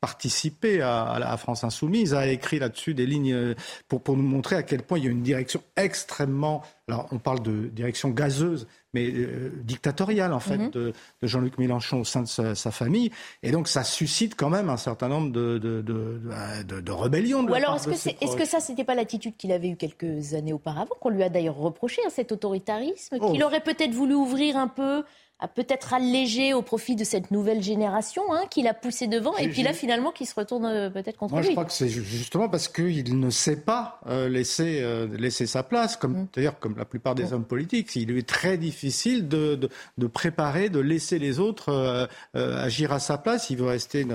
participé 0.00 0.80
à, 0.80 1.02
à, 1.02 1.18
la 1.18 1.36
France 1.36 1.64
Insoumise, 1.64 2.14
a 2.14 2.26
écrit 2.26 2.58
là-dessus 2.58 2.94
des 2.94 3.06
lignes 3.06 3.32
euh, 3.32 3.54
pour, 3.88 4.02
pour 4.02 4.16
nous 4.16 4.22
montrer 4.22 4.56
à 4.56 4.62
quel 4.62 4.82
point 4.82 4.98
il 4.98 5.04
y 5.04 5.08
a 5.08 5.10
une 5.10 5.22
direction 5.22 5.62
extrêmement. 5.76 6.62
Alors 6.86 7.08
on 7.12 7.18
parle 7.18 7.42
de 7.42 7.66
direction 7.68 8.10
gazeuse, 8.10 8.66
mais 8.94 9.10
euh, 9.10 9.52
dictatoriale 9.62 10.32
en 10.32 10.40
fait 10.40 10.58
mhm. 10.58 10.70
de, 10.70 10.92
de 11.22 11.26
Jean-Luc 11.26 11.58
Mélenchon 11.58 12.00
au 12.00 12.04
sein 12.04 12.22
de 12.22 12.26
sa, 12.26 12.70
famille, 12.70 13.10
et 13.42 13.50
donc 13.50 13.68
ça 13.68 13.84
suscite 13.84 14.34
quand 14.34 14.50
même 14.50 14.68
un 14.68 14.76
certain 14.76 15.08
nombre 15.08 15.30
de, 15.30 15.58
de, 15.58 15.82
de, 15.82 16.80
de 16.80 16.92
rébellions. 16.92 17.44
Ou 17.44 17.54
alors 17.54 17.76
est-ce 17.76 17.86
que, 17.86 18.24
est, 18.24 18.26
ce 18.26 18.36
que 18.36 18.44
ça 18.44 18.60
c'était 18.60 18.84
pas 18.84 18.94
l'attitude 18.94 19.36
qu'il 19.36 19.52
avait 19.52 19.68
eue 19.68 19.76
quelques 19.76 20.34
années 20.34 20.52
auparavant, 20.52 20.94
qu'on 21.00 21.10
lui 21.10 21.22
a 21.22 21.28
d'ailleurs 21.28 21.56
reproché, 21.56 22.00
hein, 22.06 22.10
cet 22.10 22.32
autoritarisme, 22.32 23.18
qu'il 23.18 23.42
oh. 23.42 23.46
aurait 23.46 23.62
peut-être 23.62 23.92
voulu 23.92 24.14
ouvrir 24.14 24.56
un 24.56 24.68
peu 24.68 25.04
a 25.40 25.46
peut-être 25.46 25.94
allégé 25.94 26.52
au 26.52 26.62
profit 26.62 26.96
de 26.96 27.04
cette 27.04 27.30
nouvelle 27.30 27.62
génération 27.62 28.22
hein, 28.32 28.42
qui 28.50 28.62
l'a 28.62 28.74
poussé 28.74 29.06
devant 29.06 29.36
et 29.36 29.48
puis 29.48 29.62
là 29.62 29.72
finalement 29.72 30.10
qui 30.10 30.26
se 30.26 30.34
retourne 30.34 30.66
euh, 30.66 30.90
peut-être 30.90 31.16
contre 31.16 31.34
lui. 31.34 31.40
Moi 31.40 31.46
je 31.48 31.50
crois 31.52 31.64
que 31.64 31.72
c'est 31.72 31.88
justement 31.88 32.48
parce 32.48 32.66
qu'il 32.66 33.20
ne 33.20 33.30
sait 33.30 33.60
pas 33.60 34.00
euh, 34.08 34.28
laisser, 34.28 34.80
euh, 34.82 35.06
laisser 35.16 35.46
sa 35.46 35.62
place, 35.62 35.96
comme 35.96 36.22
mm. 36.22 36.28
d'ailleurs 36.34 36.58
comme 36.58 36.76
la 36.76 36.84
plupart 36.84 37.14
des 37.14 37.26
mm. 37.26 37.32
hommes 37.34 37.44
politiques. 37.44 37.94
Il 37.94 38.08
lui 38.08 38.18
est 38.18 38.28
très 38.28 38.58
difficile 38.58 39.28
de, 39.28 39.54
de, 39.54 39.68
de 39.96 40.06
préparer, 40.08 40.70
de 40.70 40.80
laisser 40.80 41.18
les 41.18 41.38
autres 41.38 42.08
agir 42.34 42.92
à 42.92 42.98
sa 42.98 43.18
place. 43.18 43.50
Il 43.50 43.58
veut 43.58 43.66
rester 43.66 44.06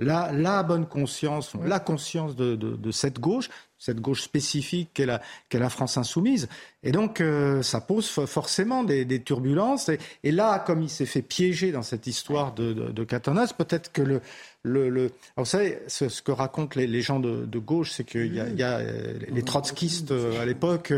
la, 0.00 0.32
la 0.32 0.62
bonne 0.62 0.86
conscience, 0.86 1.52
la 1.64 1.78
conscience 1.78 2.34
de, 2.34 2.56
de, 2.56 2.90
cette 2.90 3.20
gauche 3.20 3.48
cette 3.86 4.00
gauche 4.00 4.22
spécifique 4.22 4.90
qu'est 4.94 5.06
la, 5.06 5.22
la, 5.52 5.70
France 5.70 5.96
insoumise. 5.96 6.48
Et 6.82 6.90
donc, 6.90 7.20
euh, 7.20 7.62
ça 7.62 7.80
pose 7.80 8.08
forcément 8.08 8.82
des, 8.82 9.22
turbulences. 9.22 9.90
Et, 10.24 10.32
là, 10.32 10.58
comme 10.58 10.82
il 10.82 10.90
s'est 10.90 11.06
fait 11.06 11.22
piéger 11.22 11.70
dans 11.70 11.82
cette 11.82 12.06
histoire 12.06 12.52
de, 12.52 12.72
de, 12.72 13.04
peut-être 13.04 13.92
que 13.92 14.02
le, 14.02 14.20
le. 14.64 15.00
Alors, 15.00 15.12
vous 15.38 15.44
savez, 15.44 15.78
ce, 15.86 16.20
que 16.20 16.32
racontent 16.32 16.78
les, 16.78 17.00
gens 17.00 17.20
de, 17.20 17.58
gauche, 17.58 17.92
c'est 17.92 18.04
qu'il 18.04 18.34
y 18.34 18.40
a, 18.40 18.48
y 18.48 18.62
a 18.62 18.78
euh, 18.78 19.18
les 19.28 19.42
trotskistes 19.42 20.10
euh, 20.10 20.42
à 20.42 20.46
l'époque, 20.46 20.92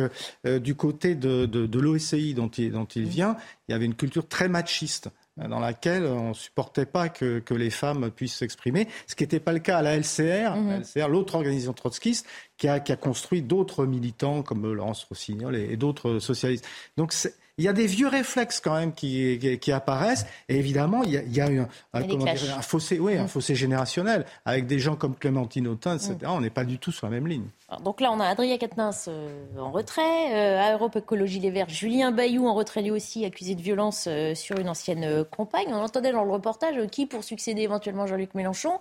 du 0.44 0.74
côté 0.74 1.14
de, 1.14 1.44
de, 1.44 1.78
l'OSCI 1.78 2.32
dont 2.32 2.48
il, 2.48 2.72
dont 2.72 2.86
il 2.86 3.04
vient, 3.04 3.36
il 3.68 3.72
y 3.72 3.74
avait 3.74 3.84
une 3.84 3.94
culture 3.94 4.26
très 4.26 4.48
machiste 4.48 5.10
dans 5.48 5.60
laquelle 5.60 6.04
on 6.04 6.30
ne 6.30 6.34
supportait 6.34 6.86
pas 6.86 7.08
que, 7.08 7.38
que, 7.38 7.54
les 7.54 7.70
femmes 7.70 8.10
puissent 8.10 8.36
s'exprimer, 8.36 8.88
ce 9.06 9.14
qui 9.14 9.22
n'était 9.22 9.40
pas 9.40 9.52
le 9.52 9.58
cas 9.60 9.78
à 9.78 9.82
la 9.82 9.96
LCR, 9.96 10.56
mhm. 10.56 10.82
LCR 10.82 11.08
l'autre 11.08 11.34
organisation 11.34 11.72
trotskiste, 11.72 12.26
qui 12.56 12.68
a, 12.68 12.80
qui 12.80 12.92
a 12.92 12.96
construit 12.96 13.42
d'autres 13.42 13.86
militants 13.86 14.42
comme 14.42 14.72
Laurence 14.72 15.04
Rossignol 15.04 15.56
et, 15.56 15.72
et 15.72 15.76
d'autres 15.76 16.18
socialistes. 16.18 16.66
Donc 16.96 17.12
il 17.58 17.64
y 17.64 17.68
a 17.68 17.72
des 17.72 17.86
vieux 17.86 18.06
réflexes 18.06 18.60
quand 18.60 18.74
même 18.74 18.92
qui, 18.92 19.58
qui, 19.60 19.72
apparaissent. 19.72 20.26
Et 20.48 20.56
évidemment, 20.56 21.02
il 21.02 21.10
y 21.10 21.16
a, 21.16 21.22
il 21.22 21.36
y 21.36 21.40
a 21.40 21.46
un, 21.46 21.68
un, 21.92 22.62
fossé, 22.62 23.00
oui, 23.00 23.16
un 23.16 23.24
mm. 23.24 23.28
fossé 23.28 23.54
générationnel 23.56 24.24
avec 24.44 24.66
des 24.66 24.78
gens 24.78 24.94
comme 24.94 25.16
Clémentine 25.16 25.66
Autain, 25.66 25.96
etc. 25.96 26.14
Mm. 26.22 26.26
On 26.28 26.40
n'est 26.40 26.50
pas 26.50 26.64
du 26.64 26.78
tout 26.78 26.92
sur 26.92 27.08
la 27.08 27.10
même 27.10 27.26
ligne. 27.26 27.46
donc 27.84 28.00
là, 28.00 28.12
on 28.12 28.20
a 28.20 28.26
Adrien 28.26 28.58
Quatennens 28.58 29.06
euh, 29.08 29.28
en 29.58 29.72
retrait, 29.72 30.32
euh, 30.32 30.60
à 30.60 30.72
Europe 30.72 30.94
Écologie 30.96 31.40
Les 31.40 31.50
Verts, 31.50 31.68
Julien 31.68 32.12
Bayou 32.12 32.46
en 32.46 32.54
retrait 32.54 32.82
lui 32.82 32.92
aussi, 32.92 33.24
accusé 33.24 33.56
de 33.56 33.62
violence 33.62 34.06
euh, 34.06 34.36
sur 34.36 34.58
une 34.58 34.68
ancienne 34.68 35.24
compagne. 35.24 35.66
On 35.70 35.82
entendait 35.82 36.12
dans 36.12 36.24
le 36.24 36.30
reportage 36.30 36.76
qui 36.92 37.06
pour 37.06 37.24
succéder 37.24 37.62
éventuellement 37.62 38.06
Jean-Luc 38.06 38.34
Mélenchon. 38.34 38.78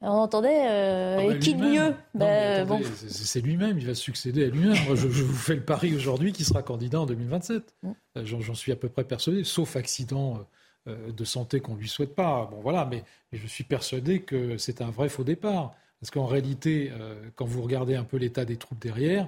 On 0.00 0.08
entendait, 0.08 0.68
euh, 0.70 1.16
ah 1.18 1.26
bah, 1.26 1.34
et 1.34 1.38
qui 1.40 1.54
de 1.54 1.60
mieux 1.60 1.94
bah, 2.14 2.64
C'est 3.08 3.40
lui-même, 3.40 3.78
il 3.78 3.86
va 3.86 3.94
succéder 3.94 4.44
à 4.44 4.48
lui-même. 4.48 4.76
Moi, 4.86 4.94
je, 4.94 5.08
vous 5.08 5.34
fais 5.34 5.56
le 5.56 5.64
pari 5.64 5.94
aujourd'hui 5.94 6.32
qu'il 6.32 6.44
sera 6.44 6.62
candidat 6.62 7.00
en 7.00 7.06
2027. 7.06 7.74
Mm. 7.82 7.90
Euh, 8.16 8.24
j'en 8.24 8.54
suis 8.54 8.70
à 8.70 8.76
peu 8.76 8.88
près 8.88 9.02
persuadé, 9.02 9.42
sauf 9.42 9.74
accident 9.74 10.46
euh, 10.86 11.10
de 11.10 11.24
santé 11.24 11.58
qu'on 11.60 11.74
ne 11.74 11.80
lui 11.80 11.88
souhaite 11.88 12.14
pas. 12.14 12.48
Bon, 12.48 12.60
voilà, 12.60 12.84
mais, 12.84 13.02
je 13.32 13.46
suis 13.48 13.64
persuadé 13.64 14.22
que 14.22 14.56
c'est 14.56 14.82
un 14.82 14.90
vrai 14.90 15.08
faux 15.08 15.24
départ. 15.24 15.74
Parce 16.00 16.12
qu'en 16.12 16.26
réalité, 16.26 16.92
quand 17.34 17.44
vous 17.44 17.60
regardez 17.60 17.96
un 17.96 18.04
peu 18.04 18.18
l'état 18.18 18.44
des 18.44 18.56
troupes 18.56 18.78
derrière, 18.78 19.26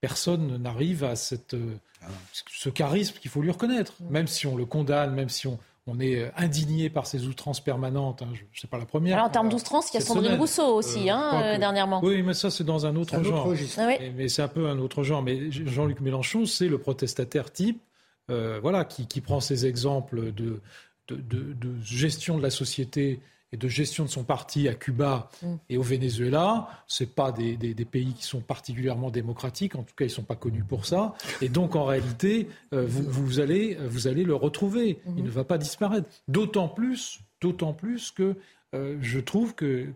personne 0.00 0.56
n'arrive 0.58 1.02
à 1.02 1.16
cette, 1.16 1.56
ce 2.36 2.68
charisme 2.68 3.18
qu'il 3.18 3.28
faut 3.28 3.42
lui 3.42 3.50
reconnaître. 3.50 3.94
Mm. 3.98 4.10
Même 4.10 4.26
si 4.28 4.46
on 4.46 4.56
le 4.56 4.66
condamne, 4.66 5.12
même 5.14 5.28
si 5.28 5.48
on, 5.48 5.58
on 5.90 5.98
est 6.00 6.20
euh, 6.20 6.30
indigné 6.36 6.90
par 6.90 7.06
ces 7.06 7.26
outrances 7.26 7.60
permanentes. 7.60 8.22
Hein, 8.22 8.28
je 8.34 8.42
ne 8.42 8.58
sais 8.58 8.68
pas 8.68 8.78
la 8.78 8.86
première. 8.86 9.16
Alors, 9.16 9.26
en 9.26 9.30
termes 9.30 9.48
d'outrances, 9.48 9.90
il 9.92 9.94
y 9.94 9.96
a 9.98 10.00
Sandrine 10.00 10.38
Rousseau 10.38 10.74
aussi, 10.76 11.10
euh, 11.10 11.14
hein, 11.14 11.42
euh, 11.42 11.58
dernièrement. 11.58 12.00
Oui, 12.02 12.22
mais 12.22 12.34
ça, 12.34 12.50
c'est 12.50 12.64
dans 12.64 12.86
un 12.86 12.96
autre 12.96 13.22
genre. 13.22 13.52
Ah 13.78 13.88
mais, 14.16 14.28
c'est 14.28 14.42
un 14.42 14.48
peu 14.48 14.68
un 14.68 14.78
autre 14.78 15.02
genre. 15.02 15.22
Mais 15.22 15.50
Jean-Luc 15.50 16.00
Mélenchon, 16.00 16.46
c'est 16.46 16.68
le 16.68 16.78
protestataire 16.78 17.52
type, 17.52 17.80
voilà, 18.28 18.84
qui, 18.84 19.20
prend 19.20 19.40
ces 19.40 19.66
exemples 19.66 20.32
de, 20.32 20.60
de, 21.08 21.80
gestion 21.82 22.38
de 22.38 22.42
la 22.42 22.50
société 22.50 23.20
et 23.52 23.56
de 23.56 23.68
gestion 23.68 24.04
de 24.04 24.10
son 24.10 24.24
parti 24.24 24.68
à 24.68 24.74
Cuba 24.74 25.28
mm. 25.42 25.54
et 25.68 25.76
au 25.76 25.82
Venezuela. 25.82 26.68
Ce 26.86 27.04
pas 27.04 27.32
des, 27.32 27.56
pays 27.90 28.12
qui 28.14 28.24
sont 28.24 28.40
particulièrement 28.40 29.10
démocratiques, 29.10 29.74
en 29.74 29.82
tout 29.82 29.94
cas 29.96 30.04
ils 30.04 30.08
ne 30.08 30.14
sont 30.14 30.22
pas 30.22 30.36
connus 30.36 30.64
pour 30.64 30.86
ça. 30.86 31.14
Et 31.40 31.48
donc 31.48 31.76
en 31.76 31.84
réalité, 31.84 32.48
euh, 32.72 32.84
vous, 32.86 33.40
allez, 33.40 33.76
vous 33.86 34.06
allez 34.06 34.24
le 34.24 34.34
retrouver. 34.34 35.00
Il 35.06 35.12
mm-hmm. 35.12 35.24
ne 35.24 35.30
va 35.30 35.44
pas 35.44 35.58
disparaître. 35.58 36.08
D'autant 36.28 36.68
plus, 36.68 37.20
d'autant 37.40 37.72
plus 37.72 38.10
que 38.10 38.36
euh, 38.74 38.96
je 39.00 39.18
trouve 39.18 39.54
que, 39.54 39.88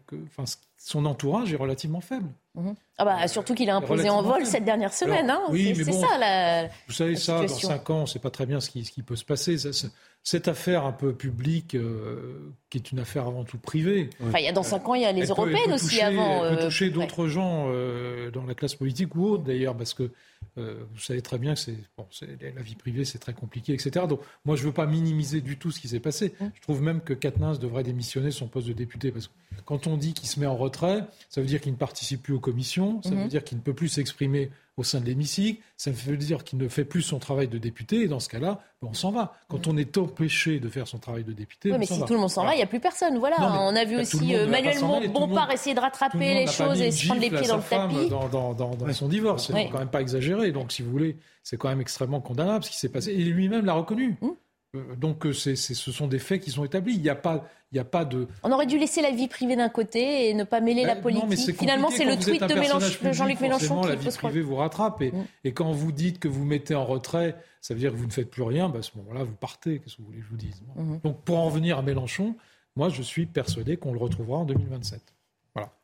son 0.76 1.06
entourage 1.06 1.52
est 1.52 1.56
relativement 1.56 2.00
faible. 2.00 2.28
Mm-hmm. 2.56 2.74
Ah 2.98 3.04
bah, 3.04 3.28
surtout 3.28 3.54
qu'il 3.54 3.70
a 3.70 3.76
imposé 3.76 4.10
en 4.10 4.22
vol 4.22 4.44
cette 4.46 4.64
dernière 4.64 4.92
semaine. 4.92 5.30
Hein. 5.30 5.42
oui, 5.50 5.74
c'est 5.76 5.92
ça 5.92 6.18
la. 6.18 6.68
Vous 6.86 6.92
savez, 6.92 7.16
ça, 7.16 7.40
dans 7.40 7.48
cinq 7.48 7.90
ans, 7.90 7.98
on 7.98 8.02
ne 8.02 8.06
sait 8.06 8.18
pas 8.18 8.30
très 8.30 8.46
bien 8.46 8.60
ce 8.60 8.70
qui, 8.70 8.84
ce 8.84 8.92
qui 8.92 9.02
peut 9.02 9.16
se 9.16 9.24
passer. 9.24 9.56
Ça, 9.58 9.88
cette 10.26 10.48
affaire 10.48 10.86
un 10.86 10.92
peu 10.92 11.12
publique, 11.12 11.74
euh, 11.74 12.50
qui 12.70 12.78
est 12.78 12.90
une 12.90 12.98
affaire 12.98 13.26
avant 13.26 13.44
tout 13.44 13.58
privée. 13.58 14.08
Enfin, 14.26 14.38
il 14.38 14.46
y 14.46 14.48
a 14.48 14.52
dans 14.52 14.62
cinq 14.62 14.88
ans, 14.88 14.94
il 14.94 15.02
y 15.02 15.04
a 15.04 15.12
les 15.12 15.26
européennes 15.26 15.72
aussi 15.74 16.00
avant. 16.00 16.46
Elle 16.46 16.56
peut 16.56 16.62
euh, 16.62 16.64
toucher 16.64 16.88
d'autres 16.88 17.28
gens 17.28 17.66
euh, 17.68 18.30
dans 18.30 18.44
la 18.44 18.54
classe 18.54 18.74
politique 18.74 19.14
ou 19.16 19.26
autre 19.26 19.44
d'ailleurs, 19.44 19.76
parce 19.76 19.92
que 19.92 20.10
vous 20.56 21.00
savez 21.00 21.20
très 21.20 21.36
bien 21.36 21.54
que 21.54 21.60
c'est 21.60 21.76
bon, 21.98 22.06
la 22.40 22.62
vie 22.62 22.76
privée, 22.76 23.04
c'est 23.04 23.18
très 23.18 23.32
compliqué, 23.32 23.72
etc. 23.72 24.06
Donc, 24.08 24.20
moi, 24.44 24.54
je 24.54 24.62
ne 24.62 24.66
veux 24.68 24.72
pas 24.72 24.86
minimiser 24.86 25.40
du 25.40 25.58
tout 25.58 25.72
ce 25.72 25.80
qui 25.80 25.88
s'est 25.88 26.00
passé. 26.00 26.32
Mmh. 26.38 26.44
Je 26.54 26.60
trouve 26.60 26.80
même 26.80 27.00
que 27.00 27.12
Katnins 27.12 27.56
devrait 27.56 27.82
démissionner 27.82 28.30
son 28.30 28.46
poste 28.46 28.68
de 28.68 28.72
député, 28.72 29.10
parce 29.10 29.26
que 29.26 29.32
quand 29.64 29.88
on 29.88 29.96
dit 29.96 30.14
qu'il 30.14 30.28
se 30.28 30.38
met 30.38 30.46
en 30.46 30.56
retrait, 30.56 31.04
ça 31.28 31.40
veut 31.40 31.46
dire 31.48 31.60
qu'il 31.60 31.72
ne 31.72 31.76
participe 31.76 32.22
plus 32.22 32.34
aux 32.34 32.40
commissions, 32.40 33.02
ça 33.02 33.10
veut 33.10 33.26
dire 33.26 33.42
qu'il 33.42 33.58
ne 33.58 33.62
peut 33.62 33.74
plus 33.74 33.88
s'exprimer 33.88 34.50
au 34.76 34.82
sein 34.82 35.00
de 35.00 35.06
l'hémicycle, 35.06 35.62
ça 35.76 35.90
veut 35.90 36.16
dire 36.16 36.42
qu'il 36.42 36.58
ne 36.58 36.68
fait 36.68 36.84
plus 36.84 37.02
son 37.02 37.18
travail 37.18 37.46
de 37.46 37.58
député, 37.58 38.02
et 38.02 38.08
dans 38.08 38.18
ce 38.18 38.28
cas-là, 38.28 38.60
ben, 38.82 38.88
on 38.90 38.94
s'en 38.94 39.12
va. 39.12 39.34
Quand 39.48 39.68
on 39.68 39.76
est 39.76 39.96
empêché 39.98 40.58
de 40.58 40.68
faire 40.68 40.88
son 40.88 40.98
travail 40.98 41.22
de 41.22 41.32
député, 41.32 41.70
oui, 41.70 41.78
mais 41.78 41.86
si 41.86 42.00
tout 42.04 42.14
le 42.14 42.18
monde 42.18 42.30
s'en 42.30 42.44
va, 42.44 42.54
il 42.54 42.56
n'y 42.56 42.62
a 42.62 42.66
plus 42.66 42.80
personne. 42.80 43.18
Voilà, 43.18 43.36
on 43.40 43.76
a 43.76 43.84
vu 43.84 43.98
aussi 43.98 44.34
euh, 44.34 44.48
Manuel 44.48 44.78
Bompard 45.12 45.50
essayer 45.52 45.74
de 45.74 45.80
rattraper 45.80 46.34
les 46.34 46.46
choses 46.46 46.80
et 46.80 46.90
se 46.90 47.06
prendre 47.06 47.20
les 47.20 47.30
pieds 47.30 47.46
dans 47.46 47.58
le 47.58 47.62
tapis. 47.62 48.08
Dans, 48.08 48.54
dans, 48.54 48.92
son 48.92 49.08
divorce, 49.08 49.46
c'est 49.46 49.68
quand 49.70 49.78
même 49.78 49.88
pas 49.88 50.00
exagéré. 50.00 50.52
Donc, 50.52 50.72
si 50.72 50.82
vous 50.82 50.90
voulez, 50.90 51.16
c'est 51.42 51.56
quand 51.56 51.68
même 51.68 51.80
extrêmement 51.80 52.20
condamnable 52.20 52.64
ce 52.64 52.70
qui 52.70 52.78
s'est 52.78 52.88
passé. 52.88 53.12
Et 53.12 53.16
lui-même 53.24 53.64
l'a 53.64 53.74
reconnu. 53.74 54.16
Hum. 54.22 54.34
Euh, 54.74 54.96
donc 54.96 55.26
c'est, 55.32 55.56
ce 55.56 55.92
sont 55.92 56.06
des 56.06 56.18
faits 56.18 56.42
qui 56.42 56.50
sont 56.50 56.64
établis. 56.64 56.94
Il 56.94 57.02
n'y 57.02 57.08
a 57.08 57.14
pas, 57.14 57.44
il 57.72 57.78
a 57.78 57.84
pas 57.84 58.04
de. 58.04 58.26
On 58.42 58.52
aurait 58.52 58.66
dû 58.66 58.78
laisser 58.78 59.02
la 59.02 59.10
vie 59.10 59.28
privée 59.28 59.56
d'un 59.56 59.68
côté 59.68 60.28
et 60.28 60.34
ne 60.34 60.44
pas 60.44 60.60
mêler 60.60 60.84
la 60.84 60.96
politique. 60.96 61.48
Non, 61.48 61.54
Finalement, 61.54 61.90
c'est 61.90 62.04
le 62.04 62.16
tweet 62.16 62.42
de, 62.42 63.12
Jean-Luc 63.12 63.40
Mélenchon 63.40 63.82
qui 63.82 63.88
la 63.88 63.94
vie 63.94 64.10
privée 64.10 64.40
vous 64.42 64.56
rattrape. 64.56 65.02
Et, 65.02 65.12
et, 65.44 65.52
quand 65.52 65.72
vous 65.72 65.92
dites 65.92 66.18
que 66.18 66.28
vous 66.28 66.44
mettez 66.44 66.74
en 66.74 66.84
retrait, 66.84 67.36
ça 67.60 67.74
veut 67.74 67.80
dire 67.80 67.92
que 67.92 67.96
vous 67.96 68.06
ne 68.06 68.12
faites 68.12 68.30
plus 68.30 68.42
rien. 68.42 68.68
Bah, 68.68 68.80
à 68.80 68.82
ce 68.82 68.96
moment-là, 68.98 69.24
vous 69.24 69.34
partez. 69.34 69.80
Qu'est-ce 69.80 69.96
que 69.96 70.02
vous 70.02 70.08
voulez 70.08 70.18
que 70.20 70.24
je 70.24 70.30
vous 70.30 70.36
dise? 70.36 70.62
Mm-hmm. 70.76 71.02
Donc 71.02 71.22
pour 71.22 71.38
en 71.38 71.48
venir 71.48 71.78
à 71.78 71.82
Mélenchon, 71.82 72.36
moi, 72.76 72.88
je 72.88 73.02
suis 73.02 73.26
persuadé 73.26 73.76
qu'on 73.76 73.92
le 73.92 73.98
retrouvera 73.98 74.38
en 74.38 74.44
2027. 74.44 75.13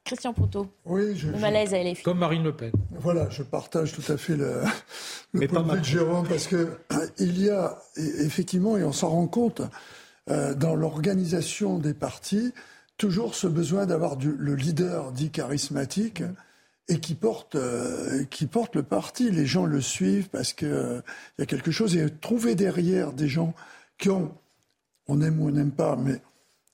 Christian 0.05 0.32
Proutot. 0.32 0.66
Oui, 0.86 1.16
je, 1.16 1.28
le 1.28 1.38
malaise 1.38 1.74
à 1.74 1.82
LFI. 1.82 2.03
Comme 2.03 2.18
Marine 2.18 2.42
Le 2.42 2.55
Pen. 2.55 2.72
Voilà, 2.90 3.28
je 3.30 3.42
partage 3.42 3.92
tout 3.92 4.12
à 4.12 4.16
fait 4.16 4.36
le, 4.36 4.62
le 5.32 5.46
point 5.46 5.62
de 5.62 5.72
vue 5.72 5.80
de 5.80 5.84
Jérôme 5.84 6.26
parce 6.26 6.46
que 6.46 6.78
il 7.18 7.40
y 7.40 7.51
a 7.51 7.78
effectivement, 7.96 8.76
et 8.76 8.84
on 8.84 8.92
s'en 8.92 9.11
rend 9.11 9.26
compte, 9.26 9.62
euh, 10.30 10.55
dans 10.55 10.74
l'organisation 10.74 11.78
des 11.78 11.94
partis, 11.94 12.53
toujours 12.96 13.34
ce 13.34 13.46
besoin 13.46 13.86
d'avoir 13.86 14.16
le 14.18 14.55
leader 14.55 15.12
dit 15.12 15.30
charismatique 15.30 16.22
et 16.90 16.98
qui 16.98 17.14
porte, 17.14 17.55
euh, 17.55 18.24
qui 18.24 18.46
porte 18.46 18.74
le 18.74 18.82
parti. 18.82 19.30
Les 19.30 19.46
gens 19.46 19.64
le 19.64 19.80
suivent 19.80 20.28
parce 20.28 20.53
qu'il 20.53 20.68
euh, 20.68 21.01
y 21.38 21.42
a 21.42 21.46
quelque 21.46 21.70
chose. 21.70 21.96
Et 21.96 22.11
trouver 22.11 22.57
derrière 22.57 23.12
des 23.12 23.28
gens 23.28 23.55
qui 23.96 24.11
ont, 24.11 24.34
on 25.07 25.22
aime 25.22 25.40
ou 25.40 25.48
on 25.48 25.53
n'aime 25.53 25.70
pas, 25.70 25.96
mais 25.96 26.20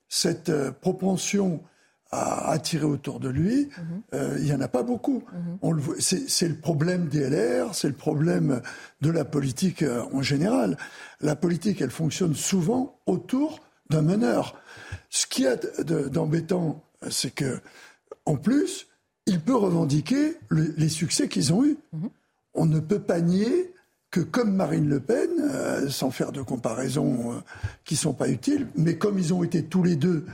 cette 0.09 0.49
euh, 0.49 0.73
propension 0.73 1.63
à 2.11 2.51
attirer 2.51 2.85
autour 2.85 3.21
de 3.21 3.29
lui, 3.29 3.69
mhm. 3.79 4.03
euh, 4.15 4.37
il 4.39 4.45
n'y 4.45 4.53
en 4.53 4.61
a 4.61 4.69
pas 4.69 4.83
beaucoup. 4.83 5.25
Mhm. 5.63 5.97
C'est 5.99 6.49
le 6.49 6.57
problème 6.57 7.09
des 7.09 7.29
LR, 7.29 7.75
c'est 7.75 7.89
le 7.89 7.95
problème 7.95 8.61
de 9.01 9.11
la 9.11 9.25
politique 9.25 9.83
euh, 9.83 10.05
en 10.13 10.23
général. 10.23 10.77
La 11.21 11.37
politique, 11.37 11.81
elle 11.81 11.91
fonctionne 11.91 12.35
souvent 12.35 12.99
autour 13.07 13.61
d'un 13.91 14.03
meneur. 14.03 14.55
Ce 15.11 15.27
qui 15.27 15.47
a 15.47 15.57
d'embêtant, 15.57 16.83
c'est 17.11 17.35
que, 17.35 17.61
en 18.25 18.37
plus, 18.37 18.87
il 19.27 19.41
peut 19.41 19.57
revendiquer 19.57 20.37
les 20.51 20.89
succès 20.89 21.29
qu'ils 21.29 21.53
ont 21.53 21.65
eus. 21.65 21.77
Mhm. 21.93 22.11
On 22.55 22.67
ne 22.67 22.81
peut 22.81 23.01
pas 23.01 23.21
nier 23.21 23.75
que 24.11 24.21
comme 24.21 24.55
Marine 24.55 24.89
Le 24.89 25.01
Pen, 25.01 25.29
euh, 25.41 25.89
sans 25.91 26.11
faire 26.11 26.33
de 26.33 26.41
comparaisons 26.41 27.33
euh, 27.33 27.41
qui 27.85 27.97
sont 27.97 28.15
pas 28.15 28.29
utiles, 28.29 28.69
mais 28.77 28.97
comme 28.97 29.19
ils 29.19 29.35
ont 29.35 29.43
été 29.43 29.65
tous 29.65 29.83
les 29.83 29.97
deux 29.97 30.25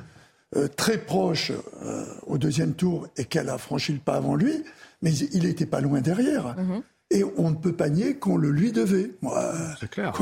euh, 0.56 0.68
très 0.68 0.98
proches 0.98 1.52
au 2.26 2.38
deuxième 2.38 2.74
tour 2.74 3.08
et 3.16 3.24
qu'elle 3.24 3.48
a 3.48 3.58
franchi 3.58 3.92
le 3.92 3.98
pas 3.98 4.14
avant 4.14 4.34
lui, 4.34 4.64
mais 5.02 5.12
il 5.14 5.44
n'était 5.44 5.66
pas 5.66 5.80
loin 5.80 6.00
derrière. 6.00 6.56
Mhm. 6.58 6.82
Et 7.10 7.24
on 7.36 7.50
ne 7.50 7.56
peut 7.56 7.74
pas 7.74 7.90
nier 7.90 8.14
qu'on 8.14 8.38
le 8.38 8.50
lui 8.50 8.72
devait. 8.72 9.10
C'est 9.78 9.90
clair. 9.90 10.12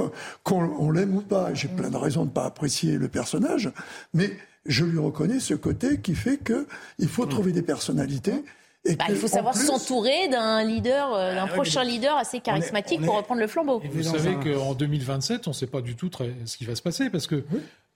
Qu'on 0.43 0.91
l'aime 0.91 1.15
ou 1.15 1.21
pas. 1.21 1.55
J'ai 1.55 1.69
plein 1.69 1.89
de 1.89 1.97
raisons 1.97 2.23
de 2.23 2.31
ne 2.31 2.35
pas 2.35 2.47
apprécier 2.47 2.99
le 2.99 3.07
personnage, 3.07 3.71
mais 4.13 4.33
je 4.67 4.85
lui 4.85 4.99
reconnais 4.99 5.39
ce 5.39 5.55
côté 5.55 6.01
qui 6.01 6.15
fait 6.17 6.39
qu'il 6.39 7.09
faut 7.09 7.25
mhm. 7.25 7.31
trouver 7.31 7.53
des 7.53 7.63
personnalités 7.63 8.45
bah, 8.85 9.05
il 9.09 9.17
faut 9.17 9.29
savoir 9.29 9.55
s'entourer 9.55 10.29
d'un 10.29 10.65
leader, 10.65 11.13
euh, 11.15 11.35
d'un 11.35 11.45
ah 11.45 11.53
prochain 11.53 11.85
leader 11.85 12.17
assez 12.17 12.41
charismatique 12.41 13.03
pour 13.03 13.17
reprendre 13.17 13.41
le 13.41 13.47
flambeau. 13.47 13.81
Et 13.85 13.89
vous 13.89 14.03
savez 14.03 14.35
qu'en 14.37 14.75
2027, 14.75 15.47
on 15.47 15.51
ne 15.51 15.55
sait 15.55 15.67
pas 15.67 15.83
du 15.83 15.97
tout 15.97 16.09
très, 16.09 16.33
ce 16.47 16.57
qui 16.57 16.65
va 16.65 16.75
se 16.75 16.83
passer 16.83 17.11
parce 17.11 17.27
que 17.27 17.45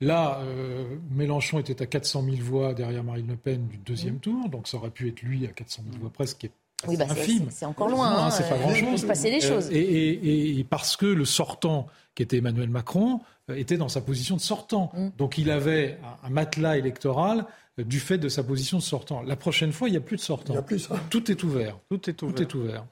là, 0.00 0.40
euh, 0.42 0.84
Mélenchon 1.10 1.58
était 1.58 1.80
à 1.80 1.86
400 1.86 2.24
000 2.24 2.36
voix 2.42 2.74
derrière 2.74 3.02
Marine 3.02 3.28
Le 3.28 3.36
Pen 3.36 3.66
du 3.66 3.78
deuxième 3.78 4.18
tour, 4.18 4.48
donc 4.48 4.68
ça 4.68 4.76
aurait 4.76 4.90
pu 4.90 5.08
être 5.08 5.22
lui 5.22 5.46
à 5.46 5.50
400 5.50 5.82
000 5.90 6.00
voix 6.00 6.10
presque, 6.10 6.38
qui 6.38 6.46
est 6.46 6.52
oui, 6.86 6.96
bah 6.96 7.06
C'est 7.50 7.64
encore 7.64 7.88
loin. 7.88 8.26
Hein, 8.26 8.30
c'est 8.30 8.48
pas 8.48 8.58
grand-chose. 8.58 8.88
Il 8.92 8.98
se 8.98 9.06
passer 9.06 9.30
des 9.30 9.40
choses. 9.40 9.70
Et, 9.70 10.58
et, 10.58 10.64
parce 10.64 10.96
que 10.96 11.06
le 11.06 11.24
sortant, 11.24 11.86
qui 12.14 12.22
était 12.22 12.38
Emmanuel 12.38 12.68
Macron, 12.68 13.20
euh, 13.50 13.54
était 13.54 13.76
dans 13.76 13.88
sa 13.88 14.00
position 14.00 14.36
de 14.36 14.40
sortant. 14.40 14.90
Mm. 14.94 15.08
Donc 15.16 15.38
il 15.38 15.50
avait 15.50 15.98
un 16.22 16.30
matelas 16.30 16.76
électoral 16.76 17.46
du 17.78 17.98
fait 17.98 18.18
de 18.18 18.28
sa 18.28 18.44
position 18.44 18.78
de 18.78 18.82
sortant. 18.82 19.22
La 19.22 19.36
prochaine 19.36 19.72
fois, 19.72 19.88
il 19.88 19.92
n'y 19.92 19.96
a 19.96 20.00
plus 20.00 20.16
de 20.16 20.20
sortant. 20.20 20.62
plus, 20.62 20.88
Tout 21.10 21.30
est 21.30 21.42
ouvert. 21.42 21.78
Tout 21.90 22.08
est 22.08 22.22
ouvert. 22.22 22.34
Tout 22.34 22.42
est 22.42 22.54
ouvert. 22.54 22.86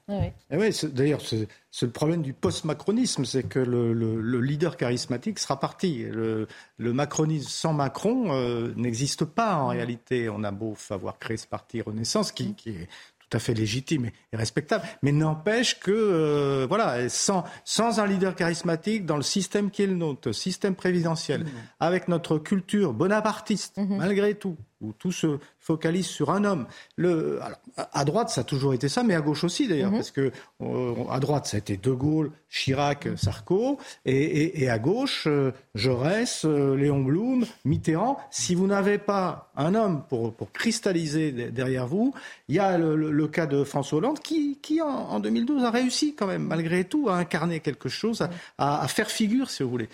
Eh 0.51 0.71
d'ailleurs, 0.93 1.21
c'est 1.21 1.87
le 1.87 1.93
problème 1.93 2.23
du 2.23 2.33
post-macronisme, 2.33 3.25
c'est 3.25 3.45
que 3.45 3.61
le, 3.61 4.41
leader 4.41 4.77
charismatique 4.77 5.39
sera 5.39 5.61
parti. 5.61 6.05
Le, 6.05 6.47
macronisme 6.79 7.49
sans 7.49 7.73
Macron 7.73 8.33
euh, 8.33 8.73
n'existe 8.77 9.25
pas 9.25 9.57
en 9.57 9.69
réalité. 9.69 10.29
On 10.29 10.43
a 10.43 10.51
beau 10.51 10.77
avoir 10.91 11.19
créé 11.19 11.37
ce 11.37 11.47
parti 11.47 11.81
Renaissance 11.81 12.33
qui, 12.33 12.55
qui 12.55 12.71
est 12.71 12.89
tout 13.33 13.37
à 13.37 13.41
fait 13.41 13.55
légitime 13.55 14.11
et 14.33 14.37
respectable, 14.37 14.85
mais 15.03 15.11
n'empêche 15.11 15.81
que, 15.81 15.91
euh, 15.91 16.67
voilà, 16.69 17.09
sans, 17.09 17.45
sans 17.65 17.99
un 17.99 18.07
leader 18.07 18.35
charismatique 18.35 19.07
dans 19.07 19.17
le 19.17 19.23
système 19.23 19.71
qui 19.71 19.83
est 19.83 19.87
le 19.87 19.95
nôtre, 19.95 20.33
système 20.33 20.75
présidentiel, 20.75 21.45
mmh. 21.45 21.51
avec 21.81 22.09
notre 22.09 22.37
culture 22.37 22.93
bonapartiste, 22.93 23.79
mmh. 23.79 23.97
malgré 23.97 24.35
tout, 24.35 24.59
où 24.83 24.93
tout 24.93 25.13
se 25.13 25.39
focalise 25.61 26.07
sur 26.07 26.31
un 26.31 26.45
homme. 26.45 26.67
Le, 26.97 27.41
à 27.77 28.05
droite, 28.05 28.31
ça 28.31 28.41
a 28.41 28.45
toujours 28.45 28.75
été 28.75 28.89
ça, 28.89 29.03
mais 29.03 29.15
à 29.15 29.21
gauche 29.21 29.45
aussi 29.45 29.69
d'ailleurs, 29.69 29.91
mhm. 29.91 29.99
parce 29.99 30.11
que 30.11 30.33
euh, 30.61 30.95
à 31.09 31.21
droite, 31.21 31.47
ça 31.47 31.57
a 31.57 31.59
été 31.59 31.77
De 31.77 31.93
Gaulle, 31.93 32.33
Chirac, 32.51 33.07
mhm. 33.07 33.17
Sarko, 33.17 33.79
et, 34.05 34.69
à 34.69 34.79
gauche, 34.79 35.25
euh, 35.29 35.53
Jaurès, 35.75 36.45
euh, 36.45 36.75
Léon 36.77 37.01
Blum, 37.01 37.47
Mitterrand. 37.65 38.19
Si 38.31 38.55
vous 38.55 38.67
n'avez 38.67 38.99
pas 38.99 39.53
un 39.57 39.75
homme 39.75 40.03
pour, 40.09 40.35
pour 40.35 40.51
cristalliser 40.53 41.31
derrière 41.33 41.87
vous, 41.87 42.13
il 42.49 42.57
y 42.57 42.59
a 42.59 42.77
le, 42.77 43.29
cas 43.29 43.47
de 43.47 43.65
François 43.65 43.99
Hollande 43.99 44.19
qui, 44.19 44.59
qui 44.61 44.83
en, 44.83 45.21
2012 45.21 45.65
a 45.65 45.71
réussi 45.71 46.15
quand 46.15 46.27
même, 46.27 46.43
malgré 46.43 46.85
tout, 46.85 47.09
à 47.09 47.15
incarner 47.15 47.61
quelque 47.61 47.89
chose, 47.89 48.27
à, 48.59 48.89
faire 48.89 49.11
figure, 49.11 49.49
si 49.49 49.63
vous 49.63 49.71
voulez. 49.71 49.89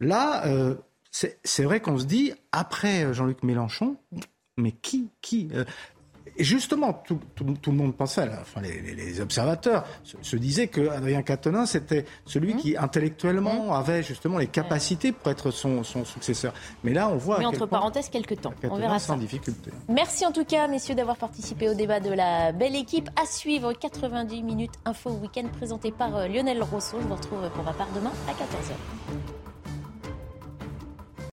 Là, 0.00 0.42
c'est 1.14 1.62
vrai 1.62 1.80
qu'on 1.80 1.98
se 1.98 2.04
dit, 2.04 2.32
après 2.50 3.04
euh, 3.04 3.12
Jean-Luc 3.12 3.44
Mélenchon, 3.44 3.96
mais 4.56 4.72
qui, 4.72 5.10
qui 5.20 5.48
euh, 5.54 5.64
justement, 6.38 6.92
tout, 6.92 7.20
le 7.38 7.72
monde 7.72 7.94
pensait, 7.94 8.28
enfin, 8.40 8.60
les, 8.62 9.20
observateurs 9.20 9.84
se, 10.02 10.36
disaient 10.36 10.66
que 10.66 10.88
Adrien 10.88 11.22
Quatennens 11.22 11.70
c'était 11.70 12.04
celui 12.26 12.54
mmh. 12.54 12.56
qui 12.56 12.76
intellectuellement 12.76 13.66
mmh. 13.66 13.72
avait 13.72 14.02
justement 14.02 14.38
les 14.38 14.48
capacités 14.48 15.12
pour 15.12 15.30
être 15.30 15.52
son, 15.52 15.84
successeur. 15.84 16.52
Mais 16.82 16.92
là, 16.92 17.08
on 17.08 17.16
voit. 17.16 17.38
Mais 17.38 17.46
entre 17.46 17.66
parenthèses, 17.66 18.08
quelques 18.08 18.40
temps. 18.40 18.54
On 18.68 18.76
verra 18.76 18.98
sans 18.98 19.16
difficulté. 19.16 19.70
Merci 19.88 20.26
en 20.26 20.32
tout 20.32 20.44
cas, 20.44 20.66
messieurs, 20.66 20.96
d'avoir 20.96 21.16
participé 21.16 21.68
au 21.68 21.74
débat 21.74 22.00
de 22.00 22.10
la 22.10 22.50
belle 22.50 22.74
équipe. 22.74 23.08
À 23.22 23.26
suivre 23.26 23.72
90 23.72 24.42
minutes 24.42 24.74
info 24.84 25.10
week-end 25.10 25.46
présenté 25.56 25.92
par 25.92 26.16
euh, 26.16 26.26
Lionel 26.26 26.62
Rousseau. 26.62 26.98
Je 27.00 27.06
vous 27.06 27.14
retrouve 27.14 27.48
pour 27.54 27.62
ma 27.62 27.72
part 27.72 27.88
demain 27.94 28.12
à 28.28 28.32
14h. 28.32 29.43